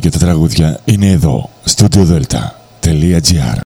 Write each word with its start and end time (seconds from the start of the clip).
και 0.00 0.10
τα 0.10 0.18
τραγούδια 0.18 0.80
είναι 0.84 1.10
εδώ, 1.10 1.50
studiodelta.gr 1.64 2.60
Καλή 2.80 3.69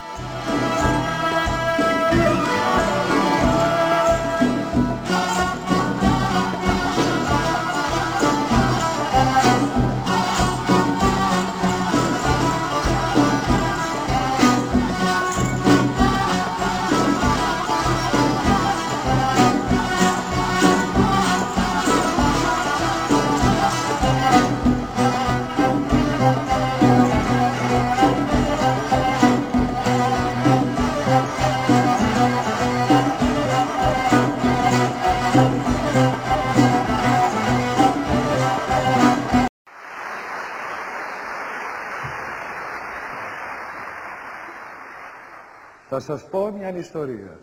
Σας 46.17 46.29
πω 46.29 46.51
μια 46.59 46.77
ιστορία. 46.77 47.39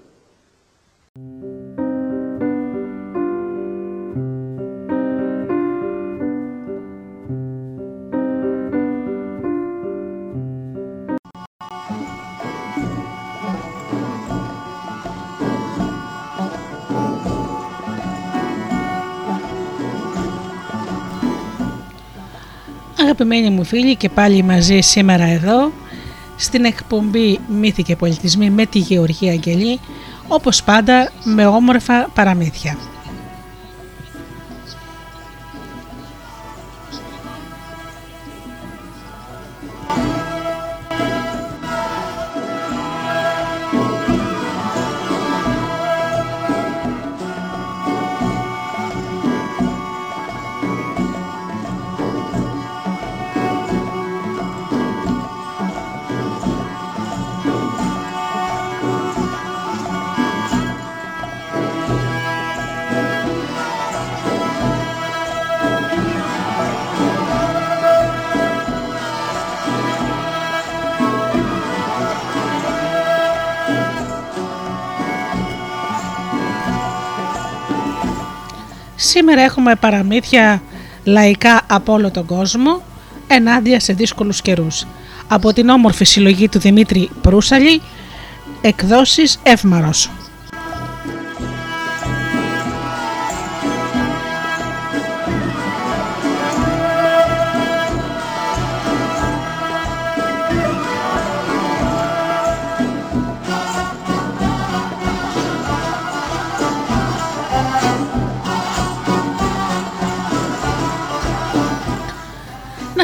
Αγαπημένοι 23.00 23.50
μου 23.50 23.64
φίλοι 23.64 23.96
και 23.96 24.08
πάλι 24.08 24.42
μαζί 24.42 24.80
σήμερα 24.80 25.24
εδώ 25.24 25.72
στην 26.38 26.64
εκπομπή 26.64 27.38
«Μύθοι 27.48 27.82
και 27.82 27.96
πολιτισμοί» 27.96 28.50
με 28.50 28.66
τη 28.66 28.78
Γεωργία 28.78 29.32
Αγγελή, 29.32 29.80
όπως 30.28 30.62
πάντα 30.62 31.10
με 31.24 31.46
όμορφα 31.46 32.08
παραμύθια. 32.14 32.76
Σήμερα 79.18 79.42
έχουμε 79.42 79.74
παραμύθια 79.74 80.62
λαϊκά 81.04 81.60
από 81.66 81.92
όλο 81.92 82.10
τον 82.10 82.26
κόσμο 82.26 82.82
ενάντια 83.26 83.80
σε 83.80 83.92
δύσκολους 83.92 84.42
καιρούς. 84.42 84.86
Από 85.28 85.52
την 85.52 85.68
όμορφη 85.68 86.04
συλλογή 86.04 86.48
του 86.48 86.58
Δημήτρη 86.58 87.10
Προύσαλη, 87.20 87.80
εκδόσεις 88.60 89.38
Εύμαρος. 89.42 90.10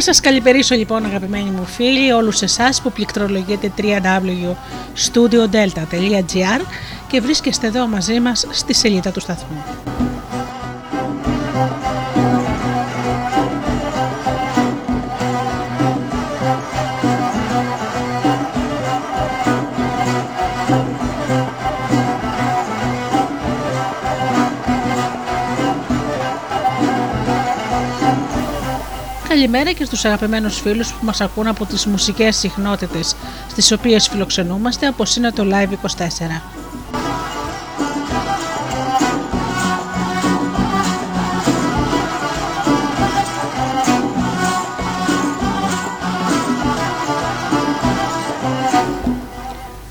Σας 0.04 0.20
καλυπερίσω 0.20 0.74
λοιπόν 0.74 1.04
αγαπημένοι 1.04 1.50
μου 1.50 1.64
φίλοι, 1.64 2.12
όλους 2.12 2.42
εσάς 2.42 2.82
που 2.82 2.92
πληκτρολογείτε 2.92 3.72
www.studiodelta.gr 3.76 6.60
και 7.08 7.20
βρίσκεστε 7.20 7.66
εδώ 7.66 7.86
μαζί 7.86 8.20
μας 8.20 8.46
στη 8.50 8.74
σελίδα 8.74 9.10
του 9.10 9.20
σταθμού. 9.20 9.64
Καλημέρα 29.44 29.72
και 29.72 29.84
στους 29.84 30.04
αγαπημένους 30.04 30.60
φίλους 30.60 30.92
που 30.92 31.04
μας 31.04 31.20
ακούν 31.20 31.46
από 31.46 31.66
τις 31.66 31.86
μουσικές 31.86 32.36
συχνότητες 32.36 33.16
στις 33.50 33.72
οποίες 33.72 34.08
φιλοξενούμαστε 34.08 34.88
όπως 34.88 35.16
είναι 35.16 35.30
το 35.30 35.44
Live 35.50 35.72
24. 35.72 36.42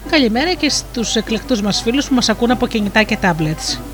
καλημέρα 0.10 0.54
και 0.54 0.70
στους 0.70 1.16
εκλεκτούς 1.16 1.62
μας 1.62 1.82
φίλους 1.82 2.08
που 2.08 2.14
μας 2.14 2.30
ακούν 2.30 2.52
από 2.52 2.68
κινητά 2.68 3.04
και 3.04 3.18
tablets. 3.22 3.93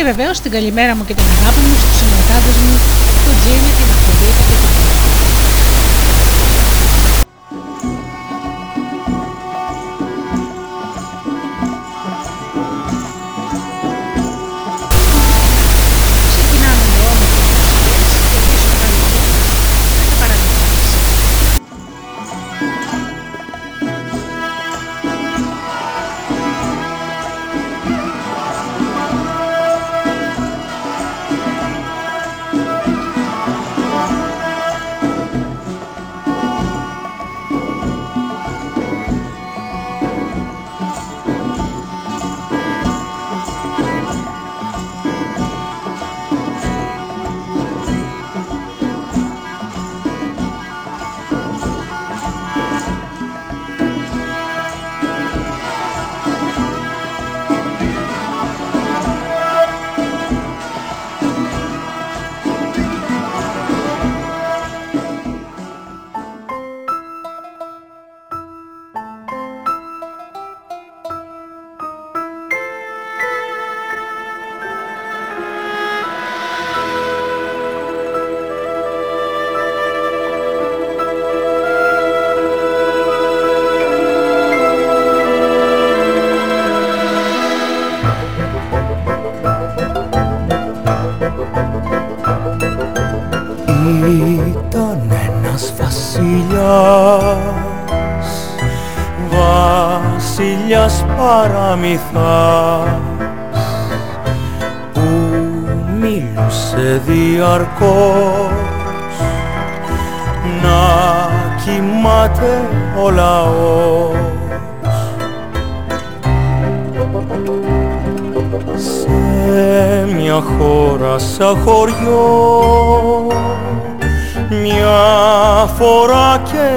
Και 0.00 0.06
βεβαίως 0.06 0.40
την 0.40 0.50
καλημέρα 0.50 0.92
μου 0.96 1.04
και 1.08 1.14
την 1.14 1.28
αγάπη 1.36 1.60
μου 1.68 1.76
στους 1.82 1.96
συνεργάτες 2.00 2.56
μου, 2.64 2.74
τον 3.26 3.34
Τζίμι, 3.40 3.89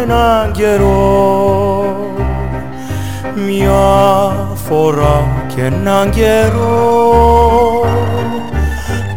έναν 0.01 0.51
καιρό. 0.51 1.95
Μια 3.35 4.31
φορά 4.67 5.45
και 5.55 5.61
έναν 5.61 6.09
καιρό. 6.09 7.85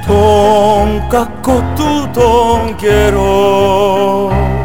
Τον 0.07 1.09
κακό 1.09 1.63
του 1.77 2.11
τον 2.13 2.75
καιρό 2.77 4.56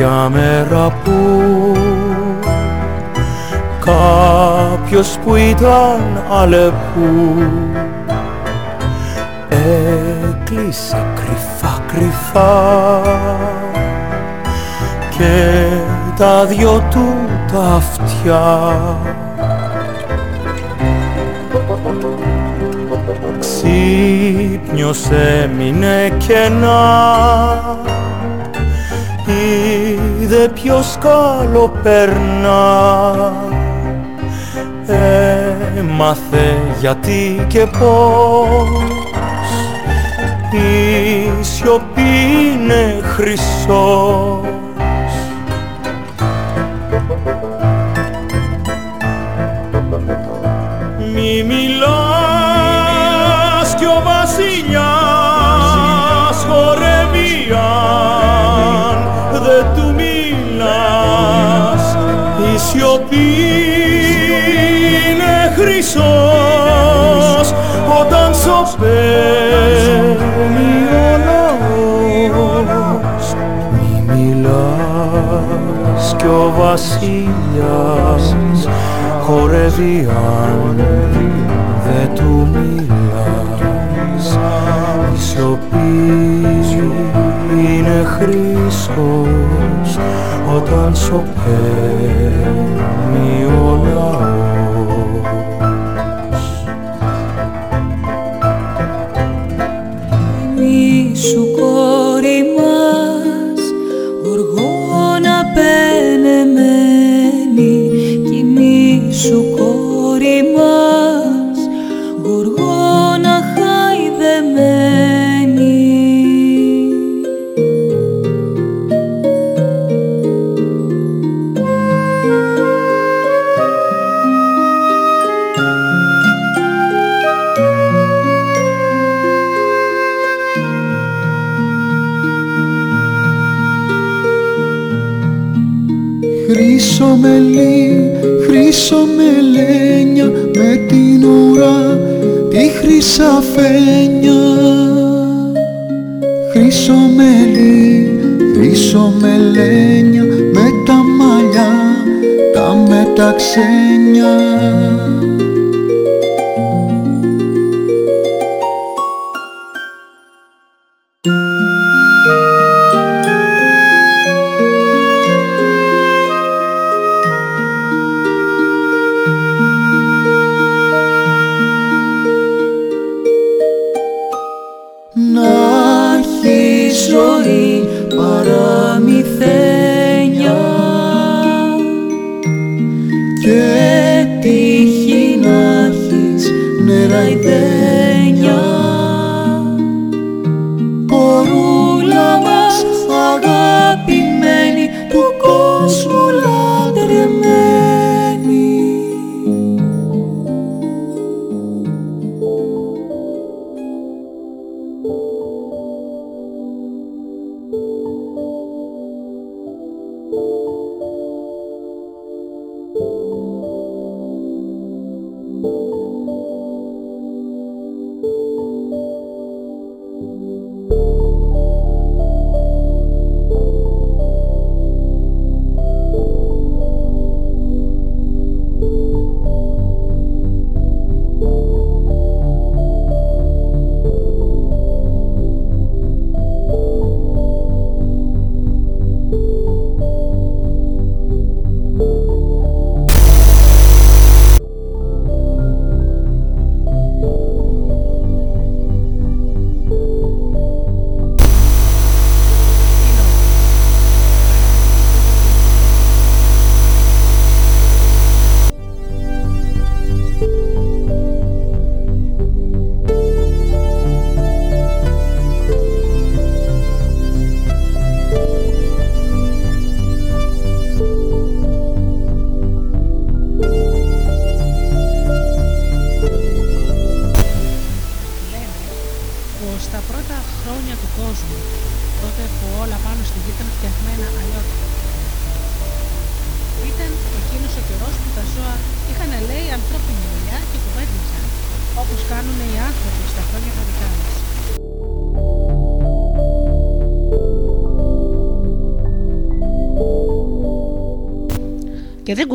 κάποια 0.00 0.28
μέρα 0.28 0.92
που 1.04 1.12
κάποιος 3.80 5.18
που 5.24 5.34
ήταν 5.34 6.22
αλεπού 6.40 7.36
έκλεισε 9.48 11.06
κρυφά 11.14 11.82
κρυφά 11.86 13.00
και 15.18 15.64
τα 16.16 16.44
δυο 16.44 16.82
του 16.90 17.14
τα 17.52 17.74
αυτιά. 17.74 18.78
Ξύπνιος 23.38 25.08
έμεινε 25.10 26.12
κενά 26.18 27.80
είδε 30.30 30.48
ποιος 30.48 30.98
καλό 31.00 31.72
περνά. 31.82 33.32
Έμαθε 35.76 36.56
γιατί 36.80 37.46
και 37.48 37.66
πώς 37.78 38.68
η 40.50 41.44
σιωπή 41.44 42.00
είναι 42.52 43.00
χρυσός. 43.02 44.40
Μη 51.14 51.42
μιλάς 51.42 52.09
χρυσός 65.90 67.52
όταν 68.00 68.34
σωπαίνει 68.34 68.90
ο 72.32 72.62
λαός 72.66 73.34
Μη 73.72 73.90
μιλάς 74.06 76.04
κι 76.16 76.26
ο 76.26 76.52
βασιλιάς 76.58 78.36
χορεύει 79.22 80.08
αν 80.08 80.76
δεν 81.84 82.08
του 82.14 82.48
μιλάς. 82.52 84.26
Η 85.14 85.16
σιωπή 85.18 85.94
είναι 87.52 88.04
χρήσος 88.04 89.98
όταν 90.56 90.94
σωπαίνει 90.94 92.59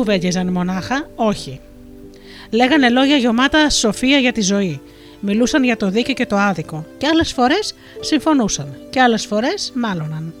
κουβέντιαζαν 0.06 0.52
μονάχα, 0.52 1.08
όχι. 1.14 1.60
Λέγανε 2.50 2.88
λόγια 2.88 3.16
γιωμάτα 3.16 3.70
σοφία 3.70 4.18
για 4.18 4.32
τη 4.32 4.40
ζωή. 4.40 4.80
Μιλούσαν 5.20 5.64
για 5.64 5.76
το 5.76 5.90
δίκαιο 5.90 6.14
και 6.14 6.26
το 6.26 6.36
άδικο. 6.36 6.86
Και 6.98 7.06
άλλες 7.06 7.32
φορές 7.32 7.74
συμφωνούσαν. 8.00 8.76
Και 8.90 9.00
άλλες 9.00 9.26
φορές 9.26 9.72
μάλωναν. 9.74 10.34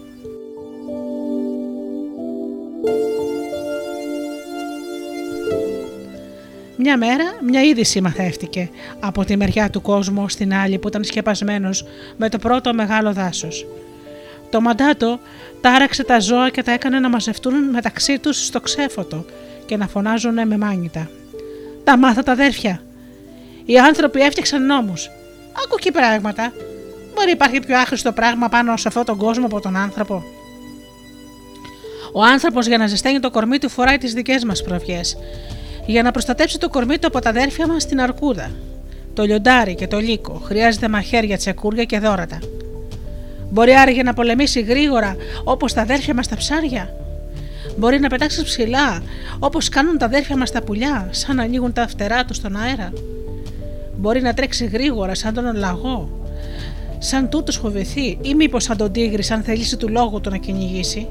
Μια 6.76 6.96
μέρα 6.96 7.24
μια 7.46 7.62
είδηση 7.62 8.00
μαθεύτηκε 8.00 8.70
από 9.00 9.24
τη 9.24 9.36
μεριά 9.36 9.70
του 9.70 9.82
κόσμου 9.82 10.28
στην 10.28 10.54
άλλη 10.54 10.78
που 10.78 10.88
ήταν 10.88 11.04
σκεπασμένος 11.04 11.84
με 12.16 12.28
το 12.28 12.38
πρώτο 12.38 12.74
μεγάλο 12.74 13.12
δάσος. 13.12 13.66
Το 14.50 14.60
μαντάτο 14.60 15.18
τάραξε 15.60 16.04
τα 16.04 16.20
ζώα 16.20 16.50
και 16.50 16.62
τα 16.62 16.72
έκανε 16.72 16.98
να 16.98 17.08
μαζευτούν 17.08 17.70
μεταξύ 17.70 18.18
τους 18.18 18.46
στο 18.46 18.60
ξέφωτο 18.60 19.24
και 19.66 19.76
να 19.76 19.88
φωνάζουν 19.88 20.46
με 20.46 20.58
μάνιτα. 20.58 21.08
Τα 21.84 21.98
μάθα 21.98 22.22
τα 22.22 22.32
αδέρφια. 22.32 22.80
Οι 23.64 23.78
άνθρωποι 23.78 24.20
έφτιαξαν 24.20 24.66
νόμους. 24.66 25.10
Άκου 25.64 25.74
εκεί 25.78 25.90
πράγματα. 25.90 26.52
Μπορεί 27.14 27.30
υπάρχει 27.30 27.60
πιο 27.60 27.78
άχρηστο 27.78 28.12
πράγμα 28.12 28.48
πάνω 28.48 28.76
σε 28.76 28.88
αυτόν 28.88 29.04
τον 29.04 29.16
κόσμο 29.16 29.46
από 29.46 29.60
τον 29.60 29.76
άνθρωπο. 29.76 30.22
Ο 32.12 32.22
άνθρωπος 32.22 32.66
για 32.66 32.78
να 32.78 32.86
ζεσταίνει 32.86 33.20
το 33.20 33.30
κορμί 33.30 33.58
του 33.58 33.68
φοράει 33.68 33.98
τις 33.98 34.12
δικές 34.12 34.44
μας 34.44 34.62
προβιέ. 34.62 35.00
Για 35.86 36.02
να 36.02 36.10
προστατέψει 36.10 36.58
το 36.58 36.68
κορμί 36.68 36.98
του 36.98 37.06
από 37.06 37.20
τα 37.20 37.30
αδέρφια 37.30 37.66
μας 37.66 37.82
στην 37.82 38.00
αρκούδα. 38.00 38.50
Το 39.14 39.24
λιοντάρι 39.24 39.74
και 39.74 39.86
το 39.86 39.98
λύκο 39.98 40.42
χρειάζεται 40.44 40.88
μαχαίρια, 40.88 41.36
τσεκούρια 41.36 41.84
και 41.84 41.98
δόρατα. 41.98 42.38
Μπορεί 43.50 43.74
άραγε 43.74 44.02
να 44.02 44.14
πολεμήσει 44.14 44.60
γρήγορα 44.60 45.16
όπως 45.44 45.72
τα 45.72 45.80
αδέρφια 45.80 46.14
μας 46.14 46.28
τα 46.28 46.36
ψάρια. 46.36 47.05
Μπορεί 47.76 48.00
να 48.00 48.08
πετάξεις 48.08 48.42
ψηλά 48.42 49.02
όπως 49.38 49.68
κάνουν 49.68 49.98
τα 49.98 50.04
αδέρφια 50.04 50.36
μας 50.36 50.50
τα 50.50 50.62
πουλιά, 50.62 51.08
σαν 51.10 51.36
να 51.36 51.42
ανοίγουν 51.42 51.72
τα 51.72 51.88
φτερά 51.88 52.24
τους 52.24 52.36
στον 52.36 52.56
αέρα. 52.56 52.92
Μπορεί 53.96 54.20
να 54.20 54.34
τρέξει 54.34 54.64
γρήγορα 54.64 55.14
σαν 55.14 55.34
τον 55.34 55.56
λαγό, 55.56 56.20
σαν 56.98 57.28
τούτος 57.28 57.56
φοβηθεί, 57.56 58.18
ή 58.22 58.34
μήπως 58.34 58.64
σαν 58.64 58.76
τον 58.76 58.92
τίγρη, 58.92 59.22
σαν 59.22 59.42
θελήσει 59.42 59.76
του 59.76 59.88
λόγου 59.88 60.20
του 60.20 60.30
να 60.30 60.36
κυνηγήσει. 60.36 61.08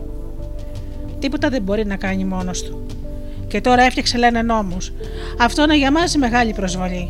Τίποτα 1.20 1.50
δεν 1.50 1.62
μπορεί 1.62 1.86
να 1.86 1.96
κάνει 1.96 2.26
μόνος 2.26 2.64
του. 2.64 2.86
Και 3.48 3.62
τώρα 3.62 3.84
έφτιαξε 3.84 4.18
λένε 4.18 4.42
νόμους. 4.42 4.94
Αυτό 5.40 5.64
είναι 5.64 5.78
για 5.78 5.92
μας 5.92 6.16
μεγάλη 6.16 6.54
προσβολή. 6.54 7.10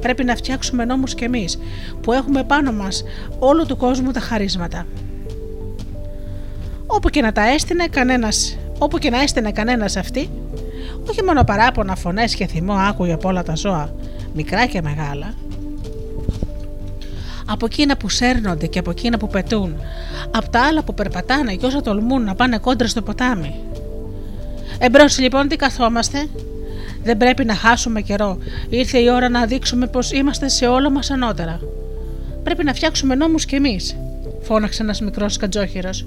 Πρέπει 0.00 0.24
να 0.24 0.34
φτιάξουμε 0.36 0.84
νόμους 0.84 1.14
κι 1.14 1.24
εμείς, 1.24 1.58
που 2.00 2.12
έχουμε 2.12 2.44
πάνω 2.44 2.72
μας 2.72 3.04
όλου 3.38 3.66
του 3.66 3.76
κόσμου 3.76 4.10
τα 4.10 4.20
χαρίσματα. 4.20 4.86
Όπου 6.86 7.08
και 7.08 7.20
να 7.20 7.32
τα 7.32 7.52
έστεινε 7.52 7.86
κανένας, 7.86 8.58
όπου 8.82 8.98
και 8.98 9.10
να 9.10 9.22
έστεινε 9.22 9.52
κανένας 9.52 9.96
αυτή, 9.96 10.30
όχι 11.10 11.22
μόνο 11.22 11.44
παράπονα, 11.44 11.96
φωνές 11.96 12.34
και 12.34 12.46
θυμό 12.46 12.72
άκουγε 12.72 13.12
από 13.12 13.28
όλα 13.28 13.42
τα 13.42 13.54
ζώα, 13.54 13.94
μικρά 14.34 14.66
και 14.66 14.82
μεγάλα, 14.82 15.34
από 17.46 17.66
εκείνα 17.66 17.96
που 17.96 18.08
σέρνονται 18.08 18.66
και 18.66 18.78
από 18.78 18.90
εκείνα 18.90 19.18
που 19.18 19.28
πετούν, 19.28 19.74
από 20.30 20.50
τα 20.50 20.60
άλλα 20.60 20.82
που 20.82 20.94
περπατάνε 20.94 21.54
και 21.54 21.66
όσα 21.66 21.80
τολμούν 21.80 22.24
να 22.24 22.34
πάνε 22.34 22.58
κόντρα 22.58 22.88
στο 22.88 23.02
ποτάμι. 23.02 23.54
Εμπρός 24.78 25.18
λοιπόν 25.18 25.48
τι 25.48 25.56
καθόμαστε, 25.56 26.28
δεν 27.02 27.16
πρέπει 27.16 27.44
να 27.44 27.54
χάσουμε 27.54 28.00
καιρό. 28.00 28.38
Ήρθε 28.68 28.98
η 28.98 29.10
ώρα 29.10 29.28
να 29.28 29.46
δείξουμε 29.46 29.86
πως 29.86 30.12
είμαστε 30.12 30.48
σε 30.48 30.66
όλα 30.66 30.90
μας 30.90 31.10
ανώτερα. 31.10 31.60
Πρέπει 32.42 32.64
να 32.64 32.74
φτιάξουμε 32.74 33.14
νόμους 33.14 33.44
κι 33.44 33.54
εμείς, 33.54 33.96
φώναξε 34.42 34.82
ένας 34.82 35.00
μικρός 35.00 35.36
κατζόχυρος. 35.36 36.06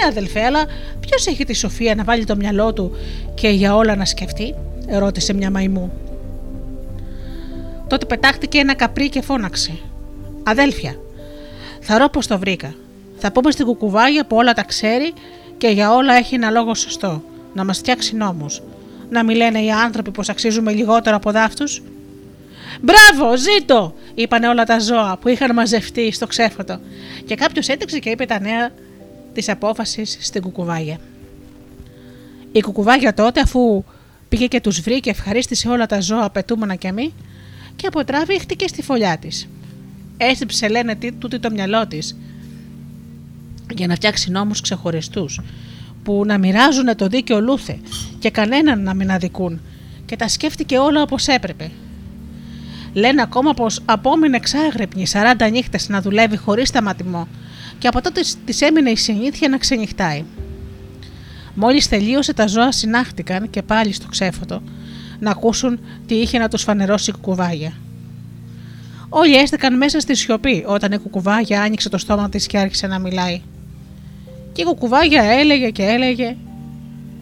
Ναι, 0.00 0.06
αδελφέ, 0.08 0.44
αλλά 0.44 0.64
ποιος 1.00 1.26
έχει 1.26 1.44
τη 1.44 1.54
σοφία 1.54 1.94
να 1.94 2.04
βάλει 2.04 2.24
το 2.24 2.36
μυαλό 2.36 2.72
του 2.72 2.96
και 3.34 3.48
για 3.48 3.74
όλα 3.74 3.96
να 3.96 4.04
σκεφτεί, 4.04 4.54
ρώτησε 4.88 5.32
μια 5.32 5.50
μαϊμού. 5.50 5.92
Τότε 7.86 8.06
πετάχτηκε 8.06 8.58
ένα 8.58 8.74
καπρί 8.74 9.08
και 9.08 9.22
φώναξε. 9.22 9.78
Αδέλφια, 10.42 10.96
θα 11.80 11.98
ρω 11.98 12.08
πω 12.08 12.26
το 12.26 12.38
βρήκα. 12.38 12.74
Θα 13.18 13.32
πούμε 13.32 13.50
στην 13.50 13.64
κουκουβάγια 13.64 14.26
που 14.26 14.36
όλα 14.36 14.52
τα 14.52 14.62
ξέρει 14.62 15.12
και 15.56 15.68
για 15.68 15.94
όλα 15.94 16.14
έχει 16.14 16.34
ένα 16.34 16.50
λόγο 16.50 16.74
σωστό, 16.74 17.22
να 17.54 17.64
μας 17.64 17.78
φτιάξει 17.78 18.16
νόμους 18.16 18.62
να 19.10 19.24
μην 19.24 19.36
λένε 19.36 19.62
οι 19.62 19.70
άνθρωποι 19.70 20.10
πως 20.10 20.28
αξίζουμε 20.28 20.72
λιγότερο 20.72 21.16
από 21.16 21.30
δάφτους. 21.30 21.82
Μπράβο, 22.80 23.36
ζήτω! 23.36 23.94
είπαν 24.14 24.42
όλα 24.42 24.64
τα 24.64 24.78
ζώα 24.78 25.18
που 25.20 25.28
είχαν 25.28 25.54
μαζευτεί 25.54 26.12
στο 26.12 26.26
ξέφωτο, 26.26 26.78
και 27.26 27.34
κάποιος 27.34 27.68
έτρεξε 27.68 27.98
και 27.98 28.10
είπε 28.10 28.24
τα 28.24 28.40
νέα 28.40 28.70
της 29.36 29.48
απόφασης 29.48 30.18
στην 30.20 30.42
κουκουβάγια. 30.42 30.98
Η 32.52 32.60
κουκουβάγια 32.60 33.14
τότε, 33.14 33.40
αφού 33.40 33.84
πήγε 34.28 34.46
και 34.46 34.60
τους 34.60 34.80
βρήκε, 34.80 35.10
ευχαρίστησε 35.10 35.68
όλα 35.68 35.86
τα 35.86 36.00
ζώα 36.00 36.30
πετούμενα 36.30 36.74
και 36.74 36.92
μη, 36.92 37.12
και 37.76 37.86
από 37.86 38.04
τράβηχτηκε 38.04 38.68
στη 38.68 38.82
φωλιά 38.82 39.18
της. 39.18 39.48
Έστυψε, 40.16 40.68
λένε, 40.68 40.98
τούτη 41.18 41.38
το 41.38 41.50
μυαλό 41.50 41.86
της, 41.86 42.16
για 43.74 43.86
να 43.86 43.94
φτιάξει 43.94 44.30
νόμους 44.30 44.60
ξεχωριστούς, 44.60 45.40
που 46.02 46.22
να 46.26 46.38
μοιράζουν 46.38 46.96
το 46.96 47.06
δίκαιο 47.06 47.40
λούθε 47.40 47.78
και 48.18 48.30
κανέναν 48.30 48.82
να 48.82 48.94
μην 48.94 49.10
αδικούν 49.10 49.60
και 50.06 50.16
τα 50.16 50.28
σκέφτηκε 50.28 50.78
όλα 50.78 51.02
όπως 51.02 51.26
έπρεπε. 51.26 51.70
Λένε 52.92 53.22
ακόμα 53.22 53.54
πως 53.54 53.82
απόμεινε 53.84 54.36
εξάγρυπνη 54.36 55.06
40 55.12 55.50
νύχτες 55.50 55.88
να 55.88 56.00
δουλεύει 56.00 56.36
χωρίς 56.36 56.68
σταματημό 56.68 57.28
και 57.78 57.88
από 57.88 58.00
τότε 58.00 58.20
της 58.44 58.60
έμεινε 58.60 58.90
η 58.90 58.96
συνήθεια 58.96 59.48
να 59.48 59.58
ξενυχτάει. 59.58 60.24
Μόλις 61.54 61.88
τελείωσε 61.88 62.34
τα 62.34 62.46
ζώα 62.46 62.72
συνάχτηκαν 62.72 63.50
και 63.50 63.62
πάλι 63.62 63.92
στο 63.92 64.06
ξέφωτο 64.08 64.62
να 65.18 65.30
ακούσουν 65.30 65.78
τι 66.06 66.14
είχε 66.14 66.38
να 66.38 66.48
τους 66.48 66.62
φανερώσει 66.62 67.10
η 67.10 67.12
κουκουβάγια. 67.12 67.72
Όλοι 69.08 69.34
έστεκαν 69.34 69.76
μέσα 69.76 70.00
στη 70.00 70.14
σιωπή 70.14 70.64
όταν 70.66 70.92
η 70.92 70.98
κουκουβάγια 70.98 71.62
άνοιξε 71.62 71.88
το 71.88 71.98
στόμα 71.98 72.28
της 72.28 72.46
και 72.46 72.58
άρχισε 72.58 72.86
να 72.86 72.98
μιλάει. 72.98 73.40
Και 74.52 74.62
η 74.62 74.64
κουκουβάγια 74.64 75.22
έλεγε 75.22 75.70
και 75.70 75.82
έλεγε. 75.82 76.36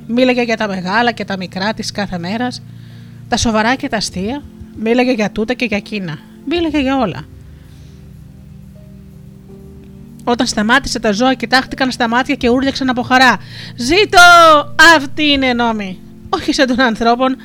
Μίλαγε 0.07 0.43
για 0.43 0.57
τα 0.57 0.69
μεγάλα 0.69 1.13
και 1.13 1.25
τα 1.25 1.37
μικρά 1.37 1.75
της 1.75 1.91
κάθε 1.91 2.19
μέρας, 2.19 2.63
τα 3.29 3.37
σοβαρά 3.37 3.75
και 3.75 3.89
τα 3.89 3.97
αστεία, 3.97 4.43
μίλαγε 4.77 5.13
για 5.13 5.31
τούτα 5.31 5.55
και 5.55 5.65
για 5.65 5.77
εκείνα, 5.77 6.19
μίλαγε 6.49 6.81
για 6.81 6.99
όλα. 6.99 7.25
Όταν 10.25 10.47
σταμάτησε 10.47 10.99
τα 10.99 11.13
ζώα 11.13 11.35
κοιτάχτηκαν 11.35 11.91
στα 11.91 12.09
μάτια 12.09 12.35
και 12.35 12.49
ούρλιαξαν 12.49 12.89
από 12.89 13.03
χαρά. 13.03 13.37
«Ζήτω! 13.77 14.19
Αυτή 14.97 15.25
είναι 15.25 15.53
νόμη!» 15.53 15.99
Όχι 16.29 16.53
σαν 16.53 16.67
των 16.67 16.81
ανθρώπων. 16.81 17.37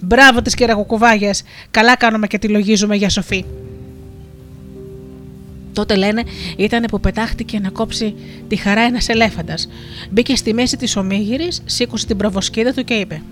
Μπράβο 0.00 0.42
τις 0.42 0.54
κερακοκουβάγιες. 0.54 1.42
Καλά 1.70 1.96
κάνουμε 1.96 2.26
και 2.26 2.38
τη 2.38 2.48
λογίζουμε 2.48 2.96
για 2.96 3.08
σοφή. 3.08 3.44
Τότε 5.72 5.96
λένε 5.96 6.22
ήταν 6.56 6.84
που 6.90 7.00
πετάχτηκε 7.00 7.58
να 7.58 7.70
κόψει 7.70 8.14
τη 8.48 8.56
χαρά 8.56 8.80
ένας 8.80 9.08
ελέφαντας. 9.08 9.68
Μπήκε 10.10 10.36
στη 10.36 10.54
μέση 10.54 10.76
της 10.76 10.96
ομίγυρης, 10.96 11.62
σήκωσε 11.64 12.06
την 12.06 12.16
προβοσκίδα 12.16 12.72
του 12.72 12.84
και 12.84 12.94
είπε: 12.94 13.22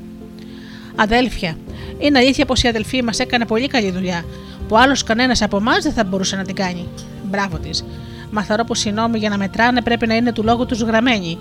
Αδέλφια, 0.97 1.56
είναι 1.99 2.18
αλήθεια 2.18 2.44
πως 2.44 2.62
η 2.62 2.68
αδελφή 2.68 3.02
μας 3.02 3.18
έκανε 3.18 3.47
πολύ 3.47 3.66
καλή 3.66 3.90
δουλειά, 3.90 4.25
που 4.68 4.78
άλλος 4.78 5.02
κανένας 5.02 5.42
από 5.42 5.56
εμάς 5.56 5.82
δεν 5.82 5.92
θα 5.92 6.05
μπορούσε 6.05 6.37
να 6.37 6.44
την 6.44 6.55
κάνει. 6.55 6.87
Μπράβο 7.31 7.59
της. 7.59 7.85
Μαθαρό 8.33 8.64
που 8.64 8.73
οι 8.87 8.92
νόμοι 8.92 9.18
για 9.18 9.29
να 9.29 9.38
μετράνε 9.38 9.83
πρέπει 9.83 10.07
να 10.07 10.14
είναι 10.14 10.33
του 10.33 10.42
λόγου 10.42 10.66
τους 10.66 10.81
γραμμένοι. 10.81 11.38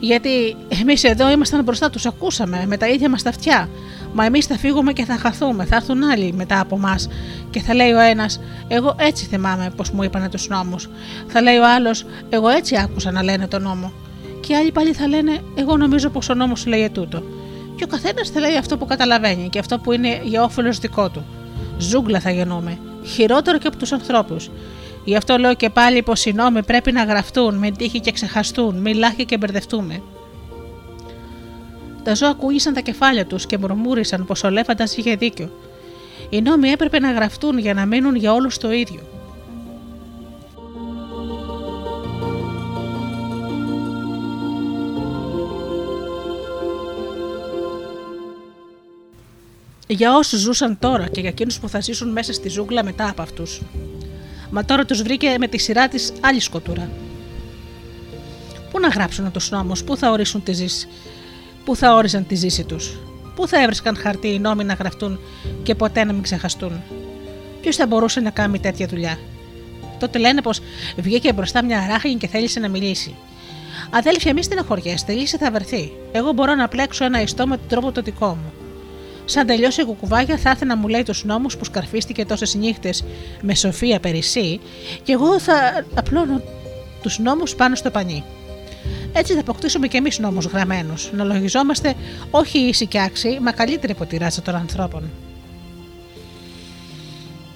Γιατί 0.00 0.56
εμείς 0.80 1.04
εδώ 1.04 1.30
ήμασταν 1.30 1.62
μπροστά 1.62 1.90
τους, 1.90 2.06
ακούσαμε 2.06 2.64
με 2.66 2.76
τα 2.76 2.88
ίδια 2.88 3.10
μας 3.10 3.22
τα 3.22 3.28
αυτιά. 3.28 3.68
Μα 4.12 4.24
εμείς 4.24 4.46
θα 4.46 4.58
φύγουμε 4.58 4.92
και 4.92 5.04
θα 5.04 5.16
χαθούμε. 5.16 5.64
Θα 5.64 5.76
έρθουν 5.76 6.02
άλλοι 6.02 6.32
μετά 6.32 6.60
από 6.60 6.76
εμά. 6.76 6.94
Και 7.50 7.60
θα 7.60 7.74
λέει 7.74 7.92
ο 7.92 7.98
ένας, 7.98 8.40
Εγώ 8.68 8.94
έτσι 8.98 9.26
θυμάμαι 9.26 9.72
πώ 9.76 9.84
μου 9.92 10.02
είπανε 10.02 10.28
τους 10.28 10.48
νόμους. 10.48 10.88
Θα 11.26 11.42
λέει 11.42 11.56
ο 11.56 11.68
άλλος, 11.74 12.04
Εγώ 12.28 12.48
έτσι 12.48 12.76
άκουσα 12.76 13.10
να 13.10 13.22
λένε 13.22 13.46
τον 13.46 13.62
νόμο. 13.62 13.92
Και 14.40 14.56
άλλοι 14.56 14.72
πάλι 14.72 14.92
θα 14.92 15.08
λένε, 15.08 15.40
Εγώ 15.54 15.76
νομίζω 15.76 16.08
πως 16.08 16.28
ο 16.28 16.34
νόμος 16.34 16.66
λέει 16.66 16.90
τούτο. 16.90 17.22
Και 17.76 17.84
ο 17.84 17.86
καθένας 17.86 18.30
θα 18.30 18.40
λέει 18.40 18.56
αυτό 18.56 18.76
που 18.76 18.86
καταλαβαίνει 18.86 19.48
και 19.48 19.58
αυτό 19.58 19.78
που 19.78 19.92
είναι 19.92 20.20
για 20.24 20.42
όφελος 20.42 20.78
δικό 20.78 21.08
του. 21.08 21.24
Ζούγκλα 21.78 22.20
θα 22.20 22.30
γεννούμε. 22.30 22.78
Χειρότερο 23.04 23.58
και 23.58 23.66
από 23.66 23.76
τους 23.76 23.92
ανθρώπους. 23.92 24.50
Γι' 25.04 25.16
αυτό 25.16 25.36
λέω 25.36 25.54
και 25.54 25.70
πάλι 25.70 26.02
πως 26.02 26.24
οι 26.24 26.32
νόμοι 26.32 26.62
πρέπει 26.62 26.92
να 26.92 27.04
γραφτούν, 27.04 27.54
με 27.54 27.70
τύχη 27.70 28.00
και 28.00 28.12
ξεχαστούν, 28.12 28.76
μη 28.76 28.94
λάχη 28.94 29.24
και 29.24 29.36
μπερδευτούμε. 29.36 30.02
Τα 32.04 32.14
ζώα 32.14 32.28
ακούγησαν 32.28 32.74
τα 32.74 32.80
κεφάλια 32.80 33.26
τους 33.26 33.46
και 33.46 33.58
μουρμούρισαν 33.58 34.26
πως 34.26 34.44
ο 34.44 34.50
Λέφαντας 34.50 34.96
είχε 34.96 35.14
δίκιο. 35.14 35.50
Οι 36.30 36.40
νόμοι 36.40 36.68
έπρεπε 36.68 36.98
να 36.98 37.12
γραφτούν 37.12 37.58
για 37.58 37.74
να 37.74 37.86
μείνουν 37.86 38.14
για 38.14 38.32
όλους 38.32 38.58
το 38.58 38.72
ίδιο. 38.72 39.00
Για 49.86 50.16
όσους 50.16 50.40
ζούσαν 50.40 50.78
τώρα 50.78 51.08
και 51.08 51.20
για 51.20 51.28
εκείνους 51.28 51.60
που 51.60 51.68
θα 51.68 51.80
ζήσουν 51.80 52.08
μέσα 52.08 52.32
στη 52.32 52.48
ζούγκλα 52.48 52.84
μετά 52.84 53.08
από 53.08 53.22
αυτούς. 53.22 53.60
Μα 54.54 54.64
τώρα 54.64 54.84
τους 54.84 55.02
βρήκε 55.02 55.36
με 55.38 55.48
τη 55.48 55.58
σειρά 55.58 55.88
της 55.88 56.12
άλλη 56.20 56.40
σκοτούρα. 56.40 56.90
Πού 58.70 58.80
να 58.80 58.88
γράψουν 58.88 59.30
τους 59.30 59.50
νόμους, 59.50 59.84
πού 59.84 59.96
θα 59.96 60.10
ορίσουν 60.10 60.42
τη 60.42 60.52
ζήση, 60.52 60.88
πού 61.64 61.76
θα 61.76 61.94
όριζαν 61.94 62.26
τη 62.26 62.34
ζήση 62.34 62.64
τους, 62.64 62.98
πού 63.34 63.48
θα 63.48 63.62
έβρισκαν 63.62 63.96
χαρτί 63.96 64.28
οι 64.28 64.38
νόμοι 64.38 64.64
να 64.64 64.74
γραφτούν 64.74 65.18
και 65.62 65.74
ποτέ 65.74 66.04
να 66.04 66.12
μην 66.12 66.22
ξεχαστούν. 66.22 66.82
Ποιος 67.60 67.76
θα 67.76 67.86
μπορούσε 67.86 68.20
να 68.20 68.30
κάνει 68.30 68.58
τέτοια 68.58 68.86
δουλειά; 68.86 69.18
Τότε 69.98 70.18
λένε 70.18 70.42
πως 70.42 70.60
βγήκε 70.96 71.32
μπροστά 71.32 71.64
μια 71.64 71.80
αράχνη 71.80 72.14
και 72.14 72.26
θέλησε 72.26 72.60
να 72.60 72.68
μιλήσει. 72.68 73.14
Αδέλφια, 73.90 74.32
μη 74.32 74.42
στεναχωριέστε, 74.42 75.12
λύση 75.12 75.36
θα 75.36 75.50
βρεθεί. 75.50 75.92
Εγώ 76.12 76.32
μπορώ 76.32 76.54
να 76.54 76.68
πλέξω 76.68 77.04
ένα 77.04 77.22
ιστό 77.22 77.46
με 77.46 77.56
τον 77.56 77.68
τρόπο 77.68 77.92
το 77.92 78.02
δικό 78.02 78.26
μου. 78.26 78.61
Σαν 79.24 79.46
τελειώσει 79.46 79.80
η 79.80 79.84
κουκουβάγια, 79.84 80.36
θα 80.36 80.50
ήθελα 80.50 80.74
να 80.74 80.80
μου 80.80 80.88
λέει 80.88 81.02
τους 81.02 81.24
νόμους 81.24 81.56
που 81.56 81.64
σκαρφίστηκε 81.64 82.24
τόσες 82.24 82.54
νύχτες 82.54 83.04
με 83.40 83.54
σοφία 83.54 84.00
περισσή, 84.00 84.60
και 85.02 85.12
εγώ 85.12 85.40
θα 85.40 85.84
απλώνω 85.94 86.40
τους 87.02 87.18
νόμους 87.18 87.54
πάνω 87.54 87.74
στο 87.74 87.90
πανί. 87.90 88.24
Έτσι 89.12 89.34
θα 89.34 89.40
αποκτήσουμε 89.40 89.88
κι 89.88 89.96
εμείς 89.96 90.18
νόμους 90.18 90.44
γραμμένους, 90.44 91.10
να 91.12 91.24
λογιζόμαστε 91.24 91.94
όχι 92.30 92.58
ίσοι 92.58 92.86
και 92.86 93.00
άξιοι, 93.00 93.38
μα 93.42 93.52
καλύτερη 93.52 93.92
από 93.92 94.06
τη 94.06 94.16
ράτσα 94.16 94.42
των 94.42 94.54
ανθρώπων. 94.54 95.10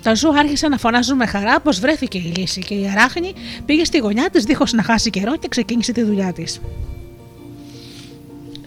Τα 0.03 0.15
ζώα 0.15 0.39
άρχισαν 0.39 0.71
να 0.71 0.79
φωνάζουν 0.79 1.17
με 1.17 1.27
χαρά 1.27 1.61
πως 1.61 1.81
βρέθηκε 1.81 2.19
η 2.19 2.33
λύση 2.37 2.61
και 2.61 2.75
η 2.75 2.89
αράχνη 2.89 3.33
πήγε 3.65 3.85
στη 3.85 3.99
γωνιά 3.99 4.31
της 4.31 4.45
δίχως 4.45 4.73
να 4.73 4.83
χάσει 4.83 5.11
καιρό 5.11 5.37
και 5.37 5.49
ξεκίνησε 5.49 5.93
τη 5.93 6.03
δουλειά 6.03 6.33
της. 6.33 6.61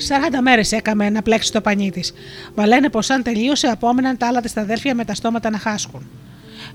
40 0.07 0.39
μέρες 0.41 0.71
έκαμε 0.71 1.09
να 1.09 1.21
πλέξει 1.21 1.51
το 1.51 1.61
πανί 1.61 1.91
της. 1.91 2.13
Μα 2.55 2.67
λένε 2.67 2.89
πως 2.89 3.09
αν 3.09 3.23
τελείωσε, 3.23 3.67
απόμεναν 3.67 4.17
τα 4.17 4.27
άλλα 4.27 4.41
τη 4.41 4.51
αδέρφια 4.55 4.95
με 4.95 5.05
τα 5.05 5.13
στόματα 5.13 5.49
να 5.49 5.57
χάσκουν. 5.57 6.09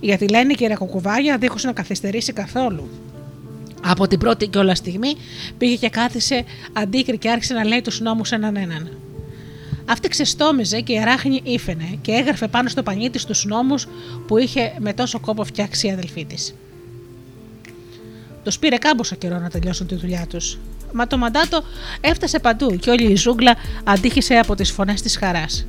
Γιατί 0.00 0.28
λένε 0.28 0.52
η 0.52 0.54
κυρία 0.54 0.76
Κουκουβάγια 0.76 1.38
δίχως 1.38 1.64
να 1.64 1.72
καθυστερήσει 1.72 2.32
καθόλου. 2.32 2.88
Από 3.87 4.06
την 4.06 4.18
πρώτη 4.18 4.46
και 4.46 4.58
όλα 4.58 4.74
στιγμή 4.74 5.14
πήγε 5.58 5.76
και 5.76 5.88
κάθισε 5.88 6.44
αντίκρι 6.72 7.18
και 7.18 7.30
άρχισε 7.30 7.54
να 7.54 7.64
λέει 7.64 7.82
τους 7.82 8.00
νόμους 8.00 8.32
έναν 8.32 8.56
έναν. 8.56 8.90
Αυτή 9.87 10.08
ξεστόμιζε 10.08 10.80
και 10.80 10.92
η 10.92 10.98
αράχνη 10.98 11.40
ήφαινε 11.44 11.98
και 12.00 12.12
έγραφε 12.12 12.48
πάνω 12.48 12.68
στο 12.68 12.82
πανί 12.82 13.10
της 13.10 13.24
τους 13.24 13.44
νόμους 13.44 13.88
που 14.26 14.38
είχε 14.38 14.72
με 14.78 14.92
τόσο 14.92 15.20
κόπο 15.20 15.44
φτιάξει 15.44 15.87
η 15.87 15.90
αδελφή 15.90 16.24
της. 16.24 16.54
Τους 18.44 18.59
πήρε 18.59 18.76
κάμποσο 18.76 19.16
καιρό 19.16 19.38
να 19.38 19.48
τελειώσουν 19.50 19.87
τη 19.87 19.94
δουλειά 19.94 20.26
τους. 20.28 20.59
Μα 20.92 21.07
το 21.07 21.18
μαντάτο 21.18 21.62
έφτασε 22.00 22.38
παντού 22.38 22.76
και 22.76 22.90
όλη 22.90 23.11
η 23.12 23.16
ζούγκλα 23.16 23.57
αντίχησε 23.85 24.35
από 24.35 24.54
τις 24.54 24.70
φωνές 24.70 25.02
της 25.02 25.16
χαράς. 25.16 25.66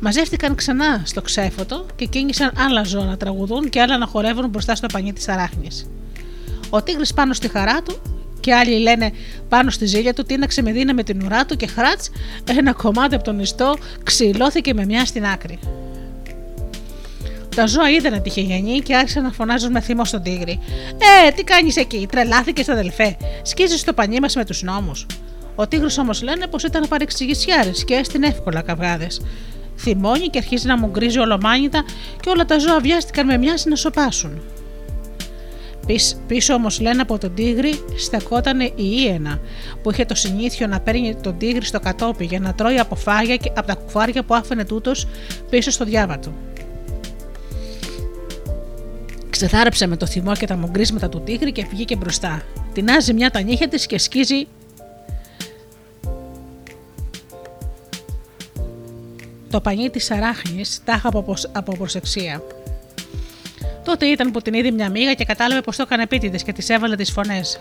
Μαζεύτηκαν 0.00 0.54
ξανά 0.54 1.02
στο 1.04 1.22
ξέφωτο 1.22 1.86
και 1.96 2.04
κίνησαν 2.04 2.52
άλλα 2.56 2.82
ζώα 2.82 3.04
να 3.04 3.16
τραγουδούν 3.16 3.68
και 3.68 3.80
άλλα 3.80 3.98
να 3.98 4.06
χορεύουν 4.06 4.48
μπροστά 4.48 4.74
στο 4.74 4.86
πανί 4.92 5.12
της 5.12 5.28
αράχνης. 5.28 5.86
Ο 6.70 6.82
τίγρης 6.82 7.14
πάνω 7.14 7.32
στη 7.32 7.48
χαρά 7.48 7.82
του 7.82 8.02
και 8.40 8.54
άλλοι 8.54 8.78
λένε 8.78 9.12
πάνω 9.48 9.70
στη 9.70 9.86
ζήλια 9.86 10.14
του 10.14 10.22
τίναξε 10.22 10.62
με 10.62 10.72
δύναμη 10.72 11.02
την 11.02 11.22
ουρά 11.24 11.46
του 11.46 11.56
και 11.56 11.66
χράτς 11.66 12.10
ένα 12.44 12.72
κομμάτι 12.72 13.14
από 13.14 13.24
τον 13.24 13.38
ιστό 13.40 13.76
ξυλώθηκε 14.02 14.74
με 14.74 14.84
μια 14.84 15.04
στην 15.04 15.26
άκρη. 15.26 15.58
Τα 17.60 17.66
ζώα 17.66 17.90
είδαν 17.90 18.12
ότι 18.12 18.28
είχε 18.28 18.40
γεννή 18.40 18.78
και 18.78 18.96
άρχισαν 18.96 19.22
να 19.22 19.30
φωνάζουν 19.30 19.70
με 19.70 19.80
θυμό 19.80 20.04
στον 20.04 20.22
τίγρη. 20.22 20.58
Ε, 21.26 21.30
τι 21.30 21.44
κάνεις 21.44 21.76
εκεί, 21.76 22.06
τρελάθηκε 22.10 22.64
αδελφέ, 22.72 23.16
σκίζει 23.42 23.84
το 23.84 23.92
πανί 23.92 24.20
μας 24.20 24.34
με 24.34 24.44
τους 24.44 24.62
νόμους. 24.62 25.06
Ο 25.54 25.68
τίγρη 25.68 25.88
όμως 25.98 26.22
λένε 26.22 26.46
πως 26.46 26.62
ήταν 26.62 26.88
παρεξηγησιάρης 26.88 27.84
και 27.84 27.94
έστεινε 27.94 28.26
εύκολα 28.26 28.62
καυγάδες. 28.62 29.20
Θυμώνει 29.76 30.26
και 30.26 30.38
αρχίζει 30.38 30.66
να 30.66 30.78
μου 30.78 30.86
γκρίζει 30.86 31.18
ολομάνιτα 31.18 31.84
και 32.20 32.28
όλα 32.28 32.44
τα 32.44 32.58
ζώα 32.58 32.80
βιάστηκαν 32.80 33.26
με 33.26 33.36
μοιάση 33.36 33.68
να 33.68 33.76
σοπάσουν. 33.76 34.42
Πίσω 36.26 36.54
όμως 36.54 36.80
λένε 36.80 37.00
από 37.00 37.18
τον 37.18 37.34
τίγρη 37.34 37.84
στεκόταν 37.98 38.60
η 38.60 38.72
Ήενα, 38.76 39.40
που 39.82 39.90
είχε 39.90 40.04
το 40.04 40.14
συνήθιο 40.14 40.66
να 40.66 40.80
παίρνει 40.80 41.16
τον 41.22 41.38
τίγρη 41.38 41.64
στο 41.64 41.80
κατόπι 41.80 42.24
για 42.24 42.40
να 42.40 42.54
τρώει 42.54 42.78
από, 42.78 42.94
φάγια, 42.94 43.36
από 43.56 43.66
τα 43.66 43.74
κουφάρια 43.74 44.22
που 44.22 44.34
άφηνε 44.34 44.64
τούτος 44.64 45.06
πίσω 45.50 45.70
στο 45.70 45.84
διάβα 45.84 46.18
του. 46.18 46.34
Ξεθάρεψε 49.30 49.86
με 49.86 49.96
το 49.96 50.06
θυμό 50.06 50.34
και 50.34 50.46
τα 50.46 50.56
μογκρίσματα 50.56 51.08
του 51.08 51.20
τίγρη 51.20 51.52
και 51.52 51.66
βγήκε 51.70 51.96
μπροστά. 51.96 52.42
Τεινάζει 52.72 53.12
μια 53.12 53.30
τα 53.30 53.40
νύχια 53.40 53.68
της 53.68 53.86
και 53.86 53.98
σκίζει 53.98 54.46
το 59.50 59.60
πανί 59.60 59.90
της 59.90 60.10
αράχνης 60.10 60.80
τάχα 60.84 61.08
από, 61.08 61.34
από 61.52 61.76
προσεξία. 61.76 62.42
Τότε 63.84 64.06
ήταν 64.06 64.30
που 64.30 64.40
την 64.40 64.54
είδε 64.54 64.70
μια 64.70 64.90
μίγα 64.90 65.14
και 65.14 65.24
κατάλαβε 65.24 65.60
πως 65.60 65.76
το 65.76 65.82
έκανε 65.82 66.02
επίτηδες 66.02 66.42
και 66.42 66.52
της 66.52 66.68
έβαλε 66.68 66.96
τις 66.96 67.10
φωνές. 67.10 67.60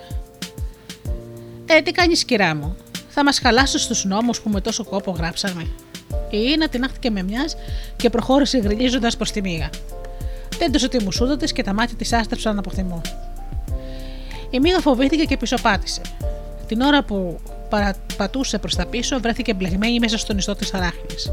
Ε, 1.66 1.82
τι 1.82 1.92
κάνεις, 1.92 2.24
κυρά 2.24 2.56
μου, 2.56 2.76
θα 3.10 3.24
μας 3.24 3.40
χαλάσει 3.40 3.88
του 3.88 4.08
νόμους 4.08 4.42
που 4.42 4.50
με 4.50 4.62
τόσο 4.62 4.84
κόπο 4.84 5.12
γράψαμε. 5.12 5.62
Η 6.30 6.38
Ίνα 6.54 6.68
την 6.70 6.84
άχτηκε 6.84 7.10
με 7.10 7.24
μιας 7.24 7.56
και 7.96 8.10
προχώρησε 8.10 8.58
γριλίζοντα 8.58 9.12
προς 9.18 9.32
τη 9.32 9.42
μίγα. 9.42 9.70
Τέντωσε 10.60 10.88
τη 10.88 11.04
μουσούδα 11.04 11.38
τη 11.38 11.54
και 11.54 11.64
τα 11.64 11.74
μάτια 11.74 11.96
της 11.96 12.14
άστρεψαν 12.14 12.58
από 12.58 12.70
θυμό. 12.70 13.02
Η 14.50 14.60
μίγα 14.60 14.80
φοβήθηκε 14.80 15.24
και 15.24 15.38
πισωπάτησε. 15.38 16.02
Την 16.68 16.82
ώρα 16.82 17.04
που 17.04 17.40
παραπατούσε 17.70 18.58
προς 18.58 18.76
τα 18.76 18.86
πίσω, 18.86 19.20
βρέθηκε 19.20 19.54
μπλεγμένη 19.54 20.00
μέσα 20.00 20.18
στον 20.18 20.38
ιστό 20.38 20.56
της 20.56 20.74
αράχνης. 20.74 21.32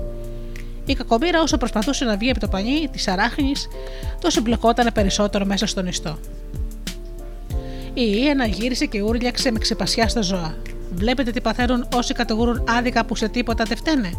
Η 0.87 0.95
κακομήρα, 0.95 1.43
όσο 1.43 1.57
προσπαθούσε 1.57 2.05
να 2.05 2.17
βγει 2.17 2.31
από 2.31 2.41
το 2.41 2.49
πανί 2.49 2.89
της 2.93 3.09
αράχνης, 3.09 3.69
τόσο 4.21 4.41
μπλεκόταν 4.41 4.91
περισσότερο 4.95 5.45
μέσα 5.45 5.67
στον 5.67 5.87
ιστό. 5.87 6.19
Η 7.95 8.13
Ιένα 8.15 8.47
γύρισε 8.47 8.87
και 8.87 9.03
ούρλιαξε 9.03 9.51
με 9.51 9.59
ξεπασιά 9.59 10.09
στα 10.09 10.21
ζώα. 10.21 10.55
Βλέπετε 10.95 11.31
τι 11.31 11.41
παθαίνουν 11.41 11.89
όσοι 11.95 12.15
κατηγορούν 12.15 12.65
άδικα 12.69 13.05
που 13.05 13.15
σε 13.15 13.29
τίποτα 13.29 13.65
δεν 13.65 13.77
φταίνε. 13.77 14.11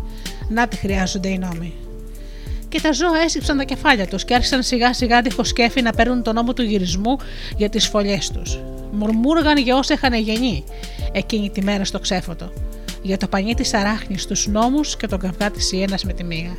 Να 0.49 0.67
τι 0.67 0.75
χρειάζονται 0.75 1.27
οι 1.27 1.37
νόμοι. 1.37 1.73
Και 2.69 2.81
τα 2.81 2.91
ζώα 2.91 3.21
έσυψαν 3.23 3.57
τα 3.57 3.63
κεφάλια 3.63 4.07
τους 4.07 4.25
και 4.25 4.33
άρχισαν 4.33 4.63
σιγά 4.63 4.93
σιγά 4.93 5.21
δίχω 5.21 5.41
κέφι 5.41 5.81
να 5.81 5.91
παίρνουν 5.91 6.23
τον 6.23 6.35
νόμο 6.35 6.53
του 6.53 6.61
γυρισμού 6.61 7.17
για 7.57 7.69
τις 7.69 7.87
φωλιές 7.87 8.31
τους. 8.31 8.59
Μουρμούργαν 8.91 9.57
για 9.57 9.75
όσα 9.75 9.93
είχαν 9.93 10.13
γεννεί 10.13 10.63
εκείνη 11.11 11.49
τη 11.49 11.63
μέρα 11.63 11.85
στο 11.85 11.99
ξέφωτο. 11.99 12.51
Για 13.01 13.17
το 13.17 13.27
πανί 13.27 13.53
της 13.53 13.73
αράχνης, 13.73 14.25
τους 14.25 14.47
νόμους 14.47 14.97
και 14.97 15.07
τον 15.07 15.19
καυγά 15.19 15.51
της 15.51 15.71
Ιένας 15.71 16.03
με 16.03 16.13
τη 16.13 16.23
μήγα. 16.23 16.57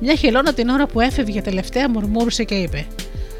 Μια 0.00 0.14
χελώνα 0.14 0.52
την 0.52 0.68
ώρα 0.68 0.86
που 0.86 1.00
έφευγε 1.00 1.42
τελευταία 1.42 1.90
μουρμούρισε 1.90 2.44
και 2.44 2.54
είπε: 2.54 2.86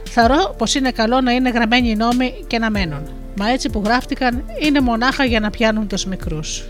Θαρώ 0.08 0.54
πως 0.58 0.74
είναι 0.74 0.90
καλό 0.90 1.20
να 1.20 1.32
είναι 1.32 1.50
γραμμένοι 1.50 1.90
οι 1.90 1.96
νόμοι 1.96 2.44
και 2.46 2.58
να 2.58 2.70
μένουν. 2.70 3.02
Μα 3.36 3.50
έτσι 3.50 3.70
που 3.70 3.82
γράφτηκαν 3.84 4.44
είναι 4.60 4.80
μονάχα 4.80 5.24
για 5.24 5.40
να 5.40 5.50
πιάνουν 5.50 5.88
τους 5.88 6.04
μικρούς. 6.04 6.64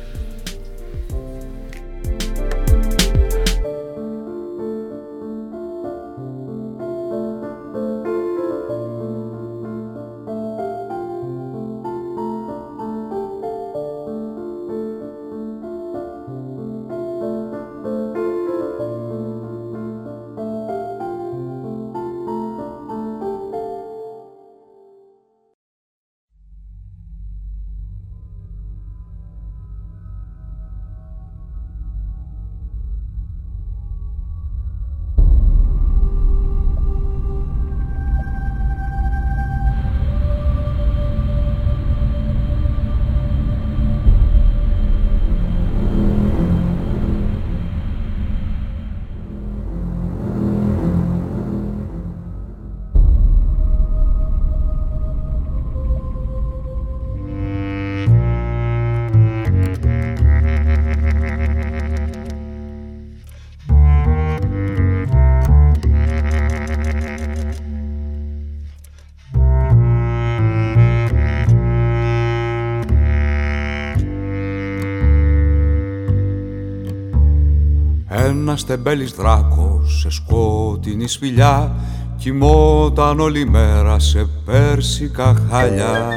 Ένας 78.40 78.64
τεμπέλης 78.64 79.12
δράκος 79.12 80.00
σε 80.00 80.10
σκότεινη 80.10 81.08
σπηλιά 81.08 81.74
κοιμόταν 82.16 83.20
όλη 83.20 83.48
μέρα 83.48 83.98
σε 83.98 84.28
πέρσικα 84.44 85.36
χαλιά. 85.50 86.08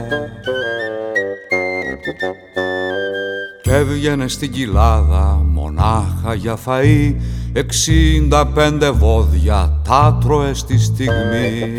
Και 3.63 3.71
έβγαινε 3.71 4.27
στην 4.27 4.51
κοιλάδα 4.51 5.41
μονάχα 5.45 6.33
για 6.33 6.57
φαΐ 6.65 7.15
εξήντα 7.53 8.47
πέντε 8.47 8.91
βόδια 8.91 9.81
τα 9.87 10.17
τρώε 10.23 10.53
στη 10.53 10.79
στιγμή 10.79 11.75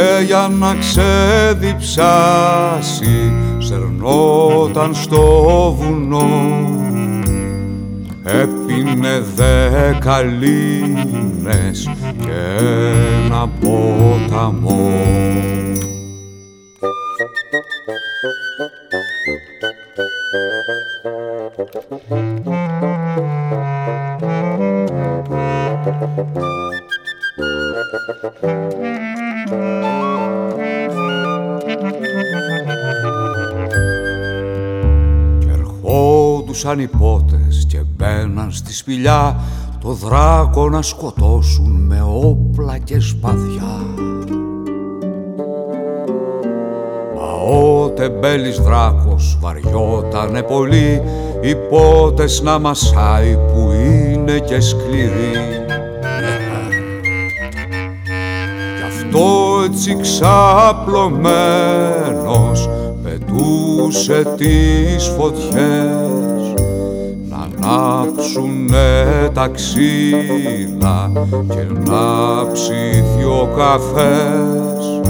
και 0.00 0.24
για 0.24 0.50
να 0.58 0.74
ξεδιψάσει 0.74 1.92
σερνόταν 3.58 4.94
στο 4.94 5.76
βουνό. 5.78 6.28
Έπινε 8.24 9.22
δέκα 9.34 10.20
λίμνες 10.22 11.90
και 12.18 12.64
ένα 13.26 13.48
ποταμό 13.60 14.92
ερχόντουσαν 36.60 36.78
οι 36.78 36.86
πότες 36.98 37.66
και 37.68 37.82
μπαίναν 37.96 38.52
στη 38.52 38.74
σπηλιά 38.74 39.36
το 39.80 39.92
δράκο 39.92 40.68
να 40.68 40.82
σκοτώσουν 40.82 41.70
με 41.70 42.02
όπλα 42.02 42.78
και 42.78 43.00
σπαθιά. 43.00 43.84
Μα 47.16 47.22
ο 47.56 47.88
τεμπέλης 47.88 48.60
δράκος 48.60 49.38
βαριότανε 49.40 50.42
πολύ 50.42 51.02
οι 51.40 51.54
πότες 51.54 52.42
να 52.42 52.58
μασάει 52.58 53.36
που 53.36 53.70
είναι 53.72 54.38
και 54.38 54.60
σκληροί. 54.60 55.32
Γι' 58.76 58.84
αυτό 58.86 59.60
έτσι 59.64 59.96
ξαπλωμένος 60.00 62.68
πετούσε 63.02 64.34
τις 64.36 65.06
φωτιές 65.16 65.52
να 65.52 66.09
ανάψουνε 67.62 69.28
τα 69.34 69.48
ξύλα 69.48 71.10
και 71.48 71.90
να 71.90 72.52
ψήθει 72.52 73.24
ο 73.24 73.48
καφές. 73.56 75.00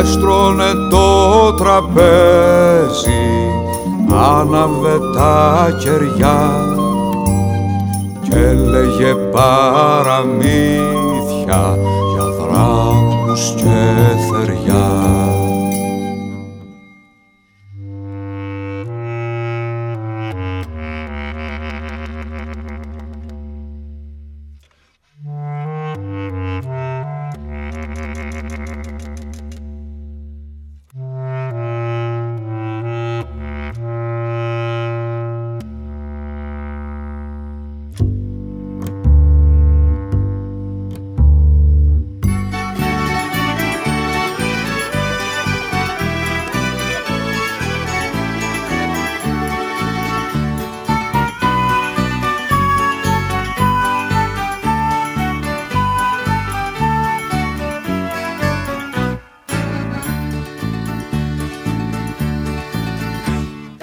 Έστρωνε 0.00 0.72
το 0.90 1.52
τραπέζι 1.54 3.26
άναβε 4.14 4.98
τα 5.14 5.68
κεριά 5.80 6.50
και 8.22 8.36
έλεγε 8.36 9.14
παραμύθια 9.14 10.44
για 12.14 12.24
δράκους 12.24 13.54
και 13.56 13.76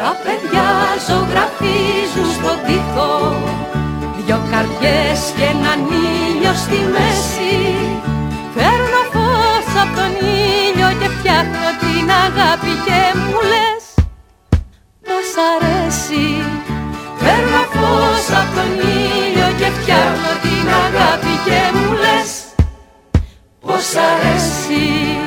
Τα 0.03 0.15
παιδιά 0.23 0.69
ζωγραφίζουν 1.07 2.29
στον 2.37 2.57
τοίχο. 2.65 3.11
Δυο 4.25 4.39
καρδιές 4.51 5.21
και 5.37 5.45
έναν 5.55 5.79
ήλιο 6.07 6.53
στη 6.63 6.79
μέση. 6.93 7.55
Φέρνω 8.55 9.01
φως 9.13 9.67
από 9.81 9.93
τον 9.99 10.13
ήλιο 10.47 10.89
και 10.99 11.09
φτιάχνω 11.15 11.69
την 11.81 12.05
αγάπη 12.25 12.73
και 12.85 12.99
μου 13.19 13.39
λες 13.51 13.83
Μας 15.07 15.29
αρέσει 15.51 16.27
Φέρνω 17.21 17.63
φως 17.73 18.25
από 18.39 18.51
τον 18.57 18.71
ήλιο 19.05 19.49
και 19.59 19.69
φτιάχνω 19.77 20.31
την 20.43 20.67
αγάπη 20.85 21.33
και 21.45 21.59
μου 21.75 21.91
λες 22.03 22.31
Πώς 23.65 23.87
αρέσει 24.11 25.22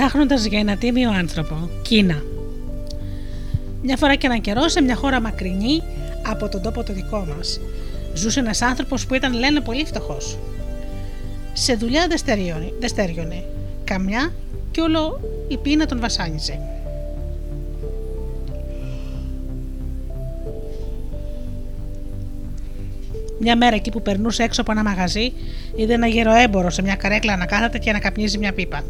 ψάχνοντας 0.00 0.44
για 0.44 0.58
ένα 0.58 0.76
τίμιο 0.76 1.10
άνθρωπο. 1.10 1.68
Κίνα. 1.82 2.22
Μια 3.82 3.96
φορά 3.96 4.14
και 4.14 4.26
έναν 4.26 4.40
καιρό 4.40 4.68
σε 4.68 4.82
μια 4.82 4.94
χώρα 4.94 5.20
μακρινή 5.20 5.82
από 6.26 6.48
τον 6.48 6.62
τόπο 6.62 6.82
το 6.82 6.92
δικό 6.92 7.26
μας, 7.36 7.60
ζούσε 8.14 8.40
ένας 8.40 8.62
άνθρωπος 8.62 9.06
που 9.06 9.14
ήταν, 9.14 9.32
λένε, 9.32 9.60
πολύ 9.60 9.84
φτωχός. 9.84 10.38
Σε 11.52 11.74
δουλειά 11.74 12.06
δεν 12.78 12.88
στέριωνε. 12.88 13.44
Καμιά 13.84 14.32
κι 14.70 14.80
όλο 14.80 15.20
η 15.48 15.56
πείνα 15.56 15.86
τον 15.86 16.00
βασάνιζε. 16.00 16.58
Μια 23.40 23.56
μέρα 23.56 23.76
εκεί 23.76 23.90
που 23.90 24.02
περνούσε 24.02 24.42
έξω 24.42 24.60
από 24.60 24.72
ένα 24.72 24.82
μαγαζί, 24.82 25.32
είδε 25.76 25.94
ένα 25.94 26.06
γεροέμπορο 26.06 26.70
σε 26.70 26.82
μια 26.82 26.94
καρέκλα 26.94 27.36
να 27.36 27.46
κάθεται 27.46 27.78
και 27.78 27.92
να 27.92 27.98
καπνίζει 27.98 28.38
μια 28.38 28.52
πίπα. 28.52 28.82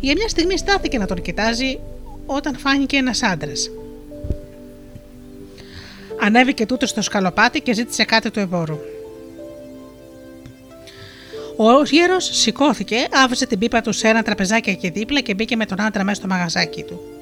Για 0.00 0.14
μια 0.16 0.28
στιγμή 0.28 0.58
στάθηκε 0.58 0.98
να 0.98 1.06
τον 1.06 1.22
κοιτάζει 1.22 1.78
όταν 2.26 2.56
φάνηκε 2.56 2.96
ένας 2.96 3.22
άντρας. 3.22 3.70
Ανέβηκε 6.20 6.66
τούτος 6.66 6.90
στο 6.90 7.02
σκαλοπάτι 7.02 7.60
και 7.60 7.74
ζήτησε 7.74 8.04
κάτι 8.04 8.30
του 8.30 8.40
εμπόρου. 8.40 8.78
Ο 11.56 11.82
γέρος 11.82 12.24
σηκώθηκε, 12.24 13.06
άφησε 13.24 13.46
την 13.46 13.58
πίπα 13.58 13.80
του 13.80 13.92
σε 13.92 14.08
ένα 14.08 14.22
τραπεζάκι 14.22 14.70
εκεί 14.70 14.88
δίπλα 14.88 15.20
και 15.20 15.34
μπήκε 15.34 15.56
με 15.56 15.66
τον 15.66 15.80
άντρα 15.80 16.04
μέσα 16.04 16.16
στο 16.16 16.28
μαγαζάκι 16.28 16.82
του. 16.82 17.17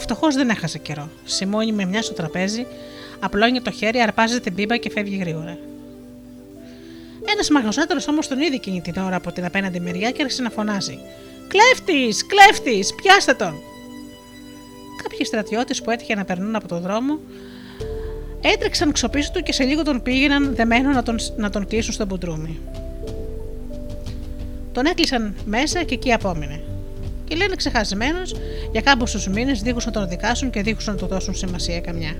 Φτωχό 0.00 0.28
δεν 0.32 0.48
έχασε 0.48 0.78
καιρό. 0.78 1.08
Σημώνει 1.24 1.72
με 1.72 1.84
μια 1.84 2.02
στο 2.02 2.14
τραπέζι, 2.14 2.66
απλώνει 3.20 3.60
το 3.60 3.70
χέρι, 3.70 4.00
αρπάζει 4.00 4.40
την 4.40 4.54
πίμπα 4.54 4.76
και 4.76 4.90
φεύγει 4.90 5.16
γρήγορα. 5.16 5.58
Ένας 7.32 7.50
μαγαζάτορο 7.50 8.00
όμως 8.08 8.28
τον 8.28 8.40
είδε 8.40 8.54
εκείνη 8.54 8.80
την 8.80 8.96
ώρα 8.96 9.16
από 9.16 9.32
την 9.32 9.44
απέναντι 9.44 9.80
μεριά 9.80 10.10
και 10.10 10.22
άρχισε 10.22 10.42
να 10.42 10.50
φωνάζει: 10.50 10.98
Κλέφτης! 11.48 12.26
Κλέφτης! 12.26 12.94
Πιάστε 12.94 13.34
τον! 13.34 13.54
Κάποιοι 15.02 15.24
στρατιώτες 15.24 15.82
που 15.82 15.90
έτυχε 15.90 16.14
να 16.14 16.24
περνούν 16.24 16.56
από 16.56 16.68
τον 16.68 16.80
δρόμο 16.80 17.18
έτρεξαν 18.40 18.92
ξοπίσω 18.92 19.30
του 19.32 19.42
και 19.42 19.52
σε 19.52 19.64
λίγο 19.64 19.82
τον 19.82 20.02
πήγαιναν 20.02 20.54
δεμένο 20.54 20.90
να 20.90 21.02
τον, 21.02 21.16
να 21.36 21.50
τον 21.50 21.66
κλείσουν 21.66 21.92
στο 21.92 22.06
μπουντρούμι. 22.06 22.60
Τον 24.72 24.86
έκλεισαν 24.86 25.34
μέσα 25.44 25.82
και 25.82 25.94
εκεί 25.94 26.12
απόμεινε 26.12 26.60
και 27.30 27.36
λένε 27.36 27.54
ξεχασμένο 27.54 28.18
για 28.72 28.80
κάμποσου 28.80 29.30
μήνες 29.30 29.62
δίχως 29.62 29.86
να 29.86 29.92
τον 29.92 30.08
δικάσουν 30.08 30.50
και 30.50 30.62
δίχως 30.62 30.86
να 30.86 30.94
του 30.94 31.06
δώσουν 31.06 31.34
σημασία 31.34 31.80
καμιά. 31.80 32.14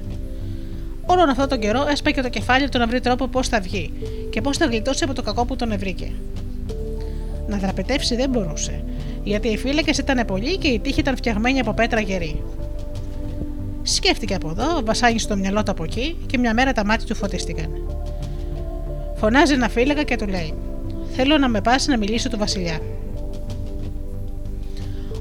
Όλον 1.07 1.29
αυτόν 1.29 1.49
τον 1.49 1.61
καιρό 1.61 1.87
έσπαγε 1.90 2.23
το 2.23 2.29
κεφάλι 2.29 2.68
του 2.68 2.79
να 2.79 2.87
βρει 2.87 3.01
τρόπο 3.01 3.27
πώς 3.27 3.49
θα 3.49 3.61
βγει 3.61 3.92
και 4.31 4.40
πώς 4.40 4.57
θα 4.57 4.66
γλιτώσει 4.66 5.05
από 5.05 5.14
το 5.14 5.23
κακό 5.23 5.44
που 5.44 5.57
τον 5.57 5.73
ευρήκε. 5.73 6.12
Να 7.49 7.57
δραπετεύσει 7.57 8.16
δεν 8.16 8.31
μπορούσε, 8.31 8.85
γιατί 9.23 9.49
οι 9.49 9.57
φύλακες 9.57 9.99
ήταν 9.99 10.27
πολλοί 10.27 10.59
και 10.59 10.68
η 10.68 10.79
τύχη 10.79 11.01
ήταν 11.01 11.16
φτιαγμένη 11.16 11.61
από 11.61 11.73
πέτρα 11.73 12.01
γερή. 12.01 12.42
Σκέφτηκε 13.83 14.35
από 14.35 14.49
εδώ, 14.49 14.83
βασάνισε 14.85 15.29
το 15.29 15.37
μυαλό 15.37 15.62
του 15.62 15.70
από 15.70 15.85
εκεί 15.85 16.16
και 16.27 16.38
μια 16.38 16.55
μέρα 16.55 16.73
τα 16.73 16.85
μάτια 16.85 17.07
του 17.07 17.14
φωτίστηκαν. 17.14 17.70
Φωνάζει 19.16 19.53
ένα 19.53 19.68
φύλακα 19.68 20.03
και 20.03 20.16
του 20.16 20.27
λέει: 20.27 20.55
Θέλω 21.11 21.38
να 21.38 21.49
με 21.49 21.61
πας 21.61 21.87
να 21.87 21.99
μιλήσω 21.99 22.29
του 22.29 22.38
Βασιλιά. 22.38 22.81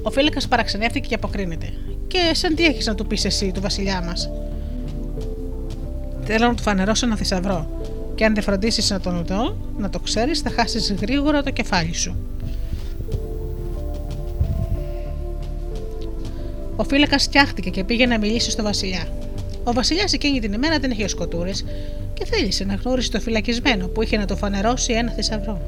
Ο 0.02 0.12
φύλακα 0.12 0.42
παραξενεύτηκε 0.50 1.08
και 1.08 1.16
αποκρίνεται. 1.16 1.74
Και 2.08 2.32
σαν 2.32 2.56
τι 2.56 2.66
έχεις 2.66 2.86
να 2.86 2.96
του 2.96 3.08
πεις 3.08 3.26
εσύ, 3.26 3.52
του 3.52 3.62
βασιλιά 3.62 4.02
μας; 4.02 4.30
Θέλω 6.24 6.48
να 6.48 6.56
του 6.56 6.64
φανερώσω 6.64 7.06
ένα 7.06 7.16
θησαυρό. 7.16 7.68
Και 8.16 8.26
αν 8.26 8.34
δεν 8.34 8.44
φροντίσεις 8.44 8.90
να 8.90 9.00
τον 9.00 9.26
δω, 9.26 9.58
να 9.78 9.90
το 9.90 10.00
ξέρεις, 10.00 10.40
θα 10.40 10.50
χάσεις 10.50 10.94
γρήγορα 11.02 11.44
το 11.44 11.52
κεφάλι 11.52 11.94
σου. 11.94 12.16
Ο 16.76 16.84
φύλακα 16.84 17.18
φτιάχτηκε 17.18 17.70
και 17.70 17.84
πήγε 17.84 18.06
να 18.06 18.20
μιλήσει 18.20 18.52
στο 18.52 18.64
Βασιλιά. 18.64 19.08
Ο 19.64 19.74
Βασιλιάς 19.74 20.14
εκείνη 20.14 20.40
την 20.40 20.54
ημέρα 20.54 20.80
δεν 20.80 20.92
είχε 20.92 21.08
σκοτούρες 21.08 21.66
και 22.14 22.26
θέλησε 22.26 22.64
να 22.64 22.74
γνώρισε 22.74 23.12
το 23.12 23.20
φυλακισμένο 23.20 23.88
που 23.88 24.02
είχε 24.02 24.18
να 24.18 24.26
το 24.26 24.36
φανερώσει 24.36 24.94
ένα 24.94 25.12
θησαυρό. 25.12 25.62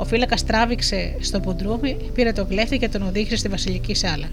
Ο 0.00 0.04
φύλακας 0.04 0.44
τράβηξε 0.44 1.16
στο 1.20 1.40
ποντρούμι, 1.40 1.96
πήρε 2.14 2.32
το 2.32 2.44
κλέφτη 2.44 2.78
και 2.78 2.88
τον 2.88 3.02
οδήγησε 3.02 3.36
στη 3.36 3.48
βασιλική 3.48 3.94
σάλα. 3.94 4.28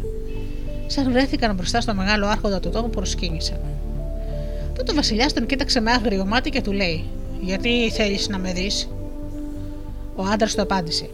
Σαν 0.87 1.11
βρέθηκαν 1.11 1.55
μπροστά 1.55 1.81
στο 1.81 1.93
μεγάλο 1.93 2.27
άρχοντα 2.27 2.59
του 2.59 2.69
τόπου, 2.69 2.89
προσκύνησαν. 2.89 3.59
Τότε 4.75 4.91
ο 4.91 4.95
Βασιλιάς 4.95 5.33
τον 5.33 5.45
κοίταξε 5.45 5.79
με 5.79 5.91
άγριο 5.91 6.25
μάτι 6.25 6.49
και 6.49 6.61
του 6.61 6.71
λέει: 6.71 7.03
Γιατί 7.41 7.91
θέλεις 7.91 8.29
να 8.29 8.37
με 8.37 8.53
δεις; 8.53 8.89
Ο 10.15 10.23
άντρας 10.23 10.55
του 10.55 10.61
απάντησε: 10.61 11.09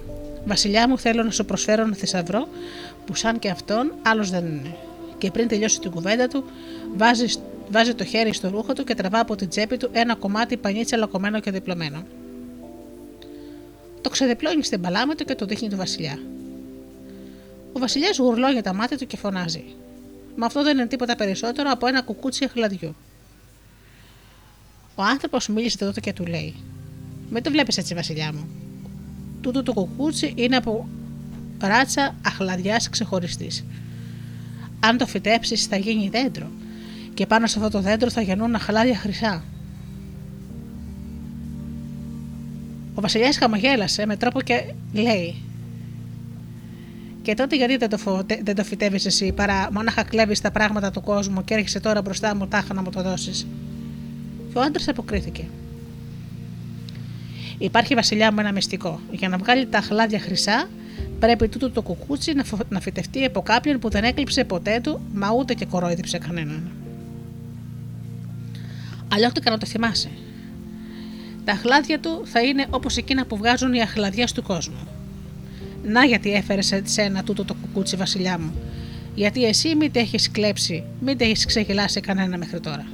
Βασιλιά 0.46 0.90
μου, 0.90 0.98
θέλω 0.98 1.24
να 1.24 1.32
σου 1.32 1.46
προσφέρω 1.46 1.82
ένα 1.82 1.96
θησαυρό 1.96 2.48
που 3.06 3.16
σαν 3.16 3.40
και 3.40 3.50
αυτόν 3.50 3.92
άλλος 4.02 4.30
δεν 4.30 4.46
είναι. 4.46 4.76
Και 5.18 5.32
πριν 5.32 5.48
τελειώσει 5.48 5.80
την 5.80 5.92
κουβέντα 5.92 6.28
του, 6.28 6.44
βάζει, 6.98 7.26
βάζει 7.72 7.94
το 7.94 8.04
χέρι 8.04 8.34
στο 8.34 8.50
ρούχο 8.50 8.74
του 8.74 8.84
και 8.84 8.96
τραβά 8.96 9.20
από 9.20 9.36
την 9.36 9.50
τσέπη 9.50 9.78
του 9.78 9.90
ένα 9.92 10.16
κομμάτι 10.16 10.58
πανίτσα 10.58 10.98
λακωμένο 10.98 11.40
και 11.40 11.52
διπλωμένο. 11.52 12.04
Το 14.02 14.10
ξεδιπλώνεις 14.10 14.66
στην 14.66 14.82
παλάμα 14.82 15.16
του 15.16 15.26
και 15.26 15.36
το 15.36 15.46
δείχνει 15.46 15.70
του 15.70 15.76
Βασιλιά. 15.76 16.20
Ο 17.74 17.80
Βασιλιάς 17.80 18.18
γουρλώνει 18.18 18.62
τα 18.62 18.74
μάτια 18.74 18.98
του 18.98 19.08
και 19.08 19.18
φωνάζει. 19.18 19.64
Μα 20.36 20.46
αυτό 20.46 20.64
δεν 20.64 20.78
είναι 20.78 20.88
τίποτα 20.88 21.16
περισσότερο 21.16 21.70
από 21.72 21.88
ένα 21.88 22.02
κουκούτσι 22.02 22.46
αχλαδιού. 22.46 22.96
Ο 24.96 25.04
άνθρωπος 25.04 25.48
μίλησε 25.48 25.78
τότε 25.78 26.00
και 26.00 26.14
του 26.14 26.26
λέει: 26.26 26.56
Μην 27.30 27.44
το 27.44 27.52
βλέπεις 27.52 27.78
έτσι, 27.78 27.94
Βασιλιά 27.94 28.34
μου. 28.34 28.48
Τούτο 29.42 29.64
το 29.64 29.74
κουκούτσι 29.74 30.34
είναι 30.36 30.56
από 30.56 30.88
ράτσα 31.60 32.16
αχλαδιάς 32.26 32.90
ξεχωριστής. 32.90 33.66
Αν 34.80 34.98
το 34.98 35.08
φυτέψεις, 35.08 35.66
θα 35.66 35.76
γίνει 35.76 36.10
δέντρο, 36.10 36.52
και 37.14 37.26
πάνω 37.26 37.48
σε 37.48 37.60
αυτό 37.60 37.78
το 37.78 37.84
δέντρο 37.84 38.10
θα 38.10 38.22
γεννούν 38.22 38.56
αχλάδια 38.56 38.98
χρυσά. 38.98 39.44
Ο 43.02 43.04
Βασιλιάς 43.04 43.38
χαμογέλασε 43.38 44.06
με 44.06 44.16
τρόπο 44.16 44.42
και 44.42 44.74
λέει: 44.94 45.36
Και 47.22 47.34
τότε 47.34 47.56
γιατί 47.56 47.78
δεν 47.78 47.90
το, 47.90 47.98
φω... 47.98 48.22
δεν 48.44 48.56
το 48.56 48.64
φυτεύει 48.64 49.00
εσύ, 49.06 49.32
παρά 49.32 49.70
μόναχα 49.72 50.04
κλέβεις 50.04 50.42
τα 50.42 50.52
πράγματα 50.52 50.92
του 50.92 51.02
κόσμου 51.02 51.44
και 51.44 51.54
έρχεσαι 51.54 51.80
τώρα 51.80 52.02
μπροστά 52.02 52.36
μου 52.36 52.48
τάχα 52.48 52.74
να 52.74 52.82
μου 52.82 52.90
το 52.90 53.02
δώσεις. 53.02 53.48
Και 54.52 54.58
ο 54.58 54.62
άντρας 54.62 54.88
αποκρίθηκε. 54.88 55.48
Υπάρχει 57.58 57.96
βασιλιά 57.96 58.32
μου 58.32 58.40
ένα 58.40 58.52
μυστικό. 58.52 59.00
Για 59.12 59.30
να 59.30 59.38
βγάλει 59.38 59.68
τα 59.68 59.82
χλάδια 59.82 60.20
χρυσά, 60.20 60.70
πρέπει 61.20 61.48
τούτο 61.48 61.70
το 61.70 61.82
κουκούτσι 61.82 62.34
να, 62.34 62.44
φο... 62.44 62.58
να 62.70 62.80
φυτευτεί 62.80 63.26
από 63.26 63.42
κάποιον 63.42 63.80
που 63.80 63.90
δεν 63.90 64.04
έκλειψε 64.04 64.44
ποτέ 64.44 64.80
του, 64.84 65.02
μα 65.14 65.32
ούτε 65.32 65.54
και 65.54 65.66
κορόιδεψε 65.66 66.18
κανέναν. 66.18 66.72
Αλλιώτικα 69.14 69.52
να 69.52 69.58
το 69.58 69.66
θυμάσαι. 69.66 70.10
Τα 71.46 71.52
αχλάδια 71.52 72.00
του 72.00 72.22
θα 72.26 72.42
είναι 72.42 72.66
όπως 72.70 72.98
εκείνα 72.98 73.26
που 73.26 73.38
βγάζουν 73.38 73.74
οι 73.74 73.82
αχλαδιές 73.82 74.32
του 74.32 74.44
κόσμου. 74.44 74.88
Να 75.84 76.06
γιατί 76.06 76.34
έφερες 76.34 76.66
σε 76.66 76.82
σένα 76.86 77.24
τούτο 77.24 77.46
το 77.46 77.54
κουκούτσι, 77.54 77.96
Βασιλιά 77.96 78.40
μου. 78.40 78.54
Γιατί 79.16 79.46
εσύ 79.46 79.76
μην 79.76 79.92
τε 79.92 80.00
έχεις 80.00 80.32
κλέψει, 80.32 80.84
μην 81.00 81.18
τε 81.18 81.26
έχεις 81.26 81.46
ξεγελάσει 81.46 82.02
κανένα 82.02 82.38
μέχρι 82.38 82.60
τώρα. 82.60 82.86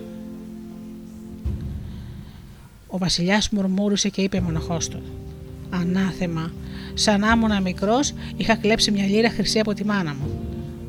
Ο 2.87 2.97
Βασιλιάς 2.97 3.49
μουρμούρισε 3.49 4.09
και 4.09 4.21
είπε 4.21 4.41
μοναχός 4.41 4.87
του: 4.87 5.01
Ανάθεμα, 5.69 6.51
σαν 6.93 7.23
άμονα 7.23 7.59
μικρός, 7.59 8.13
είχα 8.37 8.55
κλέψει 8.55 8.91
μια 8.91 9.05
λίρα 9.05 9.29
χρυσή 9.29 9.59
από 9.59 9.73
τη 9.73 9.85
μάνα 9.85 10.13
μου. 10.13 10.39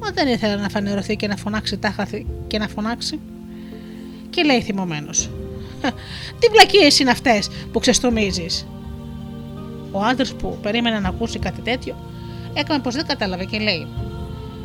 Μα 0.01 0.11
δεν 0.11 0.29
ήθελα 0.29 0.57
να 0.57 0.69
φανερωθεί 0.69 1.17
και 1.17 1.27
να 1.27 1.37
φωνάξει 1.37 1.77
τάχα 1.77 2.07
και 2.47 2.59
να 2.59 2.69
φωνάξει. 2.69 3.19
Και 4.31 4.43
λέει 4.43 4.63
θυμωμένος: 4.63 5.31
τι 6.39 6.49
βλακίες 6.51 6.99
είναι 6.99 7.11
αυτές 7.11 7.49
που 7.73 7.79
ξεστομίζεις; 7.79 8.67
Ο 9.91 10.03
άντρας 10.03 10.35
που 10.35 10.59
περίμενε 10.63 10.99
να 10.99 11.09
ακούσει 11.09 11.39
κάτι 11.39 11.61
τέτοιο, 11.61 11.97
έκανε 12.55 12.83
πως 12.83 12.95
δεν 12.95 13.07
κατάλαβε 13.07 13.45
και 13.45 13.59
λέει: 13.59 13.87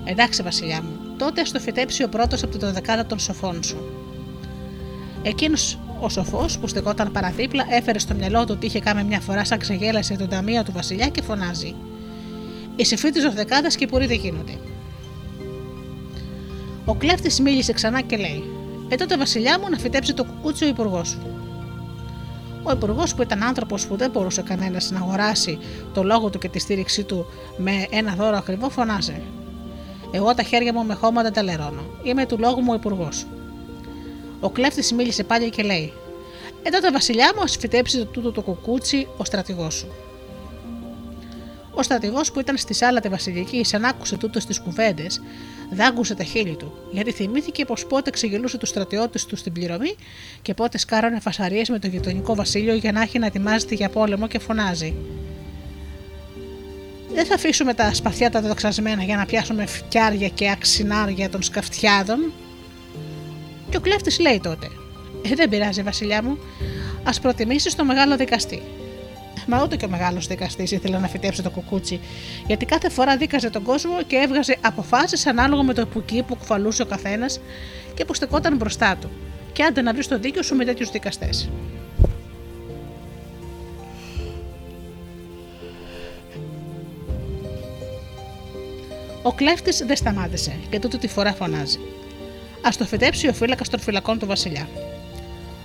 Εντάξει, 0.04 0.44
Βασιλιά 0.44 0.82
μου, 0.82 1.16
τότε 1.18 1.42
ας 1.42 1.52
το 1.52 1.60
φυτέψει 1.60 2.04
ο 2.04 2.10
πρώτος 2.10 2.44
από 2.44 2.58
το 2.58 2.72
δεκάδα 2.72 3.06
των 3.06 3.20
σοφών 3.20 3.64
σου. 3.64 3.78
Εκείνος 5.24 5.78
ο 6.00 6.10
σοφός 6.10 6.58
που 6.58 6.68
στεκόταν 6.68 7.12
παραδίπλα 7.12 7.66
έφερε 7.70 8.00
στο 8.00 8.14
μυαλό 8.14 8.46
του 8.46 8.54
ότι 8.56 8.66
είχε 8.66 8.80
κάνει 8.80 9.04
μια 9.04 9.20
φορά 9.20 9.46
σαν 9.46 9.60
ξεγέλασε 9.60 10.16
τον 10.16 10.30
ταμείο 10.30 10.64
του 10.64 10.72
Βασιλιά 10.72 11.08
και 11.08 11.22
φωνάζει: 11.22 11.76
Η 12.76 12.86
συμφίτη 12.86 13.30
δεκάδα 13.30 13.68
και 13.68 13.88
πουροί 13.88 14.06
δεν 14.06 14.18
γίνονται. 14.18 14.58
Ο 16.86 16.96
κλέφτης 16.96 17.40
μίλησε 17.40 17.74
ξανά 17.74 18.02
και 18.02 18.18
λέει: 18.18 18.44
ε 18.90 18.96
τότε 18.96 19.18
βασιλιά 19.18 19.60
μου 19.60 19.70
να 19.70 19.78
φυτέψει 19.78 20.14
το 20.14 20.24
κουκούτσι 20.24 20.64
ο 20.64 20.68
υπουργός 20.68 21.08
σου. 21.08 21.22
Ο 22.64 22.72
υπουργός 22.72 23.16
που 23.16 23.22
ήταν 23.22 23.44
άνθρωπος 23.44 23.88
που 23.88 23.96
δεν 23.96 24.12
μπορούσε 24.12 24.42
κανένας 24.42 24.92
να 24.92 25.00
αγοράσει 25.00 25.60
το 25.94 26.04
λόγο 26.04 26.30
του 26.30 26.38
και 26.38 26.50
τη 26.50 26.60
στήριξή 26.60 27.04
του 27.04 27.26
με 27.58 27.88
ένα 27.90 28.14
δώρο 28.14 28.38
ακριβό, 28.38 28.70
φωνάζει. 28.70 29.22
Εγώ 30.12 30.34
τα 30.34 30.44
χέρια 30.44 30.74
μου 30.74 30.86
με 30.86 30.94
χώματα 30.94 31.32
τα 31.32 31.44
λερώνω. 31.44 31.84
Είμαι 32.04 32.26
του 32.26 32.38
λόγου 32.40 32.62
μου 32.62 32.74
υπουργός. 32.74 33.26
Ο 34.40 34.50
κλέφτης 34.50 34.92
μίλησε 34.92 35.24
πάλι 35.24 35.50
και 35.50 35.64
λέει: 35.64 35.94
Ε 36.64 36.70
τότε 36.70 36.92
βασιλιά 36.92 37.32
μου, 37.36 37.42
ας 37.42 37.58
φυτέψει 37.58 38.06
τούτο 38.06 38.32
το 38.32 38.42
κουκούτσι 38.42 39.08
ο 39.18 39.24
στρατηγός 39.24 39.74
σου. 39.74 39.88
Ο 41.74 41.84
στρατηγός 41.84 42.32
που 42.32 42.40
ήταν 42.40 42.58
στη 42.58 42.74
σάλα 42.74 43.00
τη 43.00 43.10
Βασιλική, 43.10 43.64
σαν 43.64 43.86
άκουσε 43.86 44.18
τούτο 44.18 44.40
στις 44.40 44.60
κουβέντες, 44.60 45.22
δάγκουσε 45.74 46.16
τα 46.16 46.24
χείλη 46.24 46.56
του, 46.56 46.74
γιατί 46.92 47.12
θυμήθηκε 47.12 47.66
πως 47.66 47.86
πότε 47.86 48.10
ξεγελούσε 48.10 48.58
τους 48.58 48.70
στρατιώτες 48.70 49.26
του 49.26 49.36
στην 49.36 49.54
πληρωμή 49.54 49.96
και 50.42 50.54
πότε 50.54 50.78
σκάρανε 50.78 51.20
φασαρίες 51.20 51.70
με 51.70 51.80
το 51.80 51.88
γειτονικό 51.88 52.36
βασίλειο 52.36 52.74
για 52.74 52.92
να 52.92 53.02
έχει 53.02 53.20
να 53.20 53.26
ετοιμάζεται 53.26 53.76
για 53.76 53.90
πόλεμο 53.90 54.28
και 54.28 54.40
φωνάζει. 54.40 54.96
Δεν 57.14 57.26
θα 57.26 57.34
αφήσουμε 57.34 57.74
τα 57.74 57.94
σπαθιά 57.94 58.30
τα 58.30 58.42
δοξασμένα 58.42 59.04
για 59.04 59.18
να 59.18 59.26
πιάσουμε 59.26 59.66
φτιάρια 59.66 60.28
και 60.28 60.50
αξινάρια 60.50 61.30
των 61.30 61.44
σκαφτιάδων. 61.44 62.34
Και 63.70 63.78
ο 63.78 63.80
κλέφτης 63.80 64.20
λέει 64.20 64.40
τότε: 64.44 64.68
Ε, 65.26 65.36
δεν 65.36 65.50
πειράζει, 65.50 65.82
Βασιλιά 65.82 66.24
μου, 66.24 66.38
ας 67.04 67.20
προτιμήσεις 67.20 67.76
το 67.76 67.86
μεγάλο 67.86 68.18
δικαστή. 68.18 68.62
Μα 69.48 69.64
ούτε 69.64 69.76
και 69.76 69.86
ο 69.86 69.90
μεγάλος 69.90 70.28
δικαστής 70.28 70.72
ήθελε 70.72 70.98
να 70.98 71.08
φυτέψει 71.08 71.42
το 71.42 71.50
κουκούτσι, 71.50 72.00
γιατί 72.48 72.66
κάθε 72.66 72.90
φορά 72.90 73.18
δίκαζε 73.18 73.50
τον 73.50 73.64
κόσμο 73.64 74.04
και 74.08 74.16
έβγαζε 74.16 74.58
αποφάσεις 74.62 75.26
ανάλογα 75.26 75.64
με 75.64 75.74
το 75.74 75.86
πουκί 75.86 76.24
που 76.24 76.36
κουφαλούσε 76.36 76.82
ο 76.82 76.86
καθένας 76.86 77.40
και 77.94 78.06
που 78.06 78.14
στεκόταν 78.14 78.56
μπροστά 78.56 78.98
του. 79.02 79.10
Και 79.54 79.64
άντε 79.64 79.82
να 79.82 79.94
βρεις 79.94 80.08
το 80.08 80.20
δίκιο 80.20 80.44
σου 80.44 80.56
με 80.56 80.66
τέτοιους 80.66 80.92
δικαστές. 80.92 81.50
Ο 89.24 89.32
κλέφτης 89.32 89.78
δεν 89.78 89.96
σταμάτησε 89.96 90.56
και 90.70 90.80
τούτη 90.80 90.98
τη 90.98 91.08
φορά 91.08 91.34
φωνάζει. 91.34 91.78
Α 92.62 92.70
το 92.78 92.86
φυτέψει 92.86 93.28
ο 93.28 93.34
φύλακας 93.34 93.70
των 93.70 93.80
φυλακών 93.80 94.20
του 94.20 94.26
Βασιλιά. 94.26 94.68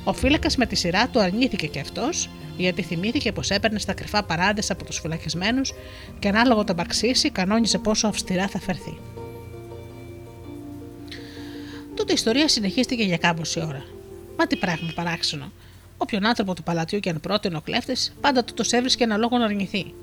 Ο 0.05 0.13
φύλακας 0.13 0.57
με 0.57 0.67
τη 0.67 0.77
σειρά 0.77 1.09
του 1.09 1.21
αρνήθηκε 1.21 1.67
και 1.67 1.81
αυτός 1.81 2.29
γιατί 2.63 2.83
θυμήθηκε 2.83 3.33
πως 3.33 3.51
έπαιρνε 3.51 3.79
στα 3.79 3.93
κρυφά 3.93 4.23
παράντε 4.23 4.63
από 4.69 4.85
τους 4.85 4.99
φυλακισμένους 4.99 5.73
και 6.19 6.29
ανάλογα 6.29 6.65
το 6.65 6.75
μπαξίσι 6.75 7.31
κανόνιζε 7.31 7.79
πόσο 7.79 8.07
αυστηρά 8.07 8.49
θα 8.49 8.59
φερθεί. 8.59 8.99
Τότε 11.95 12.13
η 12.13 12.15
ιστορία 12.15 12.49
συνεχίστηκε 12.49 13.03
για 13.03 13.17
κάμποση 13.17 13.61
ώρα. 13.61 13.85
Μα 14.37 14.47
τι 14.47 14.57
πράγμα 14.57 14.93
παράξενο. 14.95 15.53
Όποιον 15.97 16.27
άνθρωπο 16.27 16.55
του 16.55 16.63
παλατιού 16.63 17.01
και 17.01 17.11
αν 17.11 17.21
πρότεινε 17.21 17.57
ο 17.57 17.61
κλέφτης, 17.61 18.17
πάντα 18.21 18.45
του 18.45 18.55
το 18.55 18.65
έβρισκε 18.71 19.05
ένα 19.05 19.17
λόγο 19.17 19.39
να 19.39 19.45
αρνηθεί. 19.45 19.95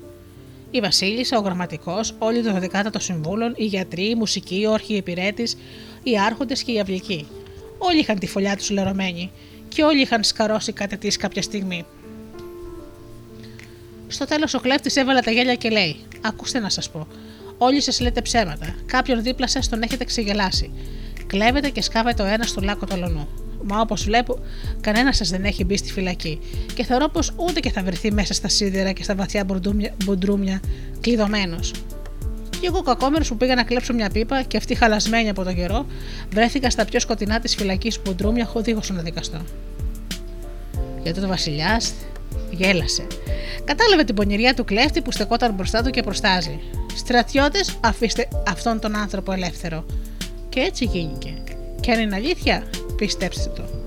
Η 0.70 0.80
Βασίλισσα, 0.80 1.38
ο 1.38 1.40
γραμματικός, 1.40 2.14
όλοι 2.18 2.42
το 2.42 2.52
δεκάτα 2.52 2.90
των 2.90 3.00
συμβούλων, 3.00 3.54
οι 3.56 3.64
γιατροί, 3.64 4.08
οι 4.08 4.14
μουσικοί, 4.14 4.64
ο 4.68 4.72
αρχιεπηρέτης, 4.72 5.56
οι 6.02 6.18
άρχοντες 6.18 6.62
και 6.62 6.72
οι 6.72 6.80
αυλικοί. 6.80 7.26
Όλοι 7.78 7.98
είχαν 7.98 8.18
τη 8.18 8.26
φωλιά 8.26 8.56
τους 8.56 8.70
λερωμένη 8.70 9.30
και 9.68 9.82
όλοι 9.82 10.00
είχαν 10.00 10.24
σκαρώσει 10.24 10.72
κάτι 10.72 10.96
της 10.96 11.16
κάποια 11.16 11.42
στιγμή. 11.42 11.84
Στο 14.08 14.24
τέλος 14.24 14.54
ο 14.54 14.60
κλέφτης 14.60 14.96
έβαλε 14.96 15.20
τα 15.20 15.30
γέλια 15.30 15.54
και 15.54 15.70
λέει: 15.70 15.96
Ακούστε 16.20 16.58
να 16.58 16.68
σας 16.68 16.90
πω. 16.90 17.06
Όλοι 17.58 17.80
σας 17.80 18.00
λέτε 18.00 18.22
ψέματα. 18.22 18.74
Κάποιον 18.86 19.22
δίπλα 19.22 19.46
σας 19.48 19.68
τον 19.68 19.82
έχετε 19.82 20.04
ξεγελάσει. 20.04 20.70
Κλέβετε 21.26 21.68
και 21.68 21.82
σκάβετε 21.82 22.22
ο 22.22 22.26
ένας 22.26 22.48
στο 22.48 22.60
λάκκο 22.60 22.86
του 22.86 22.96
λονού. 22.96 23.28
Μα 23.62 23.80
όπως 23.80 24.04
βλέπω, 24.04 24.38
κανένα 24.80 25.12
σας 25.12 25.30
δεν 25.30 25.44
έχει 25.44 25.64
μπει 25.64 25.76
στη 25.76 25.92
φυλακή 25.92 26.40
και 26.74 26.84
θεωρώ 26.84 27.08
πως 27.08 27.32
ούτε 27.36 27.60
και 27.60 27.70
θα 27.70 27.82
βρεθεί 27.82 28.12
μέσα 28.12 28.34
στα 28.34 28.48
σίδερα 28.48 28.92
και 28.92 29.02
στα 29.02 29.14
βαθιά 29.14 29.46
μπουντρούμια 30.04 30.60
κλειδωμένος. 31.00 31.72
Και 32.60 32.66
εγώ 32.66 32.82
κακόμερος 32.82 33.28
που 33.28 33.36
πήγα 33.36 33.54
να 33.54 33.62
κλέψω 33.62 33.94
μια 33.94 34.10
πίπα 34.10 34.42
και 34.42 34.56
αυτή 34.56 34.74
χαλασμένη 34.74 35.28
από 35.28 35.44
τον 35.44 35.54
καιρό, 35.54 35.86
βρέθηκα 36.32 36.70
στα 36.70 36.84
πιο 36.84 37.00
σκοτεινά 37.00 37.40
της 37.40 37.54
φυλακής 37.54 38.00
που 38.00 38.14
ντρούμια 38.14 38.44
χωδίγω 38.44 38.80
να 38.92 39.02
δικαστώ. 39.02 39.40
Γιατί 41.02 41.24
ο 41.24 41.26
Βασιλιάς 41.26 41.94
γέλασε. 42.50 43.06
Κατάλαβε 43.64 44.04
την 44.04 44.14
πονηριά 44.14 44.54
του 44.54 44.64
κλέφτη 44.64 45.02
που 45.02 45.12
στεκόταν 45.12 45.54
μπροστά 45.54 45.82
του 45.82 45.90
και 45.90 46.02
προστάζει. 46.02 46.60
Στρατιώτες, 46.96 47.78
αφήστε 47.80 48.28
αυτόν 48.46 48.80
τον 48.80 48.96
άνθρωπο 48.96 49.32
ελεύθερο. 49.32 49.84
Και 50.48 50.60
έτσι 50.60 50.84
γίνηκε. 50.84 51.34
Και 51.80 51.92
αν 51.92 52.00
είναι 52.00 52.14
αλήθεια, 52.14 52.62
πιστέψτε 52.96 53.48
το. 53.48 53.85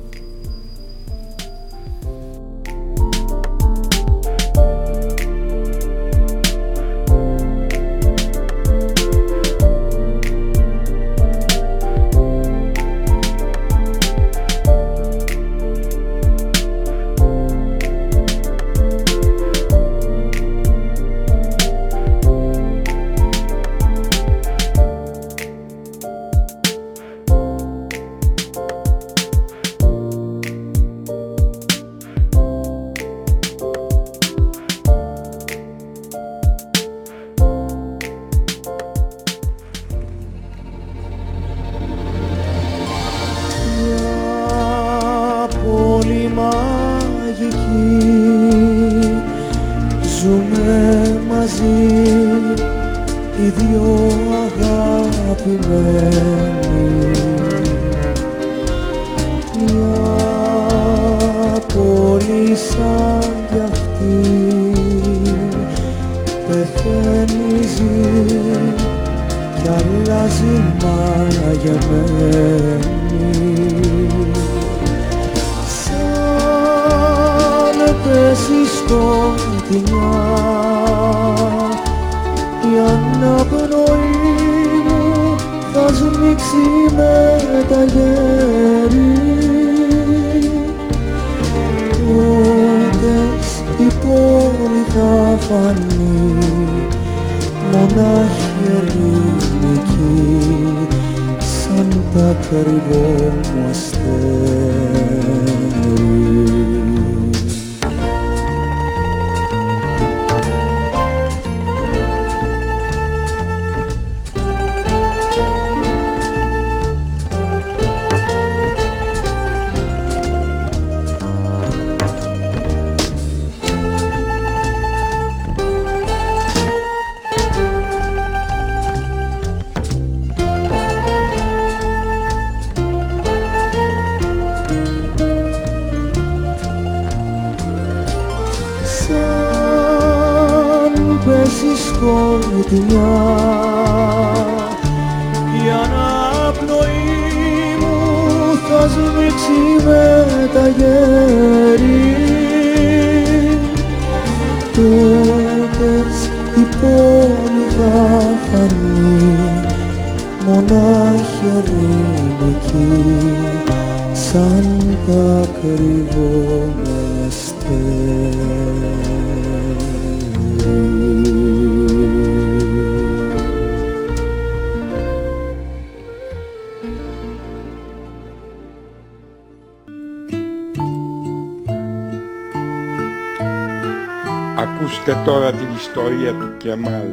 Κεμάλ 186.57 187.07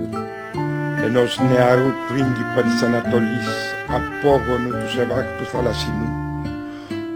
ενός 1.05 1.41
νεαρού 1.51 1.91
πρίγκιπα 2.09 2.63
της 2.63 2.83
Ανατολής 2.83 3.49
απόγονου 3.89 4.71
του 4.71 4.91
Ζεβάκ 4.97 5.39
του 5.39 5.45
Θαλασσινού 5.45 6.09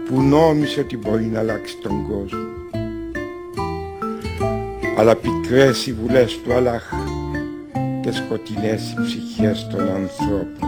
που 0.05 0.21
νόμισε 0.21 0.79
ότι 0.79 0.97
μπορεί 0.97 1.25
να 1.25 1.39
αλλάξει 1.39 1.77
τον 1.77 2.07
κόσμο 2.07 2.39
αλλά 4.97 5.15
πικρές 5.15 5.87
οι 5.87 5.93
βουλές 5.93 6.39
του 6.43 6.53
Αλάχ 6.53 6.93
και 8.01 8.11
σκοτεινές 8.11 8.91
οι 8.91 9.01
ψυχές 9.05 9.67
των 9.67 9.79
ανθρώπων 9.79 10.60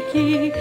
μουσική 0.00 0.52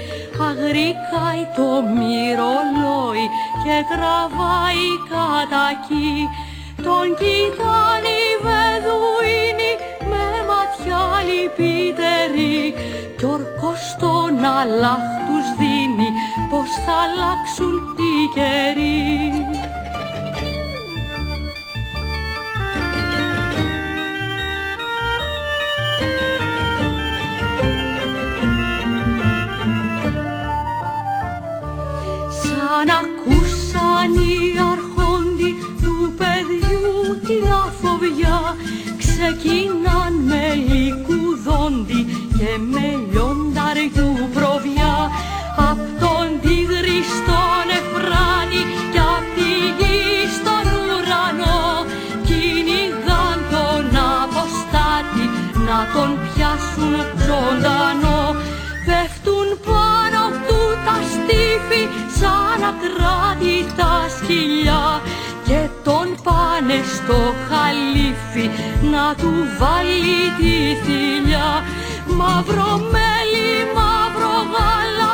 το 1.56 1.82
μυρολόι 1.96 3.26
και 3.64 3.76
γραβάει 3.90 4.88
κατακή 5.10 6.30
τον 6.84 7.08
κοιτάνε 7.20 8.20
βεδούινι 8.44 9.72
με 10.10 10.26
ματιά 10.48 11.04
λυπητερή 11.28 12.74
κι 13.18 13.26
ορκός 13.26 13.96
τον 14.00 14.46
Αλλάχ 14.46 15.06
τους 15.26 15.48
δίνει 15.58 16.10
πως 16.50 16.70
θα 16.86 16.96
αλλάξουν 17.06 17.74
οι 18.00 18.14
καιροί. 18.36 19.59
Ξεκινάν 39.20 40.14
με 40.30 40.44
λικουδόντι 40.70 42.02
και 42.38 42.52
με 42.72 42.88
λιονταριού 43.12 44.12
προβιά 44.36 44.96
απ' 45.70 45.88
τον 46.02 46.26
τίγρη 46.42 47.00
στον 47.16 47.66
Εφράνη 47.80 48.62
κι 48.92 49.02
απ' 49.16 49.30
τη 49.36 49.52
γη 49.78 50.00
στον 50.38 50.66
ουρανό. 50.84 51.62
Κυνηγάν 52.28 53.40
τον 53.54 53.86
αποστάτη 54.22 55.26
να 55.68 55.80
τον 55.94 56.10
πιάσουν 56.24 56.94
ζωντανό. 57.26 58.22
Πέφτουν 58.86 59.48
πάνω 59.68 60.24
του 60.46 60.60
τα 60.86 60.98
στήφη 61.12 61.84
σαν 62.20 62.62
ακράτητα 62.72 63.92
σκυλιά 64.16 64.84
και 65.50 65.68
τον 65.84 66.08
πάνε 66.24 66.80
στο 66.96 67.34
χαλίφι 67.48 68.50
να 68.92 69.16
του 69.16 69.34
βάλει 69.60 70.22
τη 70.38 70.56
θηλιά 70.84 71.64
μαύρο 72.18 72.72
μέλι, 72.94 73.52
μαύρο 73.76 74.36
γάλα 74.54 75.12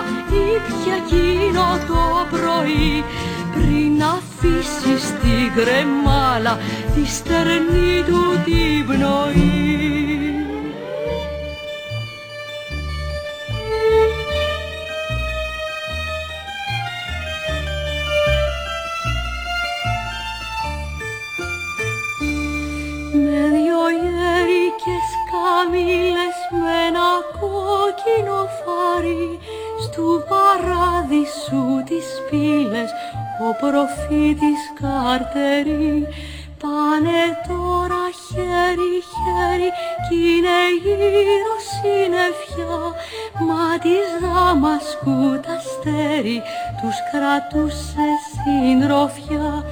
ήπια 0.52 0.96
εκείνο 1.02 1.66
το 1.88 2.28
πρωί 2.30 3.04
πριν 3.54 4.04
αφήσεις 4.04 5.08
στην 5.08 5.54
κρεμάλα 5.56 6.60
τη 6.96 7.06
στερνή 7.10 8.04
του 8.08 8.22
την 8.46 8.86
πνοή. 8.88 10.25
Καμήλες 25.66 26.38
με 26.62 26.74
ένα 26.88 27.10
κόκκινο 27.40 28.40
φάρι 28.60 29.40
στου 29.84 30.24
παράδεισου 30.30 31.84
τις 31.86 32.08
πύλες 32.30 32.92
ο 33.46 33.50
προφήτης 33.62 34.62
Καρτερή 34.80 36.08
πάνε 36.62 37.22
τώρα 37.48 38.04
χέρι-χέρι 38.26 39.70
κι 40.06 40.16
είναι 40.34 40.60
γύρω 40.84 41.58
συννεφιά 41.70 42.78
μα 43.48 43.78
της 43.84 44.10
Δαμασκού 44.22 45.40
τα 45.46 45.54
αστέρι 45.54 46.42
τους 46.82 46.98
κρατούσε 47.12 48.08
συντροφιά 48.32 49.66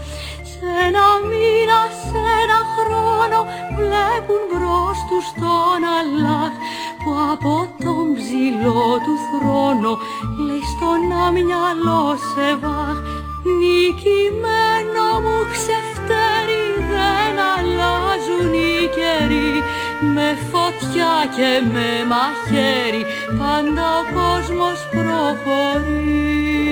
σε 0.63 0.71
ένα 0.87 1.07
μήνα, 1.29 1.79
σε 2.07 2.21
ένα 2.41 2.59
χρόνο 2.75 3.39
βλέπουν 3.77 4.41
μπρος 4.49 4.97
τους 5.09 5.27
τον 5.41 5.81
Αλλάχ 5.97 6.53
που 7.01 7.11
από 7.33 7.55
τον 7.83 8.05
ψηλό 8.17 8.85
του 9.05 9.15
θρόνο 9.29 9.91
λέει 10.45 10.63
στον 10.73 11.01
αμυαλό 11.25 12.05
σε 12.29 12.47
βάχ. 12.61 12.97
Νικημένο 13.59 15.07
μου 15.23 15.37
ξεφτέρι 15.53 16.65
δεν 16.91 17.35
αλλάζουν 17.53 18.53
οι 18.65 18.75
καιροί 18.97 19.53
με 20.15 20.27
φωτιά 20.49 21.13
και 21.35 21.51
με 21.73 21.89
μαχαίρι 22.11 23.03
πάντα 23.39 23.85
ο 23.99 24.03
κόσμος 24.17 24.79
προχωρεί 24.93 26.63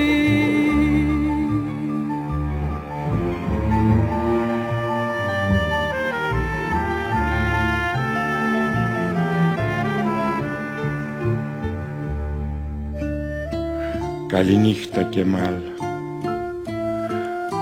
Καληνύχτα 14.32 15.02
και 15.02 15.24
μάλ. 15.24 15.54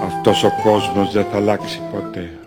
Αυτός 0.04 0.44
ο 0.44 0.52
κόσμος 0.62 1.12
δεν 1.12 1.24
θα 1.32 1.36
αλλάξει 1.36 1.80
ποτέ. 1.92 2.39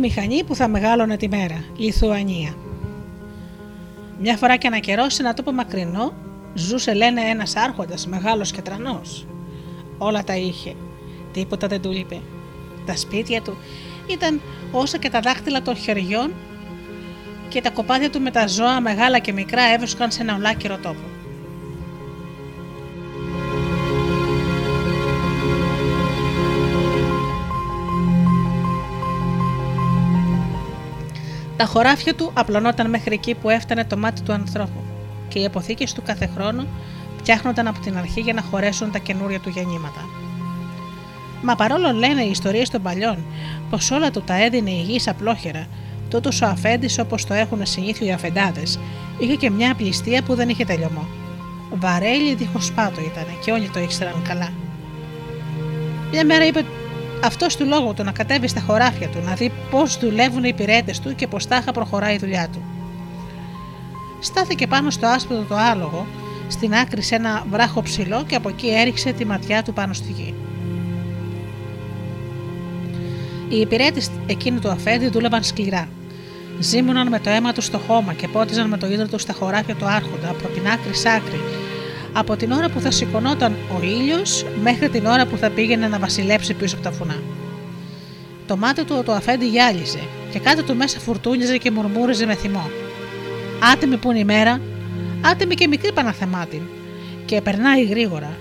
Μηχανή 0.00 0.44
που 0.44 0.54
θα 0.54 0.68
μεγάλωνε 0.68 1.16
τη 1.16 1.28
μέρα, 1.28 1.64
Λιθουανία. 1.76 2.54
Μια 4.20 4.36
φορά 4.36 4.56
και 4.56 4.66
ένα 4.66 4.78
καιρό 4.78 5.08
σε 5.08 5.22
ένα 5.22 5.34
τόπο 5.34 5.52
μακρινό 5.52 6.12
ζούσε 6.54 6.94
λένε 6.94 7.20
ένας 7.20 7.56
άρχοντας 7.56 8.06
μεγάλος 8.06 8.50
και 8.50 8.62
τρανός. 8.62 9.26
Όλα 9.98 10.24
τα 10.24 10.36
είχε, 10.36 10.74
τίποτα 11.32 11.66
δεν 11.66 11.80
του 11.80 11.92
είπε. 11.92 12.20
Τα 12.86 12.96
σπίτια 12.96 13.42
του 13.42 13.56
ήταν 14.06 14.40
όσα 14.72 14.98
και 14.98 15.10
τα 15.10 15.20
δάχτυλα 15.20 15.62
των 15.62 15.76
χεριών 15.76 16.32
και 17.48 17.60
τα 17.60 17.70
κοπάδια 17.70 18.10
του 18.10 18.20
με 18.20 18.30
τα 18.30 18.46
ζώα 18.46 18.80
μεγάλα 18.80 19.18
και 19.18 19.32
μικρά 19.32 19.62
έβρισκαν 19.62 20.10
σε 20.10 20.22
ένα 20.22 20.34
ολάκυρο 20.34 20.76
τόπο. 20.76 21.11
Τα 31.62 31.68
χωράφια 31.68 32.14
του 32.14 32.30
απλωνόταν 32.34 32.90
μέχρι 32.90 33.14
εκεί 33.14 33.34
που 33.34 33.50
έφτανε 33.50 33.84
το 33.84 33.96
μάτι 33.96 34.22
του 34.22 34.32
ανθρώπου 34.32 34.82
και 35.28 35.38
οι 35.38 35.44
αποθήκες 35.44 35.92
του 35.92 36.02
κάθε 36.02 36.30
χρόνο 36.36 36.66
φτιάχνονταν 37.18 37.66
από 37.66 37.80
την 37.80 37.96
αρχή 37.96 38.20
για 38.20 38.32
να 38.32 38.42
χωρέσουν 38.42 38.90
τα 38.90 38.98
καινούρια 38.98 39.40
του 39.40 39.48
γεννήματα. 39.48 40.08
Μα 41.42 41.54
παρόλο 41.54 41.92
λένε 41.92 42.22
οι 42.22 42.30
ιστορίες 42.30 42.70
των 42.70 42.82
παλιών 42.82 43.24
πως 43.70 43.90
όλα 43.90 44.10
του 44.10 44.22
τα 44.22 44.44
έδινε 44.44 44.70
η 44.70 44.82
γη 44.82 45.00
απλόχερα, 45.08 45.66
τούτος 46.10 46.42
ο 46.42 46.46
αφέντης 46.46 46.98
όπως 46.98 47.24
το 47.24 47.34
έχουν 47.34 47.66
συνήθιο 47.66 48.06
οι 48.06 48.12
αφεντάδες, 48.12 48.78
είχε 49.18 49.34
και 49.34 49.50
μια 49.50 49.72
απληστία 49.72 50.22
που 50.22 50.34
δεν 50.34 50.48
είχε 50.48 50.64
τελειωμό. 50.64 51.06
Βαρέλι 51.74 52.34
δίχως 52.34 52.72
πάτο 52.72 53.00
ήταν 53.00 53.26
και 53.44 53.50
όλοι 53.50 53.68
το 53.68 53.80
ήξεραν 53.80 54.22
καλά. 54.28 54.52
Μια 56.12 56.24
μέρα 56.24 56.46
είπε 56.46 56.64
αυτός 57.24 57.56
του 57.56 57.66
λόγου 57.66 57.94
του 57.94 58.02
να 58.02 58.12
κατέβει 58.12 58.48
στα 58.48 58.60
χωράφια 58.60 59.08
του, 59.08 59.18
να 59.24 59.34
δει 59.34 59.52
πώς 59.70 59.98
δουλεύουν 59.98 60.44
οι 60.44 60.48
υπηρέτες 60.52 61.00
του 61.00 61.14
και 61.14 61.26
πώς 61.26 61.46
τάχα 61.46 61.72
προχωράει 61.72 62.14
η 62.14 62.18
δουλειά 62.18 62.48
του. 62.52 62.62
Στάθηκε 64.20 64.66
πάνω 64.66 64.90
στο 64.90 65.06
άσπρο 65.06 65.44
το 65.48 65.56
άλογο, 65.56 66.06
στην 66.48 66.74
άκρη 66.74 67.02
σε 67.02 67.14
ένα 67.14 67.44
βράχο 67.50 67.82
ψηλό 67.82 68.24
και 68.24 68.34
από 68.34 68.48
εκεί 68.48 68.68
έριξε 68.68 69.12
τη 69.12 69.26
ματιά 69.26 69.62
του 69.62 69.72
πάνω 69.72 69.92
στη 69.92 70.12
γη. 70.12 70.34
Οι 73.48 73.60
υπηρέτες 73.60 74.10
εκείνου 74.26 74.58
του 74.58 74.68
αφέντη 74.68 75.08
δούλευαν 75.08 75.42
σκληρά. 75.42 75.88
Ζήμωναν 76.58 77.08
με 77.08 77.18
το 77.18 77.30
αίμα 77.30 77.52
τους 77.52 77.64
στο 77.64 77.78
χώμα 77.78 78.12
και 78.12 78.28
πότιζαν 78.28 78.68
με 78.68 78.78
το 78.78 78.86
ίδιο 78.86 79.08
τους 79.08 79.22
στα 79.22 79.32
χωράφια 79.32 79.74
του 79.74 79.86
Άρχοντα 79.86 80.28
από 80.28 80.48
την 80.48 80.68
άκρη 80.68 80.94
σ' 80.94 81.06
άκρη 81.06 81.40
από 82.12 82.36
την 82.36 82.52
ώρα 82.52 82.68
που 82.68 82.80
θα 82.80 82.90
σηκωνόταν 82.90 83.52
ο 83.52 83.82
ήλιος 83.82 84.44
μέχρι 84.62 84.88
την 84.88 85.06
ώρα 85.06 85.26
που 85.26 85.36
θα 85.36 85.50
πήγαινε 85.50 85.88
να 85.88 85.98
βασιλέψει 85.98 86.54
πίσω 86.54 86.74
από 86.74 86.84
τα 86.84 86.92
φουνά. 86.92 87.22
Το 88.46 88.56
μάτι 88.56 88.84
του 88.84 89.02
το 89.04 89.12
αφέντη 89.12 89.48
γυάλιζε 89.48 90.00
και 90.30 90.38
κάτω 90.38 90.62
του 90.62 90.76
μέσα 90.76 91.00
φουρτούνιζε 91.00 91.56
και 91.56 91.70
μουρμούριζε 91.70 92.26
με 92.26 92.34
θυμό. 92.34 92.70
Άτιμη 93.72 93.96
που 93.96 94.10
είναι 94.10 94.18
η 94.18 94.24
μέρα, 94.24 94.60
άτιμη 95.20 95.54
και 95.54 95.68
μικρή 95.68 95.92
Παναθεμάτη, 95.92 96.62
και 97.24 97.40
περνάει 97.40 97.84
γρήγορα. 97.84 98.36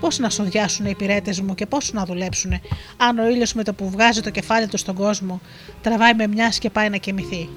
Πώς 0.00 0.18
να 0.18 0.30
σοδιάσουν 0.30 0.86
οι 0.86 0.90
υπηρέτε 0.92 1.34
μου 1.46 1.54
και 1.54 1.66
πώς 1.66 1.92
να 1.92 2.04
δουλέψουν, 2.04 2.60
αν 2.96 3.18
ο 3.18 3.28
ήλιος 3.28 3.54
με 3.54 3.62
το 3.62 3.72
που 3.72 3.90
βγάζει 3.90 4.20
το 4.20 4.30
κεφάλι 4.30 4.66
του 4.66 4.76
στον 4.76 4.94
κόσμο 4.94 5.40
τραβάει 5.82 6.14
με 6.14 6.26
μιας 6.26 6.58
και 6.58 6.70
πάει 6.70 6.88
να 6.88 6.96
κοιμηθεί. 6.96 7.48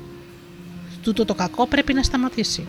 Τούτο 1.04 1.26
το 1.26 1.34
κακό 1.34 1.68
πρέπει 1.68 1.94
να 1.94 2.04
σταματήσει. 2.04 2.66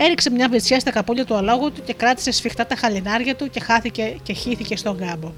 Έριξε 0.00 0.30
μια 0.30 0.48
βυθιά 0.48 0.80
στα 0.80 0.90
καπούλια 0.90 1.24
του 1.24 1.34
αλόγου 1.34 1.72
του 1.72 1.82
και 1.84 1.94
κράτησε 1.94 2.30
σφιχτά 2.30 2.66
τα 2.66 2.76
χαλινάρια 2.76 3.36
του 3.36 3.50
και 3.50 3.60
χάθηκε 3.60 4.16
και 4.22 4.32
χύθηκε 4.32 4.76
στον 4.76 4.98
κάμπο. 4.98 5.32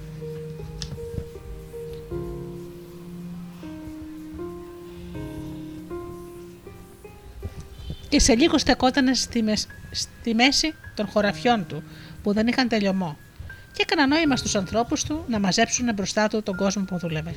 Και 8.09 8.21
σε 8.21 8.35
λίγο 8.35 8.59
στεκόταν 8.59 9.15
στη, 9.15 9.45
στη 9.91 10.35
μέση 10.35 10.75
των 10.95 11.07
χωραφιών 11.07 11.67
του 11.67 11.83
που 12.23 12.33
δεν 12.33 12.47
είχαν 12.47 12.69
τελειωμό 12.69 13.17
και 13.73 13.83
έκανα 13.83 14.07
νόημα 14.07 14.37
στους 14.37 14.55
ανθρώπους 14.55 15.05
του 15.05 15.25
να 15.29 15.39
μαζέψουν 15.39 15.95
μπροστά 15.95 16.29
του 16.29 16.43
τον 16.43 16.57
κόσμο 16.57 16.85
που 16.85 16.99
δούλευε. 16.99 17.35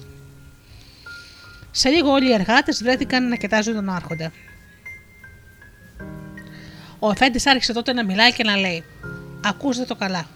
Σε 1.71 1.89
λίγο 1.89 2.11
όλοι 2.11 2.29
οι 2.29 2.33
εργάτες 2.33 2.83
βρέθηκαν 2.83 3.27
να 3.27 3.35
κοιτάζουν 3.35 3.73
τον 3.73 3.89
άρχοντα. 3.89 4.31
Ο 7.05 7.09
Εφέντη 7.09 7.49
άρχισε 7.49 7.73
τότε 7.73 7.93
να 7.93 8.05
μιλάει 8.05 8.33
και 8.33 8.43
να 8.43 8.57
λέει: 8.57 8.83
Ακούστε 9.43 9.85
το 9.85 9.95
καλά. 9.95 10.27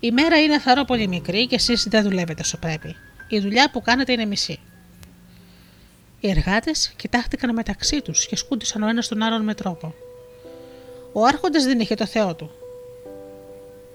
Η 0.00 0.10
μέρα 0.10 0.42
είναι 0.42 0.58
θαρό 0.58 0.84
πολύ 0.84 1.08
μικρή 1.08 1.46
και 1.46 1.54
εσείς 1.54 1.86
δεν 1.88 2.02
δουλεύετε 2.02 2.42
όσο 2.42 2.56
πρέπει. 2.58 2.96
Η 3.28 3.38
δουλειά 3.40 3.70
που 3.70 3.82
κάνετε 3.82 4.12
είναι 4.12 4.24
μισή. 4.24 4.58
Οι 6.20 6.30
εργάτες 6.30 6.92
κοιτάχτηκαν 6.96 7.54
μεταξύ 7.54 8.02
τους 8.02 8.26
και 8.26 8.36
σκούντισαν 8.36 8.82
ο 8.82 8.88
ένας 8.88 9.08
τον 9.08 9.22
άλλον 9.22 9.42
με 9.42 9.54
τρόπο. 9.54 9.94
Ο 11.12 11.24
Άρχοντας 11.24 11.64
δεν 11.64 11.80
είχε 11.80 11.94
το 11.94 12.06
Θεό 12.06 12.34
του. 12.34 12.50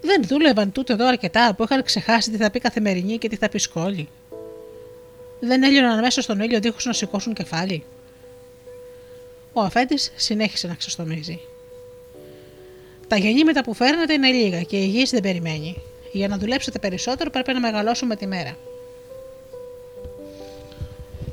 Δεν 0.02 0.24
δούλευαν 0.24 0.72
τούτο 0.72 0.94
εδώ 0.94 1.08
αρκετά 1.08 1.54
που 1.56 1.64
είχαν 1.64 1.84
ξεχάσει 1.84 2.32
τι 2.32 2.38
θα 2.38 2.52
πει 2.52 2.60
καθημερινή 2.60 3.18
και 3.18 3.30
τι 3.30 3.36
θα 3.36 3.50
πει 3.50 3.58
σκόλη. 3.58 4.10
Δεν 5.40 5.64
έλειωναν 5.64 6.00
μέσα 6.00 6.22
στον 6.22 6.40
ήλιο 6.40 6.60
δίχως 6.60 6.86
να 6.86 6.94
σηκώσουν 6.94 7.34
κεφάλι. 7.34 7.84
Ο 9.54 9.62
Αφέντης 9.62 10.12
συνέχισε 10.16 10.68
να 10.68 10.74
ξεστομίζει. 10.74 11.40
Τα 13.14 13.20
γεννήματα 13.20 13.64
που 13.64 13.74
φέρνετε 13.74 14.14
είναι 14.14 14.32
λίγα 14.32 14.62
και 14.62 14.78
η 14.78 14.86
γης 14.86 15.10
δεν 15.10 15.22
περιμένει. 15.22 15.82
Για 16.12 16.28
να 16.28 16.38
δουλέψετε 16.38 16.80
περισσότερο 16.80 17.30
πρέπει 17.30 17.54
να 17.54 17.60
μεγαλώσουμε 17.60 18.16
τη 18.16 18.28
μέρα. 18.28 18.58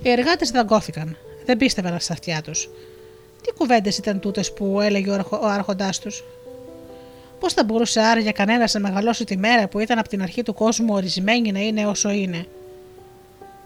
Οι 0.03 0.11
εργάτες 0.11 0.51
δαγκώθηκαν. 0.51 1.17
Δεν 1.45 1.57
πίστευαν 1.57 2.01
στα 2.01 2.13
αυτιά 2.13 2.43
τους. 2.43 2.69
Τι 3.43 3.53
κουβέντες 3.53 3.99
ήταν 3.99 4.21
τούτες 4.21 4.53
που 4.53 4.81
έλεγε 4.81 5.11
ο 5.11 5.47
άρχοντάς 5.47 5.99
τους; 5.99 6.25
Πώς 7.41 7.53
θα 7.53 7.65
μπορούσε 7.65 8.01
άραγε 8.01 8.31
κανένας 8.31 8.75
να 8.75 8.81
μεγαλώσει 8.81 9.25
τη 9.25 9.37
μέρα 9.37 9.69
που 9.69 9.79
ήταν 9.79 9.99
από 9.99 10.09
την 10.09 10.23
αρχή 10.23 10.43
του 10.43 10.55
κόσμου 10.55 10.95
ορισμένη 10.95 11.53
να 11.53 11.61
είναι 11.61 11.87
όσο 11.87 12.11
είναι; 12.11 12.47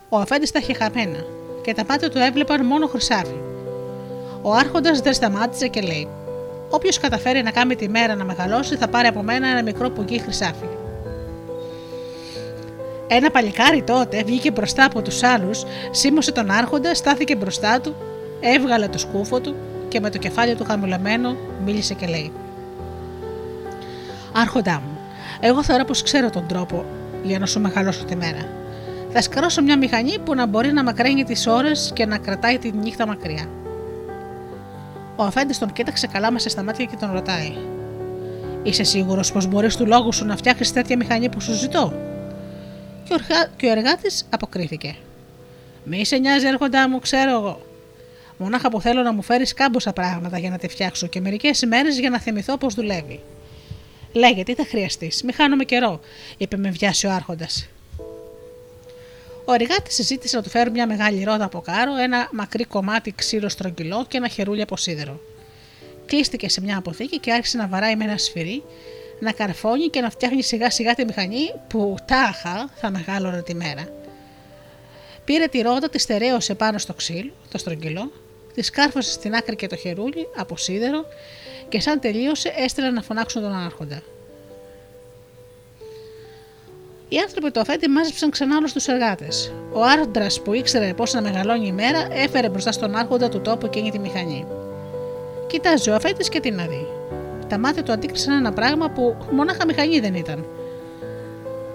Ο 0.08 0.16
αφέντης 0.16 0.50
τα 0.50 0.58
είχε 0.58 0.74
χαμένα 0.74 1.24
και 1.62 1.74
τα 1.74 1.84
μάτια 1.88 2.10
του 2.10 2.18
έβλεπαν 2.18 2.66
μόνο 2.66 2.86
χρυσάφι. 2.86 3.36
Ο 4.42 4.52
Άρχοντας 4.52 5.00
δεν 5.00 5.12
σταμάτησε 5.12 5.68
και 5.68 5.80
λέει: 5.80 6.08
Όποιος 6.74 6.98
καταφέρει 6.98 7.42
να 7.42 7.50
κάνει 7.50 7.76
τη 7.76 7.88
μέρα 7.88 8.14
να 8.14 8.24
μεγαλώσει 8.24 8.76
θα 8.76 8.88
πάρει 8.88 9.06
από 9.06 9.22
μένα 9.22 9.48
ένα 9.48 9.62
μικρό 9.62 9.90
πουγγί 9.90 10.18
χρυσάφι. 10.18 10.66
Ένα 13.08 13.30
παλικάρι 13.30 13.82
τότε 13.82 14.22
βγήκε 14.22 14.50
μπροστά 14.50 14.84
από 14.84 15.02
τους 15.02 15.22
άλλους, 15.22 15.64
σίμωσε 15.90 16.32
τον 16.32 16.50
Άρχοντα, 16.50 16.94
στάθηκε 16.94 17.36
μπροστά 17.36 17.80
του, 17.80 17.94
έβγαλε 18.40 18.88
το 18.88 18.98
σκούφο 18.98 19.40
του 19.40 19.54
και 19.88 20.00
με 20.00 20.10
το 20.10 20.18
κεφάλι 20.18 20.54
του 20.54 20.64
χαμηλωμένο 20.64 21.36
μίλησε 21.64 21.94
και 21.94 22.06
λέει: 22.06 22.32
Άρχοντά 24.32 24.82
μου, 24.84 24.98
εγώ 25.40 25.62
θεωρώ 25.62 25.84
πως 25.84 26.02
ξέρω 26.02 26.30
τον 26.30 26.46
τρόπο 26.46 26.84
για 27.22 27.38
να 27.38 27.46
σου 27.46 27.60
μεγαλώσω 27.60 28.04
τη 28.04 28.16
μέρα. 28.16 28.48
Θα 29.12 29.22
σκαρώσω 29.22 29.62
μια 29.62 29.78
μηχανή 29.78 30.18
που 30.24 30.34
να 30.34 30.46
μπορεί 30.46 30.72
να 30.72 30.82
μακραίνει 30.82 31.24
τις 31.24 31.46
ώρες 31.46 31.90
και 31.94 32.06
να 32.06 32.18
κρατάει 32.18 32.58
τη 32.58 32.72
νύχτα 32.72 33.06
μακριά. 33.06 33.48
Ο 35.16 35.22
αφέντης 35.22 35.58
τον 35.58 35.72
κοίταξε 35.72 36.06
καλά 36.06 36.30
μέσα 36.30 36.48
στα 36.48 36.62
μάτια 36.62 36.84
και 36.84 36.96
τον 36.96 37.12
ρωτάει: 37.12 37.52
Είσαι 38.62 38.82
σίγουρος 38.82 39.32
πως 39.32 39.46
μπορείς 39.46 39.76
του 39.76 39.86
λόγου 39.86 40.12
σου 40.12 40.24
να 40.24 40.36
φτιάχνεις 40.36 40.72
τέτοια 40.72 40.96
μηχανή 40.96 41.28
που 41.28 41.40
σου 41.40 41.52
ζητώ; 41.52 41.92
Και 43.04 43.14
ο, 43.14 43.18
και 43.56 43.66
ο 43.66 43.70
εργάτης 43.70 44.26
αποκρίθηκε: 44.30 44.96
Μη 45.84 46.04
σε 46.04 46.16
νοιάζει, 46.16 46.46
έρχοντά 46.46 46.88
μου, 46.88 46.98
ξέρω 46.98 47.30
εγώ. 47.30 47.60
Μονάχα 48.36 48.70
που 48.70 48.80
θέλω 48.80 49.02
να 49.02 49.12
μου 49.12 49.22
φέρεις 49.22 49.54
κάμποσα 49.54 49.92
πράγματα 49.92 50.38
για 50.38 50.50
να 50.50 50.58
τη 50.58 50.68
φτιάξω 50.68 51.06
και 51.06 51.20
μερικές 51.20 51.62
ημέρε 51.62 51.88
για 51.88 52.10
να 52.10 52.20
θυμηθώ 52.20 52.56
πώ 52.56 52.68
δουλεύει. 52.68 53.20
Λέγε, 54.12 54.42
τι 54.42 54.54
θα 54.54 54.64
χρειαστείς, 54.64 55.22
μη 55.22 55.32
χάνουμε 55.32 55.64
καιρό, 55.64 56.00
είπε 56.36 56.56
με 56.56 56.70
βιάση 56.70 57.06
ο 57.06 57.12
Άρχοντας. 57.12 57.68
Ο 59.44 59.52
εργάτη 59.52 59.92
συζήτησε 59.92 60.36
να 60.36 60.42
του 60.42 60.48
φέρουν 60.48 60.72
μια 60.72 60.86
μεγάλη 60.86 61.24
ρόδα 61.24 61.44
από 61.44 61.60
κάρο, 61.60 61.96
ένα 61.96 62.28
μακρύ 62.32 62.64
κομμάτι 62.64 63.12
ξύλο 63.12 63.48
στρογγυλό 63.48 64.04
και 64.08 64.16
ένα 64.16 64.28
χερούλι 64.28 64.62
από 64.62 64.76
σίδερο. 64.76 65.20
Κλείστηκε 66.06 66.48
σε 66.48 66.60
μια 66.60 66.78
αποθήκη 66.78 67.18
και 67.18 67.32
άρχισε 67.32 67.56
να 67.56 67.68
βαράει 67.68 67.96
με 67.96 68.04
ένα 68.04 68.18
σφυρί, 68.18 68.62
να 69.20 69.32
καρφώνει 69.32 69.88
και 69.88 70.00
να 70.00 70.10
φτιάχνει 70.10 70.42
σιγά 70.42 70.70
σιγά 70.70 70.94
τη 70.94 71.04
μηχανή 71.04 71.52
που 71.68 71.94
τάχα 72.04 72.70
θα 72.74 72.90
μεγάλωνε 72.90 73.42
τη 73.42 73.54
μέρα. 73.54 73.88
Πήρε 75.24 75.46
τη 75.46 75.60
ρόδα, 75.60 75.88
τη 75.88 75.98
στερέωσε 75.98 76.54
πάνω 76.54 76.78
στο 76.78 76.94
ξύλο, 76.94 77.32
το 77.50 77.58
στρογγυλό, 77.58 78.12
τη 78.54 78.62
σκάρφωσε 78.62 79.10
στην 79.10 79.34
άκρη 79.34 79.56
και 79.56 79.66
το 79.66 79.76
χερούλι 79.76 80.28
από 80.36 80.56
σίδερο 80.56 81.04
και 81.68 81.80
σαν 81.80 82.00
τελείωσε 82.00 82.52
έστειλε 82.56 82.90
να 82.90 83.02
φωνάξουν 83.02 83.42
τον 83.42 83.52
Άρχοντα. 83.52 84.02
Οι 87.08 87.18
άνθρωποι 87.18 87.50
του 87.50 87.60
αφέντη 87.60 87.88
μάζεψαν 87.88 88.30
ξανά 88.30 88.56
όλους 88.56 88.72
τους 88.72 88.86
εργάτες. 88.86 89.52
Ο 89.72 89.82
άντρα 89.82 90.26
που 90.44 90.52
ήξερε 90.52 90.94
πώς 90.94 91.12
να 91.12 91.22
μεγαλώνει 91.22 91.66
η 91.66 91.72
μέρα 91.72 92.06
έφερε 92.12 92.48
μπροστά 92.48 92.72
στον 92.72 92.94
Άρχοντα 92.96 93.28
του 93.28 93.40
τόπου 93.40 93.66
εκείνη 93.66 93.90
τη 93.90 93.98
μηχανή. 93.98 94.46
Κοιτάζει 95.46 95.90
ο 95.90 95.94
αφέντης 95.94 96.28
και 96.28 96.40
τι 96.40 96.50
να 96.50 96.66
δει. 96.66 96.86
Τα 97.48 97.58
μάτια 97.58 97.82
του 97.82 97.92
αντίκρισαν 97.92 98.36
ένα 98.36 98.52
πράγμα 98.52 98.90
που 98.90 99.16
μονάχα 99.30 99.66
μηχανή 99.66 100.00
δεν 100.00 100.14
ήταν. 100.14 100.46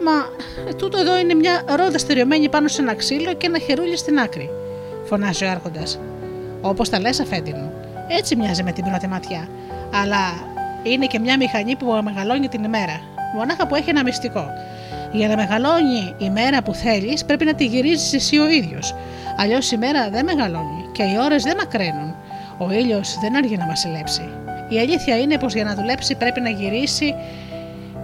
Μα 0.04 0.12
τούτο 0.78 0.98
εδώ 0.98 1.18
είναι 1.18 1.34
μια 1.34 1.64
ρόδα 1.78 1.98
στεριωμένη 1.98 2.50
πάνω 2.50 2.68
σε 2.68 2.82
ένα 2.82 2.96
ξύλο 2.96 3.34
και 3.34 3.46
ένα 3.46 3.60
χερούλι 3.60 3.98
στην 3.98 4.20
άκρη, 4.20 4.50
φωνάζει 5.06 5.46
ο 5.46 5.50
Άρχοντας. 5.50 6.00
Όπως 6.62 6.90
τα 6.90 7.00
λες, 7.00 7.20
αφέντη 7.20 7.52
μου. 7.54 7.74
Έτσι 8.08 8.36
μοιάζει 8.36 8.64
με 8.64 8.72
την 8.72 8.84
πρώτη 8.84 9.08
ματιά 9.08 9.48
αλλά 9.94 10.18
είναι 10.84 11.06
και 11.06 11.20
μια 11.20 11.38
μηχανή 11.38 11.76
που 11.76 12.00
μεγαλώνει 12.04 12.48
την 12.48 12.64
ημέρα. 12.64 13.02
Μονάχα 13.36 13.68
που 13.68 13.76
έχει 13.76 13.90
ένα 13.90 14.04
μυστικό. 14.04 14.48
Για 15.12 15.28
να 15.28 15.36
μεγαλώνει 15.36 16.16
η 16.18 16.30
μέρα 16.30 16.64
που 16.64 16.74
θέλεις, 16.74 17.26
πρέπει 17.26 17.46
να 17.46 17.54
τη 17.54 17.66
γυρίζεις 17.66 18.14
εσύ 18.14 18.38
ο 18.38 18.50
ίδιος. 18.50 18.96
Αλλιώς 19.38 19.72
η 19.72 19.78
μέρα 19.78 20.10
δεν 20.10 20.26
μεγαλώνει 20.26 20.86
και 20.92 21.04
οι 21.04 21.18
ώρες 21.20 21.44
δεν 21.44 21.56
μακραίνουν. 21.58 22.16
Ο 22.58 22.72
ήλιος 22.72 23.18
δεν 23.22 23.36
αργεί 23.36 23.58
να 23.58 23.66
βασιλέψει. 23.66 24.30
Η 24.70 24.80
αλήθεια 24.80 25.18
είναι 25.18 25.38
πως 25.38 25.54
για 25.54 25.64
να 25.64 25.76
δουλέψει 25.76 26.16
πρέπει 26.16 26.42
να 26.42 26.50
γυρίσει 26.50 27.16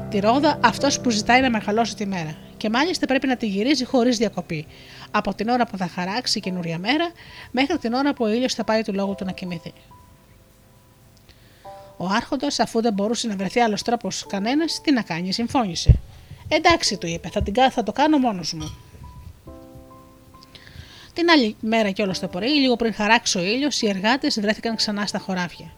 τη 0.10 0.20
ρόδα 0.20 0.60
αυτός 0.64 1.00
που 1.00 1.10
ζητάει 1.10 1.42
να 1.42 1.50
μεγαλώσει 1.50 1.96
τη 1.96 2.06
μέρα. 2.06 2.36
Και 2.58 2.70
μάλιστα 2.70 3.06
πρέπει 3.06 3.28
να 3.28 3.36
τη 3.36 3.48
γυρίζει 3.48 3.86
χωρίς 3.86 4.18
διακοπή. 4.18 4.66
Από 5.12 5.34
την 5.34 5.50
ώρα 5.50 5.66
που 5.66 5.78
θα 5.78 5.88
χαράξει 5.88 6.38
η 6.38 6.42
καινούρια 6.42 6.78
μέρα 6.78 7.12
μέχρι 7.52 7.78
την 7.78 7.94
ώρα 7.94 8.14
που 8.14 8.24
ο 8.26 8.32
ήλιος 8.32 8.54
θα 8.54 8.64
πάει 8.64 8.82
του 8.82 8.94
λόγου 8.94 9.16
του 9.16 9.26
να 9.26 9.32
κοιμηθεί. 9.32 9.74
Ο 11.98 12.06
Άρχοντας, 12.06 12.60
αφού 12.60 12.82
δεν 12.82 12.94
μπορούσε 12.94 13.28
να 13.28 13.36
βρεθεί 13.36 13.60
άλλος 13.60 13.82
τρόπος 13.82 14.26
κανένας, 14.30 14.82
τι 14.82 14.92
να 14.92 15.02
κάνει, 15.02 15.34
συμφώνησε. 15.34 16.00
Εντάξει, 16.48 16.98
του 16.98 17.08
είπε, 17.08 17.30
θα, 17.30 17.42
την, 17.42 17.54
θα 17.72 17.84
το 17.84 17.92
κάνω 17.92 18.18
μόνος 18.18 18.54
μου. 18.54 18.78
Την 21.14 21.30
άλλη 21.30 21.56
μέρα 21.60 21.92
κιόλα 21.92 22.14
το 22.22 22.28
πρωί, 22.28 22.50
λίγο 22.50 22.76
πριν 22.76 22.94
χαράξει 22.94 23.38
ο 23.38 23.44
ήλιος, 23.44 23.82
οι 23.82 23.88
εργάτες 23.88 24.40
βρέθηκαν 24.40 24.76
ξανά 24.76 25.06
στα 25.06 25.20
χωράφια. 25.20 25.72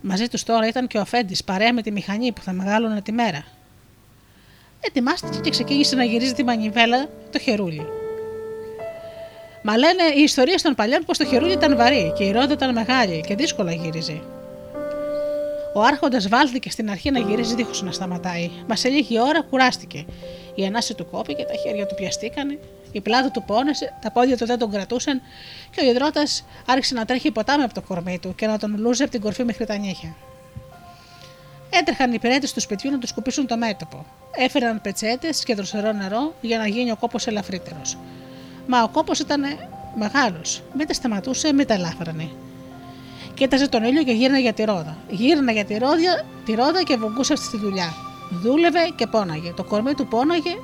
Μαζί 0.00 0.28
τους 0.28 0.42
τώρα 0.42 0.66
ήταν 0.66 0.86
και 0.86 0.98
ο 0.98 1.00
Αφέντης, 1.00 1.44
παρέα 1.44 1.72
με 1.72 1.82
τη 1.82 1.90
μηχανή 1.90 2.32
που 2.32 2.42
θα 2.42 2.52
μεγάλωνε 2.52 3.02
τη 3.02 3.12
μέρα. 3.12 3.44
Ετοιμάστηκε 4.80 5.38
και 5.38 5.50
ξεκίνησε 5.50 5.96
να 5.96 6.04
γυρίζει 6.04 6.32
τη 6.32 6.44
μανιβέλα 6.44 7.08
το 7.32 7.38
χερούλι. 7.38 7.86
Μα 9.62 9.78
λένε 9.78 10.02
οι 10.16 10.22
ιστορίες 10.22 10.62
των 10.62 10.74
παλιών 10.74 11.04
πως 11.04 11.18
το 11.18 11.24
χερούλι 11.24 11.52
ήταν 11.52 11.76
βαρύ 11.76 12.12
και 12.16 12.24
η 12.24 12.32
ρόδα 12.32 12.52
ήταν 12.52 12.72
μεγάλη 12.72 13.20
και 13.26 13.34
δύσκολα 13.34 13.72
γύριζε. 13.72 14.22
Ο 15.74 15.82
Άρχοντας 15.82 16.28
βάλθηκε 16.28 16.70
στην 16.70 16.90
αρχή 16.90 17.10
να 17.10 17.18
γυρίζει 17.18 17.54
δίχως 17.54 17.82
να 17.82 17.92
σταματάει, 17.92 18.50
μας 18.68 18.80
σε 18.80 18.88
λίγη 18.88 19.20
ώρα 19.20 19.42
κουράστηκε. 19.42 20.04
Η 20.54 20.66
ανάση 20.66 20.94
του 20.94 21.06
κόπηκε, 21.10 21.44
τα 21.44 21.54
χέρια 21.54 21.86
του 21.86 21.94
πιαστήκανε, 21.94 22.58
η 22.92 23.00
πλάτη 23.00 23.30
του 23.30 23.42
πόνεσε, 23.42 23.94
τα 24.00 24.10
πόδια 24.10 24.36
του 24.36 24.46
δεν 24.46 24.58
τον 24.58 24.70
κρατούσαν 24.70 25.20
και 25.70 25.84
ο 25.84 25.90
υδρότας 25.90 26.44
άρχισε 26.66 26.94
να 26.94 27.04
τρέχει 27.04 27.30
ποτάμι 27.30 27.62
από 27.62 27.74
το 27.74 27.80
κορμί 27.80 28.18
του 28.18 28.34
και 28.34 28.46
να 28.46 28.58
τον 28.58 28.78
λούζε 28.78 29.02
από 29.02 29.12
την 29.12 29.20
κορφή 29.20 29.44
μέχρι 29.44 29.66
τα 29.66 29.76
νύχια. 29.76 30.14
Έτρεχαν 31.70 32.10
οι 32.10 32.14
υπηρέτε 32.16 32.48
του 32.54 32.60
σπιτιού 32.60 32.90
να 32.90 32.98
τους 32.98 33.08
σκουπίσουν 33.08 33.46
το 33.46 33.56
μέτωπο. 33.56 34.04
Έφεραν 34.36 34.80
πετσέτες 34.80 35.44
και 35.44 35.54
δροσερό 35.54 35.92
νερό 35.92 36.34
για 36.40 36.58
να 36.58 36.66
γίνει 36.66 36.90
ο 36.90 36.96
κόπος 36.96 37.26
ελαφρύτερος. 37.26 37.98
Μα 38.66 38.82
ο 38.82 38.88
κόπος 38.88 39.18
ήταν 39.18 39.42
μεγάλος. 39.98 40.62
Μην 40.76 40.86
τα 40.86 40.92
σταματούσε, 40.92 41.52
μην 41.52 41.66
τα 41.66 41.78
λάφρανε. 41.78 42.30
Κοίταζε 43.40 43.68
τον 43.68 43.84
ήλιο 43.84 44.02
και 44.02 44.12
γύρνα 44.12 44.38
για 44.38 44.52
τη 44.52 44.64
ρόδα. 44.64 44.96
Γύρνα 45.10 45.52
για 45.52 45.64
τη, 45.64 45.78
ρόδια, 45.78 46.24
τη 46.44 46.54
ρόδα 46.54 46.82
και 46.82 46.96
βογκούσε 46.96 47.36
στη 47.36 47.56
δουλειά. 47.56 47.94
Δούλευε 48.30 48.88
και 48.94 49.06
πόναγε. 49.06 49.52
Το 49.52 49.64
κορμί 49.64 49.94
του 49.94 50.06
πόναγε 50.06 50.54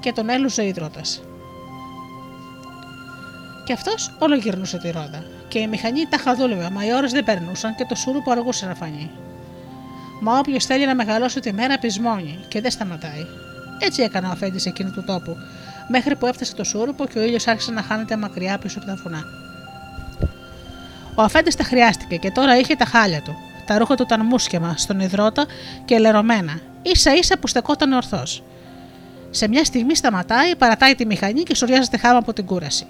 και 0.00 0.12
τον 0.12 0.28
έλουσε 0.28 0.60
ο 0.60 0.64
υδρότα. 0.64 1.00
Και 3.64 3.72
αυτός 3.72 4.16
όλο 4.18 4.34
γυρνούσε 4.34 4.78
τη 4.78 4.90
ρόδα. 4.90 5.24
Και 5.48 5.58
η 5.58 5.66
μηχανή 5.66 6.06
τα 6.08 6.18
χαδούλευε, 6.18 6.70
μα 6.70 6.84
οι 6.84 6.94
ώρες 6.94 7.12
δεν 7.12 7.24
περνούσαν 7.24 7.74
και 7.74 7.84
το 7.88 7.94
σούρουπο 7.94 8.30
αργούσε 8.30 8.66
να 8.66 8.74
φανεί. 8.74 9.10
Μα 10.20 10.38
όποιος 10.38 10.64
θέλει 10.64 10.86
να 10.86 10.94
μεγαλώσει 10.94 11.40
τη 11.40 11.52
μέρα 11.52 11.78
πεισμώνει 11.78 12.38
και 12.48 12.60
δεν 12.60 12.70
σταματάει. 12.70 13.26
Έτσι 13.78 14.02
έκανε 14.02 14.26
ο 14.26 14.30
αφέντης 14.30 14.66
εκείνου 14.66 14.90
του 14.90 15.04
τόπου, 15.04 15.36
μέχρι 15.88 16.16
που 16.16 16.26
έφτασε 16.26 16.54
το 16.54 16.64
σούρουπο 16.64 17.06
και 17.06 17.18
ο 17.18 17.22
ήλιος 17.22 17.46
άρχισε 17.46 17.72
να 17.72 17.82
χάνεται 17.82 18.16
μακριά 18.16 18.58
πίσω 18.58 18.78
από 18.78 18.86
τα 18.86 18.94
βουνά. 19.02 19.45
Ο 21.18 21.22
αφέντης 21.22 21.54
τα 21.54 21.64
χρειάστηκε 21.64 22.16
και 22.16 22.30
τώρα 22.30 22.58
είχε 22.58 22.74
τα 22.74 22.84
χάλια 22.84 23.22
του. 23.22 23.36
Τα 23.66 23.78
ρούχα 23.78 23.94
του 23.94 24.02
ήταν 24.02 24.26
μουσκεμα 24.26 24.74
στον 24.76 25.00
υδρότα 25.00 25.46
και 25.84 25.98
λερωμένα, 25.98 26.60
ίσα 26.82 27.14
ίσα 27.14 27.38
που 27.38 27.46
στεκόταν 27.46 27.92
ορθώς. 27.92 28.42
Σε 29.30 29.48
μια 29.48 29.64
στιγμή 29.64 29.96
σταματάει, 29.96 30.56
παρατάει 30.56 30.94
τη 30.94 31.06
μηχανή 31.06 31.42
και 31.42 31.54
σουριάζεται 31.54 31.96
χάμα 31.96 32.18
από 32.18 32.32
την 32.32 32.46
κούραση. 32.46 32.86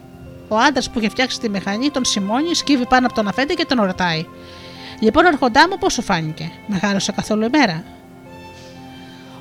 Ο 0.49 0.57
άντρας 0.57 0.91
που 0.91 0.99
είχε 0.99 1.09
φτιάξει 1.09 1.41
τη 1.41 1.49
μηχανή 1.49 1.91
τον 1.91 2.05
σημώνει, 2.05 2.55
σκύβει 2.55 2.87
πάνω 2.87 3.07
από 3.07 3.15
τον 3.15 3.29
αφέντη 3.29 3.55
και 3.55 3.65
τον 3.65 3.83
ρωτάει. 3.83 4.27
Λοιπόν, 5.01 5.27
αρχοντά 5.27 5.69
μου, 5.69 5.79
πώς 5.79 5.93
σου 5.93 6.03
φάνηκε, 6.03 6.51
μεγάλωσε 6.67 7.13
καθόλου 7.13 7.45
ημέρα. 7.45 7.85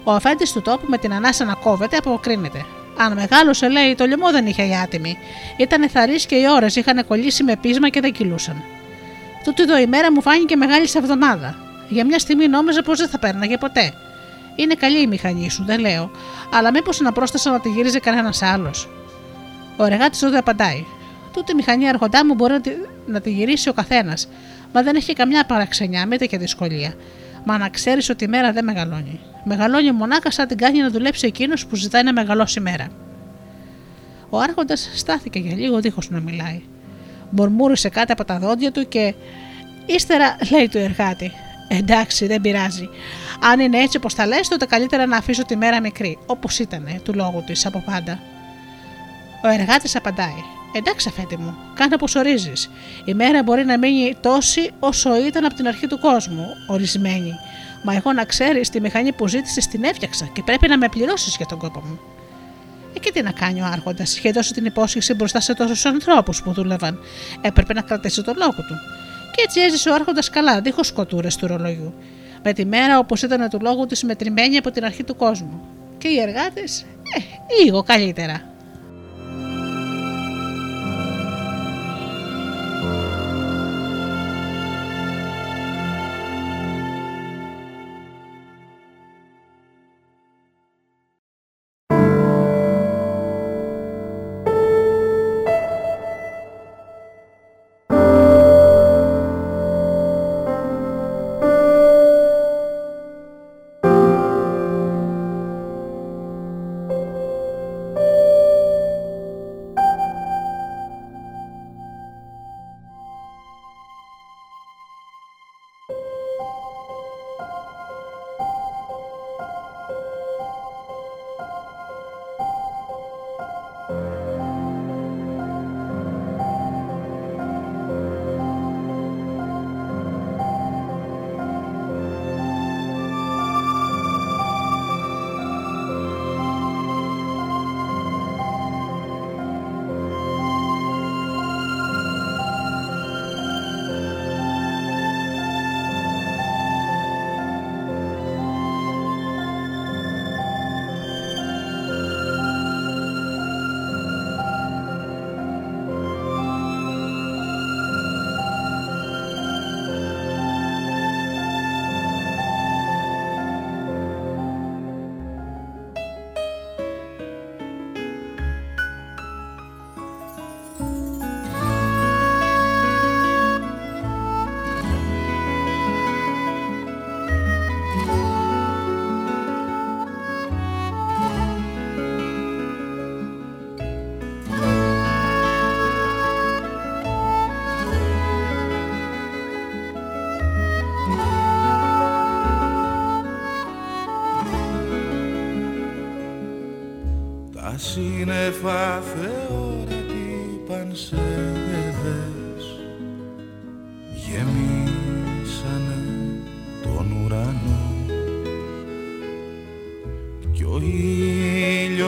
Ο 0.03 0.11
αφέντης 0.11 0.51
του 0.51 0.61
τόπου 0.61 0.85
με 0.89 0.97
την 0.97 1.13
ανάσα 1.13 1.45
να 1.45 1.53
κόβεται 1.53 1.97
αποκρίνεται. 1.97 2.65
Αν 2.97 3.13
μεγάλωσε, 3.13 3.69
λέει, 3.69 3.95
το 3.95 4.05
λαιμό 4.05 4.31
δεν 4.31 4.45
είχε 4.45 4.63
η 4.63 4.75
άτιμη. 4.83 5.17
Ήταν 5.57 5.89
θαρής 5.89 6.25
και 6.25 6.35
οι 6.35 6.43
ώρες 6.49 6.75
είχαν 6.75 7.07
κολλήσει 7.07 7.43
με 7.43 7.55
πείσμα 7.55 7.89
και 7.89 7.99
δεν 7.99 8.11
κυλούσαν. 8.11 8.63
Τούτη 9.45 9.61
εδώ 9.61 9.77
η 9.77 9.87
μέρα 9.87 10.11
μου 10.11 10.21
φάνηκε 10.21 10.55
μεγάλη 10.55 10.87
σε 10.87 10.97
εβδομάδα. 10.97 11.55
Για 11.89 12.05
μια 12.05 12.19
στιγμή 12.19 12.47
νόμιζα 12.47 12.81
πως 12.81 12.99
δεν 12.99 13.07
θα 13.09 13.19
πέρναγε 13.19 13.57
ποτέ. 13.57 13.93
Είναι 14.55 14.73
καλή 14.73 15.01
η 15.01 15.07
μηχανή 15.07 15.49
σου, 15.49 15.63
δεν 15.65 15.79
λέω, 15.79 16.11
αλλά 16.53 16.71
μήπως 16.71 16.99
να 16.99 17.11
πρόσθεσα 17.11 17.51
να 17.51 17.59
τη 17.59 17.69
γύριζε 17.69 17.99
κανένας 17.99 18.41
άλλος. 18.41 18.89
Ο 19.77 19.85
εργάτης 19.85 20.19
δεν 20.19 20.37
απαντάει. 20.37 20.85
Τούτη 21.33 21.51
η 21.51 21.55
μηχανή 21.55 21.87
αρχοντά 21.87 22.25
μου 22.25 22.33
μπορεί 22.33 22.53
να 22.53 22.61
τη, 22.61 22.71
να 23.05 23.21
τη 23.21 23.31
γυρίσει 23.31 23.69
ο 23.69 23.73
καθένας, 23.73 24.27
μα 24.73 24.81
δεν 24.81 24.95
έχει 24.95 25.13
καμιά 25.13 25.45
παραξενιά, 25.45 26.07
mitte 26.09 26.27
και 26.27 26.37
δυσκολία. 26.37 26.93
Μα 27.43 27.57
να 27.57 27.69
ξέρεις 27.69 28.09
ότι 28.09 28.23
η 28.23 28.27
μέρα 28.27 28.51
δεν 28.51 28.63
μεγαλώνει. 28.63 29.19
Μεγαλώνει 29.43 29.91
μονάχα 29.91 30.31
σαν 30.31 30.47
την 30.47 30.57
κάνει 30.57 30.79
να 30.81 30.89
δουλέψει 30.89 31.27
εκείνος 31.27 31.65
που 31.65 31.75
ζητάει 31.75 32.03
να 32.03 32.13
μεγαλώσει 32.13 32.59
η 32.59 32.61
μέρα. 32.61 32.87
Ο 34.29 34.39
Άρχοντας 34.39 34.89
στάθηκε 34.95 35.39
για 35.39 35.55
λίγο 35.55 35.79
δίχως 35.79 36.09
να 36.09 36.19
μιλάει. 36.19 36.61
Μπορμούρισε 37.35 37.89
κάτι 37.89 38.11
από 38.11 38.25
τα 38.25 38.39
δόντια 38.39 38.71
του 38.71 38.87
και 38.87 39.13
ύστερα 39.85 40.37
λέει 40.51 40.67
του 40.69 40.77
εργάτη: 40.77 41.31
Εντάξει, 41.67 42.27
δεν 42.27 42.41
πειράζει. 42.41 42.89
Αν 43.39 43.59
είναι 43.59 43.77
έτσι 43.77 43.97
όπως 43.97 44.15
τα 44.15 44.25
λες, 44.25 44.47
τότε 44.47 44.65
καλύτερα 44.65 45.05
να 45.05 45.17
αφήσω 45.17 45.45
τη 45.45 45.55
μέρα 45.55 45.81
μικρή, 45.81 46.17
όπως 46.25 46.59
ήταν 46.59 47.01
του 47.03 47.13
λόγου 47.13 47.43
της 47.45 47.65
από 47.65 47.83
πάντα. 47.85 48.19
Ο 49.43 49.47
εργάτη 49.47 49.97
απαντάει: 49.97 50.43
Εντάξει, 50.75 51.09
αφέντη 51.09 51.37
μου, 51.37 51.55
κάνε 51.73 51.93
όπως 51.95 52.15
ορίζεις. 52.15 52.69
Η 53.05 53.13
μέρα 53.13 53.43
μπορεί 53.43 53.65
να 53.65 53.77
μείνει 53.77 54.15
τόση 54.21 54.71
όσο 54.79 55.25
ήταν 55.25 55.45
από 55.45 55.55
την 55.55 55.67
αρχή 55.67 55.87
του 55.87 55.99
κόσμου, 55.99 56.45
ορισμένη. 56.67 57.31
Μα 57.83 57.93
εγώ 57.93 58.13
να 58.13 58.25
ξέρεις, 58.25 58.69
τη 58.69 58.81
μηχανή 58.81 59.13
που 59.13 59.27
ζήτησες 59.27 59.67
την 59.67 59.83
έφτιαξα 59.83 60.29
και 60.33 60.43
πρέπει 60.43 60.67
να 60.67 60.77
με 60.77 60.89
πληρώσεις 60.89 61.35
για 61.35 61.45
τον 61.45 61.57
κόπο 61.57 61.79
μου. 61.79 61.99
Ε, 62.95 62.99
και 62.99 63.11
τι 63.11 63.21
να 63.21 63.31
κάνει 63.31 63.61
ο 63.61 63.65
Άρχοντας, 63.65 64.17
είχε 64.17 64.31
δώσει 64.31 64.53
την 64.53 64.65
υπόσχεση 64.65 65.13
μπροστά 65.13 65.39
σε 65.39 65.53
τόσους 65.53 65.85
ανθρώπους 65.85 66.41
που 66.41 66.51
δούλευαν. 66.51 66.99
Έπρεπε 67.41 67.73
να 67.73 67.81
κρατήσει 67.81 68.21
τον 68.23 68.35
λόγο 68.37 68.51
του. 68.67 68.75
Και 69.35 69.41
έτσι 69.41 69.61
έζησε 69.61 69.89
ο 69.89 69.93
Άρχοντας 69.93 70.29
καλά, 70.29 70.61
δίχως 70.61 70.87
σκοτούρες 70.87 71.35
του 71.35 71.47
ρολογιού. 71.47 71.93
Με 72.43 72.53
τη 72.53 72.65
μέρα 72.65 72.99
όπως 72.99 73.21
ήταν 73.21 73.49
του 73.49 73.59
λόγου 73.61 73.85
της 73.85 74.03
μετρημένη 74.03 74.57
από 74.57 74.71
την 74.71 74.85
αρχή 74.85 75.03
του 75.03 75.15
κόσμου. 75.15 75.61
Και 75.97 76.07
οι 76.07 76.19
εργάτες, 76.19 76.81
ε, 76.81 77.19
λίγο 77.63 77.83
καλύτερα. 77.83 78.54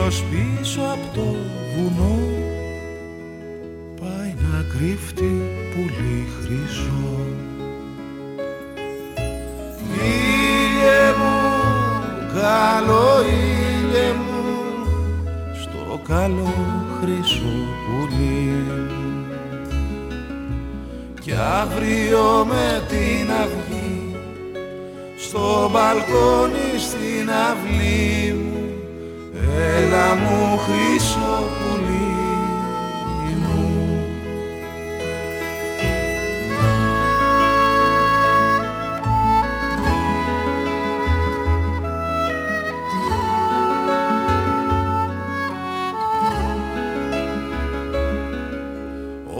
Ήλιος 0.08 0.24
πίσω 0.30 0.80
από 0.80 1.14
το 1.14 1.36
βουνό 1.76 2.18
πάει 4.00 4.34
να 4.38 4.62
κρύφτει 4.62 5.42
πουλί 5.74 6.26
χρυσό. 6.40 7.26
Ήλιε 9.92 11.12
μου, 11.18 11.36
καλό 12.34 13.22
ήλιε 13.22 14.12
μου 14.12 14.36
καλό 16.08 16.54
χρυσό 17.00 17.56
πουλί. 17.84 18.64
Κι 21.20 21.32
αύριο 21.32 22.46
με 22.48 22.82
την 22.88 23.30
αυγή 23.42 24.16
στο 25.18 25.70
μπαλκόνι 25.72 26.78
στην 26.78 27.30
αυλή 27.30 28.32
μου 28.32 28.67
έλα 29.78 30.14
μου 30.14 30.58
χρυσό 30.58 31.48
πουλί 31.58 32.08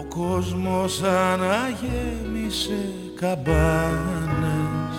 κόσμος 0.09 1.03
αναγέμισε 1.03 2.93
καμπάνες 3.15 4.97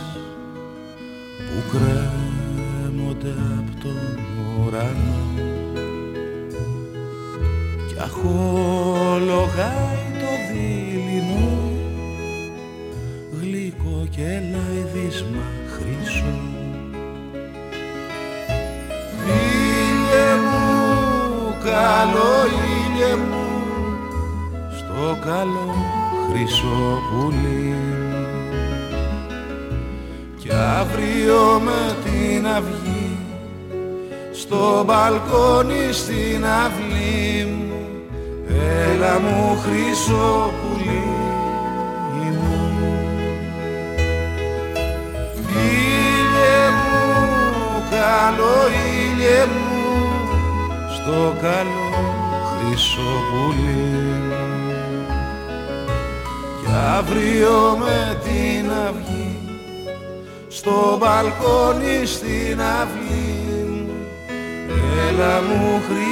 που 1.36 1.64
κρέμονται 1.72 3.34
από 3.58 3.72
τον 3.82 4.19
ουρανό 4.66 5.18
κι 7.88 7.96
αχολογάει 8.00 10.04
το 10.20 10.32
δίληνο 10.52 11.48
γλυκό 13.40 13.98
και 14.10 14.30
λαϊδίσμα 14.52 15.46
χρυσό. 15.74 16.38
Ήλιε 19.26 20.30
μου, 20.46 20.68
καλό 21.64 22.34
ήλιε 22.70 23.14
μου. 23.16 23.48
Στο 24.78 25.06
καλό 25.26 25.70
χρυσό 26.30 26.82
πουλί. 27.10 27.76
Κι 30.38 30.50
αύριο 30.80 31.62
με 31.64 31.82
την 32.04 32.48
αυγή 32.48 32.89
στο 34.50 34.84
μπαλκόνι 34.86 35.92
στην 35.92 36.46
αυλή 36.46 37.46
μου. 37.46 37.82
Έλα 38.92 39.20
μου 39.20 39.58
χρυσό 39.64 40.52
πουλί 40.60 41.04
μου 41.86 42.50
Ήλιε 45.52 46.70
μου, 46.80 47.84
καλό 47.90 48.58
ήλιε 49.02 49.46
μου 49.46 49.98
στο 50.96 51.36
καλό 51.42 51.90
χρυσό 52.50 53.12
πουλί 53.30 54.02
κι 56.60 56.72
αύριο 56.98 57.78
με 57.80 58.18
την 58.24 58.72
αυγή 58.88 59.38
στο 60.48 60.98
μπαλκόνι 61.00 62.06
στην 62.06 62.62
αυλή 62.62 63.34
μου 63.34 63.39
έλα 65.22 65.42
μου 65.42 65.82
χρυσό 65.88 66.09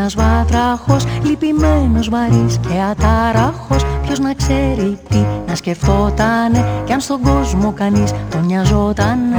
ένας 0.00 0.14
βάτραχος 0.14 1.04
Λυπημένος 1.22 2.08
βαρύς 2.08 2.58
και 2.58 2.80
ατάραχος 2.90 3.84
Ποιος 4.02 4.18
να 4.18 4.34
ξέρει 4.34 4.98
τι 5.08 5.24
να 5.46 5.54
σκεφτότανε 5.54 6.64
Κι 6.84 6.92
αν 6.92 7.00
στον 7.00 7.20
κόσμο 7.22 7.72
κανείς 7.72 8.12
τον 8.30 8.44
νοιαζότανε. 8.46 9.38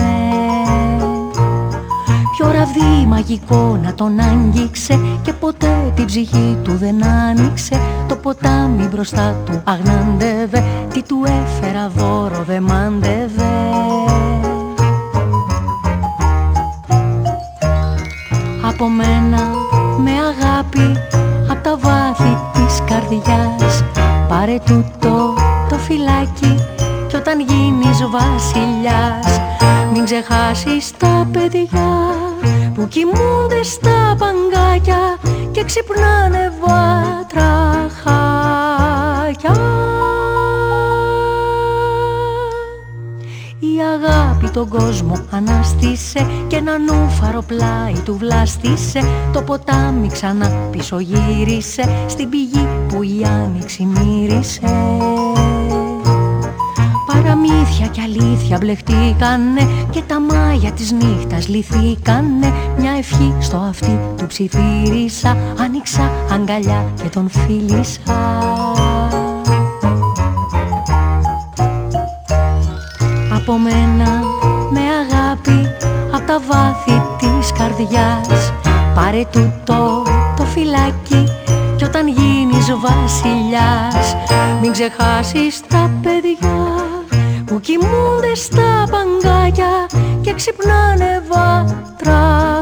Ποιο 2.37 2.51
ραβδί 2.51 3.05
μαγικό 3.07 3.79
να 3.83 3.93
τον 3.93 4.19
άγγιξε 4.19 4.99
Και 5.21 5.33
ποτέ 5.33 5.91
την 5.95 6.05
ψυχή 6.05 6.57
του 6.63 6.77
δεν 6.77 7.05
άνοιξε. 7.05 7.79
Το 8.07 8.15
ποτάμι 8.15 8.87
μπροστά 8.91 9.35
του 9.45 9.61
αγνάντευε 9.63 10.63
Τι 10.93 11.03
του 11.03 11.23
έφερα 11.25 11.91
δώρο 11.95 12.43
δεν 12.47 12.63
μάντευε. 12.63 13.43
Από 18.67 18.89
μένα 18.89 19.39
με 19.97 20.11
αγάπη 20.11 20.50
από 21.71 21.81
τα 21.81 21.89
βάθη 21.89 22.37
της 22.53 22.81
καρδιάς. 22.85 23.83
Πάρε 24.29 24.57
τούτο 24.65 25.33
το 25.69 25.75
φυλάκι 25.75 26.55
κι 27.07 27.15
όταν 27.15 27.39
γίνεις 27.39 27.99
βασιλιάς. 28.09 29.41
Μην 29.93 30.03
ξεχάσεις 30.03 30.91
τα 30.97 31.27
παιδιά 31.31 32.15
που 32.73 32.87
κοιμούνται 32.87 33.63
στα 33.63 34.15
παγκάκια 34.17 35.17
και 35.51 35.63
ξυπνάνε 35.63 36.53
βατραχάκια 36.61 37.80
αγάπη 43.81 44.49
τον 44.49 44.67
κόσμο 44.67 45.13
αναστήσε 45.31 46.27
και 46.47 46.55
ένα 46.55 46.77
νούφαρο 46.77 47.41
πλάι 47.41 47.93
του 48.05 48.17
βλάστησε. 48.17 48.99
Το 49.33 49.41
ποτάμι 49.41 50.07
ξανά 50.07 50.47
πίσω 50.71 50.99
γύρισε 50.99 52.05
στην 52.07 52.29
πηγή 52.29 52.67
που 52.87 53.03
η 53.03 53.25
άνοιξη 53.25 53.83
μύρισε. 53.85 54.61
Παραμύθια 57.07 57.87
και 57.87 58.01
αλήθεια 58.01 58.57
μπλεχτήκανε 58.59 59.67
και 59.89 60.01
τα 60.07 60.19
μάγια 60.19 60.71
της 60.71 60.91
νύχτας 60.91 61.47
λυθήκανε. 61.47 62.53
Μια 62.77 62.91
ευχή 62.97 63.35
στο 63.39 63.57
αυτί 63.57 63.99
του 64.17 64.25
ψιθύρισα, 64.27 65.37
άνοιξα 65.59 66.11
αγκαλιά 66.31 66.93
και 67.03 67.09
τον 67.09 67.29
φίλησα 67.29 68.70
από 73.41 73.57
μένα 73.57 74.21
με 74.69 74.79
αγάπη 74.79 75.67
από 76.11 76.25
τα 76.25 76.39
βάθη 76.47 77.01
της 77.17 77.51
καρδιάς. 77.51 78.53
Πάρε 78.95 79.23
τούτο 79.31 80.03
το 80.37 80.43
φυλάκι 80.43 81.27
κι 81.75 81.83
όταν 81.83 82.07
γίνεις 82.07 82.73
βασιλιάς. 82.73 84.15
Μην 84.61 84.71
ξεχάσεις 84.71 85.61
τα 85.67 85.91
παιδιά 86.01 86.75
που 87.45 87.59
κοιμούνται 87.59 88.35
στα 88.35 88.87
παγκάκια 88.91 89.85
και 90.21 90.33
ξυπνάνε 90.33 91.23
βατραχάκια 91.29 92.61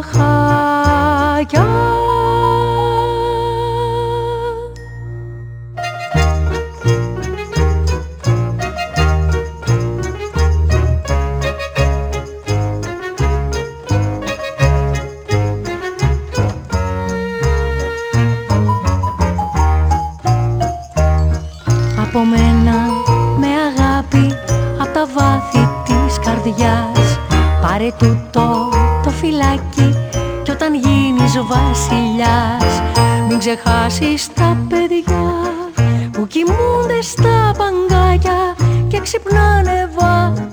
τούτο 27.98 28.70
το 29.04 29.10
φυλάκι 29.10 29.96
κι 30.44 30.52
όταν 30.52 30.74
γίνεις 30.74 31.34
βασιλιάς 31.38 32.82
μην 33.28 33.40
ξεχάσεις 33.40 34.34
τα 34.34 34.58
παιδιά 34.70 35.34
που 36.12 36.28
κοιμούνται 36.28 37.02
στα 37.02 37.56
παγκάκια 37.58 38.56
και 38.88 39.00
ξυπνάνε 39.00 39.90
βατραχάκια 39.98 40.49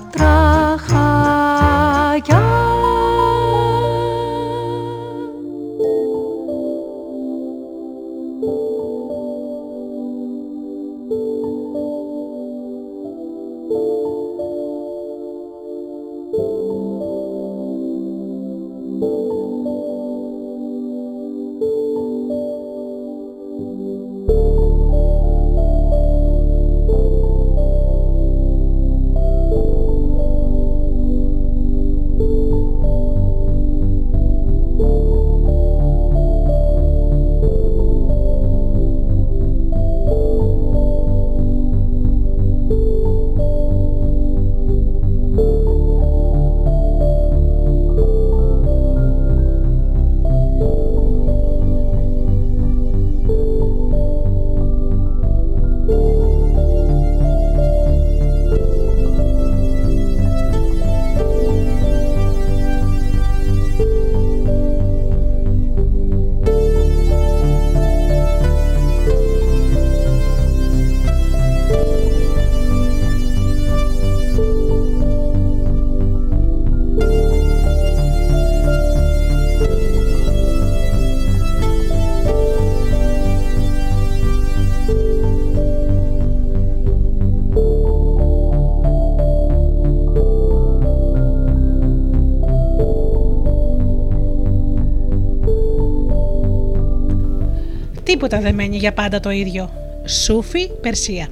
Τίποτα 98.07 98.41
δεν 98.41 98.55
μένει 98.55 98.77
για 98.77 98.93
πάντα 98.93 99.21
το 99.21 99.31
ίδιο. 99.31 99.71
Σούφι, 100.07 100.71
Περσία. 100.81 101.29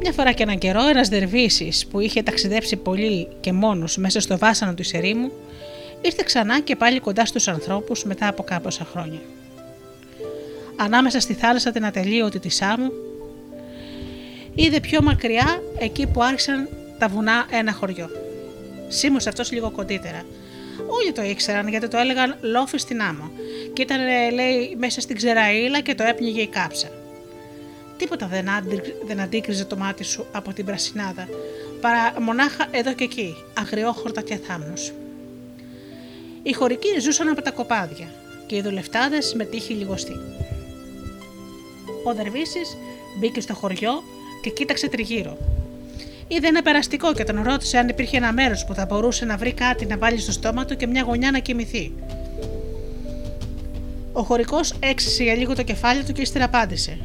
Μια 0.00 0.12
φορά 0.12 0.32
και 0.32 0.42
έναν 0.42 0.58
καιρό, 0.58 0.88
ένας 0.88 1.08
Δερβίσης 1.08 1.86
που 1.86 2.00
είχε 2.00 2.22
ταξιδέψει 2.22 2.76
πολύ 2.76 3.28
και 3.40 3.52
μόνος 3.52 3.96
μέσα 3.96 4.20
στο 4.20 4.38
βάσανο 4.38 4.74
του 4.74 4.82
ερήμου, 4.92 5.30
ήρθε 6.00 6.22
ξανά 6.24 6.60
και 6.60 6.76
πάλι 6.76 7.00
κοντά 7.00 7.26
στους 7.26 7.48
ανθρώπους 7.48 8.04
μετά 8.04 8.28
από 8.28 8.42
κάποια 8.42 8.86
χρόνια. 8.92 9.20
Ανάμεσα 10.76 11.20
στη 11.20 11.34
θάλασσα 11.34 11.70
την 11.70 11.84
ατελείωτη 11.84 12.38
της 12.38 12.54
Σάμου, 12.54 12.92
είδε 14.54 14.80
πιο 14.80 15.02
μακριά 15.02 15.62
εκεί 15.78 16.06
που 16.06 16.22
άρχισαν 16.22 16.68
τα 16.98 17.08
βουνά 17.08 17.46
ένα 17.50 17.72
χωριό. 17.72 18.08
Σίμωσε 18.88 19.28
αυτός 19.28 19.52
λίγο 19.52 19.70
κοντύτερα. 19.70 20.22
Όλοι 20.86 21.12
το 21.12 21.22
ήξεραν 21.22 21.68
γιατί 21.68 21.88
το 21.88 21.96
έλεγαν 21.96 22.36
λόφι 22.40 22.78
στην 22.78 23.02
άμμο 23.02 23.30
και 23.72 23.82
ήταν, 23.82 24.00
λέει, 24.34 24.76
μέσα 24.78 25.00
στην 25.00 25.16
ξεραίλα 25.16 25.80
και 25.80 25.94
το 25.94 26.02
έπνιγε 26.02 26.40
η 26.40 26.46
κάψα. 26.46 26.88
Τίποτα 27.96 28.26
δεν, 28.26 28.48
δεν 29.06 29.20
αντίκριζε 29.20 29.64
το 29.64 29.76
μάτι 29.76 30.04
σου 30.04 30.26
από 30.32 30.52
την 30.52 30.64
πρασινάδα, 30.64 31.28
παρά 31.80 32.20
μονάχα 32.20 32.66
εδώ 32.70 32.92
και 32.92 33.04
εκεί, 33.04 33.36
αγριόχορτα 33.58 34.20
και 34.20 34.36
θάμνους. 34.36 34.92
Οι 36.42 36.52
χωρικοί 36.52 37.00
ζούσαν 37.00 37.28
από 37.28 37.42
τα 37.42 37.50
κοπάδια 37.50 38.08
και 38.46 38.56
οι 38.56 38.62
δουλευτάδες 38.62 39.34
με 39.34 39.44
τύχη 39.44 39.72
λιγοστή. 39.72 40.16
Ο 42.04 42.14
Δερβίσης 42.14 42.76
μπήκε 43.18 43.40
στο 43.40 43.54
χωριό 43.54 44.02
και 44.42 44.50
κοίταξε 44.50 44.88
τριγύρω. 44.88 45.57
Είδε 46.28 46.46
ένα 46.46 46.62
περαστικό 46.62 47.12
και 47.12 47.24
τον 47.24 47.42
ρώτησε 47.42 47.78
αν 47.78 47.88
υπήρχε 47.88 48.16
ένα 48.16 48.32
μέρος 48.32 48.64
που 48.64 48.74
θα 48.74 48.86
μπορούσε 48.86 49.24
να 49.24 49.36
βρει 49.36 49.52
κάτι 49.52 49.86
να 49.86 49.98
βάλει 49.98 50.18
στο 50.18 50.32
στόμα 50.32 50.64
του 50.64 50.76
και 50.76 50.86
μια 50.86 51.02
γωνιά 51.02 51.30
να 51.30 51.38
κοιμηθεί. 51.38 51.92
Ο 54.12 54.22
χωρικός 54.22 54.74
έξισε 54.80 55.22
για 55.22 55.34
λίγο 55.34 55.54
το 55.54 55.62
κεφάλι 55.62 56.04
του 56.04 56.12
και 56.12 56.20
ύστερα 56.20 56.44
απάντησε: 56.44 56.98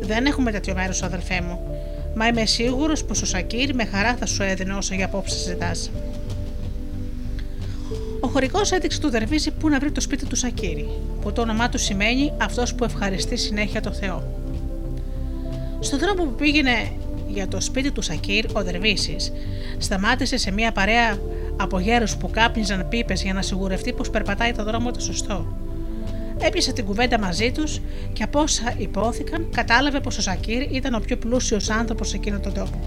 Δεν 0.00 0.26
έχουμε 0.26 0.50
τέτοιο 0.50 0.74
μέρος, 0.74 1.02
αδελφέ 1.02 1.40
μου. 1.40 1.60
Μα 2.14 2.26
είμαι 2.26 2.46
σίγουρος 2.46 3.04
πως 3.04 3.22
ο 3.22 3.26
Σακύρ 3.26 3.74
με 3.74 3.84
χαρά 3.84 4.16
θα 4.16 4.26
σου 4.26 4.42
έδινε 4.42 4.74
όσο 4.74 4.94
για 4.94 5.04
απόψε 5.04 5.36
ζητάς. 5.36 5.90
Ο 8.20 8.28
χωρικός 8.28 8.72
έδειξε 8.72 9.00
του 9.00 9.10
Δερβίση 9.10 9.50
πού 9.50 9.68
να 9.68 9.78
βρει 9.78 9.92
το 9.92 10.00
σπίτι 10.00 10.26
του 10.26 10.36
Σακύρη, 10.36 10.88
που 11.20 11.32
το 11.32 11.40
όνομά 11.40 11.68
του 11.68 11.78
σημαίνει 11.78 12.32
αυτός 12.40 12.74
που 12.74 12.84
ευχαριστεί 12.84 13.36
συνέχεια 13.36 13.80
το 13.80 13.92
Θεό. 13.92 14.22
Στον 15.80 15.98
δρόμο 15.98 16.24
που 16.24 16.34
πήγαινε 16.34 16.92
για 17.32 17.48
το 17.48 17.60
σπίτι 17.60 17.90
του 17.90 18.02
Σακύρ, 18.02 18.44
ο 18.52 18.62
Δερβίσης 18.62 19.32
σταμάτησε 19.78 20.36
σε 20.36 20.52
μια 20.52 20.72
παρέα 20.72 21.18
από 21.56 21.78
γέρους 21.78 22.16
που 22.16 22.30
κάπνιζαν 22.30 22.88
πίπες 22.88 23.22
για 23.22 23.32
να 23.32 23.42
σιγουρευτεί 23.42 23.92
πως 23.92 24.10
περπατάει 24.10 24.52
το 24.52 24.64
δρόμο 24.64 24.90
το 24.90 25.00
σωστό. 25.00 25.56
Έπιασε 26.38 26.72
την 26.72 26.84
κουβέντα 26.84 27.18
μαζί 27.18 27.52
τους 27.52 27.80
και 28.12 28.22
από 28.22 28.40
όσα 28.40 28.74
υπόθηκαν, 28.76 29.48
κατάλαβε 29.54 30.00
πως 30.00 30.18
ο 30.18 30.20
Σακύρ 30.22 30.62
ήταν 30.74 30.94
ο 30.94 30.98
πιο 30.98 31.16
πλούσιος 31.16 31.70
άνθρωπος 31.70 32.08
σε 32.08 32.16
εκείνο 32.16 32.38
τον 32.40 32.54
τόπο. 32.54 32.80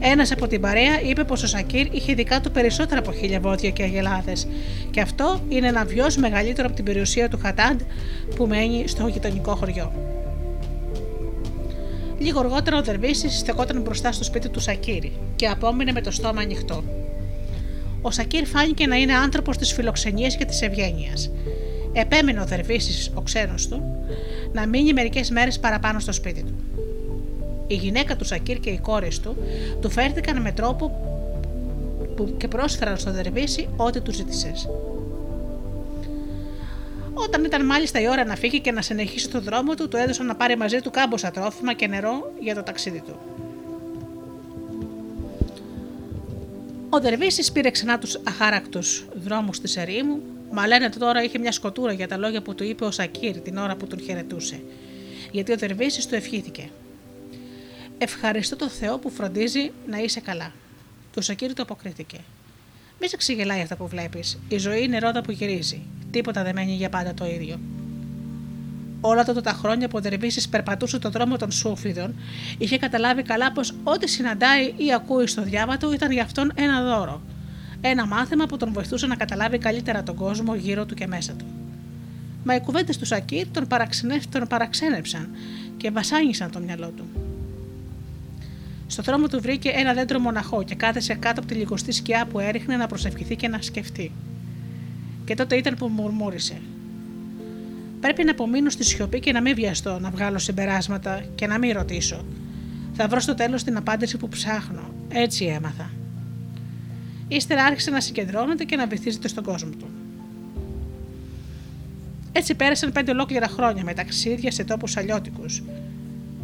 Ένας 0.00 0.32
από 0.32 0.46
την 0.46 0.60
παρέα 0.60 1.00
είπε 1.00 1.24
πως 1.24 1.42
ο 1.42 1.46
Σακύρ 1.46 1.94
είχε 1.94 2.14
δικά 2.14 2.40
του 2.40 2.50
περισσότερα 2.50 3.00
από 3.00 3.12
χίλια 3.12 3.40
βόδια 3.40 3.70
και 3.70 3.82
αγελάδες, 3.82 4.46
και 4.90 5.00
αυτό 5.00 5.40
είναι 5.48 5.66
ένα 5.66 5.84
βιός 5.84 6.16
μεγαλύτερο 6.16 6.66
από 6.66 6.76
την 6.76 6.84
περιουσία 6.84 7.28
του 7.28 7.38
Χατάντ 7.42 7.80
που 8.36 8.46
μένει 8.46 8.84
στο 8.86 9.06
γειτονικό 9.06 9.54
χωριό. 9.54 10.11
Λίγο 12.22 12.38
αργότερα 12.38 12.78
ο 12.78 12.82
Δερβίσης 12.82 13.38
στεκόταν 13.38 13.80
μπροστά 13.80 14.12
στο 14.12 14.24
σπίτι 14.24 14.48
του 14.48 14.60
Σακύρη 14.60 15.12
και 15.36 15.46
απόμεινε 15.46 15.92
με 15.92 16.00
το 16.00 16.10
στόμα 16.10 16.40
ανοιχτό. 16.40 16.84
Ο 18.02 18.10
Σακύρ 18.10 18.46
φάνηκε 18.46 18.86
να 18.86 18.96
είναι 18.96 19.14
άνθρωπος 19.14 19.56
της 19.56 19.72
φιλοξενίας 19.72 20.36
και 20.36 20.44
της 20.44 20.62
ευγένειας. 20.62 21.30
Επέμενε 21.92 22.40
ο 22.40 22.44
Δερβίσης, 22.44 23.10
ο 23.14 23.20
ξένος 23.20 23.68
του, 23.68 23.82
να 24.52 24.66
μείνει 24.66 24.92
μερικές 24.92 25.30
μέρες 25.30 25.58
παραπάνω 25.58 25.98
στο 25.98 26.12
σπίτι 26.12 26.42
του. 26.42 26.54
Η 27.66 27.74
γυναίκα 27.74 28.16
του 28.16 28.24
Σακύρ 28.24 28.60
και 28.60 28.70
οι 28.70 28.78
κόρες 28.78 29.20
του 29.20 29.36
του 29.80 29.90
φέρθηκαν 29.90 30.42
με 30.42 30.52
τρόπο 30.52 30.90
που 32.16 32.34
και 32.36 32.48
πρόσφεραν 32.48 32.96
στο 32.96 33.12
Δερβίση 33.12 33.68
ό,τι 33.76 34.00
τους 34.00 34.16
ζήτησες. 34.16 34.68
Όταν 37.14 37.44
ήταν 37.44 37.66
μάλιστα 37.66 38.00
η 38.00 38.08
ώρα 38.08 38.24
να 38.24 38.36
φύγει 38.36 38.60
και 38.60 38.72
να 38.72 38.82
συνεχίσει 38.82 39.28
το 39.28 39.40
δρόμο 39.40 39.74
του, 39.74 39.88
του 39.88 39.96
έδωσαν 39.96 40.26
να 40.26 40.34
πάρει 40.34 40.56
μαζί 40.56 40.80
του 40.80 40.90
κάμποσα 40.90 41.30
τρόφιμα 41.30 41.72
και 41.72 41.86
νερό 41.86 42.32
για 42.40 42.54
το 42.54 42.62
ταξίδι 42.62 43.00
του. 43.06 43.18
Ο 46.88 47.00
Δερβίσης 47.00 47.52
πήρε 47.52 47.70
ξανά 47.70 47.98
τους 47.98 48.18
αχάρακτους 48.24 49.06
δρόμους 49.14 49.60
της 49.60 49.76
ερήμου, 49.76 50.22
μα 50.50 50.66
λένε 50.66 50.88
τώρα 50.88 51.22
είχε 51.22 51.38
μια 51.38 51.52
σκοτούρα 51.52 51.92
για 51.92 52.08
τα 52.08 52.16
λόγια 52.16 52.42
που 52.42 52.54
του 52.54 52.64
είπε 52.64 52.84
ο 52.84 52.90
Σακύρ 52.90 53.40
την 53.40 53.56
ώρα 53.56 53.76
που 53.76 53.86
τον 53.86 54.00
χαιρετούσε, 54.00 54.62
γιατί 55.30 55.52
ο 55.52 55.56
Δερβίσης 55.56 56.06
του 56.06 56.14
ευχήθηκε. 56.14 56.70
Ευχαριστώ 57.98 58.56
το 58.56 58.68
Θεό 58.68 58.98
που 58.98 59.10
φροντίζει 59.10 59.72
να 59.86 59.98
είσαι 59.98 60.20
καλά. 60.20 60.52
Το 61.14 61.20
Σακύρ 61.20 61.52
το 61.52 61.62
αποκρίθηκε. 61.62 62.18
Μη 63.04 63.08
σε 63.08 63.16
ξεγελάει 63.16 63.60
αυτά 63.60 63.76
που 63.76 63.88
βλέπεις. 63.88 64.38
Η 64.48 64.58
ζωή 64.58 64.82
είναι 64.82 64.98
ρόδα 64.98 65.20
που 65.20 65.30
γυρίζει. 65.30 65.82
Τίποτα 66.10 66.42
δεν 66.42 66.54
μένει 66.54 66.74
για 66.74 66.88
πάντα 66.88 67.14
το 67.14 67.26
ίδιο. 67.26 67.60
Όλα 69.00 69.24
τότε 69.24 69.40
τα 69.40 69.52
χρόνια 69.52 69.88
που 69.88 69.96
ο 69.96 70.00
Δερβίση 70.00 70.48
περπατούσε 70.48 70.98
τον 70.98 71.10
δρόμο 71.10 71.36
των 71.36 71.50
Σούφιδων, 71.50 72.14
είχε 72.58 72.78
καταλάβει 72.78 73.22
καλά 73.22 73.52
πως 73.52 73.74
ό,τι 73.84 74.08
συναντάει 74.08 74.74
ή 74.76 74.92
ακούει 74.94 75.26
στο 75.26 75.42
διάβατο 75.42 75.92
ήταν 75.92 76.10
για 76.10 76.22
αυτόν 76.22 76.52
ένα 76.54 76.82
δώρο. 76.82 77.22
Ένα 77.80 78.06
μάθημα 78.06 78.46
που 78.46 78.56
τον 78.56 78.72
βοηθούσε 78.72 79.06
να 79.06 79.16
καταλάβει 79.16 79.58
καλύτερα 79.58 80.02
τον 80.02 80.14
κόσμο 80.14 80.54
γύρω 80.54 80.86
του 80.86 80.94
και 80.94 81.06
μέσα 81.06 81.32
του. 81.32 81.44
Μα 82.44 82.54
οι 82.54 82.60
κουβέντες 82.60 82.98
του 82.98 83.06
Σακύρ 83.06 83.46
τον, 83.48 83.66
τον 84.30 84.46
παραξένεψαν 84.48 85.28
και 85.76 85.90
βασάνισαν 85.90 86.50
το 86.50 86.58
μυαλό 86.58 86.92
του. 86.96 87.04
Στο 88.92 89.02
δρόμο 89.02 89.28
του 89.28 89.40
βρήκε 89.40 89.68
ένα 89.74 89.92
δέντρο 89.92 90.18
μοναχό 90.18 90.62
και 90.62 90.74
κάθεσε 90.74 91.14
κάτω 91.14 91.40
από 91.40 91.48
τη 91.48 91.54
λιγοστή 91.54 91.92
σκιά 91.92 92.26
που 92.26 92.38
έριχνε 92.38 92.76
να 92.76 92.86
προσευχηθεί 92.86 93.36
και 93.36 93.48
να 93.48 93.62
σκεφτεί. 93.62 94.12
Και 95.24 95.34
τότε 95.34 95.56
ήταν 95.56 95.74
που 95.74 95.86
μουρμούρισε. 95.86 96.60
Πρέπει 98.00 98.24
να 98.24 98.30
απομείνω 98.30 98.70
στη 98.70 98.84
σιωπή 98.84 99.20
και 99.20 99.32
να 99.32 99.40
μην 99.40 99.54
βιαστώ 99.54 99.98
να 99.98 100.10
βγάλω 100.10 100.38
συμπεράσματα 100.38 101.22
και 101.34 101.46
να 101.46 101.58
μην 101.58 101.72
ρωτήσω. 101.72 102.24
Θα 102.92 103.08
βρω 103.08 103.20
στο 103.20 103.34
τέλος 103.34 103.62
την 103.62 103.76
απάντηση 103.76 104.16
που 104.16 104.28
ψάχνω. 104.28 104.94
Έτσι 105.08 105.44
έμαθα. 105.44 105.90
Ύστερα 107.28 107.64
άρχισε 107.64 107.90
να 107.90 108.00
συγκεντρώνεται 108.00 108.64
και 108.64 108.76
να 108.76 108.86
βυθίζεται 108.86 109.28
στον 109.28 109.44
κόσμο 109.44 109.70
του. 109.70 109.90
Έτσι 112.32 112.54
πέρασαν 112.54 112.92
πέντε 112.92 113.10
ολόκληρα 113.10 113.48
χρόνια 113.48 113.84
με 113.84 113.94
ταξίδια 113.94 114.50
σε 114.50 114.64
τόπους 114.64 114.96
αλλιώτικους, 114.96 115.62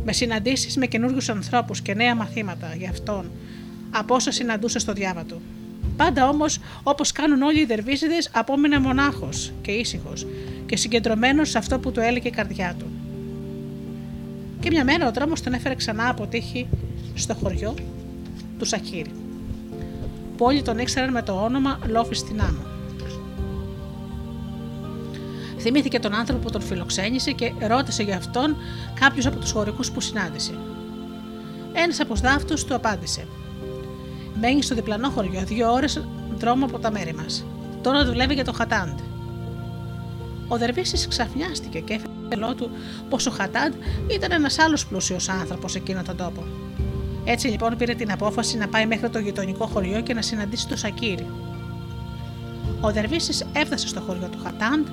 με 0.05 0.12
συναντήσεις 0.12 0.76
με 0.76 0.86
καινούριου 0.86 1.20
ανθρώπους 1.30 1.80
και 1.80 1.94
νέα 1.94 2.14
μαθήματα 2.14 2.74
για 2.76 2.90
αυτόν 2.90 3.30
από 3.90 4.14
όσα 4.14 4.30
συναντούσε 4.30 4.78
στο 4.78 4.92
διάβατο. 4.92 5.40
Πάντα 5.96 6.28
όμως, 6.28 6.59
όπως 6.82 7.12
κάνουν 7.12 7.42
όλοι 7.42 7.61
οι 7.61 7.64
δερβίζιδε, 7.64 8.16
απόμενε 8.32 8.78
μονάχος 8.78 9.53
και 9.62 9.70
ήσυχος 9.70 10.26
και 10.66 10.76
συγκεντρωμένος 10.76 11.51
σε 11.51 11.59
αυτό 11.59 11.78
που 11.78 11.92
του 11.92 12.01
έλεγε 12.01 12.28
η 12.28 12.30
καρδιά 12.30 12.74
του. 12.78 12.86
Και 14.61 14.70
μια 14.70 14.84
μέρα 14.84 15.09
ο 15.09 15.12
δρόμος 15.12 15.42
τον 15.42 15.53
έφερε 15.53 15.74
ξανά 15.74 16.09
από 16.09 16.26
τύχη 16.26 16.68
στο 17.14 17.34
χωριό 17.34 17.74
του 18.59 18.64
Σαχύρη. 18.64 19.11
Που 20.36 20.44
όλοι 20.44 20.62
τον 20.62 20.78
ήξεραν 20.78 21.11
με 21.11 21.22
το 21.22 21.32
όνομα 21.32 21.78
Λόφι 21.86 22.14
στην 22.14 22.40
Άμμο. 22.40 22.78
Θυμήθηκε 25.59 25.98
τον 25.98 26.14
άνθρωπο 26.14 26.42
που 26.42 26.50
τον 26.50 26.61
φιλοξένησε 26.61 27.32
και 27.32 27.52
ρώτησε 27.68 28.02
για 28.02 28.16
αυτόν 28.16 28.56
κάποιου 29.00 29.28
από 29.28 29.38
τους 29.38 29.50
χωρικούς 29.50 29.90
που 29.90 30.00
συνάντησε. 30.00 30.54
Ένας 31.72 32.00
από 32.00 32.14
τους 32.46 32.64
του 32.64 32.74
απάντησε: 32.74 33.26
Μένει 34.40 34.62
στο 34.62 34.74
διπλανό 34.74 35.09
χωριό, 35.09 35.42
δύο 35.44 35.72
ώρες 35.72 36.04
δρόμο 36.38 36.64
από 36.64 36.78
τα 36.78 36.90
μέρη 36.90 37.14
μας. 37.14 37.44
Τώρα 37.82 38.04
δουλεύει 38.04 38.34
για 38.34 38.44
το 38.44 38.52
Χατάντ. 38.52 38.98
Ο 40.48 40.59
Δερβίσης 40.59 41.09
ξαφνιάστηκε 41.09 41.78
και 41.78 41.92
έφερε 41.92 42.54
του 42.54 42.70
πως 43.09 43.26
ο 43.26 43.30
Χατάντ 43.30 43.72
ήταν 44.11 44.32
ένας 44.32 44.59
άλλος 44.59 44.86
πλούσιος 44.86 45.28
άνθρωπος 45.28 45.72
σε 45.72 45.78
εκείνο 45.78 46.02
τον 46.02 46.16
τόπο. 46.16 46.44
Έτσι 47.24 47.48
λοιπόν 47.48 47.76
πήρε 47.76 47.94
την 47.94 48.12
απόφαση 48.12 48.56
να 48.56 48.68
πάει 48.68 48.86
μέχρι 48.86 49.11
το 49.11 49.18
γειτονικό 49.18 49.66
χωριό 49.66 50.00
και 50.00 50.14
να 50.14 50.22
συναντήσει 50.22 50.68
το 50.68 50.76
Σακύρι. 50.76 51.26
Ο 52.80 52.92
Δερβίσης 52.92 53.46
έφτασε 53.52 53.88
στο 53.88 54.00
χωριό 54.00 54.28
του 54.28 54.38
Χατάντ, 54.42 54.86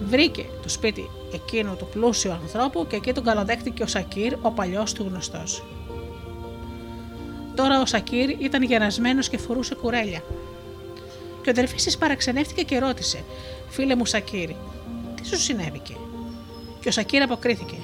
βρήκε 0.00 0.46
το 0.62 0.68
σπίτι 0.68 1.10
εκείνου 1.32 1.76
του 1.76 1.88
πλούσιου 1.92 2.32
ανθρώπου 2.32 2.86
και 2.86 2.96
εκεί 2.96 3.12
τον 3.12 3.24
καλοδέχτηκε 3.24 3.82
ο 3.82 3.86
Σακύρ, 3.86 4.36
ο 4.42 4.50
παλιός 4.50 4.92
του 4.92 5.06
γνωστός. 5.08 5.64
Τώρα 7.54 7.80
ο 7.80 7.86
Σακύρ 7.86 8.28
ήταν 8.28 8.62
γερασμένος 8.62 9.28
και 9.28 9.38
φορούσε 9.38 9.74
κουρέλια. 9.74 10.22
Και 11.42 11.50
ο 11.50 11.52
Δερφίση 11.52 11.98
παραξενεύτηκε 11.98 12.62
και 12.62 12.78
ρώτησε: 12.78 13.24
Φίλε 13.68 13.94
μου 13.94 14.06
Σακύρ, 14.06 14.50
τι 15.14 15.26
σου 15.26 15.36
συνέβηκε; 15.36 15.94
Και 16.80 16.88
ο 16.88 16.92
Σακύρ 16.92 17.22
αποκρίθηκε. 17.22 17.76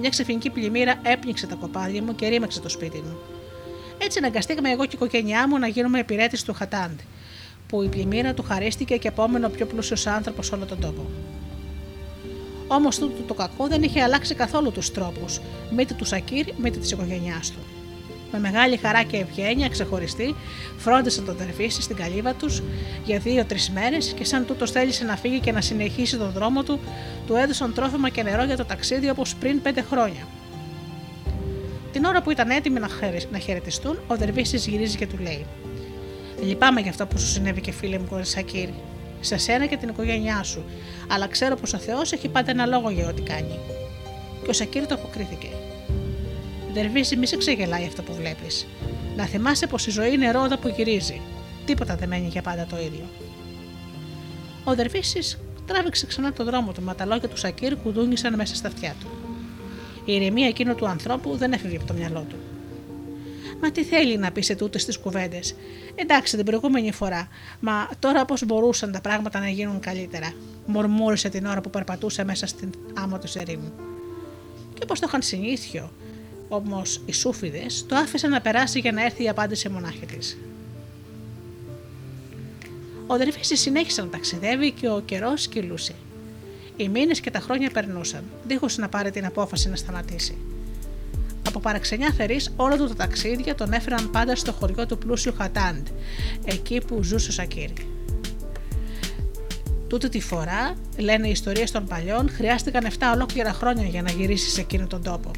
Μια 0.00 0.08
ξεφυγική 0.08 0.50
πλημμύρα 0.50 1.00
έπνιξε 1.02 1.46
τα 1.46 1.54
κοπάδια 1.54 2.02
μου 2.02 2.14
και 2.14 2.28
ρήμαξε 2.28 2.60
το 2.60 2.68
σπίτι 2.68 2.96
μου. 2.96 3.16
Έτσι 3.98 4.18
αναγκαστήκαμε 4.18 4.70
εγώ 4.70 4.82
και 4.82 4.90
η 4.92 4.98
οικογένειά 5.02 5.48
μου 5.48 5.58
να 5.58 5.66
γίνουμε 5.66 5.98
υπηρέτη 5.98 6.44
του 6.44 6.54
που 7.68 7.82
η 7.82 7.88
πλημμύρα 7.88 8.34
του 8.34 8.42
χαρίστηκε 8.42 8.96
και 8.96 9.08
επόμενο 9.08 9.48
πιο 9.48 9.66
πλούσιος 9.66 10.06
άνθρωπος 10.06 10.46
σε 10.46 10.54
όλο 10.54 10.64
τον 10.64 10.80
τόπο. 10.80 11.06
Όμως 12.68 12.98
τούτο 12.98 13.22
το 13.22 13.34
κακό 13.34 13.66
δεν 13.66 13.82
είχε 13.82 14.02
αλλάξει 14.02 14.34
καθόλου 14.34 14.70
τους 14.72 14.92
τρόπους, 14.92 15.40
μήτε 15.70 15.94
του 15.94 16.04
Σακύρ, 16.04 16.46
μήτε 16.56 16.78
της 16.78 16.90
οικογένειάς 16.90 17.50
του. 17.50 17.58
Με 18.32 18.40
μεγάλη 18.40 18.76
χαρά 18.76 19.02
και 19.02 19.16
ευγένεια 19.16 19.68
ξεχωριστή, 19.68 20.34
φρόντισαν 20.76 21.24
τον 21.24 21.36
τερφίση 21.36 21.82
στην 21.82 21.96
καλύβα 21.96 22.34
τους 22.34 22.62
για 23.04 23.18
δύο-τρεις 23.18 23.70
μέρες 23.70 24.12
και 24.16 24.24
σαν 24.24 24.46
τούτος 24.46 24.70
θέλησε 24.70 25.04
να 25.04 25.16
φύγει 25.16 25.40
και 25.40 25.52
να 25.52 25.60
συνεχίσει 25.60 26.16
τον 26.16 26.30
δρόμο 26.30 26.62
του, 26.62 26.80
του 27.26 27.34
έδωσαν 27.34 27.74
τρόφιμα 27.74 28.08
και 28.08 28.22
νερό 28.22 28.44
για 28.44 28.56
το 28.56 28.64
ταξίδι 28.64 29.10
όπως 29.10 29.34
πριν 29.34 29.62
πέντε 29.62 29.82
χρόνια. 29.82 30.26
Την 31.92 32.04
ώρα 32.04 32.22
που 32.22 32.30
ήταν 32.30 32.50
έτοιμοι 32.50 32.80
να 33.30 33.38
χαιρετιστούν, 33.38 33.98
ο 34.06 34.16
Δερβίσης 34.16 34.66
γυρίζει 34.66 34.96
και 34.96 35.06
του 35.06 35.18
λέει: 35.20 35.46
Λυπάμαι 36.42 36.80
για 36.80 36.90
αυτό 36.90 37.06
που 37.06 37.18
σου 37.18 37.26
συνέβη 37.26 37.60
και 37.60 37.72
φίλε 37.72 37.98
μου, 37.98 38.20
Σακύρ 38.22 38.68
σε 39.24 39.36
σένα 39.36 39.66
και 39.66 39.76
την 39.76 39.88
οικογένειά 39.88 40.42
σου, 40.42 40.64
αλλά 41.08 41.26
ξέρω 41.26 41.56
πως 41.56 41.72
ο 41.72 41.78
Θεός 41.78 42.12
έχει 42.12 42.28
πάντα 42.28 42.50
ένα 42.50 42.66
λόγο 42.66 42.90
για 42.90 43.08
ό,τι 43.08 43.22
κάνει. 43.22 43.58
Και 44.42 44.50
ο 44.50 44.52
Σακύρ 44.52 44.86
το 44.86 44.94
αποκρίθηκε. 44.94 45.48
Δερβίση, 46.72 47.16
μη 47.16 47.26
σε 47.26 47.36
ξεγελάει 47.36 47.86
αυτό 47.86 48.02
που 48.02 48.14
βλέπεις. 48.14 48.66
Να 49.16 49.24
θυμάσαι 49.24 49.66
πως 49.66 49.86
η 49.86 49.90
ζωή 49.90 50.12
είναι 50.12 50.30
ρόδα 50.30 50.58
που 50.58 50.68
γυρίζει. 50.68 51.20
Τίποτα 51.64 51.96
δεν 51.96 52.08
μένει 52.08 52.28
για 52.28 52.42
πάντα 52.42 52.66
το 52.70 52.76
ίδιο. 52.76 53.08
Ο 54.64 54.74
Δερβίσης 54.74 55.38
τράβηξε 55.66 56.06
ξανά 56.06 56.32
το 56.32 56.44
δρόμο 56.44 56.72
του, 56.72 56.82
μα 56.82 56.94
τα 56.94 57.04
λόγια 57.04 57.28
του 57.28 57.36
Σακύρ 57.36 57.76
κουδούνισαν 57.76 58.34
μέσα 58.34 58.54
στα 58.54 58.68
αυτιά 58.68 58.94
του. 59.00 59.06
Η 60.04 60.14
ηρεμία 60.14 60.46
εκείνου 60.46 60.74
του 60.74 60.86
ανθρώπου 60.86 61.36
δεν 61.36 61.52
έφευγε 61.52 61.76
από 61.76 61.86
το 61.86 61.94
μυαλό 61.94 62.26
του. 62.28 62.36
Μα 63.62 63.70
τι 63.70 63.84
θέλει 63.84 64.18
να 64.18 64.30
πει 64.30 64.42
σε 64.42 64.54
τούτες 64.54 64.84
τις 64.84 64.98
κουβέντες. 64.98 65.54
Εντάξει, 65.94 66.36
την 66.36 66.44
προηγούμενη 66.44 66.92
φορά, 66.92 67.28
μα 67.60 67.88
τώρα 67.98 68.24
πώς 68.24 68.44
μπορούσαν 68.44 68.92
τα 68.92 69.00
πράγματα 69.00 69.40
να 69.40 69.48
γίνουν 69.48 69.80
καλύτερα. 69.80 70.32
Μορμούρισε 70.66 71.28
την 71.28 71.46
ώρα 71.46 71.60
που 71.60 71.70
περπατούσε 71.70 72.24
μέσα 72.24 72.46
στην 72.46 72.70
άμμο 72.94 73.18
του 73.18 73.28
ερήμου. 73.34 73.72
Και 74.74 74.80
όπω 74.82 74.94
το 74.94 75.04
είχαν 75.06 75.22
συνήθιο, 75.22 75.90
όμως 76.48 77.00
οι 77.06 77.12
σούφιδες 77.12 77.84
το 77.88 77.96
άφησαν 77.96 78.30
να 78.30 78.40
περάσει 78.40 78.78
για 78.78 78.92
να 78.92 79.04
έρθει 79.04 79.22
η 79.22 79.28
απάντηση 79.28 79.68
μονάχη 79.68 80.06
της. 80.06 80.38
Ο 83.06 83.16
Δερφίση 83.16 83.56
συνέχισε 83.56 84.02
να 84.02 84.08
ταξιδεύει 84.08 84.70
και 84.70 84.88
ο 84.88 85.02
καιρός 85.04 85.48
κυλούσε. 85.48 85.94
Οι 86.76 86.88
μήνες 86.88 87.20
και 87.20 87.30
τα 87.30 87.38
χρόνια 87.38 87.70
περνούσαν, 87.70 88.24
δίχως 88.46 88.76
να 88.76 88.88
πάρει 88.88 89.10
την 89.10 89.26
απόφαση 89.26 89.68
να 89.68 89.76
σταματήσει. 89.76 90.36
Από 91.46 91.60
παραξενιά 91.60 92.12
θερή, 92.16 92.40
όλα 92.56 92.76
του 92.76 92.88
τα 92.88 92.94
ταξίδια 92.94 93.54
τον 93.54 93.72
έφεραν 93.72 94.10
πάντα 94.10 94.36
στο 94.36 94.52
χωριό 94.52 94.86
του 94.86 94.98
πλούσιου 94.98 95.34
Χατάντ, 95.38 95.86
εκεί 96.44 96.80
που 96.86 97.02
ζούσε 97.02 97.28
ο 97.28 97.32
Σακύρι. 97.32 97.72
Τούτη 99.88 100.08
τη 100.08 100.20
φορά, 100.20 100.74
λένε 100.96 101.26
οι 101.26 101.30
ιστορίες 101.30 101.70
των 101.70 101.86
παλιών, 101.86 102.30
χρειάστηκαν 102.30 102.86
7 102.86 102.90
ολόκληρα 103.14 103.52
χρόνια 103.52 103.84
για 103.84 104.02
να 104.02 104.10
γυρίσει 104.10 104.50
σε 104.50 104.60
εκείνον 104.60 104.88
τον 104.88 105.02
τόπο. 105.02 105.30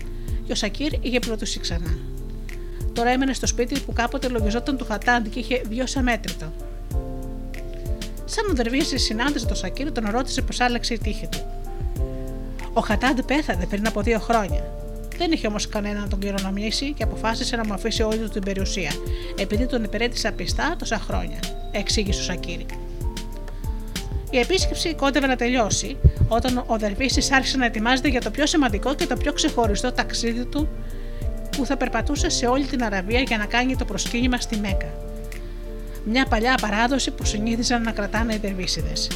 Και 0.46 0.52
ο 0.52 0.54
Σακύρ 0.54 0.92
είχε 1.00 1.18
πρωτούσει 1.18 1.60
ξανά. 1.60 1.98
Τώρα 2.92 3.10
έμενε 3.10 3.32
στο 3.32 3.46
σπίτι 3.46 3.80
που 3.80 3.92
κάποτε 3.92 4.28
λογιζόταν 4.28 4.76
του 4.76 4.84
Χατάντ 4.84 5.26
και 5.26 5.38
είχε 5.38 5.62
βιώσει 5.68 5.98
αμέτρητο. 5.98 6.52
Σαν 8.24 8.50
ο 8.50 8.54
Δερβίση 8.54 8.98
συνάντησε 8.98 9.46
τον 9.46 9.56
Σακύρ, 9.56 9.92
τον 9.92 10.10
ρώτησε 10.10 10.42
πως 10.42 10.60
άλλαξε 10.60 10.94
η 10.94 10.98
τύχη 10.98 11.28
του. 11.30 11.38
Ο 12.72 12.80
Χατάντ 12.80 13.20
πέθανε 13.20 13.66
πριν 13.66 13.86
από 13.86 14.02
δύο 14.02 14.18
χρόνια. 14.18 14.70
Δεν 15.18 15.32
είχε 15.32 15.46
όμως 15.46 15.68
κανένα 15.68 16.00
να 16.00 16.08
τον 16.08 16.20
κληρονομήσει 16.20 16.92
και 16.92 17.02
αποφάσισε 17.02 17.56
να 17.56 17.66
μου 17.66 17.72
αφήσει 17.72 18.02
όλη 18.02 18.18
του 18.18 18.28
την 18.28 18.42
περιουσία, 18.42 18.90
επειδή 19.38 19.66
τον 19.66 19.84
υπηρέτησα 19.84 20.32
πιστά 20.32 20.76
τόσα 20.78 20.98
χρόνια, 20.98 21.38
εξήγησε 21.72 22.20
ο 22.20 22.22
Σακύρη. 22.22 22.66
Η 24.30 24.38
επίσκεψη 24.38 24.94
κόντευε 24.94 25.26
να 25.26 25.36
τελειώσει 25.36 25.96
όταν 26.28 26.64
ο 26.66 26.78
Δερβίση 26.78 27.28
άρχισε 27.34 27.56
να 27.56 27.64
ετοιμάζεται 27.64 28.08
για 28.08 28.20
το 28.20 28.30
πιο 28.30 28.46
σημαντικό 28.46 28.94
και 28.94 29.06
το 29.06 29.16
πιο 29.16 29.32
ξεχωριστό 29.32 29.92
ταξίδι 29.92 30.44
του 30.44 30.68
που 31.56 31.66
θα 31.66 31.76
περπατούσε 31.76 32.28
σε 32.28 32.46
όλη 32.46 32.64
την 32.64 32.84
Αραβία 32.84 33.20
για 33.20 33.38
να 33.38 33.46
κάνει 33.46 33.76
το 33.76 33.84
προσκύνημα 33.84 34.36
στη 34.36 34.56
Μέκα. 34.56 34.94
Μια 36.04 36.26
παλιά 36.26 36.54
παράδοση 36.60 37.10
που 37.10 37.24
συνήθιζαν 37.24 37.82
να 37.82 37.90
κρατάνε 37.90 38.34
οι 38.34 38.38
Δερβίσιδες. 38.38 39.08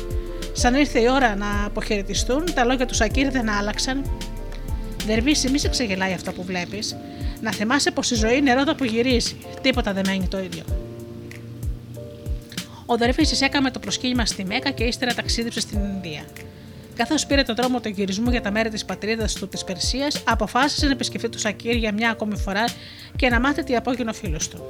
Σαν 0.52 0.74
ήρθε 0.74 1.01
η 1.01 1.06
ώρα 1.10 1.36
να 1.36 1.64
αποχαιρετιστούν, 1.66 2.55
τα 2.55 2.64
λόγια 2.64 2.86
του 2.86 2.94
Σακύρ 2.94 3.31
δεν 3.31 3.51
άλλαξαν 3.51 4.05
Δερβίση, 5.11 5.51
μη 5.51 5.59
σε 5.59 5.69
ξεγελάει 5.69 6.12
αυτό 6.12 6.32
που 6.32 6.43
βλέπεις. 6.43 6.97
Να 7.41 7.53
θυμάσαι 7.53 7.91
πως 7.91 8.11
η 8.11 8.15
ζωή 8.15 8.37
είναι 8.37 8.55
ρόδα 8.55 8.74
που 8.74 8.85
γυρίζει. 8.85 9.37
Τίποτα 9.61 9.93
δεν 9.93 10.05
μένει 10.07 10.28
το 10.28 10.39
ίδιο. 10.39 10.62
Ο 12.87 12.97
Δερβίση 12.97 13.45
έκαμε 13.45 13.70
το 13.70 13.78
προσκύνημα 13.78 14.27
στη 14.27 14.45
Μέκα 14.45 14.70
και 14.70 14.85
ύστερα 14.85 15.15
ταξίδεψε 15.15 15.61
στην 15.61 15.78
Ινδία. 15.78 16.24
Καθώς 16.97 17.27
πήρε 17.27 17.43
τον 17.43 17.55
δρόμο 17.55 17.81
του 17.81 17.89
γυρισμού 17.89 18.31
για 18.31 18.41
τα 18.41 18.51
μέρη 18.51 18.69
της 18.69 18.85
πατρίδας 18.85 19.35
του 19.35 19.49
της 19.49 19.65
Περσίας, 19.65 20.23
αποφάσισε 20.27 20.87
να 20.87 20.93
επισκεφτεί 20.93 21.28
τους 21.28 21.41
Σακύρ 21.41 21.74
για 21.74 21.93
μια 21.93 22.11
ακόμη 22.11 22.37
φορά 22.37 22.65
και 23.16 23.28
να 23.28 23.41
μάθει 23.41 23.65
τι 23.65 23.77
απόγεινο 23.77 24.12
φίλος 24.12 24.49
του. 24.49 24.69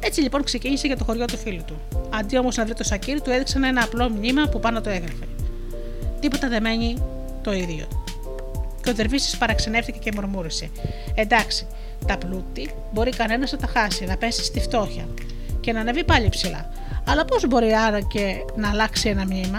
Έτσι 0.00 0.20
λοιπόν 0.20 0.44
ξεκίνησε 0.44 0.86
για 0.86 0.96
το 0.96 1.04
χωριό 1.04 1.24
του 1.24 1.36
φίλου 1.36 1.62
του. 1.66 1.80
Αντί 2.10 2.38
όμως 2.38 2.56
να 2.56 2.64
βρει 2.64 2.74
το 2.74 2.84
Σακύρ, 2.84 3.20
του 3.20 3.30
έδειξαν 3.30 3.64
ένα 3.64 3.82
απλό 3.82 4.08
μνήμα 4.08 4.48
που 4.48 4.60
πάνω 4.60 4.80
το 4.80 4.90
έγραφε. 4.90 5.26
Τίποτα 6.20 6.48
δεν 6.48 6.62
μένει 6.62 6.96
το 7.42 7.52
ίδιο 7.52 8.05
και 8.86 8.92
ο 8.92 8.94
Δερβίση 8.94 9.38
παραξενεύτηκε 9.38 9.98
και 9.98 10.12
μουρμούρισε. 10.14 10.70
Εντάξει, 11.14 11.66
τα 12.06 12.18
πλούτη 12.18 12.70
μπορεί 12.92 13.10
κανένας 13.10 13.52
να 13.52 13.58
τα 13.58 13.66
χάσει, 13.66 14.04
να 14.04 14.16
πέσει 14.16 14.44
στη 14.44 14.60
φτώχεια 14.60 15.08
και 15.60 15.72
να 15.72 15.80
ανεβεί 15.80 16.04
πάλι 16.04 16.28
ψηλά. 16.28 16.70
Αλλά 17.06 17.24
πώς 17.24 17.46
μπορεί 17.46 17.72
άρα 17.72 18.00
και 18.00 18.44
να 18.56 18.70
αλλάξει 18.70 19.08
ένα 19.08 19.24
μνήμα; 19.24 19.58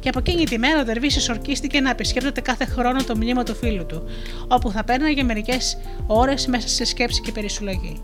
Και 0.00 0.08
από 0.08 0.18
εκείνη 0.18 0.44
τη 0.44 0.58
μέρα 0.58 0.80
ο 0.80 0.84
Δερβίση 0.84 1.30
ορκίστηκε 1.30 1.80
να 1.80 1.90
επισκέπτεται 1.90 2.40
κάθε 2.40 2.64
χρόνο 2.64 3.04
το 3.04 3.16
μνήμα 3.16 3.42
του 3.42 3.54
φίλου 3.54 3.86
του, 3.86 4.04
όπου 4.48 4.70
θα 4.70 4.84
πέρναγε 4.84 5.22
μερικές 5.22 5.78
ώρες 6.06 6.46
μέσα 6.46 6.68
σε 6.68 6.84
σκέψη 6.84 7.20
και 7.20 7.32
περισυλλογή. 7.32 8.00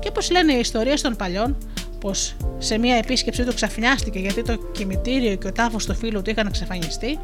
Και 0.00 0.08
όπως 0.08 0.30
λένε 0.30 0.52
οι 0.52 0.58
ιστορίες 0.58 1.00
των 1.00 1.16
παλιών, 1.16 1.56
πως 2.00 2.36
σε 2.58 2.78
μία 2.78 2.96
επίσκεψή 2.96 3.44
του 3.44 3.54
ξαφνιάστηκε 3.54 4.18
γιατί 4.18 4.42
το 4.42 4.56
κημητήριο 4.72 5.34
και 5.34 5.46
ο 5.46 5.52
τάφος 5.52 5.86
του 5.86 5.94
φίλου 5.94 6.22
του 6.22 6.30
είχαν 6.30 6.46
εξαφανιστεί, 6.46 7.18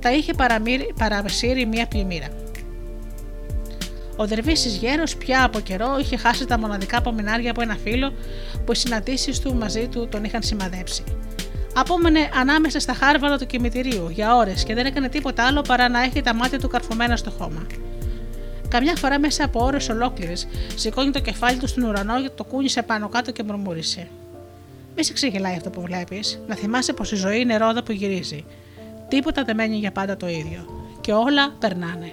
τα 0.00 0.12
είχε 0.12 0.32
παραμεσύρει 0.98 1.66
μία 1.66 1.86
πλημμύρα. 1.86 2.28
Ο 4.16 4.26
Δερβίση 4.26 4.68
γέρος 4.68 5.16
πια 5.16 5.44
από 5.44 5.60
καιρό 5.60 5.98
είχε 6.00 6.16
χάσει 6.16 6.46
τα 6.46 6.58
μοναδικά 6.58 6.98
απομεινάρια 6.98 7.50
από 7.50 7.62
ένα 7.62 7.76
φίλο 7.82 8.12
που 8.64 8.72
οι 8.72 8.76
συναντήσεις 8.76 9.40
του 9.40 9.54
μαζί 9.54 9.86
του 9.86 10.08
τον 10.08 10.24
είχαν 10.24 10.42
σημαδέψει. 10.42 11.04
Απόμενε 11.74 12.30
ανάμεσα 12.34 12.80
στα 12.80 12.92
χάρβαλα 12.92 13.38
του 13.38 13.46
κημητηρίου 13.46 14.08
για 14.10 14.36
ώρες 14.36 14.64
και 14.64 14.74
δεν 14.74 14.86
έκανε 14.86 15.08
τίποτα 15.08 15.46
άλλο 15.46 15.62
παρά 15.62 15.88
να 15.88 16.02
έχει 16.02 16.20
τα 16.20 16.34
μάτια 16.34 16.58
του 16.58 16.68
καρφωμένα 16.68 17.16
στο 17.16 17.30
χώμα. 17.30 17.66
Καμιά 18.68 18.94
φορά 18.96 19.18
μέσα 19.18 19.44
από 19.44 19.64
ώρες 19.64 19.88
ολόκληρες 19.88 20.48
σηκώνει 20.74 21.10
το 21.10 21.20
κεφάλι 21.20 21.58
του 21.58 21.66
στον 21.66 21.82
ουρανό 21.82 22.22
και 22.22 22.30
το 22.34 22.44
κούνησε 22.44 22.82
πάνω 22.82 23.08
κάτω 23.08 23.32
και 23.32 23.42
μουρμούρισε. 23.42 24.08
Μη 24.96 25.04
σε 25.04 25.12
ξεγελάει 25.12 25.54
αυτό 25.54 25.70
που 25.70 25.80
βλέπεις, 25.80 26.40
να 26.46 26.54
θυμάσαι 26.54 26.92
πως 26.92 27.12
η 27.12 27.16
ζωή 27.16 27.40
είναι 27.40 27.56
ρόδα 27.56 27.82
που 27.82 27.92
γυρίζει. 27.92 28.44
Τίποτα 29.08 29.44
δεν 29.44 29.56
μένει 29.56 29.76
για 29.76 29.92
πάντα 29.92 30.16
το 30.16 30.28
ίδιο. 30.28 30.64
Και 31.00 31.12
όλα 31.12 31.50
περνάνε. 31.58 32.12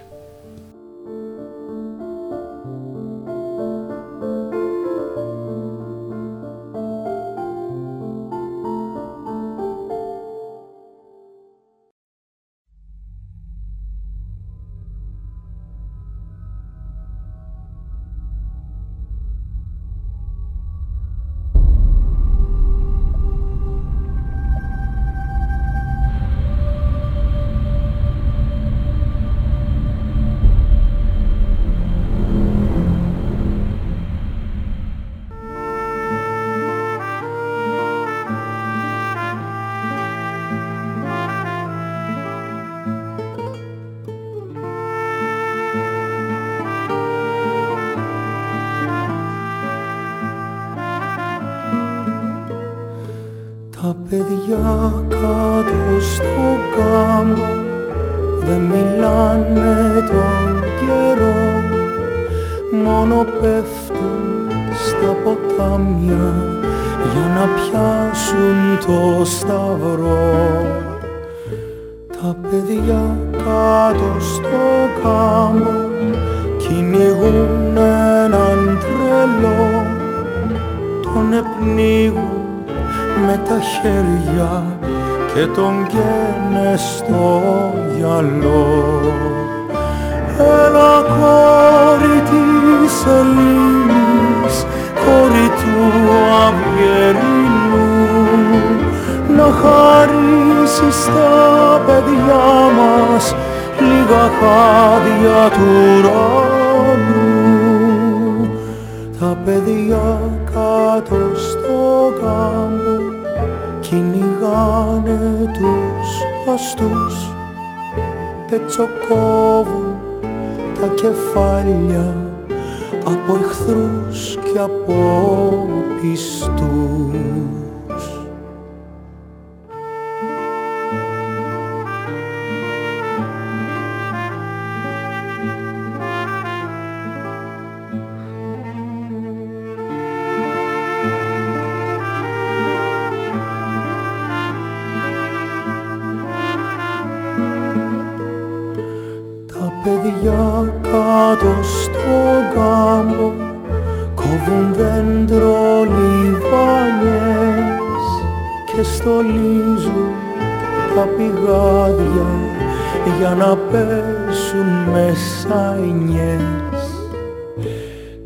μεσάνιες 164.96 166.42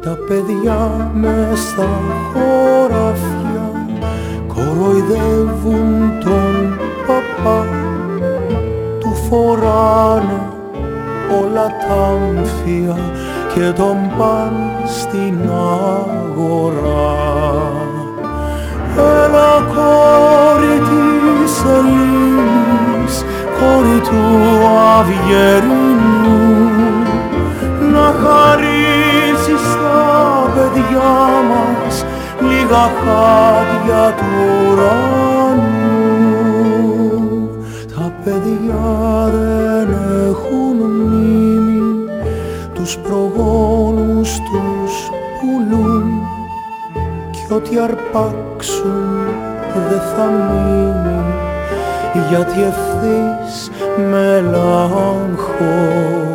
τα 0.04 0.18
παιδιά 0.28 1.12
μες 1.14 1.60
στα 1.60 1.90
χωράφια 2.32 3.88
κοροϊδεύουν 4.48 6.20
τον 6.24 6.80
παπά. 7.08 7.66
Του 9.00 9.16
φοράνε 9.30 10.42
όλα 11.42 11.68
τα 11.68 11.94
αμφία 11.94 12.98
και 13.54 13.72
τον 13.82 13.98
παν 14.18 14.54
στην 14.86 15.50
αγορά. 16.12 17.16
Έλα 18.98 19.54
κόρη 19.74 20.78
της 20.80 21.64
Ελλήνης, 21.78 23.26
κόρη 23.60 24.00
του 24.00 24.22
Αυγερίου 25.00 25.89
να 28.10 28.30
χαρίσεις 28.30 29.64
τα 29.74 30.52
παιδιά 30.56 31.14
μας 31.50 31.96
λίγα 32.42 32.86
χάδια 33.00 34.04
του 34.18 34.32
ουρανού. 34.72 35.90
Τα 37.96 38.08
παιδιά 38.24 38.90
δεν 39.32 39.90
έχουν 40.28 40.78
μνήμη, 40.92 41.82
τους 42.74 42.92
προγόνους 42.98 44.30
τους 44.30 44.94
πουλούν 45.40 46.06
κι 47.32 47.46
ό,τι 47.54 47.74
αρπάξουν 47.80 49.28
δεν 49.90 50.04
θα 50.16 50.26
μείνει 50.26 51.20
γιατί 52.30 52.60
ευθύς 52.62 53.70
μελαγχολούν 54.10 56.29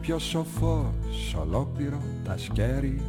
πιο 0.00 0.18
σοφός 0.18 1.36
ολόκληρο 1.40 1.98
τα 2.24 2.38
σκέρι. 2.38 3.00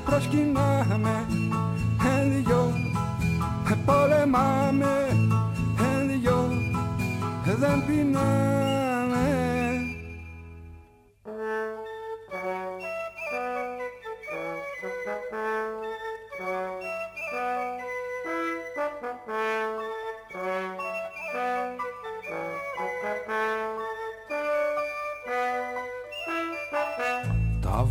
προσκυνάμε 0.06 1.26
εν 2.20 2.44
δυο 2.44 2.74
πολεμάμε 3.86 5.08
εν 5.78 6.08
δυο 6.08 6.52
δεν 7.58 7.86
πεινάμε. 7.86 8.36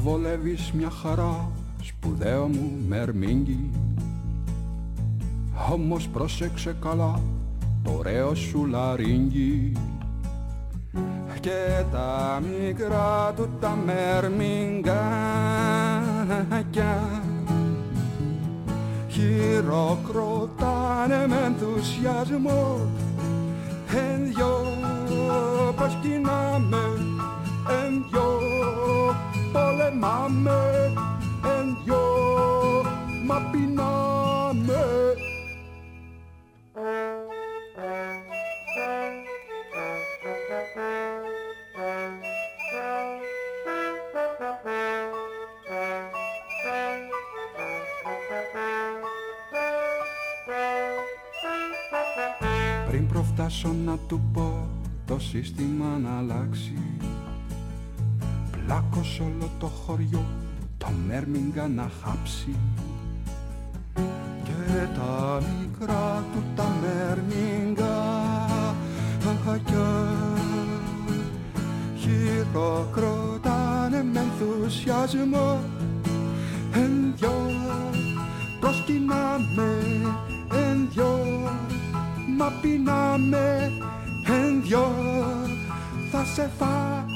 Βολεύεις 0.05 0.73
μια 0.73 0.91
χαρά 0.91 1.51
σπουδαίο 1.83 2.47
μου 2.47 2.73
μερμήγκι 2.89 3.71
όμως 5.73 6.09
πρόσεξε 6.09 6.77
καλά 6.81 7.21
το 7.83 7.91
ωραίο 7.99 8.35
σου 8.35 8.67
λαρίνγκι 8.67 9.73
και 11.41 11.85
τα 11.93 12.41
μικρά 12.43 13.33
του 13.37 13.49
τα 13.61 13.79
μερμηγκάκια 13.85 14.93
χειροκροτάνε 19.09 21.27
με 21.29 21.37
ενθουσιασμό. 21.45 22.81
Εν 23.89 24.25
δυο 24.25 24.63
προσκυνάμε 25.77 26.83
εν 27.69 28.05
δυο 28.11 28.41
πολεμάμε 29.53 30.93
εν 31.43 31.77
δυο 31.85 32.03
μα 33.27 33.39
πεινάμε 33.51 34.83
Πριν 53.45 53.57
προφτάσω 53.57 53.77
να 53.85 53.99
του 54.09 54.21
πω 54.33 54.69
το 55.07 55.19
σύστημα 55.19 55.99
να 55.99 56.19
αλλάξει. 56.19 56.75
Πλάκος 58.51 59.21
όλο 59.21 59.51
το 59.59 59.67
χωριό 59.67 60.25
το 60.79 60.87
μέρμιγκα 61.07 61.69
να 61.69 61.91
χάψει. 62.03 62.57
Και 64.45 64.87
τα 64.95 65.43
μικρά 65.61 66.25
του 66.33 66.43
τα 66.55 66.77
μέρμιγκα 66.81 68.03
χακιά 69.45 70.13
χειροκροτάνε 71.99 74.03
με 74.03 74.21
ενθουσιασμό. 74.21 75.21
Ενθουσιασμό 75.21 75.61
εν 76.73 77.15
δυο 77.17 77.51
προσκυνάμε 78.61 79.79
εν 80.51 80.89
δυο 80.93 81.19
μα 82.39 82.53
πεινάμε 82.61 83.71
εν 84.27 84.63
δυο 84.63 84.93
θα 86.11 86.25
σε 86.25 86.51
φάμε 86.59 87.07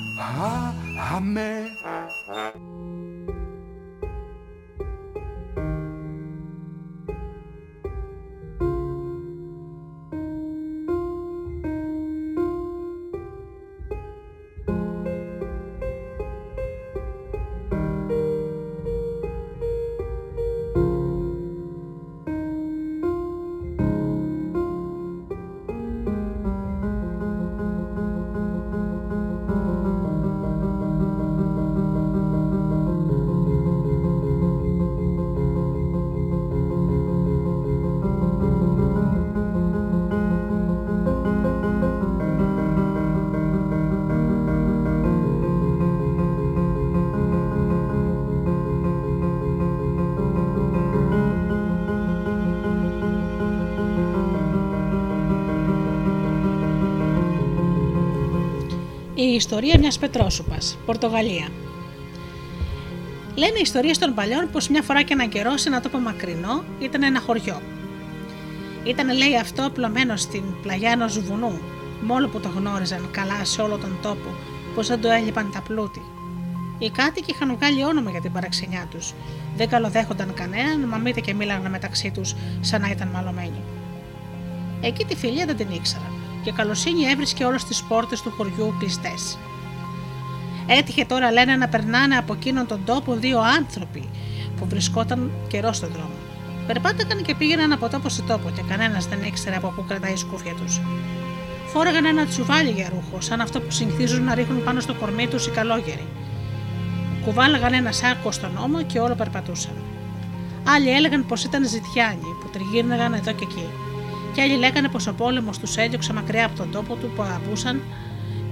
Η 59.20 59.34
ιστορία 59.34 59.78
μιας 59.78 59.98
Πετρόσουπας, 59.98 60.78
Πορτογαλία. 60.86 61.48
Λένε 63.34 63.58
ιστορίες 63.62 63.98
των 63.98 64.14
παλιών 64.14 64.48
πως 64.52 64.68
μια 64.68 64.82
φορά 64.82 65.02
και 65.02 65.12
έναν 65.12 65.28
καιρό 65.28 65.56
σε 65.56 65.68
ένα 65.68 65.80
τόπο 65.80 65.98
μακρινό 65.98 66.64
ήταν 66.78 67.02
ένα 67.02 67.20
χωριό. 67.20 67.62
Ήταν, 68.84 69.16
λέει, 69.16 69.36
αυτό 69.36 69.66
απλωμένο 69.66 70.16
στην 70.16 70.42
πλαγιά 70.62 70.90
ενός 70.90 71.20
βουνού, 71.20 71.60
μόνο 72.02 72.28
που 72.28 72.40
το 72.40 72.48
γνώριζαν 72.48 73.08
καλά 73.10 73.44
σε 73.44 73.62
όλο 73.62 73.76
τον 73.76 73.98
τόπο, 74.02 74.34
πως 74.74 74.86
δεν 74.86 75.00
το 75.00 75.08
έλειπαν 75.08 75.50
τα 75.52 75.60
πλούτη. 75.60 76.02
Οι 76.78 76.90
κάτοικοι 76.90 77.30
είχαν 77.30 77.56
βγάλει 77.56 77.84
όνομα 77.84 78.10
για 78.10 78.20
την 78.20 78.32
παραξενιά 78.32 78.86
τους. 78.90 79.14
Δεν 79.56 79.68
καλοδέχονταν 79.68 80.34
κανέναν, 80.34 80.88
μα 80.88 80.96
μήτε 80.96 81.20
και 81.20 81.34
μίλανε 81.34 81.68
μεταξύ 81.68 82.10
τους 82.10 82.34
σαν 82.60 82.80
να 82.80 82.88
ήταν 82.88 83.08
μαλωμένοι. 83.08 83.62
Εκεί 84.80 85.04
τη 85.04 85.16
φιλία 85.16 85.46
δεν 85.46 85.56
την 85.56 85.68
ήξερα 85.70 86.07
και 86.48 86.54
καλοσύνη 86.54 87.04
έβρισκε 87.04 87.44
όλες 87.44 87.64
τις 87.64 87.82
πόρτες 87.82 88.22
του 88.22 88.32
χωριού 88.36 88.74
κλειστές. 88.78 89.38
Έτυχε 90.66 91.04
τώρα, 91.04 91.32
λένε, 91.32 91.56
να 91.56 91.68
περνάνε 91.68 92.16
από 92.16 92.32
εκείνον 92.32 92.66
τον 92.66 92.80
τόπο 92.84 93.14
δύο 93.14 93.40
άνθρωποι 93.40 94.08
που 94.56 94.66
βρισκόταν 94.66 95.30
καιρό 95.48 95.72
στον 95.72 95.88
δρόμο. 95.92 96.18
Περπάταγαν 96.66 97.22
και 97.22 97.34
πήγαιναν 97.34 97.72
από 97.72 97.88
τόπο 97.88 98.08
σε 98.08 98.22
τόπο 98.22 98.50
και 98.56 98.62
κανένας 98.68 99.06
δεν 99.06 99.22
ήξερε 99.22 99.56
από 99.56 99.72
πού 99.76 99.84
κρατάει 99.88 100.12
η 100.12 100.16
σκούφια 100.16 100.54
τους. 100.54 100.80
Φόραγαν 101.66 102.04
ένα 102.04 102.26
τσουβάλι 102.26 102.70
για 102.70 102.88
ρούχο, 102.88 103.20
σαν 103.20 103.40
αυτό 103.40 103.60
που 103.60 103.70
συνηθίζουν 103.70 104.24
να 104.24 104.34
ρίχνουν 104.34 104.64
πάνω 104.64 104.80
στο 104.80 104.94
κορμί 104.94 105.26
τους 105.26 105.46
οι 105.46 105.50
καλόγεροι. 105.50 106.06
Κουβάλαγαν 107.24 107.72
ένα 107.72 107.92
σάκο 107.92 108.32
στον 108.32 108.56
ώμο 108.56 108.82
και 108.82 108.98
όλο 108.98 109.14
περπατούσαν. 109.14 109.74
Άλλοι 110.64 110.90
έλεγαν 110.90 111.26
πως 111.26 111.44
ήταν 111.44 111.68
ζητιάνοι 111.68 112.28
που 112.40 112.48
τριγύρναγαν 112.52 113.12
εδώ 113.12 113.32
και 113.32 113.44
εκεί 113.50 113.68
και 114.38 114.44
άλλοι 114.44 114.56
λέγανε 114.56 114.88
πως 114.88 115.06
ο 115.06 115.12
πόλεμος 115.12 115.58
τους 115.58 115.76
έδιωξε 115.76 116.12
μακριά 116.12 116.44
από 116.46 116.56
τον 116.56 116.70
τόπο 116.70 116.94
του 116.94 117.10
που 117.16 117.22
αγαπούσαν, 117.22 117.82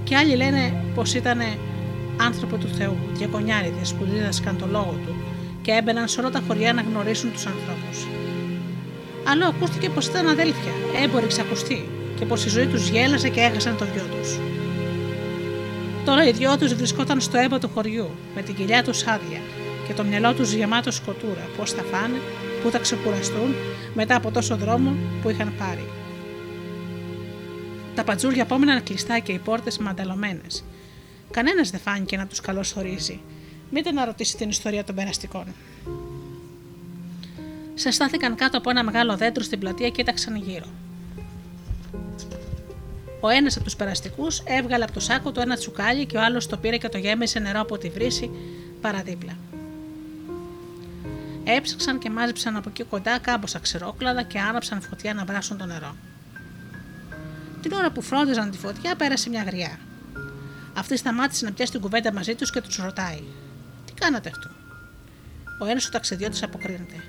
και 0.03 0.15
άλλοι 0.15 0.35
λένε 0.35 0.83
πως 0.95 1.13
ήταν 1.13 1.39
άνθρωποι 2.17 2.57
του 2.57 2.67
Θεού, 2.67 2.97
διακονιάριδες 3.13 3.93
που 3.93 4.05
δίδασκαν 4.05 4.57
το 4.57 4.67
λόγο 4.71 4.99
του 5.05 5.15
και 5.61 5.71
έμπαιναν 5.71 6.07
σε 6.07 6.19
όλα 6.19 6.29
τα 6.29 6.41
χωριά 6.47 6.73
να 6.73 6.81
γνωρίσουν 6.81 7.31
τους 7.31 7.45
ανθρώπους. 7.45 8.07
Άλλο 9.27 9.45
ακούστηκε 9.45 9.89
πως 9.89 10.07
ήταν 10.07 10.27
αδέλφια, 10.27 10.71
έμποροι 11.03 11.27
ξακουστοί, 11.27 11.89
και 12.19 12.25
πως 12.25 12.45
η 12.45 12.49
ζωή 12.49 12.65
τους 12.65 12.89
γέλασε 12.89 13.29
και 13.29 13.39
έχασαν 13.39 13.77
το 13.77 13.85
γιο 13.93 14.05
τους. 14.17 14.39
Τώρα 16.05 16.27
οι 16.27 16.31
δυο 16.31 16.57
τους 16.57 16.73
βρισκόταν 16.73 17.21
στο 17.21 17.37
έμπο 17.37 17.59
του 17.59 17.69
χωριού, 17.73 18.09
με 18.35 18.41
την 18.41 18.55
κοιλιά 18.55 18.83
τους 18.83 19.07
άδεια 19.07 19.41
και 19.87 19.93
το 19.93 20.03
μυαλό 20.03 20.33
τους 20.33 20.51
γεμάτο 20.51 20.91
σκοτούρα, 20.91 21.47
πώ 21.57 21.65
θα 21.65 21.83
φάνε, 21.91 22.19
πού 22.67 22.73
θα 22.73 22.79
ξεκουραστούν 22.79 23.55
μετά 23.93 24.15
από 24.15 24.31
τόσο 24.31 24.57
δρόμο 24.57 24.95
που 25.21 25.29
είχαν 25.29 25.53
πάρει. 25.57 25.89
Τα 27.95 28.03
πατζούρια 28.03 28.43
απόμεναν 28.43 28.83
κλειστά 28.83 29.19
και 29.19 29.31
οι 29.31 29.37
πόρτες 29.37 29.77
μανταλωμένες. 29.77 30.63
Κανένας 31.31 31.69
δεν 31.69 31.79
φάνηκε 31.79 32.17
να 32.17 32.27
τους 32.27 32.41
καλωσορίζει. 32.41 33.19
Μήτε 33.71 33.91
να 33.91 34.05
ρωτήσει 34.05 34.37
την 34.37 34.49
ιστορία 34.49 34.83
των 34.83 34.95
περαστικών. 34.95 35.45
Σε 37.73 37.91
στάθηκαν 37.91 38.35
κάτω 38.35 38.57
από 38.57 38.69
ένα 38.69 38.83
μεγάλο 38.83 39.17
δέντρο 39.17 39.43
στην 39.43 39.59
πλατεία 39.59 39.87
και 39.87 39.93
κοίταξαν 39.93 40.35
γύρω. 40.35 40.67
Ο 43.19 43.29
ένας 43.29 43.55
από 43.55 43.63
τους 43.63 43.75
περαστικούς 43.75 44.41
έβγαλε 44.45 44.83
από 44.83 44.93
το 44.93 44.99
σάκο 44.99 45.31
του 45.31 45.39
ένα 45.39 45.55
τσουκάλι 45.55 46.05
και 46.05 46.17
ο 46.17 46.21
άλλος 46.23 46.47
το 46.47 46.57
πήρε 46.57 46.77
και 46.77 46.89
το 46.89 46.97
γέμισε 46.97 47.39
νερό 47.39 47.59
από 47.59 47.77
τη 47.77 47.89
βρύση 47.89 48.31
παραδίπλα. 48.81 49.33
Έψαξαν 51.49 51.99
και 51.99 52.09
μάζεψαν 52.09 52.55
από 52.55 52.69
εκεί 52.69 52.83
κοντά 52.83 53.19
κάμποσα 53.19 53.59
ξερόκλαδα 53.59 54.23
και 54.23 54.39
άναψαν 54.39 54.81
φωτιά 54.81 55.13
να 55.13 55.25
βράσουν 55.25 55.57
το 55.57 55.65
νερό. 55.65 55.95
Την 57.61 57.71
ώρα 57.71 57.91
που 57.91 58.01
φρόντιζαν 58.01 58.51
τη 58.51 58.57
φωτιά 58.57 58.95
πέρασε 58.95 59.29
μια 59.29 59.43
γριά. 59.43 59.79
Αυτή 60.73 60.97
σταμάτησε 60.97 61.45
να 61.45 61.51
πιάσει 61.51 61.71
την 61.71 61.81
κουβέντα 61.81 62.13
μαζί 62.13 62.35
τους 62.35 62.51
και 62.51 62.61
τους 62.61 62.77
ρωτάει: 62.77 63.23
Τι 63.85 63.93
κάνατε 63.93 64.29
αυτό; 64.29 64.49
Ο 65.59 65.65
ένας 65.65 65.87
ο 65.87 65.89
ταξιδιώτης 65.89 66.43
αποκρίνεται: 66.43 67.03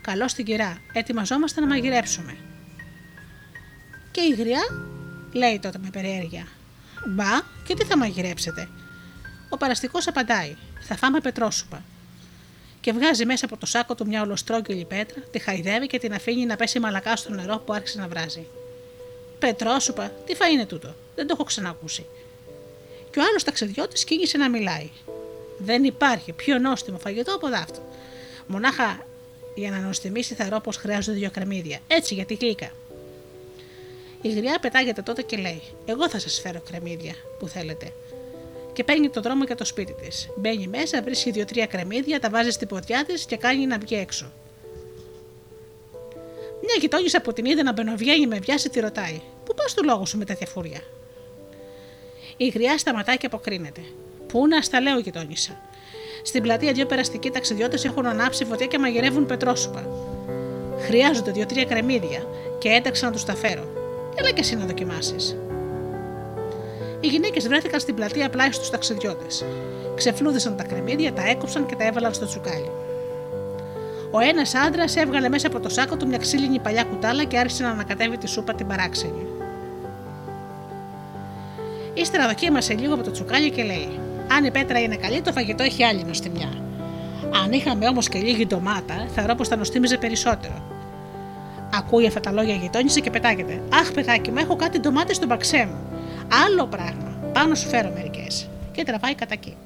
Καλώς 0.00 0.34
την 0.34 0.44
κυρά, 0.44 0.78
ετοιμαζόμαστε 0.92 1.60
να 1.60 1.66
μαγειρέψουμε. 1.66 2.36
Και 4.10 4.20
η 4.20 4.34
γριά 4.34 4.62
λέει 5.32 5.58
τότε 5.58 5.78
με 5.82 5.90
περιέργεια: 5.90 6.46
Μπα, 7.06 7.40
και 7.66 7.74
τι 7.74 7.84
θα 7.84 7.96
μαγειρέψετε; 7.96 8.68
Ο 9.48 9.56
παραστικός 9.56 10.06
απαντάει: 10.06 10.56
Θα 10.80 10.96
φάμε 10.96 11.20
πετρόσουπα 11.20 11.82
και 12.86 12.92
βγάζει 12.92 13.26
μέσα 13.26 13.44
από 13.44 13.56
το 13.56 13.66
σάκο 13.66 13.94
του 13.94 14.06
μια 14.06 14.22
ολοστρόγγυλη 14.22 14.84
πέτρα, 14.84 15.22
τη 15.30 15.38
χαϊδεύει 15.38 15.86
και 15.86 15.98
την 15.98 16.12
αφήνει 16.12 16.46
να 16.46 16.56
πέσει 16.56 16.78
μαλακά 16.78 17.16
στο 17.16 17.32
νερό 17.32 17.62
που 17.66 17.72
άρχισε 17.72 17.98
να 17.98 18.08
βράζει. 18.08 18.46
Πετρόσουπα, 19.38 20.12
τι 20.26 20.34
φα 20.34 20.48
είναι 20.48 20.66
τούτο, 20.66 20.94
δεν 21.14 21.26
το 21.26 21.32
έχω 21.36 21.44
ξανακούσει. 21.44 22.06
Και 23.10 23.18
ο 23.18 23.22
άλλος 23.28 23.44
ταξιδιώτης 23.44 24.04
κίνησε 24.04 24.38
να 24.38 24.50
μιλάει. 24.50 24.90
Δεν 25.58 25.84
υπάρχει 25.84 26.32
πιο 26.32 26.58
νόστιμο 26.58 26.98
φαγητό 26.98 27.34
από 27.34 27.46
αυτό. 27.46 27.80
Μονάχα 28.46 29.06
για 29.54 29.70
να 29.70 29.78
νοστιμήσει 29.78 30.34
θα 30.34 30.60
πως 30.60 30.76
χρειάζονται 30.76 31.18
δύο 31.18 31.30
κρεμμύδια. 31.30 31.78
Έτσι 31.86 32.14
για 32.14 32.24
τη 32.24 32.34
γλύκα. 32.34 32.70
Η 34.22 34.28
γριά 34.32 34.58
πετάγεται 34.60 35.02
τότε 35.02 35.22
και 35.22 35.36
λέει: 35.36 35.62
Εγώ 35.84 36.08
θα 36.08 36.18
σας 36.18 36.40
φέρω 36.40 36.60
κρεμμύδια 36.70 37.14
που 37.38 37.48
θέλετε 37.48 37.92
και 38.76 38.84
παίρνει 38.84 39.08
το 39.08 39.20
δρόμο 39.20 39.44
για 39.44 39.54
το 39.54 39.64
σπίτι 39.64 39.92
της. 39.92 40.28
Μπαίνει 40.36 40.66
μέσα, 40.66 41.02
βρίσκει 41.02 41.30
δύο-τρία 41.30 41.66
κρεμμύδια, 41.66 42.20
τα 42.20 42.30
βάζει 42.30 42.50
στην 42.50 42.68
ποδιά 42.68 43.04
της 43.04 43.24
και 43.24 43.36
κάνει 43.36 43.66
να 43.66 43.78
βγει 43.78 43.94
έξω. 43.94 44.32
Μια 46.62 46.74
γειτόνισσα 46.80 47.18
από 47.18 47.32
την 47.32 47.44
είδε 47.44 47.62
να 47.62 47.72
μπαινοβγαίνει 47.72 48.26
με 48.26 48.38
βιάση 48.38 48.68
τη 48.70 48.80
ρωτάει: 48.80 49.20
Πού 49.44 49.54
πας 49.54 49.74
του 49.74 49.84
λόγο 49.84 50.06
σου 50.06 50.18
με 50.18 50.24
τέτοια 50.24 50.46
φούρια; 50.46 50.80
Η 52.36 52.48
γριά 52.48 52.78
σταματάει 52.78 53.16
και 53.16 53.26
αποκρίνεται. 53.26 53.80
Πού 54.26 54.46
να 54.46 54.60
στα 54.62 54.80
λέω, 54.80 54.98
γειτόνισσα; 54.98 55.60
Στην 56.22 56.42
πλατεία 56.42 56.72
δύο 56.72 56.86
περαστικοί 56.86 57.30
ταξιδιώτες 57.30 57.84
έχουν 57.84 58.06
ανάψει 58.06 58.44
φωτιά 58.44 58.66
και 58.66 58.78
μαγειρεύουν 58.78 59.26
πετρόσουπα. 59.26 59.88
Χρειάζονται 60.78 61.30
δύο-τρία 61.30 61.64
κρεμμύδια 61.64 62.26
και 62.58 62.68
έταξα 62.68 63.06
να 63.06 63.12
τους 63.12 63.24
τα 63.24 63.34
φέρω. 63.34 63.64
Έλα 64.14 64.30
και 64.30 64.40
εσύ 64.40 64.56
να 64.56 64.66
δοκιμάσεις. 64.66 65.36
Οι 67.06 67.08
γυναίκες 67.08 67.48
βρέθηκαν 67.48 67.80
στην 67.80 67.94
πλατεία 67.94 68.28
πλάι 68.28 68.52
στου 68.52 68.70
ταξιδιώτες. 68.70 69.44
Ξεφλούδισαν 69.94 70.56
τα 70.56 70.64
κρεμμύδια, 70.64 71.12
τα 71.12 71.28
έκοψαν 71.28 71.66
και 71.66 71.76
τα 71.76 71.84
έβαλαν 71.84 72.14
στο 72.14 72.26
τσουκάλι. 72.26 72.70
Ο 74.10 74.18
ένας 74.20 74.54
άντρας 74.54 74.96
έβγαλε 74.96 75.28
μέσα 75.28 75.46
από 75.46 75.60
το 75.60 75.68
σάκο 75.68 75.96
του 75.96 76.06
μια 76.06 76.18
ξύλινη 76.18 76.58
παλιά 76.58 76.84
κουτάλα 76.84 77.24
και 77.24 77.38
άρχισε 77.38 77.62
να 77.62 77.70
ανακατεύει 77.70 78.18
τη 78.18 78.28
σούπα 78.28 78.54
την 78.54 78.66
παράξενη. 78.66 79.26
Ύστερα 81.94 82.26
δοκίμασε 82.26 82.74
λίγο 82.74 82.94
από 82.94 83.02
το 83.02 83.10
τσουκάλι 83.10 83.50
και 83.50 83.62
λέει: 83.62 84.00
Αν 84.36 84.44
η 84.44 84.50
πέτρα 84.50 84.80
είναι 84.80 84.96
καλή, 84.96 85.20
το 85.22 85.32
φαγητό 85.32 85.62
έχει 85.62 85.84
άλλη 85.84 86.04
νοστιμιά. 86.04 86.52
Αν 87.44 87.52
είχαμε 87.52 87.88
όμως 87.88 88.08
και 88.08 88.18
λίγη 88.18 88.46
ντομάτα, 88.46 89.08
θεωρώ 89.14 89.34
πω 89.34 89.44
θα 89.44 89.56
νοστίμιζε 89.56 89.96
περισσότερο. 89.96 90.62
Ακούει 91.74 92.06
αυτά 92.06 92.20
τα 92.20 92.32
λόγια 92.32 92.54
γειτόνισε 92.54 93.00
και 93.00 93.10
πετάγεται. 93.10 93.62
Αχ, 93.72 93.92
παιδάκι 93.92 94.30
μου, 94.30 94.38
έχω 94.38 94.56
κάτι 94.56 94.80
ντομάτες 94.80 95.16
στο 95.16 95.26
μπαξέ 95.26 95.68
μου. 95.70 95.95
Άλλο 96.30 96.66
πράγμα. 96.66 97.30
Πάνω 97.32 97.54
σου 97.54 97.68
φέρω 97.68 97.90
μερικές. 97.90 98.48
Και 98.72 98.84
τραβάει 98.84 99.14
κατά 99.14 99.34
εκεί. 99.34 99.56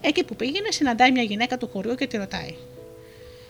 Εκεί 0.00 0.24
που 0.24 0.36
πήγαινε, 0.36 0.70
συναντάει 0.70 1.12
μια 1.12 1.22
γυναίκα 1.22 1.58
του 1.58 1.68
χωριού 1.72 1.94
και 1.94 2.06
τη 2.06 2.16
ρωτάει: 2.16 2.54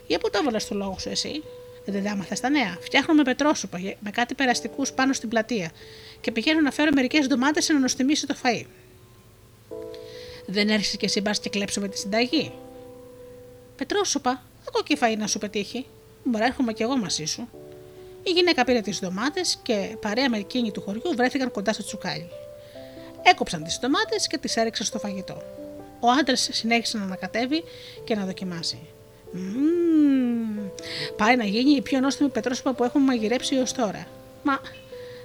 Για 0.07 0.19
πού 0.19 0.29
το 0.29 0.39
έβαλες 0.41 0.67
το 0.67 0.75
λόγο 0.75 0.95
σου 0.99 1.09
εσύ, 1.09 1.43
δεν 1.85 2.03
τα 2.03 2.09
έμαθα 2.09 2.35
τα 2.35 2.49
νέα. 2.49 2.77
Φτιάχνουμε 2.81 3.23
πετρόσουπα 3.23 3.79
με 3.99 4.11
κάτι 4.11 4.35
περαστικούς 4.35 4.91
πάνω 4.91 5.13
στην 5.13 5.29
πλατεία 5.29 5.71
και 6.21 6.31
πηγαίνω 6.31 6.61
να 6.61 6.71
φέρω 6.71 6.89
μερικές 6.93 7.27
ντομάτες 7.27 7.69
να 7.69 7.79
νοστιμήσει 7.79 8.27
το 8.27 8.35
φαΐ. 8.43 8.65
Δεν 10.45 10.69
έρχεσαι 10.69 10.97
και 10.97 11.05
εσύ 11.05 11.21
μπας 11.21 11.39
και 11.39 11.49
κλέψουμε 11.49 11.87
τη 11.87 11.97
συνταγή. 11.97 12.51
Πετρόσουπα, 13.75 14.43
ακόμα 14.67 14.83
και 14.83 14.97
φαΐ 15.01 15.17
να 15.17 15.27
σου 15.27 15.39
πετύχει. 15.39 15.85
Μπορεί 16.23 16.43
έρχομαι 16.43 16.73
κι 16.73 16.83
εγώ 16.83 16.97
μαζί 16.97 17.25
σου. 17.25 17.49
Η 18.23 18.31
γυναίκα 18.31 18.63
πήρε 18.63 18.81
τις 18.81 18.99
ντομάτες 18.99 19.59
και 19.63 19.97
παρέα 20.01 20.29
με 20.29 20.37
εκείνη 20.37 20.71
του 20.71 20.81
χωριού 20.81 21.13
βρέθηκαν 21.15 21.51
κοντά 21.51 21.73
στο 21.73 21.83
τσουκάλι. 21.83 22.29
Έκοψαν 23.23 23.63
τις 23.63 23.79
ντομάτες 23.79 24.27
και 24.27 24.37
τις 24.37 24.57
έριξαν 24.57 24.85
στο 24.85 24.99
φαγητό. 24.99 25.41
Ο 25.99 26.09
άντρας 26.19 26.49
συνέχισε 26.51 26.97
να 26.97 27.03
ανακατεύει 27.03 27.63
και 28.03 28.15
να 28.15 28.25
δοκιμάσει. 28.25 28.79
Μμμ, 29.31 30.69
πάει 31.17 31.35
να 31.35 31.43
γίνει 31.43 31.71
η 31.71 31.81
πιο 31.81 31.99
νόστιμη 31.99 32.29
πετρόσουπα 32.29 32.73
που 32.73 32.83
έχουμε 32.83 33.05
μαγειρέψει 33.05 33.55
έως 33.55 33.71
τώρα. 33.71 34.07
Μα, 34.43 34.61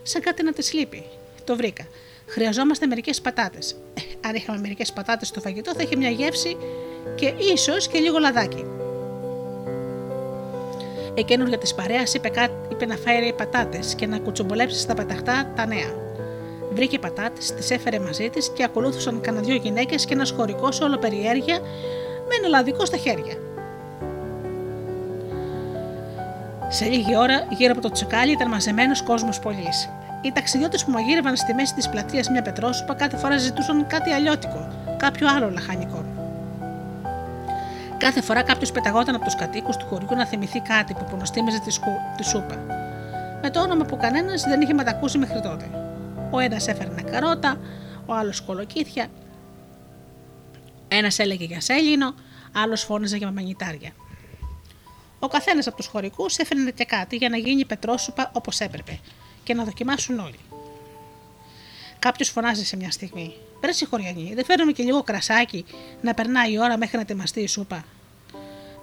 σαν 0.03 0.23
κάτι 0.23 0.43
να 0.43 0.53
τη 0.53 0.77
λείπει. 0.77 1.05
Το 1.45 1.57
βρήκα. 1.57 1.87
Χρειαζόμαστε 2.27 2.87
μερικές 2.87 3.21
πατάτες. 3.21 3.77
Ε, 3.95 4.29
αν 4.29 4.35
είχαμε 4.35 4.59
μερικές 4.59 4.93
πατάτες 4.93 5.29
στο 5.29 5.41
φαγητό, 5.41 5.75
θα 5.75 5.83
είχε 5.83 5.97
μια 5.97 6.11
γεύση 6.11 6.57
και 7.15 7.35
ίσως 7.53 7.89
και 7.89 7.99
λίγο 7.99 8.19
λαδάκι. 8.19 8.65
Η 11.19 11.25
καινούργια 11.25 11.59
της 11.59 11.75
παρέας 11.75 12.15
είπε, 12.15 12.31
είπε 12.71 12.87
να 12.87 12.97
φέρει 12.97 13.35
πατάτες 13.37 13.95
και 13.95 14.07
να 14.07 14.19
κουτσομπολέψει 14.19 14.79
στα 14.79 14.95
πεταχτά 14.95 15.53
τα 15.57 15.67
νέα. 15.67 15.93
Βρήκε 16.73 16.99
πατάτες, 16.99 17.53
τις 17.55 17.71
έφερε 17.71 17.99
μαζί 17.99 18.31
της 18.31 18.51
και 18.55 18.65
ακολούθησαν 18.65 19.21
κανένα 19.21 19.45
δυο 19.45 19.55
γυναίκες 19.55 20.05
και 20.05 20.15
ένα 20.15 20.27
χωρικό 20.37 20.69
όλο 20.83 20.99
περιέργεια 20.99 21.59
με 22.29 22.35
ένα 22.39 22.49
λαδικό 22.49 22.85
στα 22.85 22.97
χέρια. 22.97 23.35
Σε 26.69 26.85
λίγη 26.85 27.17
ώρα, 27.17 27.47
γύρω 27.49 27.73
από 27.73 27.81
το 27.81 27.91
τσουκάλι 27.91 28.33
ήταν 28.33 28.49
μαζεμένος 28.49 29.03
κόσμος 29.03 29.39
πολλής. 29.39 29.89
Οι 30.23 30.33
ταξιδιώτες 30.33 30.85
που 30.85 30.91
μαγείρευαν 30.91 31.37
στη 31.37 31.55
μέση 31.55 31.75
της 31.75 31.89
πλατείας 31.89 32.31
μια 32.31 32.43
πετρόσουπα 32.43 32.95
κάθε 32.95 33.17
φορά 33.17 33.39
ζητούσαν 33.39 33.87
κάτι 33.87 34.11
αλλιώτικο, 34.11 34.69
κάποιο 34.97 35.27
άλλο 35.37 35.51
λαχανικό. 35.51 36.05
Κάθε 37.99 38.21
φορά 38.21 38.43
κάποιος 38.43 38.73
πεταγόταν 38.73 39.15
από 39.15 39.25
τους 39.25 39.35
κατοίκους 39.35 39.77
του 39.77 39.87
χωριού 39.87 40.17
να 40.17 40.27
θυμηθεί 40.27 40.61
κάτι 40.61 40.95
που 40.95 41.05
προνοστίμιζε 41.05 41.61
τη, 41.61 41.71
σκου, 41.71 41.91
τη 42.17 42.25
σούπα. 42.25 42.57
Με 43.43 43.51
το 43.51 43.61
όνομα 43.61 43.85
που 43.85 43.97
κανένας 43.97 44.43
δεν 44.43 44.61
είχε 44.61 44.73
μετακούσει 44.73 45.19
μέχρι 45.19 45.41
τότε. 45.41 45.71
Ο 46.31 46.39
ένας 46.39 46.69
έφερνε 46.69 47.03
καρότα, 47.03 47.61
ο 48.07 48.15
άλλος 48.15 48.41
κολοκύθια, 48.41 49.07
ένας 50.89 51.19
έλεγε 51.19 51.45
για 51.45 51.61
σέλινο, 51.61 52.15
άλλος 52.53 52.83
φώναζε 52.83 53.17
για 53.17 53.31
μανιτάρια. 53.31 53.91
Ο 55.19 55.29
καθένας 55.29 55.67
από 55.67 55.77
τους 55.77 55.87
χωρικούς 55.87 56.37
έφερνε 56.37 56.71
και 56.71 56.85
κάτι 56.85 57.17
για 57.17 57.29
να 57.29 57.37
γίνει 57.37 57.65
πετρόσουπα 57.65 58.31
όπως 58.35 58.61
έπρεπε 58.61 58.99
και 59.43 59.55
να 59.55 59.65
δοκιμάσουν 59.65 60.19
όλοι. 60.19 60.39
Κάποιος 61.99 62.29
φωνάζει 62.29 62.65
σε 62.65 62.77
μια 62.77 62.91
στιγμή: 62.91 63.35
Πρέ 63.61 63.71
χωριανή, 63.91 64.33
δεν 64.35 64.45
φέρνουμε 64.45 64.73
και 64.73 64.83
λίγο 64.83 65.03
κρασάκι 65.03 65.65
να 66.01 66.15
περνάει 66.15 66.53
η 66.53 66.59
ώρα 66.59 66.79
μέχρι 66.79 66.97
να 66.97 67.03
ετοιμαστεί 67.03 67.41
η 67.41 67.47
σούπα. 67.47 67.85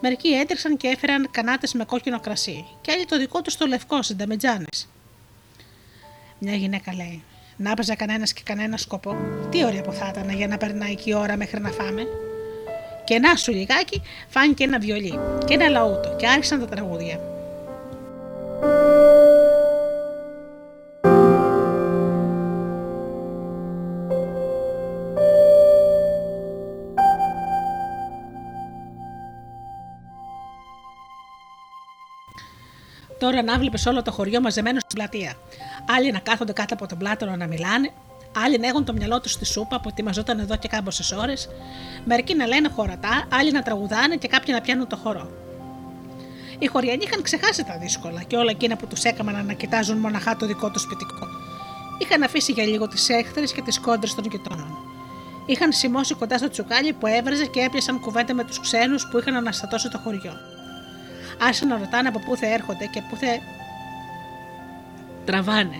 Μερικοί 0.01 0.27
έτρεξαν 0.27 0.77
και 0.77 0.87
έφεραν 0.87 1.27
κανάτες 1.31 1.73
με 1.73 1.85
κόκκινο 1.85 2.19
κρασί, 2.19 2.65
και 2.81 2.91
άλλοι 2.91 3.05
το 3.05 3.17
δικό 3.17 3.41
τους 3.41 3.57
το 3.57 3.65
λευκό 3.65 4.01
συνταμετζάνε. 4.01 4.65
Μια 6.39 6.55
γυναίκα 6.55 6.93
λέει: 6.93 7.23
Να 7.57 7.71
έπαιζε 7.71 7.95
κανένας 7.95 8.33
και 8.33 8.41
κανένας 8.45 8.81
σκοπό. 8.81 9.17
Τι 9.49 9.65
ωραία 9.65 9.81
που 9.81 9.91
θα 9.91 10.07
ήταν 10.11 10.29
για 10.29 10.47
να 10.47 10.57
περνάει 10.57 10.95
και 10.95 11.09
η 11.09 11.13
ώρα 11.13 11.37
μέχρι 11.37 11.61
να 11.61 11.69
φάμε. 11.69 12.07
Και 13.03 13.19
να 13.19 13.35
σου 13.35 13.51
λιγάκι 13.51 14.01
φάνηκε 14.29 14.63
ένα 14.63 14.79
βιολί 14.79 15.19
και 15.45 15.53
ένα 15.53 15.69
λαούτο 15.69 16.15
και 16.15 16.27
άρχισαν 16.27 16.59
τα 16.59 16.65
τραγούδια. 16.65 17.19
Τώρα 33.25 33.43
να 33.43 33.57
βλέπεις 33.57 33.85
όλο 33.85 34.01
το 34.01 34.11
χωριό 34.11 34.41
μαζεμένο 34.41 34.79
στην 34.79 34.97
πλατεία. 34.97 35.33
Άλλοι 35.97 36.11
να 36.11 36.19
κάθονται 36.19 36.53
κάτω 36.53 36.73
από 36.73 36.87
τον 36.87 36.97
πλάτανο 36.97 37.35
να 37.35 37.47
μιλάνε, 37.47 37.91
άλλοι 38.43 38.57
να 38.59 38.67
έχουν 38.67 38.85
το 38.85 38.93
μυαλό 38.93 39.21
τους 39.21 39.31
στη 39.31 39.45
σούπα 39.45 39.79
που 39.79 39.89
ετοιμαζόταν 39.89 40.39
εδώ 40.39 40.55
και 40.57 40.67
κάμποσε 40.67 41.15
ώρες, 41.15 41.49
μερικοί 42.05 42.35
να 42.35 42.47
λένε 42.47 42.69
χωρατά, 42.69 43.27
άλλοι 43.31 43.51
να 43.51 43.61
τραγουδάνε 43.61 44.15
και 44.15 44.27
κάποιοι 44.27 44.53
να 44.57 44.61
πιάνουν 44.61 44.87
το 44.87 44.95
χορό. 44.95 45.29
Οι 46.59 46.65
χωριανοί 46.65 47.03
είχαν 47.03 47.21
ξεχάσει 47.21 47.63
τα 47.63 47.77
δύσκολα 47.77 48.23
και 48.23 48.35
όλα 48.35 48.49
εκείνα 48.49 48.75
που 48.75 48.87
τους 48.87 49.03
έκαναν 49.03 49.45
να 49.45 49.53
κοιτάζουν 49.53 49.97
μοναχά 49.97 50.35
το 50.35 50.45
δικό 50.45 50.71
τους 50.71 50.81
σπιτικό. 50.81 51.27
Είχαν 51.97 52.23
αφήσει 52.23 52.51
για 52.51 52.65
λίγο 52.65 52.87
τις 52.87 53.09
έχθρες 53.09 53.51
και 53.51 53.61
τις 53.61 53.79
κόντρες 53.79 54.15
των 54.15 54.25
γειτόνων. 54.31 54.77
Είχαν 55.45 55.71
σημώσει 55.71 56.15
κοντά 56.15 56.37
στο 56.37 56.49
τσουκάλι 56.49 56.93
που 56.93 57.07
έβραζε 57.07 57.45
και 57.45 57.59
έπιασαν 57.59 57.99
κουβέντα 57.99 58.33
με 58.33 58.43
τους 58.43 58.59
ξένους 58.59 59.07
που 59.07 59.17
είχαν 59.17 59.35
αναστατώσει 59.35 59.89
το 59.89 59.97
χωριό. 59.97 60.54
Άρχισαν 61.41 61.67
να 61.67 61.77
ρωτάνε 61.77 62.07
από 62.07 62.19
πού 62.19 62.37
θα 62.37 62.47
έρχονται 62.47 62.85
και 62.85 63.01
πού 63.09 63.15
θα 63.15 63.27
τραβάνε. 65.25 65.75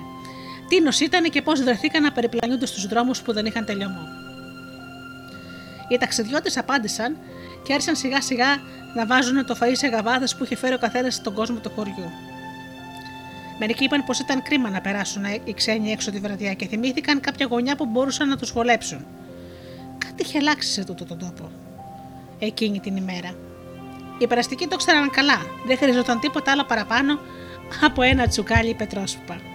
Τι 0.69 0.81
νοσ 0.81 0.99
ήταν 0.99 1.29
και 1.29 1.41
πώς 1.41 1.63
βρεθήκαν 1.63 2.03
να 2.03 2.11
περιπλανιούνται 2.11 2.65
στους 2.65 2.87
δρόμους 2.87 3.21
που 3.21 3.33
δεν 3.33 3.45
είχαν 3.45 3.65
τελειωμό. 3.65 4.07
Οι 5.89 5.97
ταξιδιώτες 5.97 6.57
απάντησαν 6.57 7.17
και 7.63 7.73
άρχισαν 7.73 7.95
σιγά 7.95 8.21
σιγά 8.21 8.47
να 8.95 9.05
βάζουν 9.05 9.45
το 9.45 9.57
φαΐ 9.61 9.71
σε 9.71 9.87
γαβάδες 9.87 10.35
που 10.35 10.43
είχε 10.43 10.55
φέρει 10.55 10.73
ο 10.73 10.77
καθένας 10.77 11.13
στον 11.13 11.33
κόσμο 11.33 11.59
του 11.59 11.71
χωριού. 11.75 12.11
Μερικοί 13.59 13.83
είπαν 13.83 14.05
πως 14.05 14.19
ήταν 14.19 14.41
κρίμα 14.41 14.69
να 14.69 14.81
περάσουν 14.81 15.23
οι 15.43 15.53
ξένοι 15.53 15.91
έξω 15.91 16.11
τη 16.11 16.19
βραδιά 16.19 16.53
και 16.53 16.67
θυμήθηκαν 16.67 17.19
κάποια 17.19 17.45
γωνιά 17.49 17.75
που 17.75 17.85
μπορούσαν 17.85 18.29
να 18.29 18.37
τους 18.37 18.51
βολέψουν. 18.51 19.05
Κάτι 19.97 20.23
είχε 20.23 20.37
αλλάξει 20.37 20.69
σε 20.69 20.83
τούτο 20.83 21.05
τον 21.05 21.19
τόπο. 21.19 21.51
Εκείνη 22.39 22.79
την 22.79 22.95
ημέρα. 22.95 23.35
Οι 24.17 24.27
περαστικοί 24.27 24.67
το 24.67 24.75
ξέραν 24.75 25.09
καλά. 25.09 25.41
Δεν 25.65 25.77
χρειαζόταν 25.77 26.19
τίποτα 26.19 26.51
άλλο 26.51 26.63
παραπάνω 26.63 27.19
από 27.81 28.01
ένα 28.01 28.27
τσουκάλι 28.27 28.73
πετρόσουπα. 28.73 29.54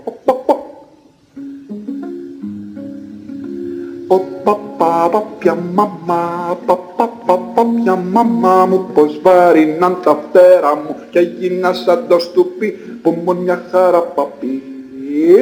Παπαπαπια 4.11 5.57
μαμά, 5.73 6.57
παπαπαπια 6.65 7.95
μαμά 7.95 8.65
μου 8.65 8.89
πως 8.93 9.19
βάριναν 9.21 9.97
τα 10.03 10.15
φτερά 10.15 10.75
μου 10.75 10.95
και 11.11 11.19
έγινα 11.19 11.73
σαν 11.73 12.05
το 12.07 12.19
στουπί 12.19 12.71
που 13.01 13.17
μου 13.25 13.35
μια 13.35 13.63
χαρά 13.71 14.01
παπί. 14.01 14.63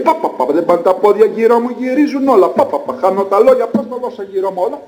Παπα, 0.03 0.53
δεν 0.53 0.65
πάνε 0.65 0.81
τα 0.81 0.93
πόδια 0.93 1.25
γύρω 1.25 1.59
μου, 1.59 1.75
γυρίζουν 1.77 2.27
όλα. 2.27 2.47
Παπα, 2.47 2.95
χάνω 3.01 3.23
τα 3.23 3.39
λόγια, 3.39 3.67
πώς 3.67 3.87
τα 3.89 3.97
δώσω 4.01 4.23
γύρω 4.23 4.51
μου 4.51 4.61
όλα. 4.65 4.79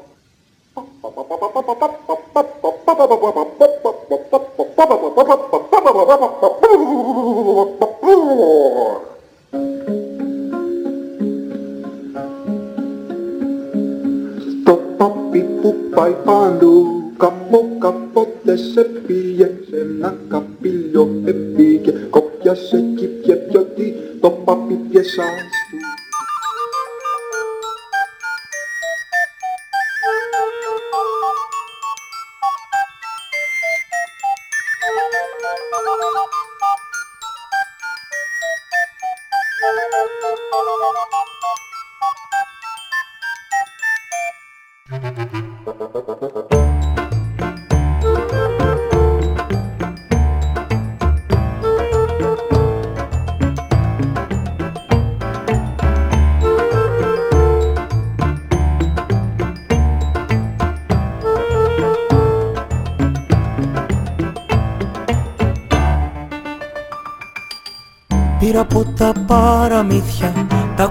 πάπι 15.01 15.39
που 15.61 15.75
πάει 15.95 16.15
παντού 16.25 17.03
Καπό 17.17 17.77
καπότε 17.79 18.55
σε 18.55 18.81
πήγε 18.81 19.51
σε 19.69 19.77
ένα 19.77 20.17
καπήλιο 20.27 21.09
επήγε 21.25 21.91
Κόπιασε 22.09 22.83
κι 22.97 23.07
πιε 23.07 23.35
πιωτή 23.35 23.93
το 24.21 24.29
πάπι 24.29 24.73
πιεσάς 24.73 25.25
του 25.69 25.90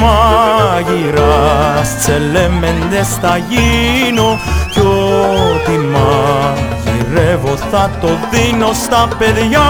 μάγειρας. 0.00 1.96
Τσελέμεντες 1.98 3.08
θα 3.20 3.36
γίνω 3.36 4.38
κι 4.72 4.80
ό,τι 4.80 5.78
μαγειρεύω 5.78 7.56
θα 7.70 7.90
το 8.00 8.08
δίνω 8.30 8.72
στα 8.72 9.08
παιδιά. 9.18 9.68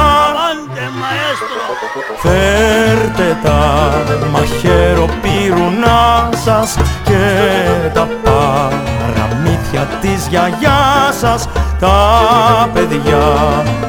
Φέρτε 2.23 3.37
τα 3.43 4.03
μαχαίροπυρουνά 4.31 6.29
σας 6.45 6.77
και 7.05 7.35
τα 7.95 8.09
παραμύθια 8.25 9.89
της 10.01 10.27
γιαγιάς 10.29 11.17
σας. 11.21 11.49
Τα 11.81 12.69
παιδιά 12.73 13.27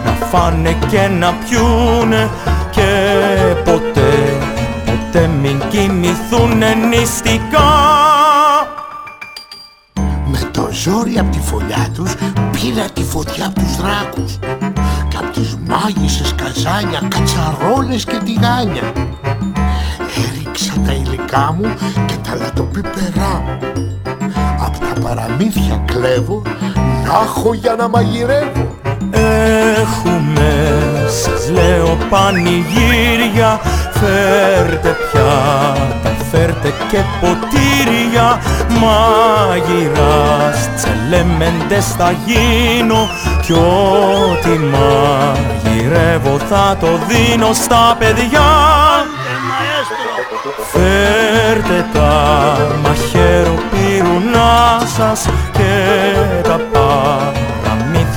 να 0.05 0.11
φάνε 0.31 0.75
και 0.89 1.07
να 1.19 1.33
πιούνε 1.33 2.29
και 2.29 2.29
ποτέ, 2.39 2.58
ποτέ 5.11 5.27
μην 5.27 5.61
κοιμηθούν 5.69 6.57
νηστικά. 6.89 7.71
Με 10.25 10.39
το 10.51 10.69
ζόρι 10.71 11.19
από 11.19 11.31
τη 11.31 11.39
φωλιά 11.39 11.89
τους 11.93 12.13
πήρα 12.51 12.85
τη 12.93 13.03
φωτιά 13.03 13.45
από 13.45 13.59
τους 13.59 13.75
δράκους 13.75 14.37
και 15.07 15.17
από 15.17 15.29
τις 15.31 15.57
μάγισσες 15.67 16.35
καζάνια, 16.35 17.01
κατσαρόλες 17.07 18.03
και 18.05 18.17
τηγάνια. 18.25 18.93
Έριξα 20.27 20.73
τα 20.85 20.91
υλικά 20.91 21.55
μου 21.57 21.73
και 22.05 22.15
τα 22.23 22.35
λατοπίπερά 22.35 23.43
μου. 23.45 23.57
Απ' 24.65 24.77
τα 24.77 25.01
παραμύθια 25.01 25.83
κλέβω 25.85 26.41
να 27.05 27.13
έχω 27.23 27.53
για 27.53 27.75
να 27.75 27.87
μαγειρεύω. 27.87 28.77
Έχουμε, 29.11 30.49
σας 31.07 31.49
λέω 31.49 31.97
πανηγύρια 32.09 33.58
Φέρτε 33.99 34.95
πιάτα, 35.11 36.15
φέρτε 36.31 36.73
και 36.89 36.97
ποτήρια 37.19 38.39
Μάγειρας, 38.69 40.69
τσελέμεντες 40.75 41.87
θα 41.97 42.11
γίνω 42.25 43.09
Κι 43.41 43.53
ό,τι 43.53 44.49
μαγειρεύω 44.49 46.37
θα 46.49 46.77
το 46.79 46.87
δίνω 47.07 47.53
στα 47.53 47.95
παιδιά. 47.99 48.49
Φέρτε 50.71 51.85
τα 51.93 52.57
μαχαίροπυρουνά 52.83 54.79
σας 54.97 55.29
και 55.51 55.71
τα 56.43 56.59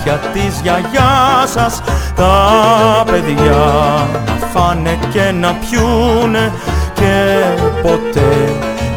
για 0.05 0.21
της 0.33 0.61
γιαγιάς 0.63 1.51
σας. 1.51 1.83
Τα 2.17 3.05
παιδιά 3.11 4.09
να 4.27 4.47
φάνε 4.53 4.99
και 5.13 5.33
να 5.41 5.55
πιούνε 5.55 6.53
και 6.95 7.45
ποτέ, 7.83 8.53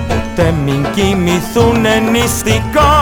ποτέ 0.08 0.54
μην 0.66 0.86
κοιμηθούνε 0.96 2.00
νηστικά 2.12 2.94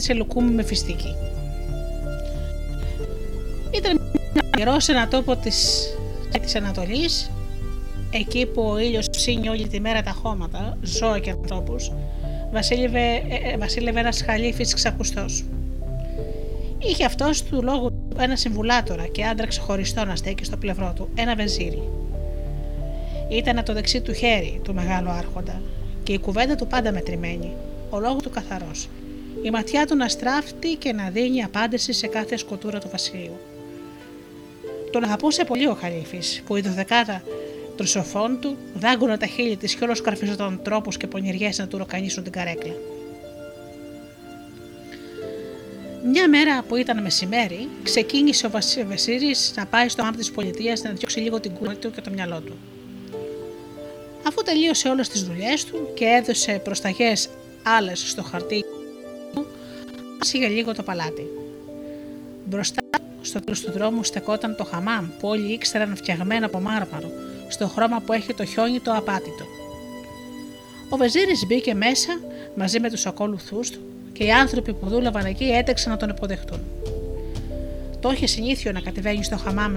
που 0.00 0.06
ζήτησε 0.06 0.14
λουκούμι 0.14 0.50
με 0.50 0.62
φιστίκι. 0.62 1.14
Ήταν 3.70 4.00
καιρό 4.56 4.80
σε 4.80 4.92
ένα 4.92 5.08
τόπο 5.08 5.36
της, 5.36 5.88
της 6.40 6.54
Ανατολής, 6.54 7.30
εκεί 8.10 8.46
που 8.46 8.62
ο 8.62 8.78
ήλιος 8.78 9.10
ψήνει 9.10 9.48
όλη 9.48 9.68
τη 9.68 9.80
μέρα 9.80 10.02
τα 10.02 10.10
χώματα, 10.10 10.76
ζώα 10.82 11.18
και 11.18 11.30
ανθρώπους, 11.30 11.92
βασίλευε, 12.52 12.98
ε, 12.98 13.52
ε, 13.52 13.56
βασίλευε 13.56 14.00
ένας 14.00 14.22
χαλίφης 14.22 14.74
ξακουστός. 14.74 15.44
Είχε 16.78 17.04
αυτός 17.04 17.42
του 17.42 17.62
λόγου 17.62 17.92
ένα 18.18 18.36
συμβουλάτορα 18.36 19.06
και 19.06 19.24
άντρα 19.24 19.46
ξεχωριστό 19.46 20.04
να 20.04 20.16
στέκει 20.16 20.44
στο 20.44 20.56
πλευρό 20.56 20.92
του, 20.96 21.08
ένα 21.14 21.34
βεζίρι. 21.34 21.82
Ήταν 23.28 23.64
το 23.64 23.72
δεξί 23.72 24.00
του 24.00 24.12
χέρι 24.12 24.60
του 24.64 24.74
μεγάλου 24.74 25.10
άρχοντα 25.10 25.60
και 26.02 26.12
η 26.12 26.18
κουβέντα 26.18 26.54
του 26.54 26.66
πάντα 26.66 26.92
μετρημένη, 26.92 27.52
ο 27.90 27.98
λόγος 27.98 28.22
του 28.22 28.30
καθαρός. 28.30 28.88
Η 29.42 29.50
ματιά 29.50 29.86
του 29.86 29.96
να 29.96 30.08
στράφτει 30.08 30.74
και 30.74 30.92
να 30.92 31.10
δίνει 31.10 31.42
απάντηση 31.42 31.92
σε 31.92 32.06
κάθε 32.06 32.36
σκοτούρα 32.36 32.78
του 32.78 32.88
βασιλείου. 32.90 33.38
Τον 34.90 35.04
αγαπούσε 35.04 35.44
πολύ 35.44 35.66
ο 35.66 35.74
Χαλίφη, 35.74 36.20
που 36.46 36.56
η 36.56 36.60
δωδεκάδα 36.60 37.22
τρουσοφών 37.76 38.40
του 38.40 38.56
δάγκωνε 38.74 39.16
τα 39.16 39.26
χείλη 39.26 39.56
της 39.56 39.74
και 39.74 39.84
όλος 39.84 40.00
καρφιζόταν 40.00 40.60
τρόπους 40.62 40.96
και 40.96 41.06
πονηριές 41.06 41.58
να 41.58 41.66
του 41.66 41.78
ροκανίσουν 41.78 42.22
την 42.22 42.32
καρέκλα. 42.32 42.72
Μια 46.04 46.28
μέρα 46.28 46.62
που 46.68 46.76
ήταν 46.76 47.02
μεσημέρι, 47.02 47.68
ξεκίνησε 47.82 48.46
ο 48.46 48.50
Βασίλης 48.88 49.52
να 49.56 49.66
πάει 49.66 49.88
στο 49.88 50.02
άμπ 50.02 50.14
της 50.14 50.30
πολιτείας 50.30 50.82
να 50.82 50.90
διώξει 50.90 51.20
λίγο 51.20 51.40
την 51.40 51.52
κούρα 51.52 51.74
του 51.74 51.90
και 51.90 52.00
το 52.00 52.10
μυαλό 52.10 52.40
του. 52.40 52.56
Αφού 54.26 54.42
τελείωσε 54.42 54.88
όλες 54.88 55.08
τις 55.08 55.22
δουλειές 55.22 55.64
του 55.64 55.88
και 55.94 56.04
έδωσε 56.04 56.60
προσταγές 56.64 57.28
άλλες 57.62 58.10
στο 58.10 58.22
χαρτί 58.22 58.60
του, 58.60 58.79
για 60.22 60.48
λίγο 60.48 60.74
το 60.74 60.82
παλάτι. 60.82 61.26
Μπροστά 62.44 62.82
στο 63.22 63.40
τέλος 63.40 63.60
του 63.60 63.72
δρόμου 63.72 64.04
στεκόταν 64.04 64.56
το 64.56 64.64
χαμάμ 64.64 65.08
που 65.18 65.28
όλοι 65.28 65.52
ήξεραν 65.52 65.96
φτιαγμένο 65.96 66.46
από 66.46 66.60
μάρμαρο, 66.60 67.10
στο 67.48 67.68
χρώμα 67.68 68.00
που 68.00 68.12
έχει 68.12 68.34
το 68.34 68.44
χιόνι 68.44 68.80
το 68.80 68.92
απάτητο. 68.92 69.44
Ο 70.88 70.96
Βεζίρης 70.96 71.46
μπήκε 71.46 71.74
μέσα 71.74 72.20
μαζί 72.54 72.80
με 72.80 72.90
τους 72.90 73.06
ακόλουθού 73.06 73.60
του 73.60 73.80
και 74.12 74.24
οι 74.24 74.30
άνθρωποι 74.30 74.72
που 74.72 74.88
δούλευαν 74.88 75.24
εκεί 75.24 75.44
έτρεξαν 75.44 75.92
να 75.92 75.98
τον 75.98 76.08
υποδεχτούν. 76.08 76.60
Το 78.00 78.10
είχε 78.10 78.26
συνήθιο 78.26 78.72
να 78.72 78.80
κατεβαίνει 78.80 79.24
στο 79.24 79.36
χαμάμ 79.36 79.76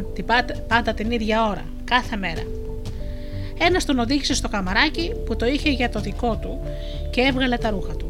πάντα 0.67 0.93
την 0.93 1.11
ίδια 1.11 1.47
ώρα, 1.47 1.65
κάθε 1.83 2.15
μέρα. 2.15 2.43
Ένας 3.59 3.85
τον 3.85 3.99
οδήγησε 3.99 4.33
στο 4.33 4.47
καμαράκι 4.49 5.11
που 5.25 5.35
το 5.35 5.45
είχε 5.45 5.69
για 5.69 5.89
το 5.89 5.99
δικό 5.99 6.39
του 6.41 6.59
και 7.11 7.21
έβγαλε 7.21 7.57
τα 7.57 7.69
ρούχα 7.69 7.95
του. 7.95 8.09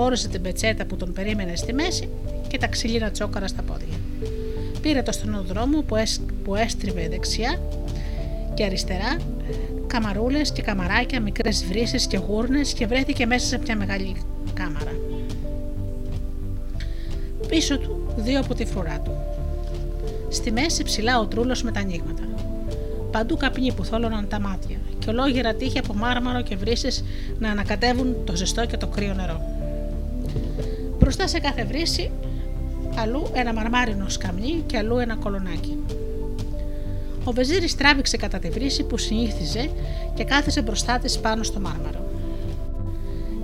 Φόρεσε 0.00 0.28
την 0.28 0.42
πετσέτα 0.42 0.84
που 0.84 0.96
τον 0.96 1.12
περίμενε 1.12 1.56
στη 1.56 1.72
μέση 1.72 2.08
και 2.48 2.58
τα 2.58 2.66
ξύλινα 2.66 3.10
τσόκαρα 3.10 3.46
στα 3.46 3.62
πόδια. 3.62 3.96
Πήρε 4.80 5.02
το 5.02 5.12
στενοδρόμο 5.12 5.80
που, 5.80 5.96
που 6.44 6.54
έστριβε 6.54 7.08
δεξιά 7.08 7.60
και 8.54 8.64
αριστερά, 8.64 9.16
καμαρούλες 9.86 10.52
και 10.52 10.62
καμαράκια, 10.62 11.20
μικρές 11.20 11.64
βρύσεις 11.64 12.06
και 12.06 12.16
γούρνες 12.16 12.72
και 12.72 12.86
βρέθηκε 12.86 13.26
μέσα 13.26 13.46
σε 13.46 13.58
μια 13.58 13.76
μεγάλη 13.76 14.16
κάμαρα. 14.54 14.92
Πίσω 17.48 17.78
του 17.78 18.14
δύο 18.16 18.40
από 18.40 18.54
τη 18.54 18.64
φρουρά 18.64 19.00
του. 19.00 19.12
Στη 20.28 20.52
μέση 20.52 20.82
ψηλά 20.82 21.20
ο 21.20 21.26
τρούλος 21.26 21.62
με 21.62 21.70
τα 21.70 21.80
ανοίγματα. 21.80 22.22
Παντού 23.10 23.36
καπνοί 23.36 23.72
που 23.72 23.84
θόλωναν 23.84 24.28
τα 24.28 24.40
μάτια 24.40 24.76
και 24.98 25.10
ολόγερα 25.10 25.54
τείχη 25.54 25.78
από 25.78 25.94
μάρμαρο 25.94 26.42
και 26.42 26.56
βρύσεις 26.56 27.04
να 27.38 27.50
ανακατεύουν 27.50 28.16
το 28.24 28.36
ζεστό 28.36 28.66
και 28.66 28.76
το 28.76 28.86
κρύο 28.86 29.14
νερό. 29.14 29.57
Μπροστά 30.98 31.26
σε 31.26 31.38
κάθε 31.38 31.64
βρύση, 31.64 32.10
αλλού 32.96 33.30
ένα 33.32 33.52
μαρμάρινο 33.52 34.08
σκαμνί 34.08 34.62
και 34.66 34.76
αλλού 34.76 34.98
ένα 34.98 35.14
κολονάκι. 35.16 35.78
Ο 37.24 37.32
Βεζίρης 37.32 37.76
τράβηξε 37.76 38.16
κατά 38.16 38.38
τη 38.38 38.48
βρύση 38.48 38.82
που 38.82 38.98
συνήθιζε 38.98 39.70
και 40.14 40.24
κάθισε 40.24 40.62
μπροστά 40.62 40.98
της 40.98 41.18
πάνω 41.18 41.42
στο 41.42 41.60
μάρμαρο. 41.60 42.06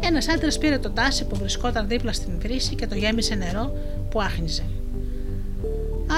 Ένας 0.01 0.29
άντρας 0.29 0.59
πήρε 0.59 0.79
τον 0.79 0.95
τάσι 0.95 1.25
που 1.25 1.37
βρισκόταν 1.37 1.89
δίπλα 1.89 2.13
στην 2.13 2.33
βρύση 2.39 2.75
και 2.75 2.87
το 2.87 2.95
γέμισε 2.95 3.35
νερό 3.35 3.77
που 4.11 4.21
άχνιζε. 4.21 4.63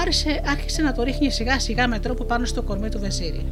Άρχισε, 0.01 0.41
άρχισε 0.45 0.81
να 0.81 0.93
το 0.93 1.03
ρίχνει 1.03 1.31
σιγά 1.31 1.59
σιγά 1.59 1.87
με 1.87 1.99
τρόπο 1.99 2.23
πάνω 2.23 2.45
στο 2.45 2.61
κορμί 2.61 2.89
του 2.89 2.99
Βεζίρη. 2.99 3.45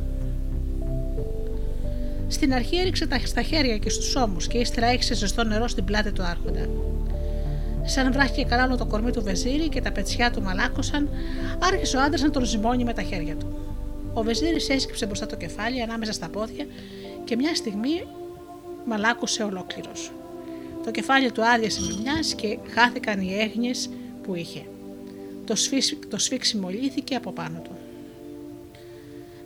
Στην 2.27 2.53
αρχή 2.53 2.77
έριξε 2.77 3.07
τα 3.07 3.19
στα 3.23 3.41
χέρια 3.41 3.77
και 3.77 3.89
στους 3.89 4.15
ώμους 4.15 4.47
και 4.47 4.57
ύστερα 4.57 4.87
έχισε 4.87 5.15
ζεστό 5.15 5.43
νερό 5.43 5.67
στην 5.67 5.85
πλάτη 5.85 6.11
του 6.11 6.23
Άρχοντα. 6.23 6.67
Σαν 7.85 8.11
βράχηκε 8.11 8.43
καράλο 8.43 8.77
το 8.77 8.85
κορμί 8.85 9.11
του 9.11 9.23
Βεζίρη 9.23 9.69
και 9.69 9.81
τα 9.81 9.91
πετσιά 9.91 10.31
του 10.31 10.41
μαλάκωσαν, 10.41 11.09
άρχισε 11.59 11.97
ο 11.97 12.01
άντρας 12.01 12.21
να 12.21 12.29
τον 12.29 12.45
ζυμώνει 12.45 12.83
με 12.83 12.93
τα 12.93 13.01
χέρια 13.01 13.35
του. 13.35 13.57
Ο 14.13 14.23
Βεζίρης 14.23 14.69
έσκυψε 14.69 15.05
μπροστά 15.05 15.25
το 15.25 15.35
κεφάλι 15.35 15.81
ανάμεσα 15.81 16.11
στα 16.11 16.29
πόδια 16.29 16.65
και 17.23 17.35
μια 17.35 17.55
στιγμή 17.55 18.07
μαλάκωσε 18.85 19.43
ολόκληρος. 19.43 20.11
Το 20.83 20.91
κεφάλι 20.91 21.31
του 21.31 21.45
άδειασε 21.45 21.81
με 21.81 22.01
μιας 22.01 22.33
και 22.33 22.57
χάθηκαν 22.73 23.19
οι 23.19 23.37
έγνοιες 23.39 23.89
που 24.23 24.35
είχε. 24.35 24.65
Το, 25.45 25.55
το 26.09 26.17
σφίξιμο 26.17 26.69
λύθηκε 26.69 27.15
από 27.15 27.31
πάνω 27.31 27.59
του. 27.63 27.71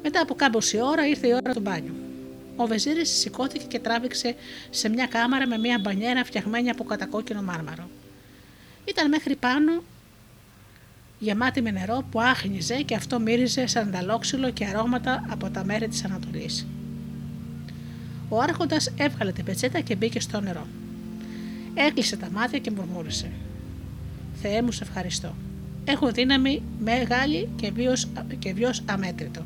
Μετά 0.04 0.22
από 0.22 0.34
κάμποση 0.34 0.82
ώρα 0.82 1.08
ήρθε 1.08 1.28
η 1.28 1.32
ώρα 1.32 1.54
του 1.54 1.60
μπάνιου. 1.60 1.94
Ο 2.56 2.66
Βεζίρης 2.66 3.10
σηκώθηκε 3.10 3.66
και 3.68 3.80
τράβηξε 3.80 4.36
σε 4.70 4.90
μια 4.90 5.08
κάμαρα 5.08 5.48
με 5.48 5.58
μια 5.58 5.80
μπανιέρα 5.82 6.24
φτιαγμένη 6.24 6.70
από 6.70 6.84
κατακόκκινο 6.84 7.42
μάρμαρο. 7.42 7.90
Ήταν 8.90 9.10
μέχρι 9.10 9.36
πάνω 9.36 9.84
γεμάτη 11.20 11.62
με 11.62 11.72
νερό 11.72 12.04
που 12.12 12.22
άχνιζε 12.22 12.76
και 12.76 12.96
αυτό 12.96 13.20
μύριζε 13.20 13.68
σαν 13.68 13.92
ταλόξυλο 13.92 14.52
και 14.52 14.66
αρώματα 14.66 15.26
από 15.30 15.50
τα 15.50 15.66
μέρη 15.66 15.88
της 15.88 16.04
Ανατολής. 16.04 16.68
Ο 18.30 18.40
άρχοντας 18.40 18.92
έβγαλε 18.98 19.32
την 19.32 19.46
πετσέτα 19.46 19.80
και 19.80 19.96
μπήκε 19.96 20.20
στο 20.20 20.42
νερό. 20.42 20.68
Έκλεισε 21.74 22.18
τα 22.18 22.30
μάτια 22.32 22.60
και 22.60 22.72
μουρμούρισε. 22.72 23.32
«Θεέ 24.42 24.62
μου, 24.62 24.72
σε 24.72 24.84
ευχαριστώ. 24.84 25.36
Έχω 25.86 26.12
δύναμη 26.12 26.62
μεγάλη 26.80 27.50
και 27.56 27.72
βίος, 27.72 28.08
και 28.40 28.54
βίος 28.54 28.84
αμέτρητο. 28.86 29.42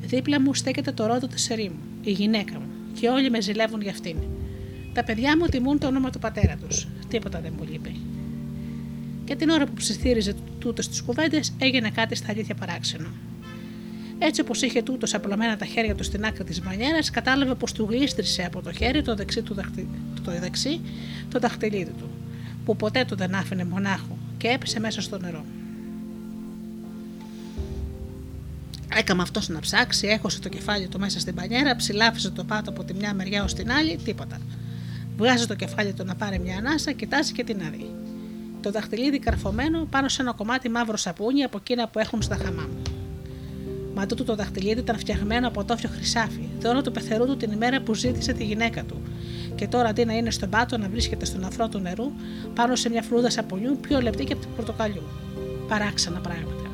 Δίπλα 0.00 0.40
μου 0.40 0.54
στέκεται 0.54 0.92
το 0.92 1.06
ρόδο 1.06 1.26
της 1.26 1.50
ερήμου, 1.50 1.78
η 2.02 2.10
γυναίκα 2.10 2.54
μου, 2.54 2.68
και 3.00 3.08
όλοι 3.08 3.30
με 3.30 3.40
ζηλεύουν 3.40 3.80
για 3.80 3.90
αυτήν. 3.90 4.16
Τα 4.92 5.04
παιδιά 5.04 5.36
μου 5.36 5.46
τιμούν 5.46 5.78
το 5.78 5.86
όνομα 5.86 6.10
του 6.10 6.18
πατέρα 6.18 6.56
τους. 6.66 6.88
Τίποτα 7.08 7.40
δεν 7.40 7.52
μου 7.56 7.64
λείπει 7.70 8.00
και 9.28 9.36
την 9.36 9.48
ώρα 9.48 9.66
που 9.66 9.72
ψιθύριζε 9.72 10.34
τούτο 10.58 10.82
στι 10.82 11.02
κουβέντες 11.02 11.52
έγινε 11.58 11.90
κάτι 11.90 12.14
στα 12.14 12.26
αλήθεια 12.30 12.54
παράξενο. 12.54 13.08
Έτσι 14.18 14.40
όπως 14.40 14.62
είχε 14.62 14.82
τούτος 14.82 15.14
απλωμένα 15.14 15.56
τα 15.56 15.64
χέρια 15.64 15.94
του 15.94 16.04
στην 16.04 16.24
άκρη 16.24 16.44
της 16.44 16.62
μπανιέρα, 16.62 16.98
κατάλαβε 17.12 17.54
πως 17.54 17.72
του 17.72 17.86
γλίστρισε 17.90 18.42
από 18.42 18.62
το 18.62 18.72
χέρι 18.72 19.02
το 19.02 19.14
δεξί 19.14 19.42
του 19.42 19.54
δαχτυ... 19.54 19.88
το 20.24 20.32
δεξί 20.40 20.80
το 21.30 21.38
δαχτυλίδι 21.38 21.92
του, 21.98 22.10
που 22.64 22.76
ποτέ 22.76 23.04
του 23.04 23.16
δεν 23.16 23.34
άφηνε 23.34 23.64
μονάχο 23.64 24.18
και 24.36 24.48
έπεσε 24.48 24.80
μέσα 24.80 25.00
στο 25.00 25.18
νερό. 25.18 25.44
Έκαμε 28.94 29.22
αυτός 29.22 29.48
να 29.48 29.60
ψάξει, 29.60 30.06
έχωσε 30.06 30.40
το 30.40 30.48
κεφάλι 30.48 30.86
του 30.86 30.98
μέσα 30.98 31.20
στην 31.20 31.34
πανιέρα, 31.34 31.76
ψηλάφισε 31.76 32.30
το 32.30 32.44
πάτο 32.44 32.70
από 32.70 32.84
τη 32.84 32.94
μια 32.94 33.14
μεριά 33.14 33.44
ως 33.44 33.54
την 33.54 33.70
άλλη, 33.70 33.96
τίποτα. 34.04 34.38
Βγάζει 35.16 35.46
το 35.46 35.54
κεφάλι 35.54 35.92
του 35.92 36.04
να 36.04 36.14
πάρει 36.14 36.38
μια 36.38 36.56
ανάσα, 36.56 36.92
κοιτάζει 36.92 37.32
και 37.32 37.44
την 37.44 37.62
άδει 37.62 38.07
το 38.62 38.70
δαχτυλίδι 38.70 39.18
καρφωμένο 39.18 39.86
πάνω 39.90 40.08
σε 40.08 40.22
ένα 40.22 40.32
κομμάτι 40.32 40.68
μαύρο 40.68 40.96
σαπούνι 40.96 41.42
από 41.42 41.56
εκείνα 41.56 41.88
που 41.88 41.98
έχουν 41.98 42.22
στα 42.22 42.36
χαμάμ. 42.36 42.70
Μα 43.94 44.06
τούτο 44.06 44.24
το 44.24 44.34
δαχτυλίδι 44.34 44.80
ήταν 44.80 44.98
φτιαγμένο 44.98 45.48
από 45.48 45.64
τόφιο 45.64 45.88
χρυσάφι, 45.92 46.48
δώρο 46.60 46.82
του 46.82 46.92
πεθερού 46.92 47.26
του 47.26 47.36
την 47.36 47.52
ημέρα 47.52 47.80
που 47.80 47.94
ζήτησε 47.94 48.32
τη 48.32 48.44
γυναίκα 48.44 48.84
του, 48.84 49.02
και 49.54 49.68
τώρα 49.68 49.88
αντί 49.88 50.04
να 50.04 50.12
είναι 50.12 50.30
στον 50.30 50.50
πάτο 50.50 50.78
να 50.78 50.88
βρίσκεται 50.88 51.24
στον 51.24 51.44
αφρό 51.44 51.68
του 51.68 51.78
νερού, 51.78 52.12
πάνω 52.54 52.76
σε 52.76 52.88
μια 52.88 53.02
φλούδα 53.02 53.30
σαπουνιού 53.30 53.78
πιο 53.80 54.00
λεπτή 54.00 54.24
και 54.24 54.32
από 54.32 54.42
την 54.42 54.50
πορτοκαλιού. 54.56 55.02
Παράξενα 55.68 56.18
πράγματα. 56.18 56.70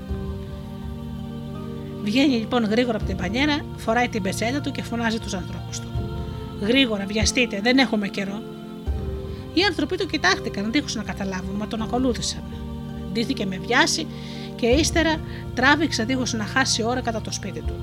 Βγαίνει 2.03 2.35
λοιπόν 2.35 2.65
γρήγορα 2.65 2.97
από 2.97 3.07
την 3.07 3.17
πανιέρα, 3.17 3.65
φοράει 3.77 4.09
την 4.09 4.23
πετσέτα 4.23 4.61
του 4.61 4.71
και 4.71 4.83
φωνάζει 4.83 5.19
τους 5.19 5.35
ανθρώπους 5.35 5.81
του. 5.81 5.89
Γρήγορα, 6.61 7.07
βιαστείτε, 7.07 7.61
δεν 7.63 7.79
έχουμε 7.79 8.09
καιρό. 8.09 8.43
Οι 9.55 9.63
άνθρωποι 9.63 9.97
του 9.97 10.07
κοιτάχτηκαν, 10.07 10.73
δίχως 10.73 10.95
να 10.95 11.03
καταλάβουν, 11.03 11.55
μα 11.59 11.67
τον 11.67 11.83
ακολούθησαν. 11.83 12.43
Ντύθηκε 13.13 13.47
με 13.47 13.59
βιάση 13.59 14.07
και 14.57 14.67
ύστερα 14.67 15.21
τράβηξε 15.55 16.05
δίχως 16.05 16.33
να 16.33 16.45
χάσει 16.45 16.83
ώρα 16.83 17.01
κατά 17.01 17.21
το 17.21 17.33
σπίτι 17.33 17.61
του. 17.61 17.75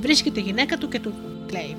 Βρίσκεται 0.00 0.40
η 0.40 0.42
γυναίκα 0.42 0.78
του 0.78 0.88
και 0.88 1.00
του 1.00 1.12
λέει: 1.52 1.76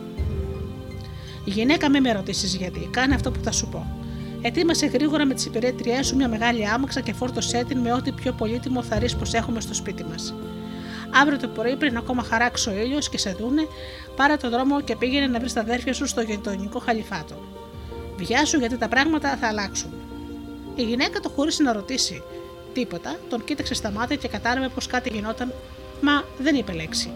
Η 1.46 1.50
γυναίκα 1.50 1.90
με 1.90 2.00
με 2.00 2.12
ρωτήσεις 2.12 2.56
γιατί, 2.56 2.88
κάνε 2.92 3.16
αυτό 3.16 3.32
που 3.32 3.40
θα 3.44 3.52
σου 3.52 3.68
πω. 3.68 3.86
Ετοίμασε 4.42 4.86
γρήγορα 4.86 5.26
με 5.26 5.34
τις 5.34 5.46
υπηρέτριές 5.46 6.08
σου 6.08 6.16
μια 6.16 6.30
μεγάλη 6.30 6.68
άμαξα 6.68 7.02
και 7.02 7.14
φόρτωσέ 7.14 7.64
την 7.68 7.80
με 7.80 7.94
ό,τι 7.94 8.12
πιο 8.12 8.32
πολύτιμο 8.32 8.84
θα 8.84 9.00
πως 9.20 9.34
έχουμε 9.34 9.62
στο 9.62 9.74
σπίτι 9.74 10.04
μας. 10.04 10.34
Αύριο 11.22 11.40
το 11.40 11.48
πρωί, 11.48 11.76
πριν 11.76 11.98
ακόμα 11.98 12.24
χαράξει 12.24 12.70
ο 12.70 12.74
ήλιος 12.74 13.10
και 13.10 13.18
σε 13.18 13.36
δούνε, 13.40 13.68
πάρε 14.16 14.36
το 14.36 14.50
δρόμο 14.50 14.82
και 14.82 14.96
πήγαινε 14.96 15.28
να 15.28 15.40
βρεις 15.40 15.54
τα 15.54 15.62
αδέρφια 15.62 15.94
σου 15.94 16.08
στο 16.08 16.22
γειτονικό 16.22 16.80
χαλιφάτο. 16.80 17.36
Βιάσου 18.18 18.58
γιατί 18.58 18.78
τα 18.78 18.88
πράγματα 18.88 19.38
θα 19.38 19.48
αλλάξουν. 19.48 19.94
Η 20.76 20.84
γυναίκα 20.84 21.20
το 21.20 21.30
χωρίς 21.30 21.60
να 21.60 21.74
ρωτήσει 21.74 22.24
τίποτα, 22.74 23.20
τον 23.30 23.44
κοίταξε 23.44 23.74
στα 23.74 23.92
μάτια 23.92 24.16
και 24.16 24.28
κατάλαβε 24.28 24.70
πως 24.70 24.88
κάτι 24.88 25.10
γινόταν, 25.14 25.54
μα 26.02 26.24
δεν 26.38 26.56
είπε 26.56 26.74
λέξη. 26.74 27.12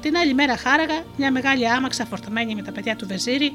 Την 0.00 0.16
άλλη 0.16 0.34
μέρα 0.34 0.56
χάραγα 0.56 1.04
μια 1.16 1.32
μεγάλη 1.32 1.68
άμαξα 1.68 2.04
φορτωμένη 2.04 2.54
με 2.54 2.62
τα 2.62 2.72
παιδιά 2.72 2.96
του 2.96 3.06
Βεζίρι, 3.06 3.52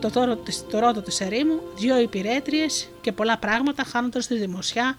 το, 0.00 0.10
τόρο, 0.10 0.38
το 0.70 0.78
ρόδο 0.78 1.00
της 1.00 1.20
ερήμου, 1.20 1.60
δύο 1.76 2.00
υπηρέτριες 2.00 2.88
και 3.00 3.12
πολλά 3.12 3.38
πράγματα 3.38 3.84
χάνοντας 3.84 4.26
τη 4.26 4.38
δημοσιά 4.38 4.96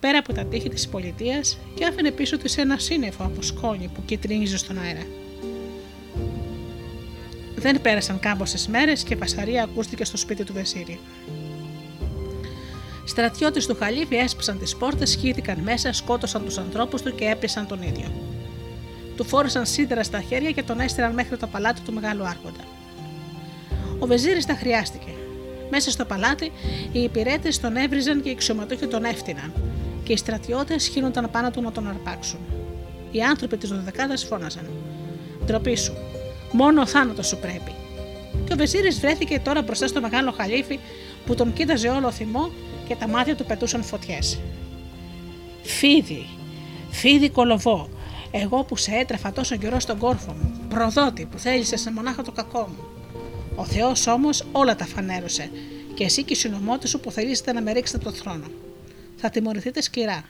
πέρα 0.00 0.18
από 0.18 0.32
τα 0.32 0.44
τείχη 0.44 0.68
της 0.68 0.88
πολιτείας 0.88 1.58
και 1.74 1.84
άφηνε 1.84 2.10
πίσω 2.10 2.38
της 2.38 2.56
ένα 2.56 2.78
σύννεφο 2.78 3.24
από 3.24 3.42
σκόνη 3.42 3.90
που 3.94 4.04
κυτρίνιζε 4.04 4.56
στον 4.56 4.78
αέρα. 4.78 5.06
Δεν 7.64 7.80
πέρασαν 7.80 8.18
κάμποσε 8.18 8.70
μέρες 8.70 9.02
και 9.02 9.16
φασαρία 9.16 9.62
ακούστηκε 9.62 10.04
στο 10.04 10.16
σπίτι 10.16 10.44
του 10.44 10.52
Βεζίρι. 10.52 11.00
Στρατιώτες 13.04 13.66
του 13.66 13.76
Χαλίφη 13.78 14.14
έσπασαν 14.16 14.58
τις 14.58 14.76
πόρτες, 14.76 15.14
χύθηκαν 15.14 15.58
μέσα, 15.58 15.92
σκότωσαν 15.92 16.44
τους 16.44 16.58
ανθρώπους 16.58 17.02
του 17.02 17.14
και 17.14 17.24
έπιασαν 17.24 17.66
τον 17.66 17.82
ίδιο. 17.82 18.12
Του 19.16 19.24
φόρεσαν 19.24 19.66
σίδερα 19.66 20.02
στα 20.02 20.20
χέρια 20.20 20.50
και 20.50 20.62
τον 20.62 20.80
έστειλαν 20.80 21.12
μέχρι 21.12 21.36
το 21.36 21.46
παλάτι 21.46 21.80
του 21.80 21.92
Μεγάλου 21.92 22.24
Άρχοντα. 22.24 22.64
Ο 23.98 24.06
Βεζίρης 24.06 24.46
τα 24.46 24.54
χρειάστηκε. 24.54 25.10
Μέσα 25.70 25.90
στο 25.90 26.04
παλάτι 26.04 26.52
οι 26.92 27.02
υπηρέτες 27.02 27.60
τον 27.60 27.76
έβριζαν 27.76 28.22
και 28.22 28.28
οι 28.28 28.32
αξιωματούχοι 28.32 28.86
τον 28.86 29.04
έφτυναν, 29.04 29.52
και 30.02 30.12
οι 30.12 30.16
στρατιώτες 30.16 30.86
χύνονταν 30.86 31.30
πάνω 31.30 31.50
του 31.50 31.62
να 31.62 31.72
τον 31.72 31.88
αρπάξουν. 31.88 32.38
Οι 33.10 33.22
άνθρωποι 33.22 33.56
της 33.56 33.68
Δωδεκάδας 33.68 34.24
φώναζαν: 34.24 34.70
Ντροπή 35.44 35.76
σου, 35.76 35.92
μόνο 36.54 36.80
ο 36.80 36.86
θάνατος 36.86 37.26
σου 37.26 37.38
πρέπει. 37.38 37.74
Και 38.44 38.52
ο 38.52 38.56
Βεζίρη 38.56 38.88
βρέθηκε 38.88 39.38
τώρα 39.38 39.62
μπροστά 39.62 39.86
στο 39.86 40.00
μεγάλο 40.00 40.32
χαλίφι 40.32 40.78
που 41.26 41.34
τον 41.34 41.52
κοίταζε 41.52 41.88
όλο 41.88 42.10
θυμό 42.10 42.50
και 42.88 42.94
τα 42.94 43.08
μάτια 43.08 43.36
του 43.36 43.44
πετούσαν 43.44 43.82
φωτιές. 43.82 44.40
Φίδι, 45.62 46.26
φίδι 46.90 47.30
κολοβό, 47.30 47.88
εγώ 48.30 48.64
που 48.64 48.76
σε 48.76 48.90
έτραφα 48.94 49.32
τόσο 49.32 49.56
καιρό 49.56 49.80
στον 49.80 49.98
κόρφο 49.98 50.32
μου, 50.32 50.66
προδότη 50.68 51.24
που 51.30 51.38
θέλησες 51.38 51.80
σε 51.80 51.92
μονάχα 51.92 52.22
το 52.22 52.32
κακό 52.32 52.68
μου. 52.68 52.84
Ο 53.54 53.64
Θεός 53.64 54.06
όμως 54.06 54.44
όλα 54.52 54.76
τα 54.76 54.86
φανέρωσε, 54.86 55.50
και 55.94 56.04
εσύ 56.04 56.22
και 56.22 56.32
οι 56.32 56.36
συνωμότες 56.36 56.90
σου 56.90 57.00
που 57.00 57.10
θελήσετε 57.10 57.52
να 57.52 57.62
με 57.62 57.72
ρίξετε 57.72 57.98
από 57.98 58.16
το 58.16 58.22
θρόνο. 58.22 58.46
Θα 59.16 59.30
τιμωρηθείτε 59.30 59.80
σκληρά. 59.80 60.24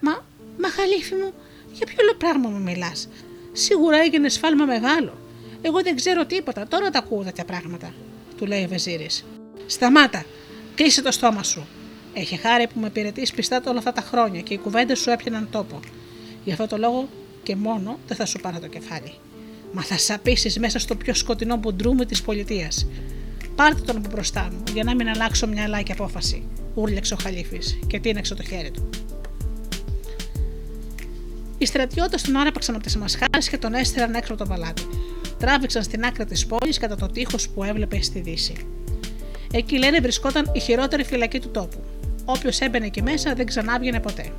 Μα, 0.00 0.24
μα 0.60 0.70
χαλίφι 0.70 1.14
μου, 1.14 1.32
για 1.72 1.86
ποιο 1.86 1.96
άλλο 2.00 2.14
πράγμα 2.14 2.48
μου 2.48 2.58
μιλάς. 2.60 3.08
Σίγουρα 3.58 3.98
έγινε 3.98 4.28
σφάλμα 4.28 4.64
μεγάλο. 4.64 5.18
Εγώ 5.62 5.82
δεν 5.82 5.96
ξέρω 5.96 6.26
τίποτα, 6.26 6.66
τώρα 6.68 6.90
τα 6.90 6.98
ακούω 6.98 7.22
τέτοια 7.22 7.44
πράγματα, 7.44 7.94
του 8.36 8.46
λέει 8.46 8.64
ο 8.64 8.68
Βεζίρης. 8.68 9.24
Σταμάτα, 9.66 10.24
κλείσε 10.74 11.02
το 11.02 11.10
στόμα 11.12 11.42
σου. 11.42 11.66
Έχει 12.14 12.36
χάρη 12.36 12.66
που 12.66 12.80
με 12.80 12.86
υπηρετείς 12.86 13.32
πιστά 13.32 13.62
όλα 13.66 13.78
αυτά 13.78 13.92
τα 13.92 14.00
χρόνια 14.00 14.40
και 14.40 14.54
οι 14.54 14.58
κουβέντες 14.58 14.98
σου 14.98 15.10
έπιαναν 15.10 15.48
τόπο. 15.50 15.80
Γι' 16.44 16.52
αυτό 16.52 16.66
το 16.66 16.76
λόγο 16.76 17.08
και 17.42 17.56
μόνο 17.56 17.98
δεν 18.06 18.16
θα 18.16 18.26
σου 18.26 18.38
πάρω 18.38 18.58
το 18.60 18.66
κεφάλι. 18.66 19.12
Μα 19.72 19.82
θα 19.82 19.98
σαπίσει 19.98 20.60
μέσα 20.60 20.78
στο 20.78 20.96
πιο 20.96 21.14
σκοτεινό 21.14 21.56
μπουντρούμι 21.56 22.06
της 22.06 22.22
πολιτείας. 22.22 22.86
Πάρτε 23.54 23.80
τον 23.80 23.96
από 23.96 24.08
μπροστά 24.12 24.48
μου, 24.52 24.62
για 24.72 24.84
να 24.84 24.94
μην 24.94 25.08
αλλάξω 25.08 25.46
μια 25.46 25.68
λάκη 25.68 25.92
απόφαση. 25.92 26.42
Ούρλιαξε 26.74 27.14
ο 27.14 27.16
Χαλίφης 27.22 27.78
και 27.86 28.00
τίναξε 28.00 28.34
το 28.34 28.42
χέρι 28.42 28.70
του. 28.70 28.88
Οι 31.58 31.66
στρατιώτες 31.66 32.22
τον 32.22 32.36
άραπαξαν 32.36 32.74
από 32.74 32.84
τις 32.84 32.96
μασχάλε 32.96 33.38
και 33.50 33.58
τον 33.58 33.74
έστειλαν 33.74 34.14
έξω 34.14 34.32
από 34.32 34.42
το 34.42 34.48
παλάτι. 34.48 34.82
Τράβηξαν 35.38 35.82
στην 35.82 36.04
άκρη 36.04 36.24
της 36.24 36.46
πόλης 36.46 36.78
κατά 36.78 36.96
το 36.96 37.06
τείχος 37.06 37.48
που 37.48 37.64
έβλεπε 37.64 38.02
στη 38.02 38.20
Δύση. 38.20 38.66
Εκεί 39.52 39.78
λένε 39.78 40.00
βρισκόταν 40.00 40.50
η 40.52 40.60
χειρότερη 40.60 41.04
φυλακή 41.04 41.40
του 41.40 41.50
τόπου. 41.50 41.80
Όποιος 42.24 42.60
έμπαινε 42.60 42.86
εκεί 42.86 43.02
μέσα 43.02 43.34
δεν 43.34 43.46
ξανάβγαινε 43.46 44.00
ποτέ. 44.00 44.32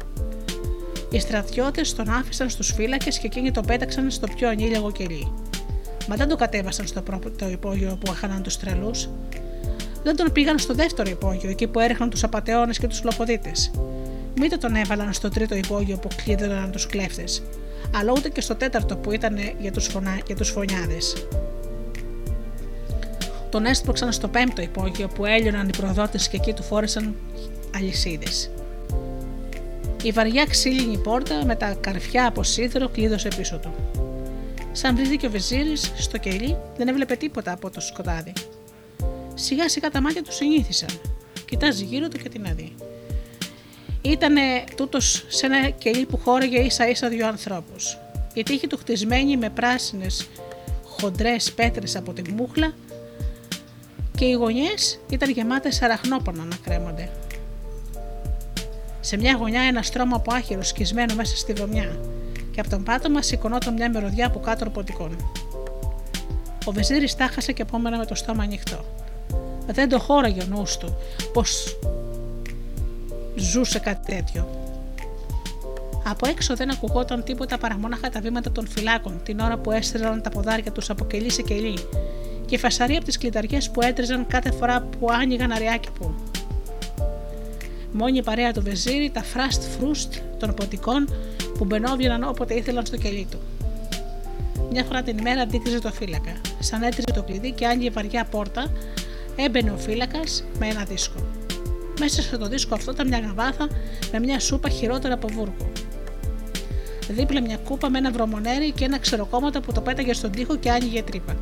Οι 1.12 1.20
στρατιώτες 1.20 1.96
τον 1.96 2.10
άφησαν 2.10 2.50
στους 2.50 2.72
φύλακες 2.72 3.20
και 3.20 3.26
εκείνοι 3.26 3.52
τον 3.52 3.66
πέταξαν 3.66 4.12
στο 4.12 4.28
πιο 4.36 4.50
ανήλιαγο 4.50 4.92
κελί. 4.92 5.32
Μα 6.08 6.16
δεν 6.16 6.28
τον 6.28 6.38
κατέβασαν 6.38 6.88
στο 6.88 7.02
πρώτο 7.02 7.50
υπόγειο 7.50 7.98
που 8.06 8.12
έχαναν 8.12 8.44
τους 8.44 8.58
τρελούς. 8.58 9.10
Δεν 10.04 10.16
τον 10.16 10.32
πήγαν 10.32 10.60
στο 10.60 10.74
δεύτερο 10.74 11.10
υπόγειο, 11.10 11.50
εκεί 11.50 11.68
που 11.68 11.80
έριχναν 11.80 12.10
τους 12.10 12.24
απαταιώνες 12.24 12.80
και 12.80 12.88
τους 12.88 13.04
λοποδίτες. 13.04 13.72
Μήτε 14.40 14.58
τον 14.58 14.76
έβαλαν 14.76 15.14
στο 15.14 15.30
τρίτο 15.30 15.56
υπόγειο 15.56 15.98
που 15.98 16.08
κλείδωναν 16.24 16.72
τους 16.72 16.86
κλέφτες, 16.86 17.44
αλλά 17.96 18.12
ούτε 18.12 18.30
και 18.30 18.42
στο 18.42 18.56
τέταρτο 18.56 18.98
που 18.98 19.12
ήταν 19.12 19.38
για 19.60 19.72
τους 19.72 19.88
φωνα... 19.88 20.22
τους 20.38 20.50
φωνιάδες. 20.50 21.28
Τον 23.50 23.66
έσπρωξαν 23.66 24.12
στο 24.12 24.28
πέμπτο 24.28 24.62
υπόγειο 24.62 25.08
που 25.08 25.26
έλειωναν 25.26 25.68
οι 25.68 25.78
προδότες 25.78 26.28
και 26.28 26.36
εκεί 26.38 26.54
του 26.54 26.64
φόρεσαν 26.64 27.16
αλυσίδες. 27.76 28.52
Η 30.04 30.12
βαριά 30.12 30.46
ξύλινη 30.46 30.98
πόρτα 30.98 31.46
με 31.46 31.56
τα 31.56 31.74
καρφιά 31.82 32.28
από 32.28 32.44
σίδερο 32.44 32.90
κλείδωσε 32.90 33.28
πίσω 33.38 33.58
του. 33.58 33.74
Σαν 34.72 34.96
βρήκε 34.96 35.28
ο 35.28 35.30
Βεζίρη 35.30 35.78
στο 35.78 36.18
κελί, 36.18 36.58
δεν 36.78 36.88
έβλεπε 36.88 37.16
τίποτα 37.16 37.52
από 37.52 37.70
το 37.70 37.82
σκοτάδι. 37.82 38.34
Σιγά 39.34 39.70
σιγά 39.70 39.90
τα 39.90 40.02
μάτια 40.02 40.24
του 40.24 40.34
συνήθισαν. 40.34 40.90
Κοιτάζει 41.46 41.84
γύρω 41.84 42.08
του 42.08 42.18
και 42.18 42.30
την 42.30 42.48
αδεί. 42.48 42.74
Ήταν 44.02 44.36
τούτος 44.76 45.26
σε 45.28 45.46
ένα 45.46 45.70
κελί 45.70 46.06
που 46.06 46.18
χώρεγε 46.18 46.60
ίσα 46.60 46.90
ίσα 46.90 47.10
δύο 47.10 47.28
ανθρώπους. 47.28 47.98
Η 48.34 48.44
τύχη 48.44 48.68
του 48.68 48.78
χτισμένη 48.78 49.38
με 49.38 49.50
πράσινες 49.50 50.28
χοντρές 50.84 51.52
πέτρες 51.52 51.96
από 51.96 52.14
τη 52.14 52.32
μούχλα 52.32 52.74
και 54.18 54.26
οι 54.26 54.32
γωνιές 54.32 55.00
ήταν 55.10 55.30
γεμάτες 55.30 55.82
αραχνόπονα 55.82 56.44
να 56.44 56.56
κρέμονται. 56.64 57.10
Σε 59.00 59.18
μια 59.18 59.36
γωνιά 59.36 59.62
ένα 59.62 59.82
στρώμα 59.82 60.16
από 60.16 60.34
άχυρο 60.34 60.64
σκισμένο 60.64 61.16
μέσα 61.16 61.36
στη 61.36 61.54
βρωμιά 61.54 62.00
και 62.52 62.60
από 62.60 62.70
τον 62.70 62.84
πάτωμα 62.84 63.22
σηκωνόταν 63.22 63.74
μια 63.74 63.90
μυρωδιά 63.90 64.28
από 64.28 64.40
κάτω 64.40 64.64
ροποτικών. 64.64 65.32
Ο 66.66 66.72
Βεζίρης 66.72 67.16
τάχασε 67.16 67.52
και 67.52 67.62
επόμενα 67.62 67.98
με 67.98 68.06
το 68.06 68.16
στόμα 68.16 68.44
ανοιχτό. 68.44 68.86
Δεν 69.68 69.90
το 69.90 70.00
χώραγε 70.00 70.42
ο 70.42 70.46
νους 70.46 70.78
του 70.78 70.98
πως 71.34 71.78
ζούσε 73.36 73.80
κάτι 73.80 74.16
τέτοιο. 74.16 74.48
Από 76.04 76.28
έξω 76.28 76.56
δεν 76.56 76.72
ακουγόταν 76.72 77.24
τίποτα 77.24 77.58
παρά 77.58 77.78
μόναχα 77.78 78.10
τα 78.10 78.20
βήματα 78.22 78.52
των 78.52 78.68
φυλάκων 78.68 79.22
την 79.24 79.40
ώρα 79.40 79.58
που 79.58 79.72
έστρελαν 79.72 80.22
τα 80.22 80.30
ποδάρια 80.30 80.72
τους 80.72 80.90
από 80.90 81.06
κελί 81.06 81.32
σε 81.32 81.42
κελί 81.42 81.78
και 82.46 82.58
φασαρία 82.58 82.96
από 82.98 83.06
τις 83.06 83.18
κλειδαριές 83.18 83.70
που 83.70 83.82
έτριζαν 83.82 84.28
κάθε 84.28 84.52
φορά 84.52 84.82
που 84.82 85.08
άνοιγαν 85.12 85.52
αριάκι 85.52 85.90
που. 86.00 86.14
Μόνη 87.92 88.18
η 88.18 88.24
παρέα 88.24 88.52
του 88.52 88.62
Βεζίρι, 88.62 89.10
τα 89.10 89.24
φράστ 89.24 89.64
φρούστ 89.64 90.16
των 90.40 90.54
ποτικών 90.54 91.10
που 91.58 91.66
μπαινόβγαιναν 91.66 92.24
όποτε 92.24 92.54
ήθελαν 92.54 92.86
στο 92.86 92.98
κελί 92.98 93.28
του. 93.32 93.40
Μια 94.72 94.84
φορά 94.84 95.02
την 95.02 95.18
ημέρα 95.18 95.42
αντίκριζε 95.42 95.80
το 95.80 95.92
φύλακα. 95.92 96.32
Σαν 96.60 96.82
έτριζε 96.82 97.12
το 97.14 97.24
κλειδί 97.24 97.52
και 97.52 97.68
άνοιγε 97.68 97.90
βαριά 97.90 98.24
πόρτα, 98.24 98.72
έμπαινε 99.36 99.72
ο 99.72 99.78
φύλακας 99.78 100.44
με 100.60 100.68
ένα 100.68 100.84
δίσκο. 100.84 101.39
Μέσα 102.00 102.22
στο 102.22 102.48
δίσκο 102.48 102.76
αυτό 102.76 102.92
ήταν 102.92 103.08
μια 103.08 103.20
γαβάθα 103.20 103.68
με 104.12 104.20
μια 104.20 104.40
σούπα 104.40 104.70
χειρότερα 104.70 105.14
από 105.14 105.28
βούρκο. 105.28 105.72
Δίπλα 107.10 107.42
μια 107.42 107.58
κούπα 107.58 107.90
με 107.90 107.98
ένα 107.98 108.12
βρωμονέρι 108.12 108.72
και 108.72 108.86
ένα 108.86 109.00
ξεροκόμματα 109.00 109.62
που 109.62 109.72
το 109.72 109.82
πέταγε 109.82 110.14
στον 110.14 110.32
τοίχο 110.32 110.56
και 110.56 110.72
άνοιγε 110.72 111.04
τρύπα. 111.04 111.36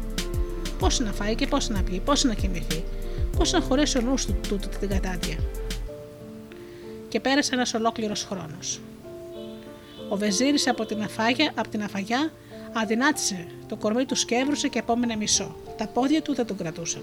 Πώς 0.79 0.99
να 0.99 1.11
φάει 1.11 1.35
και 1.35 1.47
πώς 1.47 1.69
να 1.69 1.83
πει, 1.83 2.01
πώς 2.05 2.23
να 2.23 2.33
κοιμηθεί, 2.33 2.83
πώς 3.37 3.51
να 3.51 3.61
χωρέσει 3.61 3.97
ο 3.97 4.01
νους 4.01 4.25
του 4.25 4.35
τούτη 4.47 4.67
την 4.67 4.89
κατάδια 4.89 5.37
και 7.09 7.19
πέρασε 7.19 7.55
ένας 7.55 7.73
ολόκληρος 7.73 8.23
χρόνος. 8.23 8.79
Ο 10.09 10.17
Βεζίρη 10.17 10.57
από 10.65 10.85
την 10.85 11.01
αφάγια, 11.01 11.51
από 11.55 11.69
την 11.69 11.83
αφαγιά 11.83 12.31
αδυνάτησε, 12.73 13.47
το 13.67 13.75
κορμί 13.75 14.05
του 14.05 14.15
σκέβρουσε 14.15 14.67
και 14.67 14.79
επόμενε 14.79 15.15
μισό. 15.15 15.55
Τα 15.77 15.87
πόδια 15.87 16.21
του 16.21 16.33
δεν 16.33 16.45
τον 16.45 16.57
κρατούσαν. 16.57 17.01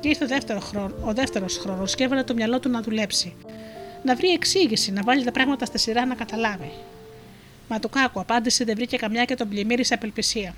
Και 0.00 0.08
ήρθε 0.08 0.24
ο 0.24 0.26
δεύτερο 0.26 0.60
χρόνο, 0.60 0.94
ο 1.04 1.12
δεύτερος 1.12 1.58
χρόνος 1.58 1.94
και 1.94 2.04
έβαλε 2.04 2.22
το 2.22 2.34
μυαλό 2.34 2.60
του 2.60 2.68
να 2.68 2.82
δουλέψει. 2.82 3.34
Να 4.04 4.16
βρει 4.16 4.28
εξήγηση, 4.28 4.92
να 4.92 5.02
βάλει 5.02 5.24
τα 5.24 5.32
πράγματα 5.32 5.64
στη 5.64 5.78
σειρά 5.78 6.06
να 6.06 6.14
καταλάβει. 6.14 6.72
Μα 7.68 7.78
το 7.78 7.88
κάκο 7.88 8.20
απάντηση 8.20 8.64
δεν 8.64 8.76
βρήκε 8.76 8.96
καμιά 8.96 9.24
και 9.24 9.34
τον 9.34 9.48
πλημμύρισε 9.48 9.94
απελπισία. 9.94 10.54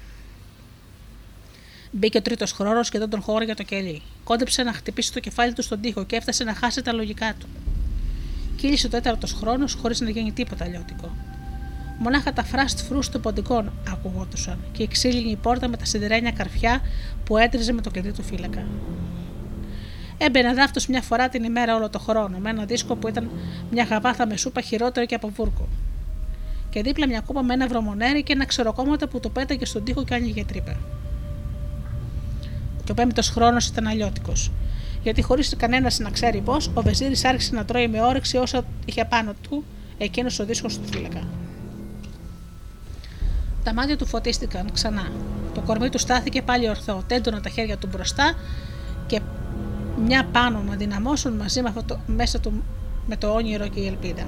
Μπήκε 1.90 2.18
ο 2.18 2.22
τρίτος 2.22 2.52
χρόνος 2.52 2.90
και 2.90 2.98
δεν 2.98 3.10
τον 3.10 3.20
χώραγε 3.20 3.54
το 3.54 3.62
κελί. 3.62 4.02
Κόντεψε 4.24 4.62
να 4.62 4.72
χτυπήσει 4.72 5.12
το 5.12 5.20
κεφάλι 5.20 5.52
του 5.52 5.62
στον 5.62 5.80
τοίχο 5.80 6.04
και 6.04 6.16
έφτασε 6.16 6.44
να 6.44 6.54
χάσει 6.54 6.82
τα 6.82 6.92
λογικά 6.92 7.34
του. 7.38 7.46
Κύλησε 8.56 8.86
ο 8.86 8.90
τέταρτος 8.90 9.32
χρόνος 9.32 9.74
χωρίς 9.74 10.00
να 10.00 10.10
γίνει 10.10 10.32
τίποτα 10.32 10.64
αλλιώτικο. 10.64 11.16
Μονάχα 11.98 12.32
τα 12.32 12.44
φράστ 12.44 12.80
φρού 12.80 12.98
των 13.12 13.20
ποντικών 13.20 13.72
ακουγόντουσαν 13.88 14.58
και 14.72 14.82
η 14.82 14.88
ξύλινη 14.88 15.36
πόρτα 15.36 15.68
με 15.68 15.76
τα 15.76 15.84
σιδερένια 15.84 16.32
καρφιά 16.32 16.80
που 17.24 17.36
έτριζε 17.36 17.72
με 17.72 17.80
το 17.80 17.90
κλειδί 17.90 18.12
του 18.12 18.22
φύλακα. 18.22 18.66
Έμπαινε 20.24 20.54
δάφτο 20.54 20.80
μια 20.88 21.02
φορά 21.02 21.28
την 21.28 21.44
ημέρα 21.44 21.76
όλο 21.76 21.90
το 21.90 21.98
χρόνο, 21.98 22.38
με 22.38 22.50
ένα 22.50 22.64
δίσκο 22.64 22.94
που 22.94 23.08
ήταν 23.08 23.30
μια 23.70 23.84
γαβάθα 23.84 24.26
με 24.26 24.36
σούπα 24.36 24.60
χειρότερη 24.60 25.06
και 25.06 25.14
από 25.14 25.28
βούρκο. 25.28 25.68
Και 26.70 26.82
δίπλα 26.82 27.06
μια 27.06 27.20
κούπα 27.20 27.42
με 27.42 27.54
ένα 27.54 27.66
βρωμονέρι 27.66 28.22
και 28.22 28.32
ένα 28.32 28.46
ξεροκόμματα 28.46 29.08
που 29.08 29.20
το 29.20 29.28
πέταγε 29.28 29.64
στον 29.64 29.84
τοίχο 29.84 30.04
και 30.04 30.14
άνοιγε 30.14 30.44
τρύπα. 30.44 30.76
Και 32.84 32.90
ο 32.90 32.94
πέμπτος 32.94 33.28
χρόνος 33.28 33.66
ήταν 33.66 33.86
αλλιώτικος. 33.86 34.50
Γιατί 35.02 35.22
χωρίς 35.22 35.56
κανένας 35.56 35.98
να 35.98 36.10
ξέρει 36.10 36.40
πώς, 36.40 36.70
ο 36.74 36.82
Βεζίρης 36.82 37.24
άρχισε 37.24 37.54
να 37.54 37.64
τρώει 37.64 37.88
με 37.88 38.02
όρεξη 38.02 38.36
όσα 38.36 38.64
είχε 38.84 39.04
πάνω 39.04 39.32
του 39.48 39.64
εκείνος 39.98 40.38
ο 40.38 40.44
δίσκος 40.44 40.78
του 40.78 40.86
φύλακα. 40.92 41.28
Τα 43.64 43.74
μάτια 43.74 43.96
του 43.96 44.06
φωτίστηκαν 44.06 44.72
ξανά. 44.72 45.12
Το 45.54 45.60
κορμί 45.60 45.88
του 45.88 45.98
στάθηκε 45.98 46.42
πάλι 46.42 46.68
ορθό, 46.68 47.02
τέντωνα 47.06 47.40
τα 47.40 47.48
χέρια 47.48 47.76
του 47.76 47.88
μπροστά 47.92 48.34
και 49.06 49.20
μια 50.04 50.24
πάνω 50.32 50.62
να 50.68 50.76
δυναμώσουν 50.76 51.32
μαζί 51.32 51.62
με 51.62 51.68
αυτό 51.68 51.82
το, 51.82 51.98
μέσα 52.06 52.40
του 52.40 52.62
με 53.06 53.16
το 53.16 53.32
όνειρο 53.32 53.68
και 53.68 53.80
η 53.80 53.86
ελπίδα. 53.86 54.26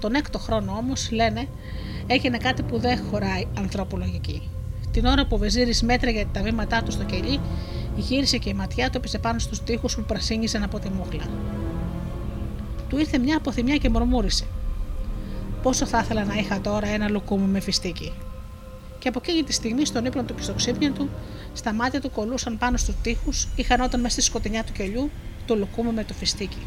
Τον 0.00 0.14
έκτο 0.14 0.38
χρόνο 0.38 0.72
όμως, 0.72 1.10
λένε, 1.10 1.48
έγινε 2.06 2.36
κάτι 2.36 2.62
που 2.62 2.78
δεν 2.78 2.98
χωράει 3.10 3.46
ανθρώπου 3.58 3.96
λογική. 3.96 4.50
Την 4.90 5.06
ώρα 5.06 5.26
που 5.26 5.34
ο 5.34 5.38
Βεζίρης 5.38 5.82
μέτραγε 5.82 6.26
τα 6.32 6.42
βήματά 6.42 6.82
του 6.82 6.90
στο 6.90 7.04
κελί, 7.04 7.40
γύρισε 7.96 8.38
και 8.38 8.48
η 8.48 8.54
ματιά 8.54 8.90
του 8.90 8.96
έπεσε 8.96 9.18
πάνω 9.18 9.38
στους 9.38 9.62
τοίχους 9.62 9.94
που 9.94 10.02
πρασίνησαν 10.02 10.62
από 10.62 10.78
τη 10.78 10.88
μούχλα. 10.88 11.24
Του 12.88 12.98
ήρθε 12.98 13.18
μια 13.18 13.36
αποθυμιά 13.36 13.76
και 13.76 13.88
μουρμούρισε. 13.88 14.44
Πόσο 15.62 15.86
θα 15.86 15.98
ήθελα 15.98 16.24
να 16.24 16.34
είχα 16.34 16.60
τώρα 16.60 16.86
ένα 16.86 17.08
λουκούμι 17.08 17.46
με 17.46 17.60
φιστίκι. 17.60 18.12
Και 18.98 19.08
από 19.08 19.20
εκείνη 19.22 19.42
τη 19.42 19.52
στιγμή, 19.52 19.84
στον 19.84 20.04
ύπνο 20.04 20.22
του 20.22 20.34
και 20.34 20.42
στο 20.42 20.52
ξύπνιο 20.52 20.90
του, 20.90 21.10
στα 21.52 21.72
μάτια 21.72 22.00
του 22.00 22.10
κολούσαν 22.10 22.58
πάνω 22.58 22.76
στους 22.76 22.94
τοίχους 23.02 23.48
ή 23.56 23.62
χανόταν 23.62 24.00
μέσα 24.00 24.12
στη 24.12 24.22
σκοτεινιά 24.22 24.64
του 24.64 24.72
κελιού 24.72 25.10
το 25.46 25.56
λουκούμι 25.56 25.92
με 25.92 26.04
το 26.04 26.14
φιστίκι. 26.14 26.58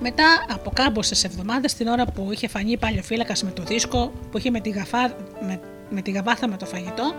Μετά 0.00 0.44
από 0.48 0.70
κάμποσες 0.70 1.24
εβδομάδες, 1.24 1.74
την 1.74 1.86
ώρα 1.86 2.04
που 2.04 2.28
είχε 2.32 2.48
φανεί 2.48 2.76
πάλι 2.76 2.98
ο 2.98 3.02
φύλακας 3.02 3.42
με 3.42 3.50
το 3.50 3.62
δίσκο, 3.62 4.12
που 4.30 4.38
είχε 4.38 4.50
με 4.50 4.60
τη, 4.60 4.70
γαφά, 4.70 5.16
με, 5.46 5.60
με 5.90 6.02
τη 6.02 6.10
γαβάθα 6.10 6.48
με 6.48 6.56
το 6.56 6.66
φαγητό, 6.66 7.14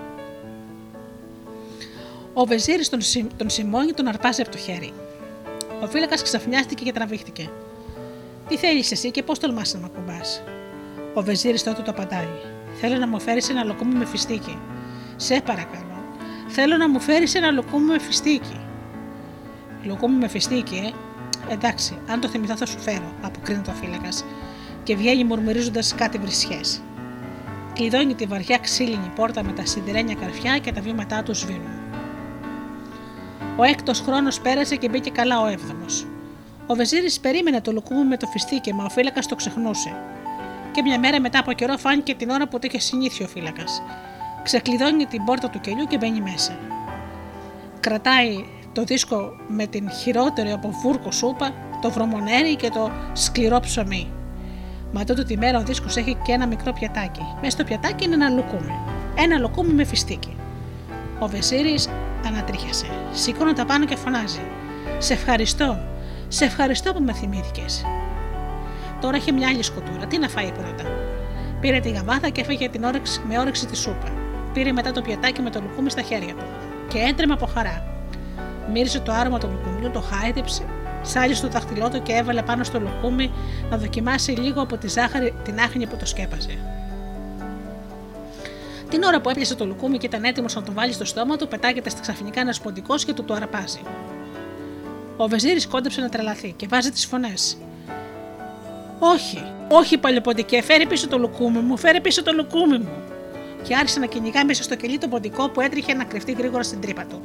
ο 2.34 2.46
Βεζίρη 2.46 2.88
τον, 2.88 3.00
τον 3.38 3.50
σημώνει 3.50 3.92
τον 3.92 4.08
αρπάζει 4.08 4.42
από 4.42 4.52
το 4.52 4.58
χέρι. 4.58 4.94
Ο 5.82 5.88
φύλακας 5.88 6.22
ξαφνιάστηκε 6.22 6.84
και 6.84 6.92
τραβήχτηκε. 6.92 7.50
Τι 8.48 8.58
θέλεις 8.58 8.92
εσύ 8.92 9.12
και 9.12 9.24
πώς 9.24 9.40
τολμάς 9.40 9.74
να 9.74 9.80
με 9.80 9.86
ακουμπάς; 9.94 10.44
Ο 11.14 11.22
Βεζίρη 11.22 11.62
τότε 11.62 11.82
το 11.82 11.92
απαντάει. 11.92 12.28
Θέλω 12.80 12.98
να 12.98 13.08
μου 13.08 13.20
φέρεις 13.20 13.50
ένα 13.50 13.64
λοκούμι 13.64 13.94
με 13.94 14.06
φιστίκι. 14.06 14.58
Σε 15.16 15.42
παρακαλώ. 15.42 16.04
Θέλω 16.48 16.78
να 16.78 16.90
μου 16.90 17.00
φέρεις 17.00 17.36
ένα 17.36 17.52
λοκούμι 17.52 17.86
με 17.86 18.00
φιστίκι. 18.00 18.60
Λοκούμι 19.84 20.18
με 20.18 20.28
φιστίκι, 20.28 20.76
ε; 20.76 21.54
Εντάξει, 21.54 21.98
αν 22.08 22.20
το 22.20 22.28
θυμηθώ 22.28 22.58
θα 22.58 22.66
σου 22.66 22.80
φέρω, 22.80 23.14
αποκρίνεται 23.22 23.72
ο 23.72 23.74
φύλακας 23.74 24.26
και 24.84 24.96
βγαίνει 24.96 25.24
μουρμουρίζοντας 25.24 25.96
κάτι 25.96 26.18
βρισιές. 26.18 26.82
Κλειδώνει 27.76 28.16
τη 28.16 28.26
βαριά 28.26 28.58
ξύλινη 28.58 29.12
πόρτα 29.16 29.44
με 29.44 29.52
τα 29.52 29.66
σιδερένια 29.66 30.16
καρφιά 30.16 30.58
και 30.58 30.72
τα 30.72 30.82
βήματά 30.82 31.24
του 31.24 31.36
σβήνουν. 31.36 31.80
Ο 33.58 33.64
έκτος 33.64 34.00
χρόνος 34.00 34.40
πέρασε 34.40 34.76
και 34.76 34.90
μπήκε 34.90 35.10
καλά 35.10 35.42
ο 35.42 35.48
έβδομος. 35.48 36.08
Ο 36.68 36.76
Βεζίρης 36.76 37.20
περίμενε 37.20 37.62
το 37.62 37.72
λουκούμι 37.72 38.04
με 38.04 38.18
το 38.18 38.28
φιστίκι, 38.28 38.74
μα 38.74 38.84
ο 38.84 38.90
φύλακας 38.90 39.28
το 39.28 39.36
ξεχνούσε. 39.36 39.96
Και 40.72 40.82
μια 40.82 41.00
μέρα 41.00 41.20
μετά 41.20 41.40
από 41.40 41.52
καιρό 41.52 41.78
φάνηκε 41.78 42.16
την 42.16 42.30
ώρα 42.30 42.48
που 42.48 42.60
το 42.60 42.68
είχε 42.68 42.80
συνήθιο 42.80 43.26
ο 43.26 43.30
φύλακας. 43.30 43.82
Ξεκλειδώνει 44.44 45.06
την 45.06 45.24
πόρτα 45.24 45.50
του 45.50 45.60
κελιού 45.60 45.86
και 45.86 45.98
μπαίνει 45.98 46.22
μέσα. 46.22 46.58
Κρατάει 47.80 48.46
το 48.74 48.84
δίσκο 48.84 49.36
με 49.48 49.68
την 49.68 49.92
χειρότερη 49.92 50.52
από 50.52 50.70
βούρκο 50.82 51.12
σούπα, 51.12 51.54
το 51.82 51.92
βρωμονέρι 51.92 52.56
και 52.56 52.70
το 52.70 52.92
σκληρό 53.14 53.60
ψωμί. 53.60 54.12
Μα 54.98 55.04
τότε 55.04 55.24
τη 55.24 55.38
μέρα 55.38 55.60
ο 55.60 55.64
δίσκος 55.64 55.96
έχει 55.96 56.18
και 56.24 56.32
ένα 56.32 56.48
μικρό 56.48 56.74
πιατάκι. 56.74 57.22
Μέσα 57.36 57.50
στο 57.50 57.64
πιατάκι 57.64 58.04
είναι 58.04 58.14
ένα 58.14 58.30
λουκούμι. 58.30 58.80
Ένα 59.16 59.38
λουκούμι 59.38 59.74
με 59.74 59.84
φιστίκι. 59.84 60.36
Ο 61.20 61.28
Βεσίρη 61.28 61.80
ανατρίχιασε. 62.26 62.86
Σηκώνει 63.12 63.54
τα 63.54 63.66
πάνω 63.66 63.86
και 63.86 63.96
φωνάζει. 63.96 64.42
Σε 64.98 65.14
ευχαριστώ. 65.14 65.80
Σε 66.28 66.46
ευχαριστώ 66.46 66.94
που 66.94 67.04
με 67.04 67.14
θυμήθηκες. 67.14 67.86
Τώρα 69.02 69.16
έχει 69.16 69.32
μια 69.32 69.48
άλλη 69.48 69.64
σκοτούρα. 69.64 70.06
Τι 70.06 70.18
να 70.18 70.28
φάει 70.28 70.52
πρώτα. 70.52 70.84
Πήρε 71.60 71.80
τη 71.80 71.90
γαβάθα 71.90 72.30
και 72.30 72.42
έφεγε 72.42 72.70
την 72.70 72.84
όρεξη, 72.84 73.22
με 73.28 73.40
όρεξη 73.40 73.66
τη 73.66 73.78
σούπα. 73.78 74.08
Πήρε 74.54 74.72
μετά 74.72 74.92
το 74.92 75.02
πιατάκι 75.02 75.42
με 75.42 75.50
το 75.50 75.62
λουκούμι 75.62 75.90
στα 75.90 76.02
χέρια 76.02 76.34
του. 76.34 76.46
Και 76.88 77.00
έτρεμε 77.00 77.34
από 77.34 77.46
χαρά. 77.46 77.84
Μύρισε 78.72 79.00
το 79.00 79.12
άρωμα 79.12 79.40
του 79.40 79.50
λουκουμιού, 79.52 79.92
το 79.92 80.02
χάιδεψε, 80.02 80.64
σάλισε 81.06 81.42
το 81.42 81.48
δαχτυλό 81.48 81.90
του 81.90 82.02
και 82.02 82.14
έβαλε 82.14 82.42
πάνω 82.42 82.64
στο 82.64 82.80
λουκούμι 82.80 83.32
να 83.70 83.78
δοκιμάσει 83.78 84.32
λίγο 84.32 84.62
από 84.62 84.78
τη 84.78 84.88
ζάχαρη 84.88 85.34
την 85.44 85.60
άχνη 85.60 85.88
που 85.88 85.96
το 85.96 86.06
σκέπαζε. 86.06 86.58
Την 88.90 89.04
ώρα 89.04 89.22
που 89.22 89.30
έπιασε 89.30 89.56
το 89.56 89.66
λουκούμι 89.66 89.98
και 89.98 90.06
ήταν 90.06 90.24
έτοιμος 90.24 90.56
να 90.56 90.64
το 90.64 90.72
βάλει 90.72 90.94
στο 90.94 91.06
στόμα 91.06 91.36
του, 91.36 91.48
πετάγεται 91.48 91.90
στα 91.90 92.02
ξαφνικά 92.02 92.40
ένας 92.40 92.60
ποντικός 92.60 93.06
και 93.06 93.14
του 93.14 93.24
το 93.24 93.34
αραπάζει. 93.34 93.82
Ο 95.18 95.28
Βεζίρης 95.28 95.68
κόντεψε 95.68 96.02
να 96.02 96.10
τρελαθεί 96.10 96.54
και 96.58 96.68
βάζει 96.70 96.92
τις 96.92 97.06
φωνές. 97.06 97.58
Όχι, 99.00 99.44
όχι 99.70 99.98
παλιοποντικέ, 99.98 100.62
φέρει 100.62 100.88
πίσω 100.88 101.08
το 101.08 101.18
λουκούμι 101.18 101.60
μου, 101.60 101.78
φέρει 101.78 102.02
πίσω 102.02 102.24
το 102.24 102.32
λουκούμι 102.32 102.78
μου. 102.78 102.94
Και 103.64 103.76
άρχισε 103.76 104.00
να 104.00 104.06
κυνηγά 104.06 104.46
μέσα 104.46 104.64
στο 104.64 104.76
κελί 104.76 104.98
το 104.98 105.08
ποντικό 105.08 105.50
που 105.50 105.62
έτριχε 105.62 105.94
να 105.94 106.04
κρυφτεί 106.04 106.32
γρήγορα 106.32 106.64
στην 106.64 106.82
τρύπα 106.82 107.06
του. 107.06 107.22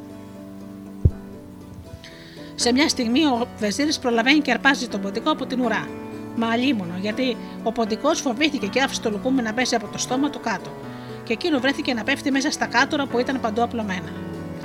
Σε 2.55 2.73
μια 2.73 2.89
στιγμή 2.89 3.25
ο 3.25 3.47
Βεζίρης 3.57 3.99
προλαβαίνει 3.99 4.39
και 4.39 4.51
αρπάζει 4.51 4.87
τον 4.87 5.01
ποντικό 5.01 5.31
από 5.31 5.45
την 5.45 5.61
ουρά. 5.61 5.87
Μα 6.35 6.47
αλίμονο, 6.47 6.93
γιατί 7.01 7.37
ο 7.63 7.71
ποντικός 7.71 8.21
φοβήθηκε 8.21 8.67
και 8.67 8.81
άφησε 8.81 9.01
το 9.01 9.09
λουκούμι 9.09 9.41
να 9.41 9.53
πέσει 9.53 9.75
από 9.75 9.87
το 9.87 9.97
στόμα 9.97 10.29
του 10.29 10.39
κάτω. 10.39 10.69
Και 11.23 11.33
εκείνο 11.33 11.59
βρέθηκε 11.59 11.93
να 11.93 12.03
πέφτει 12.03 12.31
μέσα 12.31 12.51
στα 12.51 12.65
κάτωρα 12.65 13.05
που 13.05 13.19
ήταν 13.19 13.39
παντού 13.41 13.63
απλωμένα. 13.63 14.11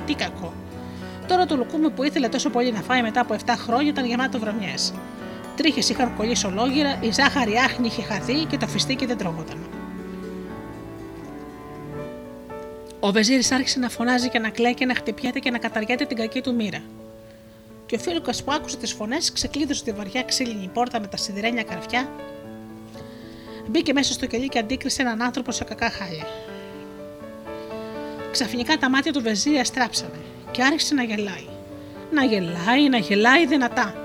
Τι 0.05 0.13
κακό. 0.13 0.53
Τώρα 1.27 1.45
το 1.45 1.55
λουκούμι 1.55 1.89
που 1.89 2.03
ήθελε 2.03 2.27
τόσο 2.27 2.49
πολύ 2.49 2.71
να 2.71 2.81
φάει 2.81 3.01
μετά 3.01 3.21
από 3.21 3.35
7 3.45 3.53
χρόνια 3.57 3.89
ήταν 3.89 4.05
γεμάτο 4.05 4.39
βρωμιές. 4.39 4.93
Τρίχες 5.55 5.89
είχαν 5.89 6.15
κολλήσει 6.15 6.45
ολόγυρα, 6.45 6.97
η 7.01 7.11
ζάχαρη 7.11 7.55
άχνη 7.55 7.87
είχε 7.87 8.01
χαθεί 8.01 8.33
και 8.33 8.57
το 8.57 8.67
φιστίκι 8.67 9.05
δεν 9.05 9.17
τρώγονταν. 9.17 9.57
Ο 12.99 13.11
Βεζίρης 13.11 13.51
άρχισε 13.51 13.79
να 13.79 13.89
φωνάζει 13.89 14.29
και 14.29 14.39
να 14.39 14.49
κλαίει 14.49 14.73
και 14.73 14.85
να 14.85 14.95
χτυπιέται 14.95 15.39
και 15.39 15.51
να 15.51 15.57
καταργέται 15.57 16.05
την 16.05 16.17
κακή 16.17 16.41
του 16.41 16.55
μοίρα 16.55 16.79
και 17.87 17.95
ο 17.95 17.99
Φίλικα 17.99 18.31
που 18.45 18.51
άκουσε 18.51 18.77
τις 18.77 18.93
φωνές 18.93 19.31
ξεκλείδωσε 19.31 19.83
τη 19.83 19.91
βαριά 19.91 20.23
ξύλινη 20.23 20.69
πόρτα 20.73 20.99
με 20.99 21.07
τα 21.07 21.17
σιδερένια 21.17 21.63
καρφιά, 21.63 22.09
μπήκε 23.67 23.93
μέσα 23.93 24.13
στο 24.13 24.25
κελί 24.25 24.47
και 24.47 24.59
αντίκρισε 24.59 25.01
έναν 25.01 25.21
άνθρωπο 25.21 25.51
σε 25.51 25.63
κακά 25.63 25.89
χάλια. 25.89 26.27
Ξαφνικά 28.31 28.77
τα 28.77 28.89
μάτια 28.89 29.13
του 29.13 29.21
Βεζίρια 29.21 29.63
στράψανε 29.63 30.19
και 30.51 30.63
άρχισε 30.63 30.93
να 30.93 31.03
γελάει. 31.03 31.47
Να 32.11 32.23
γελάει, 32.23 32.89
να 32.89 32.97
γελάει 32.97 33.45
δυνατά. 33.45 33.95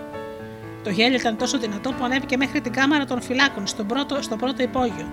Το 0.83 0.91
γέλιο 0.91 1.19
ήταν 1.19 1.37
τόσο 1.37 1.59
δυνατό 1.59 1.93
που 1.93 2.05
ανέβηκε 2.05 2.37
μέχρι 2.37 2.61
την 2.61 2.73
κάμαρα 2.73 3.05
των 3.05 3.23
φυλάκων 3.23 3.67
στο 3.67 3.85
πρώτο, 3.85 4.23
στο 4.23 4.37
πρώτο 4.37 4.63
υπόγειο. 4.63 5.13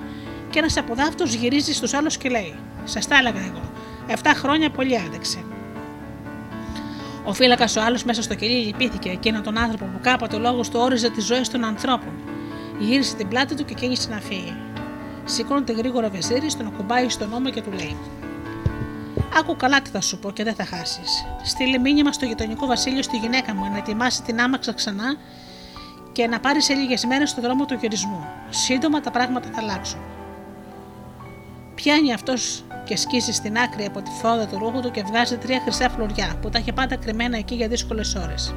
Και 0.49 0.59
ένας 0.59 0.77
από 0.77 0.95
δάφτου 0.95 1.23
γυρίζει 1.23 1.73
στους 1.73 1.93
άλλους 1.93 2.17
και 2.17 2.29
λέει: 2.29 2.55
Σας 2.83 3.07
τα 3.07 3.17
έλεγα 3.17 3.39
εγώ. 3.39 3.71
Εφτά 4.07 4.33
χρόνια 4.33 4.69
πολύ 4.69 4.97
άντεξε. 4.97 5.43
Ο 7.30 7.34
φύλακας 7.34 7.76
ο 7.76 7.81
άλλος 7.81 8.03
μέσα 8.03 8.22
στο 8.22 8.35
κελί 8.35 8.65
λυπήθηκε 8.65 9.10
εκείνον 9.10 9.43
τον 9.43 9.57
άνθρωπο 9.57 9.85
που 9.85 9.99
κάποτε 10.01 10.35
ο 10.35 10.39
λόγος 10.39 10.69
του 10.69 10.80
όριζε 10.80 11.10
τις 11.10 11.26
ζωές 11.26 11.49
των 11.49 11.64
ανθρώπων. 11.64 12.14
Γύρισε 12.80 13.15
την 13.15 13.27
πλάτη 13.27 13.56
του 13.56 13.65
και 13.65 13.73
κίνησε 13.73 14.10
να 14.10 14.19
φύγει. 14.19 14.56
Σηκώνεται 15.26 15.73
γρήγορα 15.73 16.10
βεζίρι, 16.10 16.53
τον 16.57 16.68
ακουμπάει 16.68 17.10
στον 17.10 17.34
ώμο 17.34 17.49
και 17.49 17.61
του 17.61 17.72
λέει: 17.72 17.97
Άκου 19.39 19.56
καλά 19.56 19.81
τι 19.81 19.89
θα 19.89 20.01
σου 20.01 20.19
πω 20.19 20.31
και 20.31 20.43
δεν 20.43 20.56
θα 20.56 20.65
χάσεις. 20.65 21.26
Στείλε 21.43 21.77
μήνυμα 21.77 22.11
στο 22.11 22.26
γειτονικό 22.26 22.65
βασίλειο 22.65 23.01
στη 23.01 23.18
γυναίκα 23.18 23.53
μου 23.53 23.69
να 23.72 23.77
ετοιμάσει 23.77 24.23
την 24.23 24.41
άμαξα 24.41 24.73
ξανά 24.73 25.15
και 26.11 26.27
να 26.27 26.39
πάρεις 26.39 26.65
σε 26.65 26.73
λίγες 26.73 27.06
μέρες 27.06 27.30
στο 27.30 27.41
δρόμο 27.41 27.65
του 27.65 27.77
γυρισμού. 27.81 28.26
Σύντομα 28.49 29.01
τα 29.01 29.11
πράγματα 29.11 29.49
θα 29.53 29.61
αλλάξουν. 29.61 29.99
Πιάνει 31.76 32.14
αυτός 32.14 32.64
και 32.90 32.98
σκίσει 32.98 33.34
στην 33.34 33.57
άκρη 33.57 33.86
από 33.86 34.02
τη 34.02 34.10
φόδα 34.22 34.48
του 34.48 34.57
ρούχου 34.57 34.80
του 34.82 34.91
και 34.91 35.03
βγάζει 35.03 35.38
τρία 35.38 35.61
χρυσά 35.64 35.90
φλουριά 35.90 36.36
που 36.41 36.49
τα 36.49 36.60
είχε 36.60 36.74
πάντα 36.74 36.95
κρυμμένα 36.95 37.38
εκεί 37.38 37.56
για 37.56 37.68
δύσκολες 37.68 38.16
ώρες. 38.16 38.53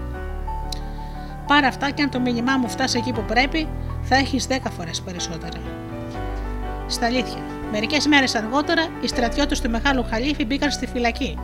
Πάρε 1.46 1.66
αυτά 1.66 1.90
και 1.90 2.02
αν 2.02 2.10
το 2.10 2.20
μήνυμά 2.20 2.56
μου 2.56 2.68
φτάσει 2.68 2.98
εκεί 2.98 3.12
που 3.12 3.24
πρέπει, 3.26 3.68
θα 4.02 4.16
έχεις 4.16 4.46
δέκα 4.46 4.70
φορές 4.70 5.00
περισσότερα. 5.00 5.60
Στα 6.86 7.06
αλήθεια, 7.06 7.42
μερικές 7.72 8.06
μέρες 8.06 8.34
αργότερα 8.34 8.82
οι 9.02 9.06
στρατιώτες 9.08 9.60
του 9.60 9.70
μεγάλου 9.70 10.04
Χαλίφη 10.10 10.44
μπήκαν 10.44 10.70
στη 10.70 10.86
φυλακή 10.86 11.38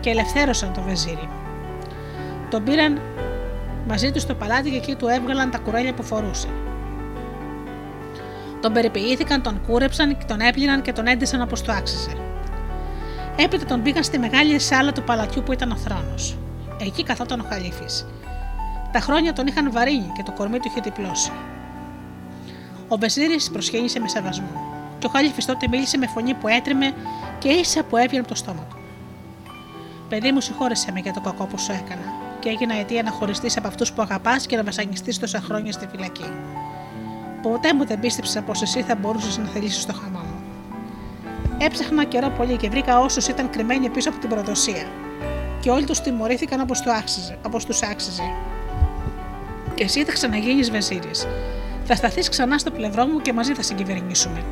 και 0.00 0.10
ελευθέρωσαν 0.10 0.72
τον 0.72 0.84
Βεζίρι. 0.84 1.28
Τον 2.50 2.64
πήραν 2.64 3.00
μαζί 3.88 4.10
τους 4.10 4.22
στο 4.22 4.34
παλάτι 4.34 4.70
και 4.70 4.76
εκεί 4.76 4.94
του 4.94 5.08
έβγαλαν 5.08 5.50
τα 5.50 5.58
κουρέλια 5.58 5.94
που 5.94 6.02
φορούσε. 6.02 6.48
Τον 8.60 8.72
περιποιήθηκαν, 8.72 9.42
τον 9.42 9.60
κούρεψαν, 9.66 10.16
τον 10.26 10.40
έπλυναν 10.40 10.82
και 10.82 10.92
τον 10.92 11.06
έντυσαν 11.06 11.42
όπως 11.42 11.62
το 11.62 11.72
άξιζε. 11.72 12.12
Έπειτα 13.36 13.64
τον 13.64 13.82
πήγαν 13.82 14.02
στη 14.02 14.18
μεγάλη 14.18 14.58
σάλα 14.58 14.92
του 14.92 15.02
παλατιού 15.02 15.42
που 15.42 15.52
ήταν 15.52 15.70
ο 15.70 15.76
θρόνος. 15.76 16.36
Εκεί 16.80 17.02
καθόταν 17.02 17.40
ο 17.40 17.44
Χαλίφης. 17.48 18.06
Τα 18.92 19.00
χρόνια 19.00 19.32
τον 19.32 19.46
είχαν 19.46 19.72
βαρύνει 19.72 20.12
και 20.16 20.22
το 20.22 20.32
κορμί 20.32 20.58
του 20.58 20.68
είχε 20.68 20.80
διπλώσει. 20.80 21.32
Ο 22.88 22.96
Μπεζίρης 22.96 23.50
προσχένησε 23.50 24.00
με 24.00 24.08
σεβασμό. 24.08 24.76
Και 24.98 25.06
ο 25.06 25.08
Χαλίφης 25.08 25.44
τότε 25.44 25.68
μίλησε 25.68 25.98
με 25.98 26.06
φωνή 26.06 26.34
που 26.34 26.48
έτρεμε 26.48 26.92
και 27.38 27.48
ίσα 27.48 27.82
που 27.82 27.96
έβγαινε 27.96 28.18
από 28.18 28.28
το 28.28 28.34
στόμα 28.34 28.66
του. 28.70 28.76
Παιδί 30.08 30.32
μου, 30.32 30.40
συγχώρεσαι 30.40 30.92
με 30.92 31.00
για 31.00 31.12
το 31.12 31.20
κακό 31.20 31.44
που 31.44 31.58
σου 31.58 31.72
έκανα 31.72 32.12
και 32.38 32.48
έγινα 32.48 32.74
αιτία 32.74 33.02
να 33.02 33.10
χωριστείς 33.10 33.56
από 33.56 33.66
αυτούς 33.66 33.92
που 33.92 34.02
αγαπάς 34.02 34.46
και 34.46 34.56
να 34.56 34.62
βασανιστείς 34.62 35.18
τόσα 35.18 35.40
χρόνια 35.40 35.72
στη 35.72 35.86
φυλακή. 35.90 36.30
Ποτέ 37.42 37.74
μου 37.74 37.86
δεν 37.86 38.00
πίστεψα 38.00 38.42
πως 38.42 38.62
εσύ 38.62 38.82
θα 38.82 38.94
μπορούσες 38.94 39.38
να 39.38 39.46
θελήσεις 39.46 39.86
το 39.86 39.92
χαμά 39.92 40.20
μου. 40.20 40.42
Έψαχνα 41.58 42.04
καιρό 42.04 42.30
πολύ 42.30 42.56
και 42.56 42.68
βρήκα 42.68 43.00
όσους 43.00 43.28
ήταν 43.28 43.50
κρυμμένοι 43.50 43.88
πίσω 43.88 44.08
από 44.08 44.18
την 44.18 44.28
προδοσία. 44.28 44.86
Και 45.60 45.70
όλοι 45.70 45.84
τους 45.84 46.00
τιμωρήθηκαν 46.00 46.60
όπως 46.60 46.80
του 46.80 46.92
άξιζε. 46.92 47.38
Όπως 47.46 47.64
τους 47.64 47.82
άξιζε. 47.82 48.22
Και 49.74 49.84
εσύ 49.84 50.04
θα 50.04 50.12
ξαναγίνεις 50.12 50.70
βεζίρη. 50.70 51.10
Θα 51.84 51.94
σταθείς 51.94 52.28
ξανά 52.28 52.58
στο 52.58 52.70
πλευρό 52.70 53.06
μου 53.06 53.20
και 53.20 53.32
μαζί 53.32 53.54
θα 53.54 53.62
συγκυβερνήσουμε. 53.62 54.44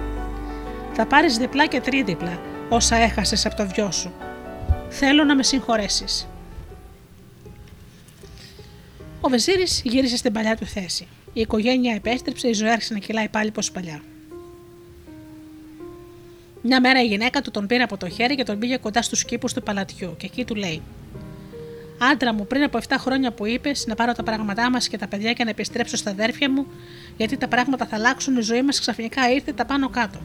Θα 0.92 1.06
πάρεις 1.06 1.36
διπλά 1.36 1.66
και 1.66 1.80
τρίδιπλα 1.80 2.38
όσα 2.68 2.96
έχασες 2.96 3.46
από 3.46 3.56
το 3.56 3.66
βιό 3.66 3.90
σου. 3.90 4.12
Θέλω 4.88 5.24
να 5.24 5.34
με 5.34 5.42
συγχωρέσεις. 5.42 6.28
Ο 9.20 9.28
Βεζίρη 9.28 9.66
γύρισε 9.82 10.16
στην 10.16 10.32
παλιά 10.32 10.56
του 10.56 10.66
θέση. 10.66 11.06
Η 11.36 11.40
οικογένεια 11.40 11.94
επέστρεψε, 11.94 12.48
η 12.48 12.52
ζωή 12.52 12.68
άρχισε 12.68 12.92
να 12.92 12.98
κυλάει 12.98 13.28
πάλι 13.28 13.50
πω 13.50 13.62
παλιά. 13.72 14.02
Μια 16.62 16.80
μέρα 16.80 17.02
η 17.02 17.06
γυναίκα 17.06 17.42
του 17.42 17.50
τον 17.50 17.66
πήρε 17.66 17.82
από 17.82 17.96
το 17.96 18.08
χέρι 18.08 18.34
και 18.34 18.44
τον 18.44 18.58
πήγε 18.58 18.76
κοντά 18.76 19.02
στους 19.02 19.24
κήπους 19.24 19.52
του 19.52 19.62
παλατιού 19.62 20.14
και 20.16 20.26
εκεί 20.26 20.44
του 20.44 20.54
λέει: 20.54 20.82
Άντρα 22.12 22.32
μου, 22.32 22.46
πριν 22.46 22.62
από 22.62 22.78
7 22.88 22.94
χρόνια 22.98 23.32
που 23.32 23.46
είπες 23.46 23.86
να 23.86 23.94
πάρω 23.94 24.12
τα 24.12 24.22
πράγματά 24.22 24.70
μας 24.70 24.88
και 24.88 24.98
τα 24.98 25.06
παιδιά 25.06 25.32
και 25.32 25.44
να 25.44 25.50
επιστρέψω 25.50 25.96
στα 25.96 26.10
αδέρφια 26.10 26.50
μου, 26.50 26.66
γιατί 27.16 27.36
τα 27.36 27.48
πράγματα 27.48 27.86
θα 27.86 27.96
αλλάξουν, 27.96 28.36
η 28.36 28.40
ζωή 28.40 28.62
μας 28.62 28.80
ξαφνικά 28.80 29.30
ήρθε 29.30 29.52
τα 29.52 29.64
πάνω 29.64 29.88
κάτω. 29.88 30.18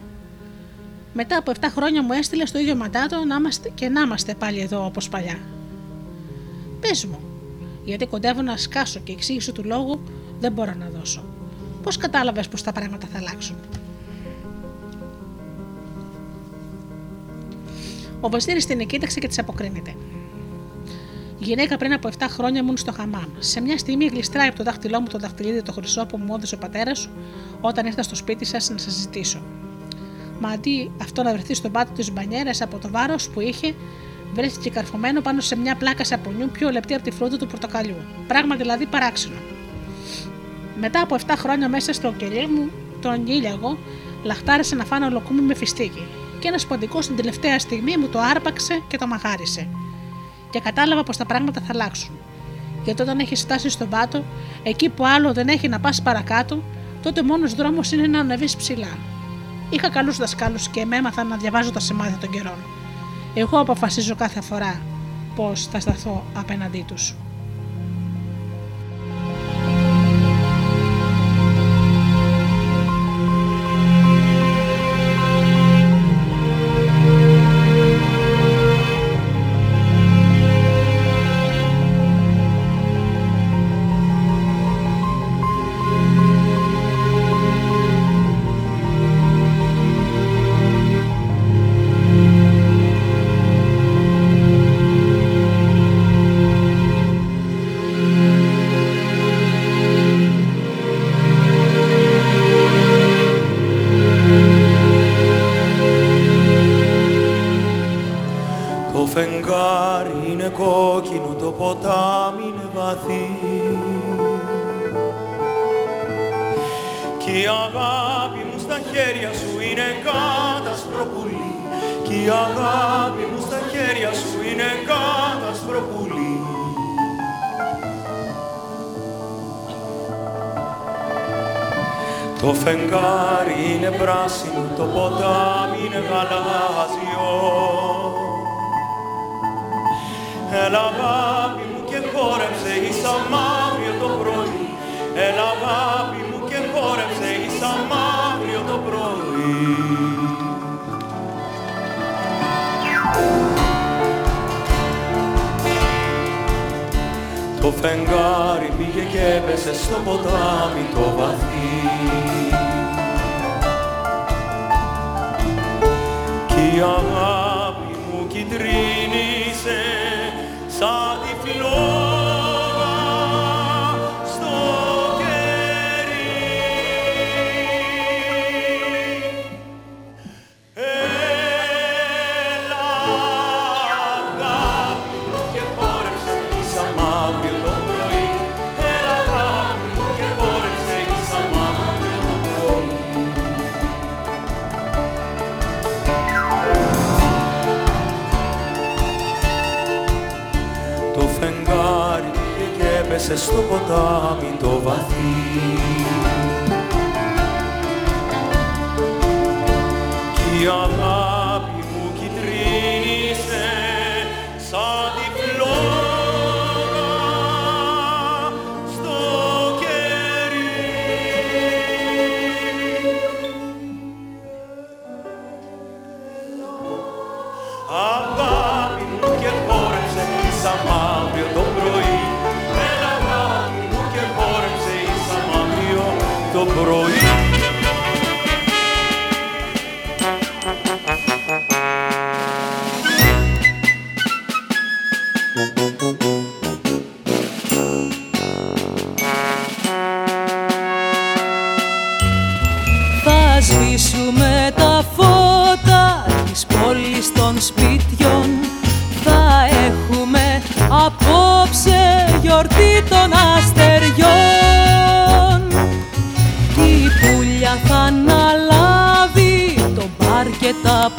Μετά 1.12 1.36
από 1.36 1.52
7 1.60 1.64
χρόνια 1.70 2.02
μου 2.02 2.12
έστειλε 2.12 2.46
στο 2.46 2.58
ίδιο 2.58 2.74
μαντάτο 2.74 3.24
να 3.24 3.34
είμαστε 3.34 3.70
και 3.74 3.88
να 3.88 4.00
είμαστε 4.00 4.34
πάλι 4.34 4.60
εδώ 4.60 4.84
όπως 4.84 5.08
παλιά. 5.08 5.38
Πες 6.80 7.04
μου, 7.04 7.18
γιατί 7.84 8.06
κοντεύω 8.06 8.42
να 8.42 8.56
σκάσω 8.56 9.00
και 9.00 9.12
εξήγηση 9.12 9.52
του 9.52 9.64
λόγου 9.64 10.00
δεν 10.42 10.52
μπορώ 10.52 10.74
να 10.78 10.88
δώσω. 10.98 11.24
Πώς 11.82 11.96
κατάλαβες 11.96 12.48
πως 12.48 12.62
τα 12.62 12.72
πράγματα 12.72 13.06
θα 13.12 13.18
αλλάξουν; 13.18 13.56
Ο 18.20 18.28
Βασίλη 18.28 18.64
την 18.64 18.86
κοίταξε 18.86 19.20
και 19.20 19.28
της 19.28 19.38
αποκρίνεται. 19.38 19.94
Η 21.38 21.44
γυναίκα 21.44 21.76
πριν 21.76 21.92
από 21.92 22.08
7 22.18 22.26
χρόνια 22.28 22.60
ήμουν 22.60 22.76
στο 22.76 22.92
χαμάμ. 22.92 23.28
Σε 23.38 23.60
μια 23.60 23.78
στιγμή 23.78 24.06
γλιστράει 24.06 24.48
από 24.48 24.56
το 24.56 24.64
δάχτυλό 24.64 25.00
μου 25.00 25.06
το 25.06 25.18
δαχτυλίδι 25.18 25.62
το 25.62 25.72
χρυσό 25.72 26.06
που 26.06 26.16
μου 26.18 26.34
έδωσε 26.34 26.54
ο 26.54 26.58
πατέρας 26.58 26.98
σου 26.98 27.10
όταν 27.60 27.86
ήρθα 27.86 28.02
στο 28.02 28.14
σπίτι 28.14 28.44
σας 28.44 28.70
να 28.70 28.78
σας 28.78 28.92
ζητήσω. 28.92 29.42
Μα 30.40 30.48
αντί 30.48 30.90
αυτό 31.00 31.22
να 31.22 31.32
βρεθεί 31.32 31.54
στον 31.54 31.72
πάτο 31.72 31.92
της 31.92 32.12
μπανιέρας 32.12 32.60
από 32.60 32.78
το 32.78 32.88
βάρος 32.90 33.28
που 33.28 33.40
είχε, 33.40 33.74
βρέθηκε 34.34 34.70
καρφωμένο 34.70 35.20
πάνω 35.20 35.40
σε 35.40 35.56
μια 35.56 35.76
πλάκα 35.76 36.04
σαπουνιού 36.04 36.48
πιο 36.52 36.70
λεπτή 36.70 36.94
από 36.94 37.02
τη 37.02 37.10
φρούτα 37.10 37.36
του 37.36 37.46
πορτοκαλιού. 37.46 37.96
Πράγμα 38.26 38.56
δηλαδή 38.56 38.86
παράξενο. 38.86 39.36
Μετά 40.80 41.00
από 41.00 41.16
7 41.26 41.34
χρόνια 41.36 41.68
μέσα 41.68 41.92
στο 41.92 42.12
κελί 42.12 42.46
μου, 42.46 42.70
τον 43.00 43.26
ήλιαγο, 43.26 43.78
λαχτάρισε 44.22 44.74
να 44.74 44.84
φάνω 44.84 45.10
λοκούμι 45.10 45.40
με 45.40 45.54
φιστίκι 45.54 46.06
και 46.38 46.48
ένας 46.48 46.66
ποντικός 46.66 47.04
στην 47.04 47.16
τελευταία 47.16 47.58
στιγμή 47.58 47.96
μου 47.96 48.08
το 48.08 48.18
άρπαξε 48.20 48.82
και 48.88 48.98
το 48.98 49.06
μαγάρισε. 49.06 49.68
Και 50.50 50.60
κατάλαβα 50.60 51.02
πως 51.02 51.16
τα 51.16 51.26
πράγματα 51.26 51.60
θα 51.60 51.72
αλλάξουν. 51.72 52.18
Γιατί 52.84 53.02
όταν 53.02 53.18
έχεις 53.18 53.40
φτάσει 53.40 53.68
στον 53.68 53.88
πάτο, 53.88 54.24
εκεί 54.62 54.88
που 54.88 55.06
άλλο 55.06 55.32
δεν 55.32 55.48
έχει 55.48 55.68
να 55.68 55.80
πας 55.80 56.02
παρακάτω, 56.02 56.62
τότε 57.02 57.22
μόνος 57.22 57.54
δρόμος 57.54 57.92
είναι 57.92 58.06
να 58.06 58.18
ανεβείς 58.18 58.56
ψηλά. 58.56 58.98
Είχα 59.70 59.90
καλούς 59.90 60.16
δασκάλους 60.16 60.68
και 60.68 60.84
με 60.84 60.96
έμαθαν 60.96 61.26
να 61.26 61.36
διαβάζω 61.36 61.70
τα 61.70 61.80
σημάδια 61.80 62.18
των 62.20 62.30
καιρών. 62.30 62.56
Εγώ 63.34 63.58
αποφασίζω 63.60 64.14
κάθε 64.14 64.40
φορά 64.40 64.80
πώ 65.34 65.52
θα 65.54 65.80
σταθώ 65.80 66.24
απέναντί 66.34 66.84
τους. 66.86 67.14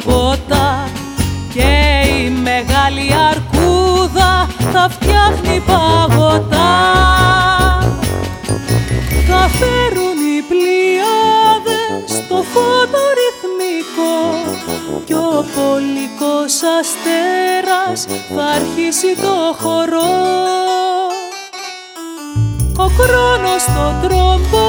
Ποτά 0.04 0.88
και 1.54 1.72
η 2.24 2.30
μεγάλη 2.30 3.08
αρκούδα 3.30 4.46
θα 4.72 4.88
φτιάχνει 4.90 5.62
παγωτά. 5.66 6.72
Θα 9.28 9.48
φέρουν 9.58 10.18
οι 10.30 10.40
πλοιάδες 10.48 12.28
το 12.28 12.44
φωτορυθμικό 12.52 14.16
κι 15.04 15.12
ο 15.12 15.44
πολικός 15.54 16.54
αστέρας 16.78 18.06
θα 18.34 18.44
αρχίσει 18.44 19.14
το 19.22 19.56
χορό. 19.60 20.12
Ο 22.76 22.86
χρόνος 22.98 23.64
το 23.64 24.06
τρομπώνει 24.06 24.63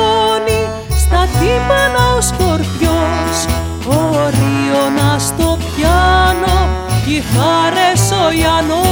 Mariano. 8.35 8.84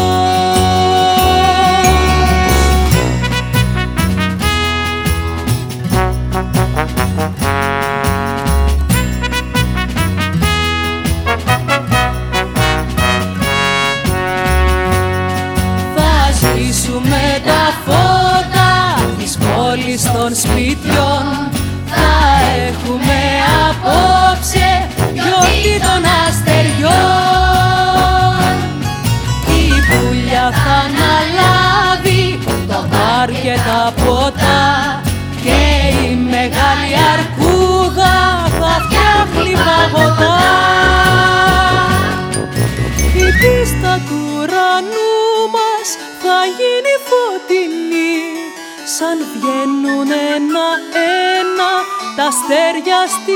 Τα 52.15 52.25
αστέρια 52.25 52.99
στη 53.07 53.32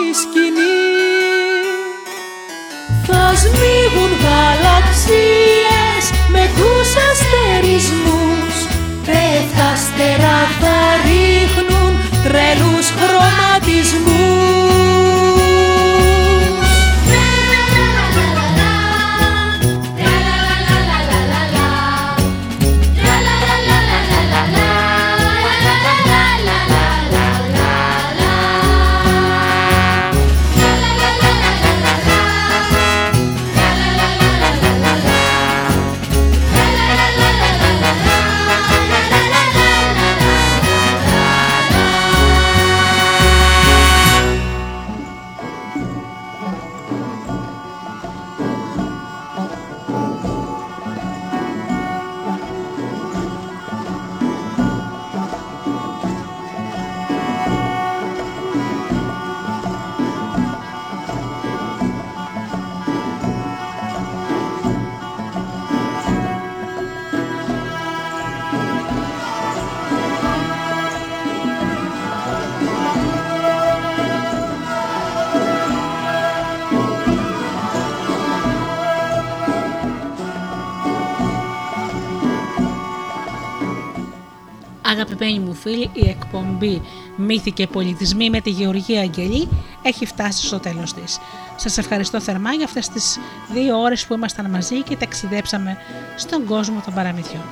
φίλοι, 85.68 85.90
η 85.94 86.10
εκπομπή 86.10 86.82
Μύθοι 87.16 87.52
και 87.52 87.68
Πολιτισμοί 87.68 88.30
με 88.30 88.42
τη 88.42 88.50
Γεωργία 88.50 89.02
Αγγελή 89.02 89.50
έχει 89.82 90.06
φτάσει 90.06 90.46
στο 90.46 90.60
τέλος 90.60 90.94
της. 90.94 91.20
Σας 91.56 91.78
ευχαριστώ 91.78 92.22
θερμά 92.22 92.54
για 92.54 92.66
αυτές 92.66 92.90
τις 92.90 93.20
δύο 93.54 93.80
ώρες 93.80 94.06
που 94.06 94.14
ήμασταν 94.14 94.50
μαζί 94.50 94.82
και 94.82 94.96
ταξιδέψαμε 94.96 95.78
στον 96.16 96.46
κόσμο 96.46 96.82
των 96.86 96.94
παραμυθιών. 96.94 97.44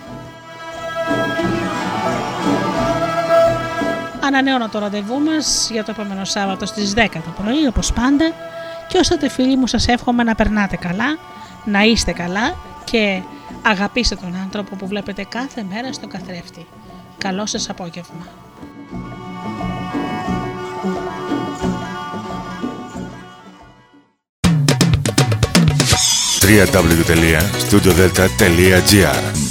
Ανανέωνα 4.22 4.70
το 4.70 4.80
ραντεβού 4.80 5.20
μας 5.20 5.70
για 5.72 5.84
το 5.84 5.92
επόμενο 5.92 6.26
Σάββατο 6.26 6.66
στις 6.66 6.94
10 6.96 7.08
το 7.14 7.44
πρωί 7.44 7.68
όπως 7.68 7.94
πάντα 7.94 8.32
και 8.88 8.98
όσο 8.98 9.10
τότε 9.10 9.30
φίλοι 9.30 9.56
μου 9.56 9.68
σας 9.68 9.88
εύχομαι 9.88 10.24
να 10.24 10.36
περνάτε 10.36 10.76
καλά, 10.76 11.18
να 11.66 11.82
είστε 11.82 12.12
καλά 12.12 12.56
και 12.84 13.22
αγαπήστε 13.62 14.16
τον 14.16 14.36
άνθρωπο 14.36 14.76
που 14.76 14.88
βλέπετε 14.88 15.24
κάθε 15.30 15.66
μέρα 15.70 15.94
στο 15.94 16.08
καθρέφτη. 16.08 16.66
Καλό 17.18 17.46
σας 17.46 17.70
απόγευμα. 17.70 18.26
www.studiodelta.gr 26.46 29.45